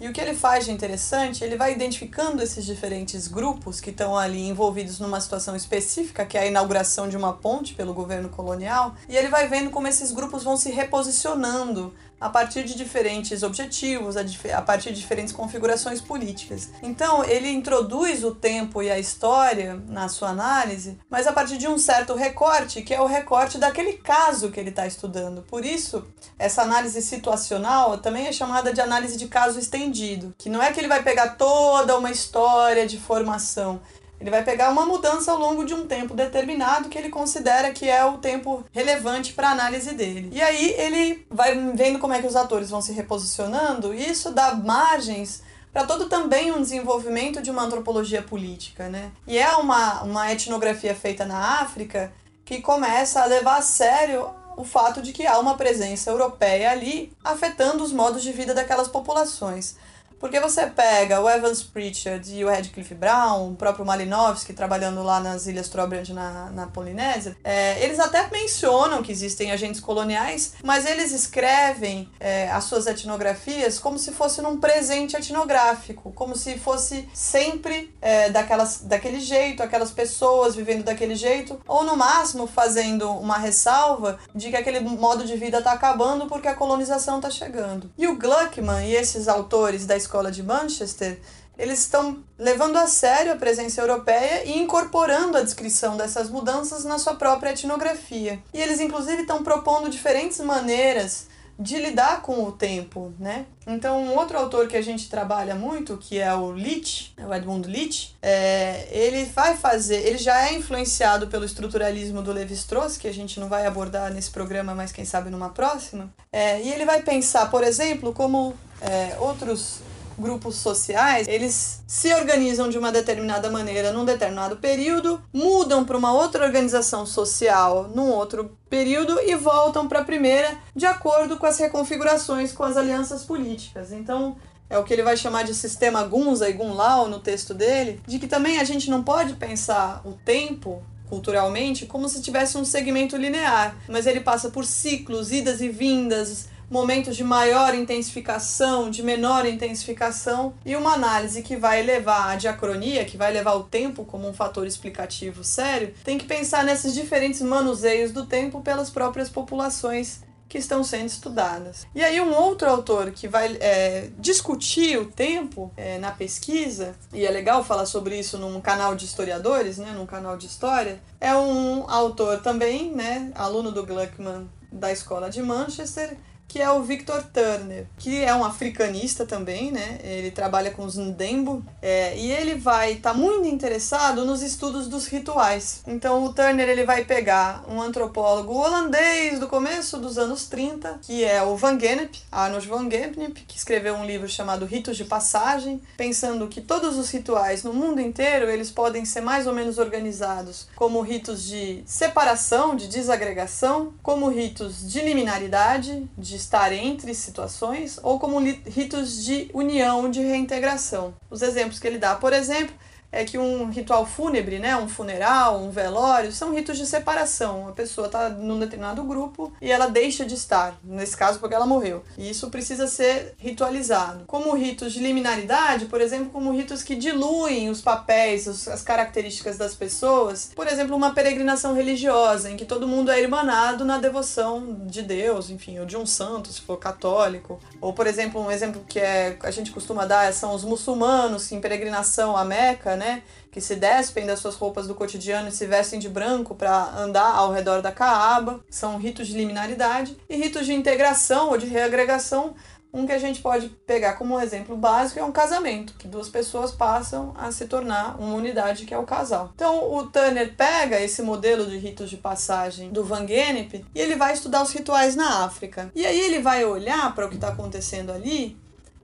E 0.00 0.06
o 0.06 0.12
que 0.12 0.20
ele 0.20 0.34
faz 0.34 0.64
de 0.64 0.70
interessante, 0.70 1.42
ele 1.42 1.56
vai 1.56 1.72
identificando 1.72 2.40
esses 2.40 2.64
diferentes 2.64 3.26
grupos 3.26 3.80
que 3.80 3.90
estão 3.90 4.16
ali 4.16 4.46
envolvidos 4.46 5.00
numa 5.00 5.20
situação 5.20 5.56
específica, 5.56 6.24
que 6.24 6.38
é 6.38 6.42
a 6.42 6.46
inauguração 6.46 7.08
de 7.08 7.16
uma 7.16 7.32
ponte 7.32 7.74
pelo 7.74 7.92
governo 7.92 8.28
colonial, 8.28 8.94
e 9.08 9.16
ele 9.16 9.28
vai 9.28 9.48
vendo 9.48 9.70
como 9.70 9.88
esses 9.88 10.12
grupos 10.12 10.44
vão 10.44 10.56
se 10.56 10.70
reposicionando 10.70 11.92
a 12.20 12.28
partir 12.28 12.64
de 12.64 12.74
diferentes 12.74 13.42
objetivos, 13.42 14.16
a, 14.16 14.62
partir 14.62 14.92
de 14.92 15.00
diferentes 15.00 15.32
configurações 15.32 16.00
políticas. 16.00 16.70
Então, 16.82 17.24
ele 17.24 17.48
introduz 17.48 18.24
o 18.24 18.34
tempo 18.34 18.82
e 18.82 18.90
a 18.90 18.98
história 18.98 19.80
na 19.88 20.08
sua 20.08 20.30
análise, 20.30 20.98
mas 21.08 21.26
a 21.26 21.32
partir 21.32 21.58
de 21.58 21.68
um 21.68 21.78
certo 21.78 22.14
recorte, 22.14 22.82
que 22.82 22.94
é 22.94 23.00
o 23.00 23.06
recorte 23.06 23.58
daquele 23.58 23.94
caso 23.94 24.50
que 24.50 24.58
ele 24.58 24.70
está 24.70 24.86
estudando. 24.86 25.42
Por 25.42 25.64
isso, 25.64 26.04
essa 26.38 26.62
análise 26.62 27.00
situacional 27.02 27.98
também 27.98 28.26
é 28.26 28.32
chamada 28.32 28.72
de 28.72 28.80
análise 28.80 29.16
de 29.16 29.28
caso 29.28 29.58
estendido, 29.58 30.34
que 30.36 30.48
não 30.48 30.62
é 30.62 30.72
que 30.72 30.80
ele 30.80 30.88
vai 30.88 31.02
pegar 31.02 31.36
toda 31.36 31.96
uma 31.96 32.10
história 32.10 32.86
de 32.86 32.98
formação, 32.98 33.80
ele 34.20 34.30
vai 34.30 34.42
pegar 34.42 34.70
uma 34.70 34.84
mudança 34.84 35.30
ao 35.30 35.38
longo 35.38 35.64
de 35.64 35.74
um 35.74 35.86
tempo 35.86 36.14
determinado 36.14 36.88
que 36.88 36.98
ele 36.98 37.08
considera 37.08 37.72
que 37.72 37.88
é 37.88 38.04
o 38.04 38.18
tempo 38.18 38.64
relevante 38.72 39.32
para 39.32 39.48
a 39.48 39.52
análise 39.52 39.94
dele. 39.94 40.30
E 40.32 40.42
aí 40.42 40.74
ele 40.76 41.26
vai 41.30 41.54
vendo 41.74 41.98
como 41.98 42.12
é 42.12 42.20
que 42.20 42.26
os 42.26 42.36
atores 42.36 42.70
vão 42.70 42.80
se 42.80 42.92
reposicionando, 42.92 43.94
e 43.94 44.10
isso 44.10 44.32
dá 44.32 44.54
margens 44.54 45.42
para 45.72 45.84
todo 45.84 46.08
também 46.08 46.50
um 46.50 46.60
desenvolvimento 46.60 47.40
de 47.40 47.50
uma 47.50 47.62
antropologia 47.62 48.22
política, 48.22 48.88
né? 48.88 49.12
E 49.26 49.38
é 49.38 49.50
uma, 49.56 50.02
uma 50.02 50.32
etnografia 50.32 50.94
feita 50.94 51.24
na 51.24 51.60
África 51.60 52.12
que 52.44 52.60
começa 52.60 53.22
a 53.22 53.26
levar 53.26 53.58
a 53.58 53.62
sério 53.62 54.30
o 54.56 54.64
fato 54.64 55.00
de 55.00 55.12
que 55.12 55.24
há 55.24 55.38
uma 55.38 55.56
presença 55.56 56.10
europeia 56.10 56.72
ali 56.72 57.12
afetando 57.22 57.84
os 57.84 57.92
modos 57.92 58.22
de 58.22 58.32
vida 58.32 58.52
daquelas 58.52 58.88
populações. 58.88 59.76
Porque 60.18 60.40
você 60.40 60.66
pega 60.66 61.20
o 61.20 61.30
Evans 61.30 61.62
Pritchard 61.62 62.34
e 62.34 62.44
o 62.44 62.48
Radcliffe 62.48 62.94
Brown, 62.94 63.52
o 63.52 63.54
próprio 63.56 63.86
Malinowski, 63.86 64.52
trabalhando 64.52 65.02
lá 65.02 65.20
nas 65.20 65.46
Ilhas 65.46 65.68
Trobriand 65.68 66.08
na, 66.12 66.50
na 66.50 66.66
Polinésia, 66.66 67.36
é, 67.44 67.82
eles 67.84 68.00
até 68.00 68.28
mencionam 68.30 69.02
que 69.02 69.12
existem 69.12 69.52
agentes 69.52 69.80
coloniais, 69.80 70.54
mas 70.62 70.86
eles 70.86 71.12
escrevem 71.12 72.10
é, 72.18 72.50
as 72.50 72.64
suas 72.64 72.86
etnografias 72.86 73.78
como 73.78 73.98
se 73.98 74.10
fosse 74.12 74.42
num 74.42 74.58
presente 74.58 75.16
etnográfico, 75.16 76.12
como 76.12 76.36
se 76.36 76.58
fosse 76.58 77.08
sempre 77.14 77.94
é, 78.00 78.28
daquelas, 78.30 78.80
daquele 78.80 79.20
jeito, 79.20 79.62
aquelas 79.62 79.92
pessoas 79.92 80.54
vivendo 80.54 80.84
daquele 80.84 81.14
jeito, 81.14 81.60
ou 81.66 81.84
no 81.84 81.96
máximo 81.96 82.46
fazendo 82.46 83.10
uma 83.10 83.38
ressalva 83.38 84.18
de 84.34 84.50
que 84.50 84.56
aquele 84.56 84.80
modo 84.80 85.24
de 85.24 85.36
vida 85.36 85.58
está 85.58 85.72
acabando 85.72 86.26
porque 86.26 86.48
a 86.48 86.54
colonização 86.54 87.16
está 87.16 87.30
chegando. 87.30 87.90
E 87.96 88.06
o 88.06 88.16
Gluckman 88.16 88.84
e 88.84 88.94
esses 88.94 89.28
autores 89.28 89.86
da 89.86 89.96
escola 89.96 90.07
de 90.30 90.42
Manchester, 90.42 91.18
eles 91.58 91.80
estão 91.80 92.22
levando 92.38 92.76
a 92.76 92.86
sério 92.86 93.32
a 93.32 93.36
presença 93.36 93.80
europeia 93.80 94.44
e 94.44 94.58
incorporando 94.58 95.36
a 95.36 95.42
descrição 95.42 95.96
dessas 95.96 96.30
mudanças 96.30 96.84
na 96.84 96.98
sua 96.98 97.14
própria 97.14 97.50
etnografia. 97.50 98.38
E 98.54 98.60
eles, 98.60 98.80
inclusive, 98.80 99.22
estão 99.22 99.42
propondo 99.42 99.90
diferentes 99.90 100.38
maneiras 100.38 101.26
de 101.58 101.76
lidar 101.76 102.22
com 102.22 102.44
o 102.44 102.52
tempo, 102.52 103.12
né? 103.18 103.44
Então, 103.66 104.00
um 104.00 104.16
outro 104.16 104.38
autor 104.38 104.68
que 104.68 104.76
a 104.76 104.82
gente 104.82 105.10
trabalha 105.10 105.56
muito, 105.56 105.96
que 105.96 106.16
é 106.16 106.32
o 106.32 106.52
Leach, 106.52 107.12
o 107.18 107.34
Edmund 107.34 107.68
Leach, 107.68 108.14
é, 108.22 108.86
ele 108.92 109.24
vai 109.24 109.56
fazer, 109.56 110.06
ele 110.06 110.18
já 110.18 110.48
é 110.48 110.54
influenciado 110.54 111.26
pelo 111.26 111.44
estruturalismo 111.44 112.22
do 112.22 112.32
Levi-Strauss, 112.32 112.96
que 112.96 113.08
a 113.08 113.12
gente 113.12 113.40
não 113.40 113.48
vai 113.48 113.66
abordar 113.66 114.14
nesse 114.14 114.30
programa, 114.30 114.72
mas 114.72 114.92
quem 114.92 115.04
sabe 115.04 115.30
numa 115.30 115.48
próxima, 115.48 116.08
é, 116.30 116.62
e 116.62 116.72
ele 116.72 116.84
vai 116.84 117.02
pensar, 117.02 117.50
por 117.50 117.64
exemplo, 117.64 118.12
como 118.14 118.54
é, 118.80 119.16
outros 119.18 119.80
grupos 120.18 120.56
sociais, 120.56 121.26
eles 121.28 121.82
se 121.86 122.12
organizam 122.14 122.68
de 122.68 122.78
uma 122.78 122.92
determinada 122.92 123.50
maneira 123.50 123.92
num 123.92 124.04
determinado 124.04 124.56
período, 124.56 125.22
mudam 125.32 125.84
para 125.84 125.96
uma 125.96 126.12
outra 126.12 126.44
organização 126.44 127.06
social 127.06 127.88
num 127.94 128.10
outro 128.10 128.56
período 128.68 129.18
e 129.20 129.34
voltam 129.34 129.88
para 129.88 130.00
a 130.00 130.04
primeira 130.04 130.58
de 130.74 130.86
acordo 130.86 131.36
com 131.36 131.46
as 131.46 131.58
reconfigurações 131.58 132.52
com 132.52 132.64
as 132.64 132.76
alianças 132.76 133.24
políticas. 133.24 133.92
Então, 133.92 134.36
é 134.70 134.78
o 134.78 134.84
que 134.84 134.92
ele 134.92 135.02
vai 135.02 135.16
chamar 135.16 135.44
de 135.44 135.54
sistema 135.54 136.04
Gunza 136.04 136.48
e 136.48 136.52
Gunlao 136.52 137.08
no 137.08 137.20
texto 137.20 137.54
dele, 137.54 138.00
de 138.06 138.18
que 138.18 138.26
também 138.26 138.58
a 138.58 138.64
gente 138.64 138.90
não 138.90 139.02
pode 139.02 139.34
pensar 139.34 140.02
o 140.04 140.12
tempo 140.12 140.82
culturalmente 141.08 141.86
como 141.86 142.08
se 142.08 142.20
tivesse 142.20 142.58
um 142.58 142.64
segmento 142.64 143.16
linear, 143.16 143.76
mas 143.88 144.06
ele 144.06 144.20
passa 144.20 144.50
por 144.50 144.64
ciclos, 144.64 145.32
idas 145.32 145.62
e 145.62 145.68
vindas, 145.70 146.48
momentos 146.70 147.16
de 147.16 147.24
maior 147.24 147.74
intensificação, 147.74 148.90
de 148.90 149.02
menor 149.02 149.46
intensificação, 149.46 150.54
e 150.64 150.76
uma 150.76 150.92
análise 150.92 151.42
que 151.42 151.56
vai 151.56 151.82
levar 151.82 152.30
a 152.30 152.36
diacronia, 152.36 153.04
que 153.04 153.16
vai 153.16 153.32
levar 153.32 153.54
o 153.54 153.64
tempo 153.64 154.04
como 154.04 154.28
um 154.28 154.34
fator 154.34 154.66
explicativo 154.66 155.42
sério, 155.42 155.94
tem 156.04 156.18
que 156.18 156.26
pensar 156.26 156.64
nesses 156.64 156.94
diferentes 156.94 157.40
manuseios 157.40 158.12
do 158.12 158.26
tempo 158.26 158.60
pelas 158.60 158.90
próprias 158.90 159.28
populações 159.28 160.20
que 160.48 160.56
estão 160.56 160.82
sendo 160.82 161.06
estudadas. 161.06 161.86
E 161.94 162.02
aí 162.02 162.20
um 162.20 162.34
outro 162.34 162.68
autor 162.68 163.10
que 163.10 163.28
vai 163.28 163.56
é, 163.60 164.08
discutir 164.18 164.98
o 164.98 165.04
tempo 165.04 165.70
é, 165.76 165.98
na 165.98 166.10
pesquisa, 166.10 166.94
e 167.12 167.26
é 167.26 167.30
legal 167.30 167.62
falar 167.62 167.84
sobre 167.84 168.18
isso 168.18 168.38
num 168.38 168.60
canal 168.60 168.94
de 168.94 169.04
historiadores, 169.04 169.76
né, 169.76 169.92
num 169.94 170.06
canal 170.06 170.36
de 170.36 170.46
história, 170.46 171.00
é 171.20 171.34
um 171.36 171.88
autor 171.88 172.40
também, 172.40 172.90
né, 172.90 173.30
aluno 173.34 173.70
do 173.70 173.84
Gluckman 173.84 174.48
da 174.72 174.90
escola 174.90 175.30
de 175.30 175.42
Manchester, 175.42 176.16
que 176.48 176.60
é 176.62 176.70
o 176.70 176.82
Victor 176.82 177.22
Turner, 177.24 177.86
que 177.98 178.24
é 178.24 178.34
um 178.34 178.42
africanista 178.42 179.26
também, 179.26 179.70
né? 179.70 179.98
Ele 180.02 180.30
trabalha 180.30 180.70
com 180.70 180.82
os 180.82 180.96
Ndembo 180.96 181.62
é, 181.82 182.16
e 182.16 182.32
ele 182.32 182.54
vai 182.54 182.92
estar 182.92 183.12
tá 183.12 183.16
muito 183.16 183.46
interessado 183.46 184.24
nos 184.24 184.42
estudos 184.42 184.88
dos 184.88 185.06
rituais. 185.06 185.82
Então 185.86 186.24
o 186.24 186.32
Turner 186.32 186.66
ele 186.66 186.84
vai 186.84 187.04
pegar 187.04 187.64
um 187.68 187.82
antropólogo 187.82 188.54
holandês 188.54 189.38
do 189.38 189.46
começo 189.46 189.98
dos 189.98 190.16
anos 190.16 190.46
30, 190.46 191.00
que 191.02 191.22
é 191.22 191.42
o 191.42 191.54
Van 191.54 191.78
Gennep, 191.78 192.18
Arnold 192.32 192.66
Van 192.66 192.90
Gennep, 192.90 193.44
que 193.46 193.58
escreveu 193.58 193.94
um 193.94 194.06
livro 194.06 194.28
chamado 194.28 194.64
Ritos 194.64 194.96
de 194.96 195.04
Passagem, 195.04 195.82
pensando 195.98 196.48
que 196.48 196.62
todos 196.62 196.96
os 196.96 197.10
rituais 197.10 197.62
no 197.62 197.74
mundo 197.74 198.00
inteiro 198.00 198.48
eles 198.48 198.70
podem 198.70 199.04
ser 199.04 199.20
mais 199.20 199.46
ou 199.46 199.52
menos 199.52 199.76
organizados 199.76 200.66
como 200.74 201.02
ritos 201.02 201.44
de 201.44 201.82
separação, 201.84 202.74
de 202.74 202.88
desagregação, 202.88 203.92
como 204.02 204.28
ritos 204.30 204.90
de 204.90 205.00
liminaridade, 205.02 206.08
de 206.16 206.37
estar 206.38 206.72
entre 206.72 207.14
situações 207.14 207.98
ou 208.02 208.18
como 208.18 208.38
ritos 208.38 209.24
de 209.24 209.50
união, 209.52 210.10
de 210.10 210.20
reintegração. 210.20 211.14
Os 211.30 211.42
exemplos 211.42 211.78
que 211.78 211.86
ele 211.86 211.98
dá, 211.98 212.14
por 212.14 212.32
exemplo, 212.32 212.74
é 213.10 213.24
que 213.24 213.38
um 213.38 213.70
ritual 213.70 214.06
fúnebre, 214.06 214.58
né, 214.58 214.76
um 214.76 214.88
funeral, 214.88 215.60
um 215.60 215.70
velório, 215.70 216.32
são 216.32 216.54
ritos 216.54 216.76
de 216.76 216.86
separação. 216.86 217.68
A 217.68 217.72
pessoa 217.72 218.06
está 218.06 218.28
num 218.28 218.58
determinado 218.58 219.02
grupo 219.02 219.52
e 219.60 219.70
ela 219.70 219.86
deixa 219.86 220.24
de 220.24 220.34
estar, 220.34 220.78
nesse 220.84 221.16
caso 221.16 221.38
porque 221.38 221.54
ela 221.54 221.66
morreu. 221.66 222.04
E 222.16 222.28
isso 222.28 222.50
precisa 222.50 222.86
ser 222.86 223.34
ritualizado. 223.38 224.24
Como 224.26 224.54
ritos 224.54 224.92
de 224.92 225.00
liminaridade, 225.00 225.86
por 225.86 226.00
exemplo, 226.00 226.30
como 226.30 226.52
ritos 226.52 226.82
que 226.82 226.94
diluem 226.94 227.70
os 227.70 227.80
papéis, 227.80 228.46
as 228.68 228.82
características 228.82 229.56
das 229.56 229.74
pessoas. 229.74 230.50
Por 230.54 230.66
exemplo, 230.66 230.94
uma 230.94 231.14
peregrinação 231.14 231.74
religiosa, 231.74 232.50
em 232.50 232.56
que 232.56 232.64
todo 232.64 232.88
mundo 232.88 233.10
é 233.10 233.20
irmanado 233.20 233.84
na 233.84 233.98
devoção 233.98 234.86
de 234.86 235.02
Deus, 235.02 235.50
enfim, 235.50 235.78
ou 235.78 235.86
de 235.86 235.96
um 235.96 236.04
santo, 236.04 236.52
se 236.52 236.60
for 236.60 236.76
católico. 236.76 237.58
Ou, 237.80 237.92
por 237.92 238.06
exemplo, 238.06 238.40
um 238.40 238.50
exemplo 238.50 238.84
que 238.86 238.98
é, 238.98 239.36
a 239.42 239.50
gente 239.50 239.70
costuma 239.70 240.04
dar 240.04 240.32
são 240.32 240.54
os 240.54 240.64
muçulmanos 240.64 241.50
em 241.52 241.60
peregrinação 241.60 242.36
à 242.36 242.44
Meca, 242.44 242.97
né? 242.98 243.22
Que 243.50 243.60
se 243.60 243.76
despem 243.76 244.26
das 244.26 244.40
suas 244.40 244.54
roupas 244.54 244.86
do 244.86 244.94
cotidiano 244.94 245.48
e 245.48 245.52
se 245.52 245.64
vestem 245.66 245.98
de 245.98 246.08
branco 246.08 246.54
para 246.54 246.90
andar 246.98 247.34
ao 247.34 247.52
redor 247.52 247.80
da 247.80 247.90
Caaba. 247.90 248.60
São 248.68 248.98
ritos 248.98 249.26
de 249.26 249.36
liminaridade. 249.36 250.16
E 250.28 250.36
ritos 250.36 250.66
de 250.66 250.74
integração 250.74 251.48
ou 251.48 251.56
de 251.56 251.66
reagregação 251.66 252.54
um 252.92 253.06
que 253.06 253.12
a 253.12 253.18
gente 253.18 253.40
pode 253.40 253.68
pegar 253.86 254.14
como 254.14 254.34
um 254.34 254.40
exemplo 254.40 254.76
básico 254.76 255.20
é 255.20 255.24
um 255.24 255.32
casamento, 255.32 255.94
que 255.98 256.08
duas 256.08 256.28
pessoas 256.28 256.72
passam 256.72 257.34
a 257.36 257.52
se 257.52 257.66
tornar 257.66 258.18
uma 258.18 258.34
unidade 258.34 258.86
que 258.86 258.94
é 258.94 258.98
o 258.98 259.04
casal. 259.04 259.52
Então 259.54 259.92
o 259.94 260.06
Turner 260.06 260.54
pega 260.56 261.00
esse 261.00 261.22
modelo 261.22 261.66
de 261.66 261.76
ritos 261.76 262.08
de 262.08 262.16
passagem 262.16 262.90
do 262.90 263.04
Van 263.04 263.26
Gennep 263.26 263.84
e 263.94 264.00
ele 264.00 264.16
vai 264.16 264.32
estudar 264.32 264.62
os 264.62 264.72
rituais 264.72 265.14
na 265.14 265.44
África. 265.44 265.90
E 265.94 266.06
aí 266.06 266.18
ele 266.18 266.40
vai 266.40 266.64
olhar 266.64 267.14
para 267.14 267.26
o 267.26 267.28
que 267.28 267.34
está 267.34 267.48
acontecendo 267.48 268.10
ali 268.10 268.56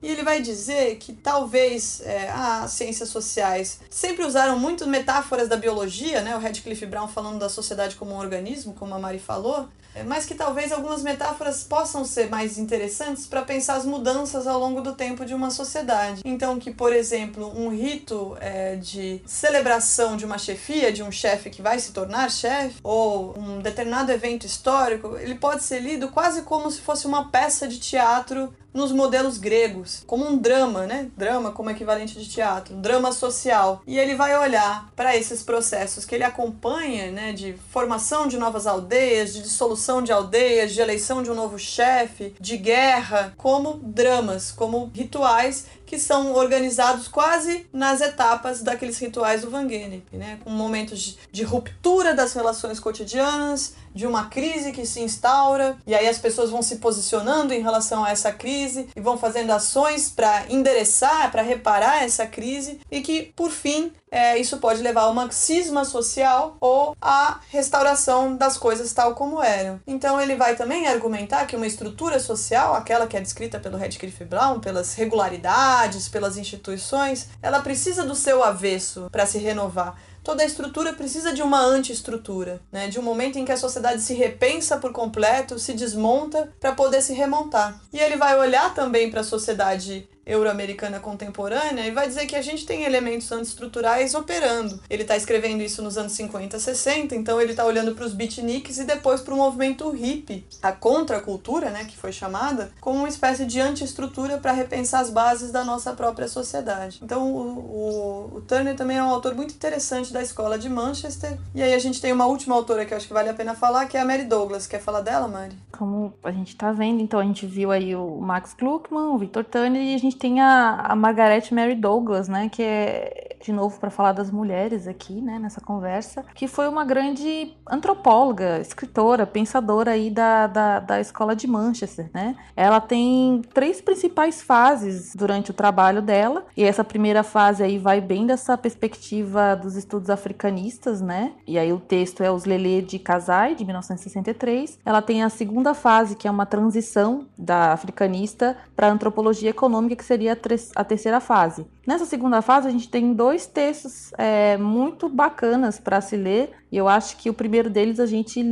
e 0.04 0.08
ele 0.10 0.22
vai 0.22 0.42
dizer 0.42 0.96
que 0.96 1.14
talvez 1.14 2.02
é, 2.02 2.28
as 2.28 2.72
ciências 2.72 3.08
sociais 3.08 3.80
sempre 3.88 4.22
usaram 4.22 4.58
muito 4.58 4.86
metáforas 4.86 5.48
da 5.48 5.56
biologia, 5.56 6.20
né? 6.20 6.36
O 6.36 6.38
Radcliffe 6.38 6.84
Brown 6.84 7.08
falando 7.08 7.38
da 7.38 7.48
sociedade 7.48 7.96
como 7.96 8.12
um 8.12 8.18
organismo, 8.18 8.74
como 8.74 8.94
a 8.94 8.98
Mari 8.98 9.18
falou, 9.18 9.66
é, 9.94 10.02
mas 10.02 10.26
que 10.26 10.34
talvez 10.34 10.72
algumas 10.72 11.02
metáforas 11.02 11.64
possam 11.64 12.04
ser 12.04 12.28
mais 12.28 12.58
interessantes 12.58 13.26
para 13.26 13.40
pensar 13.42 13.76
as 13.76 13.86
mudanças 13.86 14.46
ao 14.46 14.60
longo 14.60 14.82
do 14.82 14.92
tempo 14.92 15.24
de 15.24 15.32
uma 15.32 15.50
sociedade. 15.50 16.20
Então, 16.22 16.58
que, 16.58 16.70
por 16.70 16.92
exemplo, 16.92 17.50
um 17.58 17.70
rito 17.70 18.36
é, 18.40 18.76
de 18.76 19.22
celebração 19.24 20.18
de 20.18 20.26
uma 20.26 20.36
chefia, 20.36 20.92
de 20.92 21.02
um 21.02 21.10
chefe 21.10 21.48
que 21.48 21.62
vai 21.62 21.78
se 21.78 21.92
tornar 21.92 22.30
chefe, 22.30 22.76
ou 22.82 23.38
um 23.38 23.60
determinado 23.60 24.12
evento 24.12 24.44
histórico, 24.44 25.16
ele 25.16 25.36
pode 25.36 25.62
ser 25.62 25.80
lido 25.80 26.08
quase 26.08 26.42
como 26.42 26.70
se 26.70 26.82
fosse 26.82 27.06
uma 27.06 27.30
peça 27.30 27.66
de 27.66 27.78
teatro 27.78 28.52
nos 28.74 28.90
modelos 28.90 29.38
gregos, 29.38 30.02
como 30.06 30.28
um 30.28 30.36
drama, 30.36 30.86
né? 30.86 31.08
Drama 31.16 31.52
como 31.52 31.70
equivalente 31.70 32.18
de 32.18 32.28
teatro, 32.28 32.74
um 32.74 32.80
drama 32.80 33.12
social. 33.12 33.82
E 33.86 33.98
ele 33.98 34.16
vai 34.16 34.36
olhar 34.36 34.90
para 34.96 35.16
esses 35.16 35.42
processos 35.42 36.04
que 36.04 36.14
ele 36.14 36.24
acompanha, 36.24 37.12
né, 37.12 37.32
de 37.32 37.54
formação 37.70 38.26
de 38.26 38.36
novas 38.36 38.66
aldeias, 38.66 39.32
de 39.32 39.42
dissolução 39.42 40.02
de 40.02 40.12
aldeias, 40.12 40.72
de 40.72 40.80
eleição 40.80 41.22
de 41.22 41.30
um 41.30 41.34
novo 41.34 41.58
chefe, 41.58 42.34
de 42.40 42.56
guerra, 42.56 43.32
como 43.36 43.74
dramas, 43.74 44.50
como 44.50 44.90
rituais 44.92 45.66
que 45.86 45.98
são 45.98 46.32
organizados 46.34 47.08
quase 47.08 47.66
nas 47.72 48.00
etapas 48.00 48.62
daqueles 48.62 48.98
rituais 48.98 49.42
do 49.42 49.50
Van 49.50 49.68
Gennep, 49.68 50.04
né? 50.12 50.38
com 50.42 50.50
momentos 50.50 50.98
de, 50.98 51.18
de 51.30 51.42
ruptura 51.42 52.14
das 52.14 52.32
relações 52.32 52.80
cotidianas, 52.80 53.74
de 53.94 54.06
uma 54.06 54.26
crise 54.26 54.72
que 54.72 54.84
se 54.84 55.00
instaura, 55.00 55.76
e 55.86 55.94
aí 55.94 56.08
as 56.08 56.18
pessoas 56.18 56.50
vão 56.50 56.62
se 56.62 56.76
posicionando 56.76 57.54
em 57.54 57.62
relação 57.62 58.04
a 58.04 58.10
essa 58.10 58.32
crise 58.32 58.88
e 58.94 59.00
vão 59.00 59.16
fazendo 59.16 59.52
ações 59.52 60.10
para 60.10 60.44
endereçar, 60.50 61.30
para 61.30 61.42
reparar 61.42 62.02
essa 62.02 62.26
crise, 62.26 62.80
e 62.90 63.00
que, 63.00 63.32
por 63.36 63.50
fim, 63.50 63.92
é, 64.14 64.38
isso 64.38 64.58
pode 64.58 64.80
levar 64.80 65.02
a 65.02 65.10
uma 65.10 65.28
cisma 65.32 65.84
social 65.84 66.56
ou 66.60 66.96
à 67.02 67.40
restauração 67.50 68.36
das 68.36 68.56
coisas 68.56 68.92
tal 68.92 69.14
como 69.16 69.42
eram. 69.42 69.80
Então 69.84 70.20
ele 70.20 70.36
vai 70.36 70.54
também 70.54 70.86
argumentar 70.86 71.46
que 71.46 71.56
uma 71.56 71.66
estrutura 71.66 72.20
social, 72.20 72.74
aquela 72.74 73.08
que 73.08 73.16
é 73.16 73.20
descrita 73.20 73.58
pelo 73.58 73.76
Radcliffe 73.76 74.24
Brown, 74.24 74.60
pelas 74.60 74.94
regularidades, 74.94 76.08
pelas 76.08 76.36
instituições, 76.36 77.28
ela 77.42 77.60
precisa 77.60 78.04
do 78.04 78.14
seu 78.14 78.44
avesso 78.44 79.08
para 79.10 79.26
se 79.26 79.38
renovar 79.38 79.96
toda 80.24 80.42
a 80.42 80.46
estrutura 80.46 80.94
precisa 80.94 81.32
de 81.32 81.42
uma 81.42 81.60
anti-estrutura, 81.60 82.60
né? 82.72 82.88
de 82.88 82.98
um 82.98 83.02
momento 83.02 83.38
em 83.38 83.44
que 83.44 83.52
a 83.52 83.56
sociedade 83.56 84.00
se 84.00 84.14
repensa 84.14 84.78
por 84.78 84.90
completo, 84.90 85.58
se 85.58 85.74
desmonta 85.74 86.50
para 86.58 86.72
poder 86.72 87.02
se 87.02 87.12
remontar. 87.12 87.78
E 87.92 88.00
ele 88.00 88.16
vai 88.16 88.36
olhar 88.38 88.74
também 88.74 89.10
para 89.10 89.20
a 89.20 89.24
sociedade 89.24 90.08
euro-americana 90.26 91.00
contemporânea 91.00 91.86
e 91.86 91.90
vai 91.90 92.06
dizer 92.06 92.26
que 92.26 92.36
a 92.36 92.42
gente 92.42 92.66
tem 92.66 92.84
elementos 92.84 93.30
antiestruturais 93.30 94.14
operando. 94.14 94.80
Ele 94.88 95.02
está 95.02 95.16
escrevendo 95.16 95.62
isso 95.62 95.82
nos 95.82 95.98
anos 95.98 96.12
50, 96.12 96.58
60, 96.58 97.14
então 97.14 97.40
ele 97.40 97.50
está 97.50 97.64
olhando 97.64 97.94
para 97.94 98.04
os 98.04 98.12
beatniks 98.12 98.78
e 98.78 98.84
depois 98.84 99.20
para 99.20 99.34
o 99.34 99.36
movimento 99.36 99.90
hippie, 99.90 100.44
a 100.62 100.72
contracultura, 100.72 101.70
né, 101.70 101.84
que 101.84 101.96
foi 101.96 102.12
chamada, 102.12 102.72
como 102.80 102.98
uma 102.98 103.08
espécie 103.08 103.44
de 103.44 103.60
antiestrutura 103.60 104.38
para 104.38 104.52
repensar 104.52 105.00
as 105.00 105.10
bases 105.10 105.50
da 105.50 105.64
nossa 105.64 105.92
própria 105.92 106.28
sociedade. 106.28 107.00
Então 107.02 107.30
o, 107.30 107.38
o, 107.38 108.36
o, 108.36 108.40
Turner 108.42 108.76
também 108.76 108.96
é 108.96 109.02
um 109.02 109.10
autor 109.10 109.34
muito 109.34 109.54
interessante 109.54 110.12
da 110.12 110.22
escola 110.22 110.58
de 110.58 110.68
Manchester. 110.68 111.38
E 111.54 111.62
aí 111.62 111.74
a 111.74 111.78
gente 111.78 112.00
tem 112.00 112.12
uma 112.12 112.26
última 112.26 112.54
autora 112.54 112.84
que 112.84 112.92
eu 112.92 112.96
acho 112.96 113.06
que 113.06 113.12
vale 113.12 113.28
a 113.28 113.34
pena 113.34 113.54
falar, 113.54 113.86
que 113.86 113.96
é 113.96 114.00
a 114.00 114.04
Mary 114.04 114.24
Douglas. 114.24 114.66
Quer 114.66 114.80
falar 114.80 115.00
dela, 115.00 115.28
Mari? 115.28 115.56
Como 115.72 116.12
a 116.22 116.30
gente 116.30 116.48
está 116.48 116.72
vendo, 116.72 117.00
então 117.00 117.20
a 117.20 117.24
gente 117.24 117.46
viu 117.46 117.70
aí 117.70 117.94
o 117.94 118.20
Max 118.20 118.54
Gluckman, 118.58 119.14
o 119.14 119.18
Victor 119.18 119.44
Turner 119.44 119.82
e 119.82 119.94
a 119.94 119.98
gente 119.98 120.13
gente 120.14 120.18
tem 120.18 120.40
a, 120.40 120.86
a 120.88 120.96
Margaret 120.96 121.42
Mary 121.50 121.74
Douglas, 121.74 122.28
né? 122.28 122.48
Que 122.48 122.62
é, 122.62 123.34
de 123.44 123.52
novo 123.52 123.78
para 123.78 123.90
falar 123.90 124.12
das 124.12 124.30
mulheres 124.30 124.86
aqui, 124.86 125.20
né, 125.20 125.38
nessa 125.38 125.60
conversa, 125.60 126.24
que 126.34 126.48
foi 126.48 126.66
uma 126.66 126.84
grande 126.84 127.54
antropóloga, 127.68 128.58
escritora, 128.58 129.26
pensadora 129.26 129.90
aí 129.90 130.10
da, 130.10 130.46
da, 130.46 130.80
da 130.80 131.00
escola 131.00 131.36
de 131.36 131.46
Manchester, 131.46 132.08
né? 132.14 132.36
Ela 132.56 132.80
tem 132.80 133.42
três 133.52 133.80
principais 133.80 134.42
fases 134.42 135.14
durante 135.14 135.50
o 135.50 135.54
trabalho 135.54 136.00
dela, 136.00 136.46
e 136.56 136.64
essa 136.64 136.82
primeira 136.82 137.22
fase 137.22 137.62
aí 137.62 137.76
vai 137.76 138.00
bem 138.00 138.26
dessa 138.26 138.56
perspectiva 138.56 139.54
dos 139.54 139.76
estudos 139.76 140.08
africanistas, 140.08 141.00
né? 141.02 141.32
E 141.46 141.58
aí 141.58 141.72
o 141.72 141.78
texto 141.78 142.22
é 142.22 142.30
Os 142.30 142.46
Lelê 142.46 142.80
de 142.80 142.98
Casai, 142.98 143.54
de 143.54 143.64
1963. 143.64 144.78
Ela 144.84 145.02
tem 145.02 145.22
a 145.22 145.28
segunda 145.28 145.74
fase, 145.74 146.16
que 146.16 146.26
é 146.26 146.30
uma 146.30 146.46
transição 146.46 147.26
da 147.36 147.72
africanista 147.72 148.56
para 148.74 148.90
antropologia 148.90 149.50
econômica, 149.50 149.96
que 149.96 150.03
seria 150.04 150.38
a 150.74 150.84
terceira 150.84 151.20
fase. 151.20 151.66
Nessa 151.86 152.06
segunda 152.06 152.40
fase, 152.40 152.68
a 152.68 152.70
gente 152.70 152.88
tem 152.88 153.12
dois 153.12 153.46
textos 153.46 154.12
é, 154.16 154.56
muito 154.56 155.08
bacanas 155.08 155.78
para 155.78 156.00
se 156.00 156.16
ler, 156.16 156.52
e 156.70 156.76
eu 156.76 156.88
acho 156.88 157.16
que 157.16 157.28
o 157.28 157.34
primeiro 157.34 157.68
deles 157.68 157.98
a 157.98 158.06
gente 158.06 158.42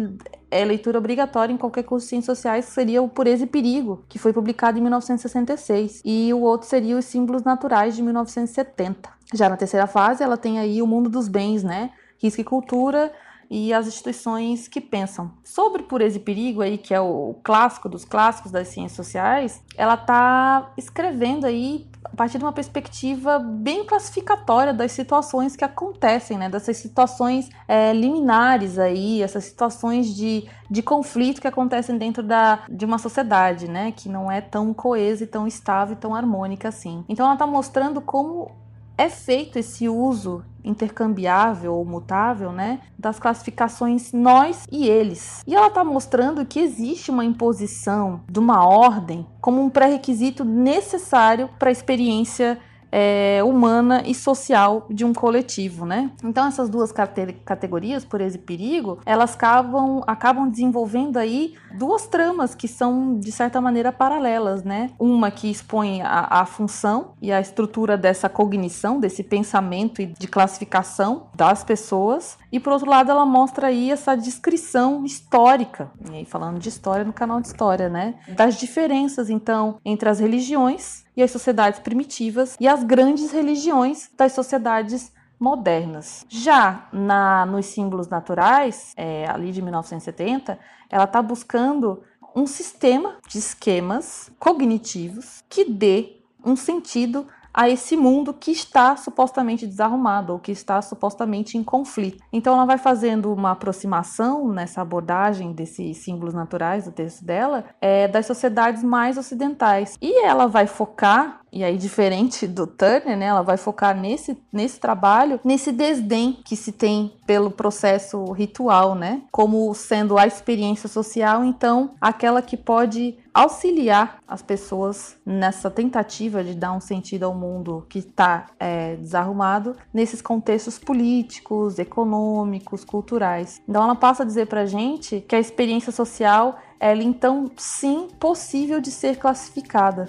é 0.50 0.64
leitura 0.64 0.98
obrigatória 0.98 1.52
em 1.52 1.56
qualquer 1.56 1.82
curso 1.82 2.04
de 2.04 2.10
ciências 2.10 2.38
sociais, 2.38 2.66
seria 2.66 3.02
o 3.02 3.08
Pureza 3.08 3.44
e 3.44 3.46
Perigo, 3.46 4.04
que 4.08 4.18
foi 4.18 4.32
publicado 4.32 4.78
em 4.78 4.82
1966, 4.82 6.02
e 6.04 6.32
o 6.34 6.40
outro 6.40 6.68
seria 6.68 6.96
Os 6.96 7.06
Símbolos 7.06 7.42
Naturais, 7.42 7.96
de 7.96 8.02
1970. 8.02 9.08
Já 9.32 9.48
na 9.48 9.56
terceira 9.56 9.86
fase, 9.86 10.22
ela 10.22 10.36
tem 10.36 10.58
aí 10.58 10.82
o 10.82 10.86
Mundo 10.86 11.08
dos 11.08 11.26
Bens, 11.26 11.62
né? 11.62 11.90
Risco 12.18 12.40
e 12.40 12.44
Cultura, 12.44 13.10
e 13.52 13.70
as 13.74 13.86
instituições 13.86 14.66
que 14.66 14.80
pensam. 14.80 15.30
Sobre 15.44 15.82
pureza 15.82 16.16
e 16.16 16.20
perigo 16.20 16.62
aí, 16.62 16.78
que 16.78 16.94
é 16.94 17.00
o 17.00 17.36
clássico 17.44 17.86
dos 17.86 18.02
clássicos 18.02 18.50
das 18.50 18.68
ciências 18.68 18.96
sociais, 18.96 19.62
ela 19.76 19.92
está 19.92 20.72
escrevendo 20.78 21.44
aí 21.44 21.86
a 22.02 22.16
partir 22.16 22.38
de 22.38 22.44
uma 22.44 22.52
perspectiva 22.52 23.38
bem 23.38 23.84
classificatória 23.84 24.72
das 24.72 24.92
situações 24.92 25.54
que 25.54 25.64
acontecem, 25.64 26.38
né? 26.38 26.48
Dessas 26.48 26.78
situações 26.78 27.50
é, 27.68 27.92
liminares 27.92 28.78
aí, 28.78 29.22
essas 29.22 29.44
situações 29.44 30.16
de, 30.16 30.48
de 30.70 30.82
conflito 30.82 31.40
que 31.40 31.46
acontecem 31.46 31.98
dentro 31.98 32.22
da, 32.22 32.64
de 32.70 32.86
uma 32.86 32.96
sociedade, 32.96 33.68
né? 33.68 33.92
Que 33.92 34.08
não 34.08 34.32
é 34.32 34.40
tão 34.40 34.72
coesa 34.72 35.24
e 35.24 35.26
tão 35.26 35.46
estável 35.46 35.92
e 35.92 35.98
tão 35.98 36.14
harmônica 36.14 36.68
assim. 36.68 37.04
Então 37.06 37.26
ela 37.26 37.34
está 37.34 37.46
mostrando 37.46 38.00
como 38.00 38.62
é 38.96 39.08
feito 39.08 39.58
esse 39.58 39.88
uso 39.88 40.44
intercambiável 40.64 41.74
ou 41.74 41.84
mutável, 41.84 42.52
né, 42.52 42.80
das 42.98 43.18
classificações 43.18 44.12
nós 44.12 44.64
e 44.70 44.88
eles. 44.88 45.42
E 45.46 45.54
ela 45.54 45.66
está 45.66 45.82
mostrando 45.82 46.46
que 46.46 46.60
existe 46.60 47.10
uma 47.10 47.24
imposição 47.24 48.20
de 48.30 48.38
uma 48.38 48.64
ordem 48.66 49.26
como 49.40 49.60
um 49.60 49.68
pré-requisito 49.68 50.44
necessário 50.44 51.48
para 51.58 51.68
a 51.68 51.72
experiência 51.72 52.58
é, 52.92 53.42
humana 53.42 54.02
e 54.06 54.14
social 54.14 54.86
de 54.90 55.02
um 55.02 55.14
coletivo, 55.14 55.86
né? 55.86 56.10
Então 56.22 56.46
essas 56.46 56.68
duas 56.68 56.92
categorias, 56.92 58.04
pureza 58.04 58.36
e 58.36 58.38
perigo, 58.38 59.00
elas 59.06 59.34
acabam, 59.34 60.02
acabam 60.06 60.50
desenvolvendo 60.50 61.16
aí 61.16 61.54
duas 61.78 62.06
tramas 62.06 62.54
que 62.54 62.68
são 62.68 63.18
de 63.18 63.32
certa 63.32 63.60
maneira 63.60 63.90
paralelas, 63.90 64.62
né? 64.62 64.90
Uma 64.98 65.30
que 65.30 65.50
expõe 65.50 66.02
a, 66.02 66.40
a 66.42 66.44
função 66.44 67.12
e 67.22 67.32
a 67.32 67.40
estrutura 67.40 67.96
dessa 67.96 68.28
cognição, 68.28 69.00
desse 69.00 69.22
pensamento 69.22 70.02
e 70.02 70.06
de 70.06 70.28
classificação 70.28 71.28
das 71.34 71.64
pessoas, 71.64 72.36
e 72.50 72.60
por 72.60 72.74
outro 72.74 72.90
lado 72.90 73.10
ela 73.10 73.24
mostra 73.24 73.68
aí 73.68 73.90
essa 73.90 74.14
descrição 74.14 75.04
histórica, 75.04 75.90
e 76.10 76.16
aí 76.16 76.24
falando 76.26 76.58
de 76.58 76.68
história 76.68 77.04
no 77.04 77.12
canal 77.12 77.40
de 77.40 77.46
história, 77.46 77.88
né? 77.88 78.16
Das 78.28 78.56
diferenças 78.56 79.30
então 79.30 79.78
entre 79.84 80.08
as 80.08 80.20
religiões 80.20 81.01
e 81.16 81.22
as 81.22 81.30
sociedades 81.30 81.80
primitivas 81.80 82.56
e 82.58 82.66
as 82.66 82.82
grandes 82.84 83.30
religiões 83.32 84.10
das 84.16 84.32
sociedades 84.32 85.12
modernas. 85.38 86.24
Já 86.28 86.88
na, 86.92 87.44
nos 87.46 87.66
símbolos 87.66 88.08
naturais, 88.08 88.94
é, 88.96 89.28
ali 89.28 89.50
de 89.50 89.60
1970, 89.60 90.58
ela 90.88 91.04
está 91.04 91.20
buscando 91.20 92.02
um 92.34 92.46
sistema 92.46 93.16
de 93.28 93.38
esquemas 93.38 94.30
cognitivos 94.38 95.42
que 95.48 95.64
dê 95.64 96.20
um 96.44 96.56
sentido 96.56 97.26
a 97.52 97.68
esse 97.68 97.96
mundo 97.96 98.32
que 98.32 98.50
está 98.50 98.96
supostamente 98.96 99.66
desarrumado 99.66 100.32
ou 100.32 100.38
que 100.38 100.52
está 100.52 100.80
supostamente 100.80 101.58
em 101.58 101.64
conflito. 101.64 102.22
Então 102.32 102.54
ela 102.54 102.64
vai 102.64 102.78
fazendo 102.78 103.32
uma 103.32 103.52
aproximação 103.52 104.48
nessa 104.48 104.80
abordagem 104.80 105.52
desses 105.52 105.98
símbolos 105.98 106.34
naturais 106.34 106.84
do 106.84 106.92
texto 106.92 107.24
dela 107.24 107.64
é, 107.80 108.08
das 108.08 108.26
sociedades 108.26 108.82
mais 108.82 109.18
ocidentais 109.18 109.96
e 110.00 110.24
ela 110.24 110.46
vai 110.46 110.66
focar 110.66 111.42
e 111.52 111.62
aí 111.62 111.76
diferente 111.76 112.46
do 112.46 112.66
Turner, 112.66 113.16
né, 113.16 113.26
ela 113.26 113.42
vai 113.42 113.58
focar 113.58 113.94
nesse, 113.94 114.38
nesse 114.50 114.80
trabalho, 114.80 115.38
nesse 115.44 115.70
desdém 115.70 116.38
que 116.42 116.56
se 116.56 116.72
tem 116.72 117.12
pelo 117.26 117.50
processo 117.50 118.24
ritual, 118.32 118.94
né, 118.94 119.20
como 119.30 119.72
sendo 119.74 120.16
a 120.16 120.26
experiência 120.26 120.88
social, 120.88 121.44
então 121.44 121.90
aquela 122.00 122.40
que 122.40 122.56
pode 122.56 123.18
auxiliar 123.34 124.18
as 124.26 124.42
pessoas 124.42 125.16
nessa 125.24 125.70
tentativa 125.70 126.44
de 126.44 126.54
dar 126.54 126.72
um 126.72 126.80
sentido 126.80 127.24
ao 127.24 127.34
mundo 127.34 127.86
que 127.88 127.98
está 128.00 128.46
é, 128.58 128.96
desarrumado 128.96 129.76
nesses 129.92 130.20
contextos 130.20 130.78
políticos, 130.78 131.78
econômicos, 131.78 132.84
culturais. 132.84 133.60
Então 133.68 133.82
ela 133.82 133.94
passa 133.94 134.22
a 134.22 134.26
dizer 134.26 134.46
para 134.46 134.66
gente 134.66 135.20
que 135.20 135.34
a 135.34 135.40
experiência 135.40 135.92
social 135.92 136.58
ela 136.78 137.02
então 137.02 137.50
sim 137.56 138.08
possível 138.18 138.80
de 138.80 138.90
ser 138.90 139.16
classificada. 139.16 140.06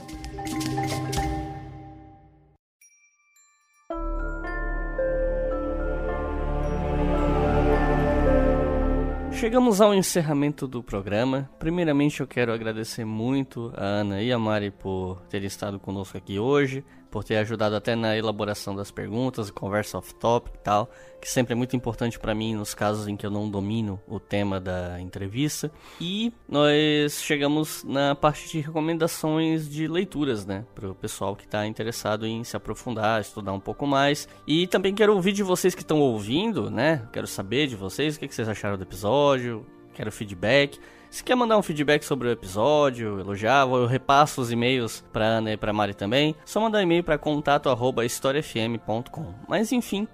Chegamos 9.44 9.82
ao 9.82 9.94
encerramento 9.94 10.66
do 10.66 10.82
programa. 10.82 11.50
Primeiramente, 11.60 12.22
eu 12.22 12.26
quero 12.26 12.54
agradecer 12.54 13.04
muito 13.04 13.74
a 13.76 13.84
Ana 13.84 14.22
e 14.22 14.32
a 14.32 14.40
Mari 14.40 14.72
por 14.72 15.20
terem 15.24 15.48
estado 15.48 15.78
conosco 15.78 16.18
aqui 16.18 16.40
hoje, 16.40 16.82
por 17.14 17.24
ter 17.24 17.36
ajudado 17.36 17.76
até 17.76 17.96
na 17.96 18.18
elaboração 18.18 18.76
das 18.76 18.90
perguntas, 18.90 19.52
conversa 19.52 20.00
off-topic 20.00 20.56
e 20.56 20.58
tal, 20.64 20.90
que 21.22 21.30
sempre 21.30 21.54
é 21.54 21.56
muito 21.56 21.76
importante 21.76 22.18
para 22.18 22.34
mim 22.34 22.56
nos 22.56 22.74
casos 22.74 23.08
em 23.08 23.16
que 23.16 23.24
eu 23.24 23.30
não 23.30 23.48
domino 23.48 24.02
o 24.08 24.20
tema 24.20 24.60
da 24.60 25.00
entrevista. 25.00 25.72
E 26.02 26.34
nós 26.50 27.22
chegamos 27.22 27.84
na 27.84 28.16
parte 28.16 28.50
de 28.50 28.62
recomendações 28.62 29.70
de 29.70 29.88
leituras, 29.88 30.44
né, 30.44 30.66
para 30.74 30.90
o 30.90 30.96
pessoal 30.96 31.36
que 31.36 31.46
está 31.46 31.68
interessado 31.68 32.26
em 32.26 32.44
se 32.44 32.58
aprofundar, 32.58 33.22
estudar 33.22 33.54
um 33.54 33.60
pouco 33.60 33.86
mais. 33.86 34.28
E 34.48 34.66
também 34.66 34.96
quero 34.96 35.14
ouvir 35.14 35.34
de 35.34 35.44
vocês 35.44 35.76
que 35.76 35.84
estão 35.84 36.00
ouvindo, 36.00 36.72
né, 36.72 37.08
quero 37.14 37.28
saber 37.28 37.68
de 37.68 37.76
vocês 37.76 38.16
o 38.16 38.20
que 38.20 38.34
vocês 38.34 38.50
acharam 38.50 38.76
do 38.76 38.84
episódio, 38.84 39.64
quero 39.94 40.12
feedback. 40.12 40.80
Se 41.14 41.24
quer 41.24 41.36
mandar 41.36 41.58
um 41.60 41.62
feedback 41.62 42.04
sobre 42.04 42.28
o 42.28 42.32
episódio, 42.32 43.20
elogiar, 43.20 43.68
eu 43.68 43.86
repasso 43.86 44.42
os 44.42 44.52
e-mails 44.52 45.04
para 45.14 45.24
Ana 45.24 45.54
e 45.54 45.58
para 45.58 45.72
Mari 45.72 45.94
também. 45.94 46.36
Só 46.44 46.60
mandar 46.60 46.80
um 46.80 46.82
e-mail 46.82 47.04
para 47.04 47.20
contato@historiafm.com. 47.20 49.26
Mas 49.48 49.72
enfim, 49.72 50.08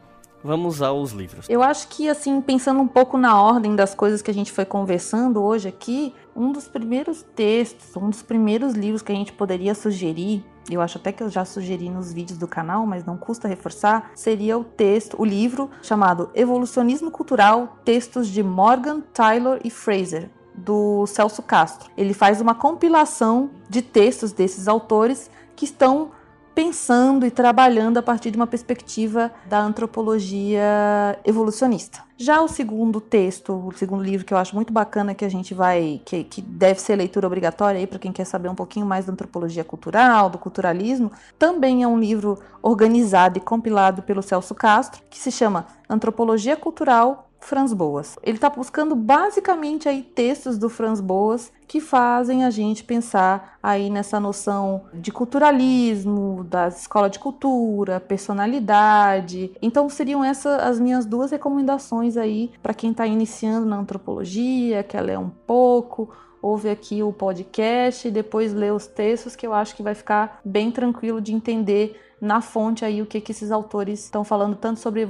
vamos 0.44 0.82
aos 0.82 1.14
livros. 1.14 1.46
Eu 1.48 1.64
acho 1.64 1.88
que 1.88 2.10
assim, 2.10 2.42
pensando 2.42 2.82
um 2.82 2.88
pouco 2.88 3.18
na 3.18 3.42
ordem 3.42 3.78
das 3.78 3.96
coisas 3.96 4.22
que 4.22 4.30
a 4.30 4.34
gente 4.34 4.52
foi 4.52 4.66
conversando 4.66 5.42
hoje 5.42 5.70
aqui, 5.70 6.14
um 6.36 6.52
dos 6.52 6.68
primeiros 6.68 7.24
textos, 7.34 7.96
um 7.96 8.10
dos 8.10 8.22
primeiros 8.22 8.74
livros 8.74 9.02
que 9.02 9.14
a 9.14 9.16
gente 9.16 9.32
poderia 9.32 9.74
sugerir 9.74 10.44
eu 10.70 10.82
acho 10.82 11.00
até 11.00 11.12
que 11.12 11.24
eu 11.24 11.30
já 11.30 11.44
sugeri 11.46 11.90
nos 11.90 12.14
vídeos 12.14 12.38
do 12.38 12.48
canal, 12.48 12.86
mas 12.86 13.04
não 13.04 13.18
custa 13.18 13.48
reforçar, 13.48 14.12
seria 14.14 14.56
o 14.56 14.64
texto, 14.64 15.20
o 15.20 15.26
livro 15.26 15.72
chamado 15.82 16.30
Evolucionismo 16.36 17.10
Cultural, 17.10 17.80
textos 17.84 18.28
de 18.28 18.44
Morgan, 18.44 19.02
Taylor 19.02 19.60
e 19.64 19.72
Fraser, 19.72 20.30
do 20.60 21.06
Celso 21.07 21.41
Castro. 21.41 21.90
Ele 21.98 22.14
faz 22.14 22.41
uma 22.41 22.53
compilação 22.53 23.49
de 23.69 23.81
textos 23.81 24.31
desses 24.31 24.68
autores 24.68 25.30
que 25.56 25.65
estão 25.65 26.11
pensando 26.60 27.26
e 27.26 27.31
trabalhando 27.31 27.99
a 27.99 28.02
partir 28.02 28.31
de 28.31 28.36
uma 28.36 28.45
perspectiva 28.45 29.31
da 29.48 29.61
antropologia 29.61 31.18
evolucionista. 31.23 32.02
Já 32.18 32.41
o 32.41 32.49
segundo 32.49 32.99
texto, 32.99 33.53
o 33.53 33.72
segundo 33.72 34.03
livro 34.03 34.26
que 34.26 34.34
eu 34.34 34.38
acho 34.38 34.53
muito 34.53 34.73
bacana 34.73 35.15
que 35.15 35.23
a 35.23 35.30
gente 35.30 35.53
vai, 35.53 36.02
que, 36.03 36.26
que 36.26 36.41
deve 36.41 36.81
ser 36.81 36.98
leitura 36.98 37.27
obrigatória 37.27 37.80
aí 37.80 37.88
para 37.88 37.98
quem 37.98 38.11
quer 38.11 38.26
saber 38.26 38.49
um 38.49 38.56
pouquinho 38.56 38.86
mais 38.86 39.06
da 39.06 39.14
antropologia 39.14 39.64
cultural, 39.64 40.30
do 40.30 40.38
culturalismo, 40.38 41.14
também 41.38 41.84
é 41.84 41.88
um 41.88 41.98
livro 41.98 42.38
organizado 42.61 43.38
e 43.38 43.41
compilado 43.41 44.02
pelo 44.02 44.22
Celso 44.22 44.53
Castro, 44.53 45.02
que 45.10 45.18
se 45.18 45.31
chama 45.31 45.65
Antropologia 45.90 46.57
Cultural 46.57 47.29
Franz 47.40 47.74
Boas. 47.74 48.18
Ele 48.24 48.38
está 48.38 48.49
buscando 48.49 48.95
basicamente 48.95 49.88
aí 49.88 50.02
textos 50.02 50.57
do 50.57 50.70
Franz 50.70 50.99
Boas 51.02 51.52
que 51.68 51.80
fazem 51.80 52.44
a 52.44 52.49
gente 52.49 52.84
pensar 52.84 53.57
aí 53.61 53.90
nessa 53.90 54.20
noção 54.20 54.86
de 54.94 55.11
culturalismo, 55.11 56.44
da 56.44 56.68
escola 56.68 57.10
de 57.10 57.20
cultura, 57.20 57.99
personalidade. 57.99 59.52
Então 59.61 59.90
seriam 59.90 60.24
essas 60.24 60.60
as 60.61 60.80
minhas 60.80 61.06
duas 61.06 61.32
recomendações 61.32 62.18
aí 62.18 62.52
para 62.61 62.74
quem 62.74 62.91
está 62.91 63.06
iniciando 63.06 63.66
na 63.66 63.78
antropologia, 63.78 64.84
quer 64.84 65.02
ler 65.02 65.18
um 65.18 65.30
pouco, 65.30 66.10
ouve 66.41 66.70
aqui 66.70 67.03
o 67.03 67.11
podcast 67.11 68.07
e 68.07 68.11
depois 68.11 68.53
lê 68.53 68.72
os 68.72 68.88
textos 68.88 69.36
que 69.36 69.45
eu 69.45 69.53
acho 69.53 69.76
que 69.76 69.84
vai 69.84 69.94
ficar 69.94 70.40
bem 70.44 70.72
tranquilo 70.72 71.22
de 71.22 71.34
entender 71.34 71.99
na 72.22 72.41
fonte 72.41 72.84
aí 72.84 73.02
o 73.02 73.06
que, 73.06 73.22
que 73.22 73.32
esses 73.32 73.52
autores 73.52 74.04
estão 74.04 74.24
falando 74.24 74.56
tanto 74.56 74.80
sobre 74.80 75.08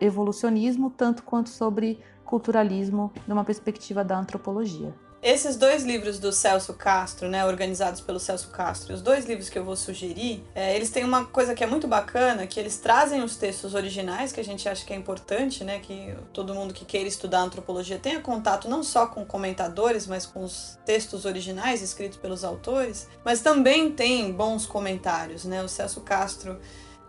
evolucionismo 0.00 0.90
tanto 0.90 1.22
quanto 1.22 1.48
sobre 1.48 1.98
culturalismo 2.24 3.12
numa 3.26 3.44
perspectiva 3.44 4.04
da 4.04 4.18
antropologia. 4.18 4.94
Esses 5.28 5.56
dois 5.56 5.82
livros 5.82 6.20
do 6.20 6.30
Celso 6.30 6.72
Castro, 6.72 7.28
né, 7.28 7.44
organizados 7.44 8.00
pelo 8.00 8.20
Celso 8.20 8.46
Castro, 8.50 8.94
os 8.94 9.02
dois 9.02 9.26
livros 9.26 9.48
que 9.48 9.58
eu 9.58 9.64
vou 9.64 9.74
sugerir, 9.74 10.44
é, 10.54 10.76
eles 10.76 10.88
têm 10.88 11.02
uma 11.02 11.24
coisa 11.24 11.52
que 11.52 11.64
é 11.64 11.66
muito 11.66 11.88
bacana, 11.88 12.46
que 12.46 12.60
eles 12.60 12.78
trazem 12.78 13.24
os 13.24 13.34
textos 13.34 13.74
originais, 13.74 14.30
que 14.30 14.38
a 14.38 14.44
gente 14.44 14.68
acha 14.68 14.86
que 14.86 14.92
é 14.92 14.96
importante, 14.96 15.64
né, 15.64 15.80
que 15.80 16.14
todo 16.32 16.54
mundo 16.54 16.72
que 16.72 16.84
queira 16.84 17.08
estudar 17.08 17.40
antropologia 17.40 17.98
tenha 17.98 18.20
contato 18.20 18.68
não 18.68 18.84
só 18.84 19.04
com 19.08 19.26
comentadores, 19.26 20.06
mas 20.06 20.24
com 20.24 20.44
os 20.44 20.78
textos 20.86 21.24
originais 21.24 21.82
escritos 21.82 22.18
pelos 22.18 22.44
autores, 22.44 23.08
mas 23.24 23.40
também 23.40 23.90
tem 23.90 24.30
bons 24.30 24.64
comentários, 24.64 25.44
né, 25.44 25.60
o 25.60 25.66
Celso 25.68 26.02
Castro 26.02 26.56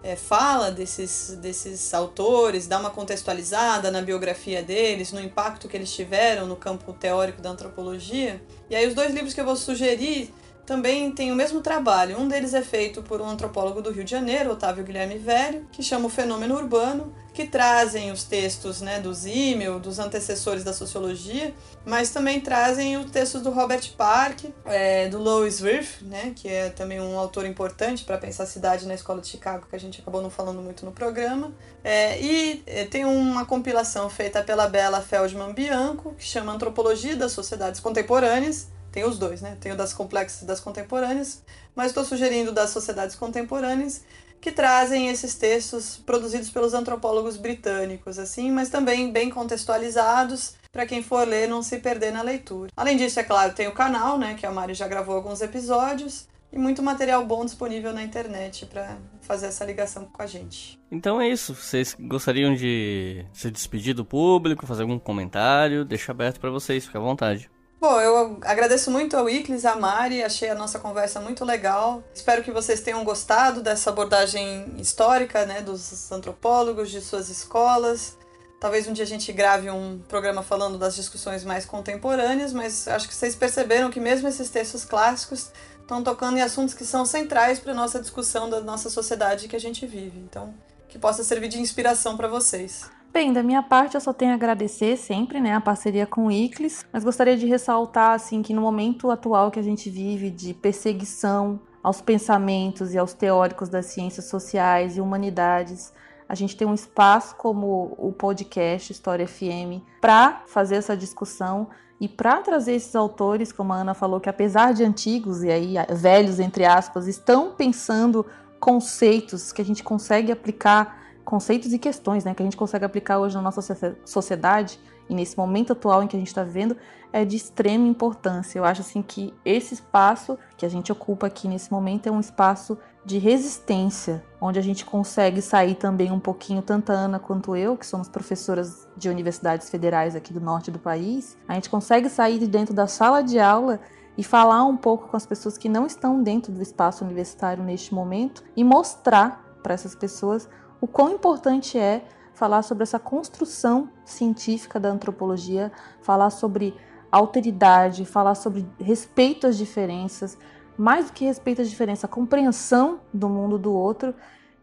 é, 0.04 0.16
fala 0.16 0.72
desses, 0.72 1.38
desses 1.42 1.94
autores, 1.94 2.68
dá 2.68 2.80
uma 2.80 2.90
contextualizada 2.90 3.92
na 3.92 4.02
biografia 4.02 4.62
deles, 4.62 5.12
no 5.12 5.20
impacto 5.20 5.68
que 5.68 5.76
eles 5.76 5.94
tiveram 5.94 6.46
no 6.46 6.56
campo 6.56 6.94
teórico 6.94 7.42
da 7.42 7.50
antropologia. 7.50 8.42
E 8.70 8.76
aí 8.76 8.88
os 8.88 8.94
dois 8.94 9.14
livros 9.14 9.34
que 9.34 9.42
eu 9.42 9.46
vou 9.46 9.56
sugerir 9.56 10.34
também 10.68 11.10
têm 11.12 11.32
o 11.32 11.36
mesmo 11.36 11.62
trabalho. 11.62 12.20
Um 12.20 12.28
deles 12.28 12.54
é 12.54 12.62
feito 12.62 13.02
por 13.02 13.22
um 13.22 13.30
antropólogo 13.30 13.82
do 13.82 13.90
Rio 13.90 14.04
de 14.04 14.12
Janeiro, 14.12 14.52
Otávio 14.52 14.84
Guilherme 14.84 15.18
Velho, 15.18 15.66
que 15.72 15.82
chama 15.82 16.08
o 16.08 16.10
Fenômeno 16.10 16.56
Urbano, 16.56 17.16
que 17.34 17.46
trazem 17.46 18.12
os 18.12 18.26
textos 18.26 18.82
né, 18.82 19.00
do 19.00 19.14
Zimmel, 19.14 19.80
dos 19.80 19.98
antecessores 19.98 20.66
da 20.66 20.74
sociologia, 20.74 21.54
mas 21.86 22.10
também 22.10 22.42
trazem 22.42 22.98
os 22.98 23.10
textos 23.10 23.42
do 23.42 23.50
Robert 23.50 23.94
Park, 23.96 24.46
é, 24.66 25.08
do 25.08 25.20
Lois 25.20 25.62
Wirth, 25.62 26.02
né, 26.02 26.34
que 26.36 26.50
é 26.50 26.70
também 26.70 27.00
um 27.00 27.18
autor 27.18 27.46
importante 27.46 28.04
para 28.04 28.18
pensar 28.18 28.44
a 28.44 28.48
cidade 28.48 28.86
na 28.86 28.94
escola 28.94 29.22
de 29.22 29.28
Chicago, 29.28 29.68
que 29.70 29.76
a 29.76 29.80
gente 29.80 30.02
acabou 30.02 30.22
não 30.22 30.30
falando 30.30 30.62
muito 30.62 30.84
no 30.84 30.92
programa. 30.92 31.54
É, 31.82 32.20
e 32.20 32.62
é, 32.66 32.84
tem 32.84 33.06
uma 33.06 33.46
compilação 33.46 34.10
feita 34.10 34.44
pela 34.44 34.68
Bela 34.68 35.00
Feldman 35.00 35.54
Bianco, 35.54 36.14
que 36.16 36.26
chama 36.26 36.52
Antropologia 36.52 37.16
das 37.16 37.32
Sociedades 37.32 37.80
Contemporâneas, 37.80 38.68
tem 38.98 39.06
os 39.06 39.20
dois, 39.20 39.44
né? 39.44 39.56
Tem 39.62 39.72
o 39.72 39.76
das 39.76 39.94
complexas 39.94 40.42
e 40.42 40.46
das 40.46 40.60
contemporâneas, 40.60 41.44
mas 41.76 41.88
estou 41.88 42.04
sugerindo 42.04 42.52
das 42.52 42.72
sociedades 42.72 43.16
contemporâneas, 43.16 44.04
que 44.42 44.52
trazem 44.52 45.10
esses 45.10 45.36
textos 45.36 45.98
produzidos 46.04 46.50
pelos 46.50 46.74
antropólogos 46.74 47.38
britânicos, 47.38 48.18
assim, 48.18 48.50
mas 48.50 48.70
também 48.70 49.12
bem 49.12 49.30
contextualizados 49.30 50.56
para 50.72 50.88
quem 50.88 51.04
for 51.04 51.28
ler 51.28 51.48
não 51.48 51.62
se 51.62 51.78
perder 51.78 52.12
na 52.12 52.24
leitura. 52.24 52.72
Além 52.76 52.98
disso, 52.98 53.20
é 53.20 53.24
claro, 53.24 53.54
tem 53.54 53.68
o 53.68 53.72
canal, 53.72 54.18
né, 54.18 54.34
que 54.34 54.48
a 54.48 54.52
Mari 54.52 54.74
já 54.74 54.88
gravou 54.88 55.16
alguns 55.16 55.42
episódios 55.42 56.28
e 56.52 56.58
muito 56.58 56.82
material 56.82 57.24
bom 57.24 57.46
disponível 57.46 57.94
na 57.94 58.02
internet 58.02 58.66
para 58.66 58.98
fazer 59.22 59.46
essa 59.46 59.64
ligação 59.64 60.06
com 60.06 60.24
a 60.24 60.26
gente. 60.26 60.80
Então 60.90 61.22
é 61.22 61.30
isso. 61.30 61.54
Vocês 61.54 61.96
gostariam 62.00 62.56
de 62.56 63.24
se 63.32 63.52
despedir 63.52 63.94
do 63.94 64.04
público, 64.04 64.66
fazer 64.66 64.82
algum 64.82 64.98
comentário? 64.98 65.86
Deixa 65.86 66.12
aberto 66.12 66.40
para 66.40 66.50
vocês, 66.50 66.86
fica 66.86 66.98
à 66.98 67.02
vontade. 67.02 67.48
Bom, 67.80 68.02
eu 68.02 68.40
agradeço 68.42 68.90
muito 68.90 69.16
ao 69.16 69.30
Iclis, 69.30 69.64
a 69.64 69.76
Mari, 69.76 70.24
achei 70.24 70.50
a 70.50 70.56
nossa 70.56 70.80
conversa 70.80 71.20
muito 71.20 71.46
legal. 71.46 72.04
Espero 72.12 72.44
que 72.44 72.52
vocês 72.52 72.82
tenham 72.82 73.04
gostado 73.04 73.62
dessa 73.62 73.92
abordagem 73.92 74.74
histórica, 74.80 75.46
né, 75.46 75.62
dos 75.62 76.12
antropólogos, 76.12 76.90
de 76.90 77.00
suas 77.02 77.30
escolas. 77.30 78.18
Talvez 78.60 78.88
um 78.88 78.94
dia 78.94 79.04
a 79.04 79.08
gente 79.08 79.32
grave 79.32 79.70
um 79.70 80.00
programa 80.08 80.42
falando 80.42 80.80
das 80.80 80.96
discussões 80.96 81.44
mais 81.44 81.66
contemporâneas, 81.68 82.52
mas 82.52 82.88
acho 82.88 83.08
que 83.08 83.14
vocês 83.14 83.36
perceberam 83.36 83.92
que 83.92 84.00
mesmo 84.00 84.28
esses 84.28 84.50
textos 84.50 84.84
clássicos 84.84 85.52
estão 85.80 86.02
tocando 86.02 86.40
em 86.40 86.42
assuntos 86.42 86.74
que 86.74 86.84
são 86.84 87.06
centrais 87.06 87.60
para 87.60 87.74
a 87.74 87.76
nossa 87.76 88.00
discussão 88.00 88.50
da 88.50 88.60
nossa 88.60 88.90
sociedade 88.90 89.48
que 89.48 89.56
a 89.56 89.60
gente 89.60 89.86
vive. 89.86 90.18
Então, 90.18 90.52
que 90.90 90.98
possa 90.98 91.24
servir 91.24 91.48
de 91.48 91.62
inspiração 91.62 92.18
para 92.18 92.28
vocês. 92.28 92.90
Bem, 93.18 93.34
da 93.34 93.42
minha 93.42 93.64
parte 93.64 93.96
eu 93.96 94.00
só 94.00 94.14
tenho 94.14 94.30
a 94.30 94.36
agradecer 94.36 94.96
sempre, 94.96 95.42
né, 95.42 95.56
a 95.56 95.60
parceria 95.60 96.06
com 96.06 96.28
o 96.28 96.32
ICLES, 96.32 96.86
mas 96.94 97.04
gostaria 97.04 97.36
de 97.36 97.48
ressaltar 97.48 98.12
assim 98.12 98.44
que 98.44 98.54
no 98.54 98.62
momento 98.62 99.10
atual 99.10 99.50
que 99.50 99.58
a 99.58 99.64
gente 99.64 99.90
vive 99.90 100.30
de 100.30 100.54
perseguição 100.54 101.60
aos 101.82 102.00
pensamentos 102.00 102.94
e 102.94 102.98
aos 103.00 103.14
teóricos 103.14 103.70
das 103.70 103.88
ciências 103.88 104.26
sociais 104.26 104.98
e 104.98 105.02
humanidades, 105.02 105.92
a 106.30 106.36
gente 106.36 106.56
tem 106.56 106.68
um 106.68 106.76
espaço 106.76 107.36
como 107.38 107.96
o 107.98 108.14
podcast 108.14 108.92
História 108.92 109.28
FM 109.28 109.82
para 110.00 110.44
fazer 110.46 110.76
essa 110.76 110.96
discussão 110.96 111.70
e 112.00 112.08
para 112.08 112.38
trazer 112.42 112.74
esses 112.74 112.96
autores, 112.96 113.52
como 113.52 113.74
a 113.74 113.78
Ana 113.78 113.96
falou, 113.96 114.20
que 114.20 114.30
apesar 114.30 114.76
de 114.76 114.84
antigos 114.84 115.42
e 115.42 115.50
aí 115.50 115.74
velhos 115.90 116.40
entre 116.40 116.66
aspas, 116.66 117.08
estão 117.08 117.50
pensando 117.50 118.24
conceitos 118.60 119.52
que 119.52 119.62
a 119.64 119.66
gente 119.66 119.84
consegue 119.84 120.32
aplicar 120.32 120.97
conceitos 121.28 121.74
e 121.74 121.78
questões 121.78 122.24
né, 122.24 122.34
que 122.34 122.42
a 122.42 122.46
gente 122.46 122.56
consegue 122.56 122.86
aplicar 122.86 123.20
hoje 123.20 123.36
na 123.36 123.42
nossa 123.42 123.62
sociedade 124.06 124.80
e 125.10 125.14
nesse 125.14 125.38
momento 125.38 125.74
atual 125.74 126.02
em 126.02 126.08
que 126.08 126.16
a 126.16 126.20
gente 126.20 126.30
está 126.30 126.42
vivendo 126.42 126.78
é 127.12 127.26
de 127.26 127.36
extrema 127.36 127.86
importância. 127.86 128.58
Eu 128.58 128.64
acho 128.64 128.80
assim 128.80 129.02
que 129.02 129.34
esse 129.44 129.74
espaço 129.74 130.40
que 130.56 130.66
a 130.66 130.70
gente 130.70 130.90
ocupa 130.90 131.28
aqui 131.28 131.50
nesse 131.50 131.70
momento 131.70 132.08
é 132.08 132.12
um 132.12 132.22
espaço 132.22 132.78
de 133.04 133.18
resistência, 133.18 134.24
onde 134.40 134.58
a 134.58 134.62
gente 134.62 134.86
consegue 134.86 135.42
sair 135.42 135.76
também 135.76 136.14
um 136.14 136.20
pouquinho, 136.20 136.62
tanto 136.62 136.94
a 136.94 136.96
Ana 136.96 137.20
quanto 137.20 137.58
eu, 137.58 137.76
que 137.76 137.86
somos 137.86 138.08
professoras 138.08 138.88
de 138.96 139.10
universidades 139.10 139.70
federais 139.70 140.16
aqui 140.16 140.32
do 140.32 140.40
norte 140.40 140.72
do 140.72 140.80
país, 140.80 141.38
a 141.46 141.56
gente 141.56 141.70
consegue 141.70 142.08
sair 142.08 142.40
de 142.40 142.48
dentro 142.48 142.74
da 142.74 142.88
sala 142.88 143.22
de 143.22 143.38
aula 143.38 143.82
e 144.18 144.24
falar 144.24 144.64
um 144.64 144.78
pouco 144.78 145.10
com 145.10 145.18
as 145.18 145.26
pessoas 145.26 145.58
que 145.58 145.68
não 145.68 145.86
estão 145.86 146.24
dentro 146.24 146.54
do 146.54 146.62
espaço 146.62 147.04
universitário 147.04 147.66
neste 147.66 147.94
momento 147.94 148.46
e 148.56 148.64
mostrar 148.64 149.46
para 149.62 149.74
essas 149.74 149.94
pessoas 149.94 150.48
o 150.80 150.88
quão 150.88 151.12
importante 151.12 151.78
é 151.78 152.04
falar 152.34 152.62
sobre 152.62 152.84
essa 152.84 153.00
construção 153.00 153.90
científica 154.06 154.80
da 154.80 154.90
antropologia, 154.90 155.72
falar 156.02 156.30
sobre 156.30 156.76
alteridade, 157.12 158.06
falar 158.06 158.36
sobre 158.36 158.66
respeito 158.80 159.48
às 159.48 159.58
diferenças, 159.58 160.38
mais 160.78 161.08
do 161.08 161.14
que 161.14 161.26
respeito 161.26 161.62
às 161.62 161.70
diferenças, 161.70 162.06
a 162.06 162.08
compreensão 162.08 163.00
do 163.12 163.28
mundo 163.28 163.58
do 163.58 163.74
outro 163.74 164.14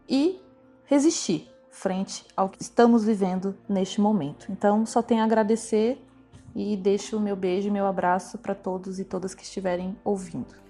e 0.07 0.41
resistir 0.85 1.49
frente 1.69 2.25
ao 2.37 2.47
que 2.47 2.61
estamos 2.61 3.03
vivendo 3.03 3.55
neste 3.67 3.99
momento. 3.99 4.49
Então, 4.49 4.85
só 4.85 5.01
tenho 5.01 5.21
a 5.21 5.25
agradecer 5.25 6.01
e 6.55 6.77
deixo 6.77 7.17
o 7.17 7.19
meu 7.19 7.35
beijo 7.35 7.67
e 7.67 7.71
meu 7.71 7.85
abraço 7.85 8.37
para 8.37 8.55
todos 8.55 8.97
e 8.99 9.03
todas 9.03 9.35
que 9.35 9.43
estiverem 9.43 9.97
ouvindo. 10.05 10.64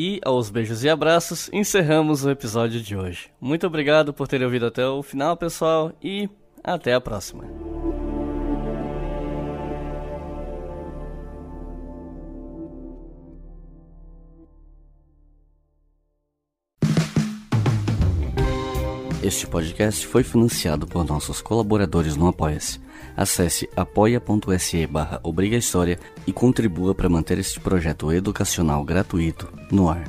E 0.00 0.20
aos 0.24 0.48
beijos 0.48 0.84
e 0.84 0.88
abraços, 0.88 1.50
encerramos 1.52 2.24
o 2.24 2.30
episódio 2.30 2.80
de 2.80 2.94
hoje. 2.94 3.30
Muito 3.40 3.66
obrigado 3.66 4.14
por 4.14 4.28
terem 4.28 4.46
ouvido 4.46 4.66
até 4.66 4.86
o 4.86 5.02
final, 5.02 5.36
pessoal, 5.36 5.92
e 6.00 6.30
até 6.62 6.94
a 6.94 7.00
próxima. 7.00 7.42
Este 19.20 19.48
podcast 19.48 20.06
foi 20.06 20.22
financiado 20.22 20.86
por 20.86 21.04
nossos 21.04 21.42
colaboradores 21.42 22.14
no 22.14 22.28
Apoia-se. 22.28 22.78
Acesse 23.18 23.68
apoia.se 23.74 24.86
barra 24.86 25.20
e 26.24 26.32
contribua 26.32 26.94
para 26.94 27.08
manter 27.08 27.36
este 27.36 27.58
projeto 27.58 28.12
educacional 28.12 28.84
gratuito 28.84 29.52
no 29.72 29.90
ar. 29.90 30.04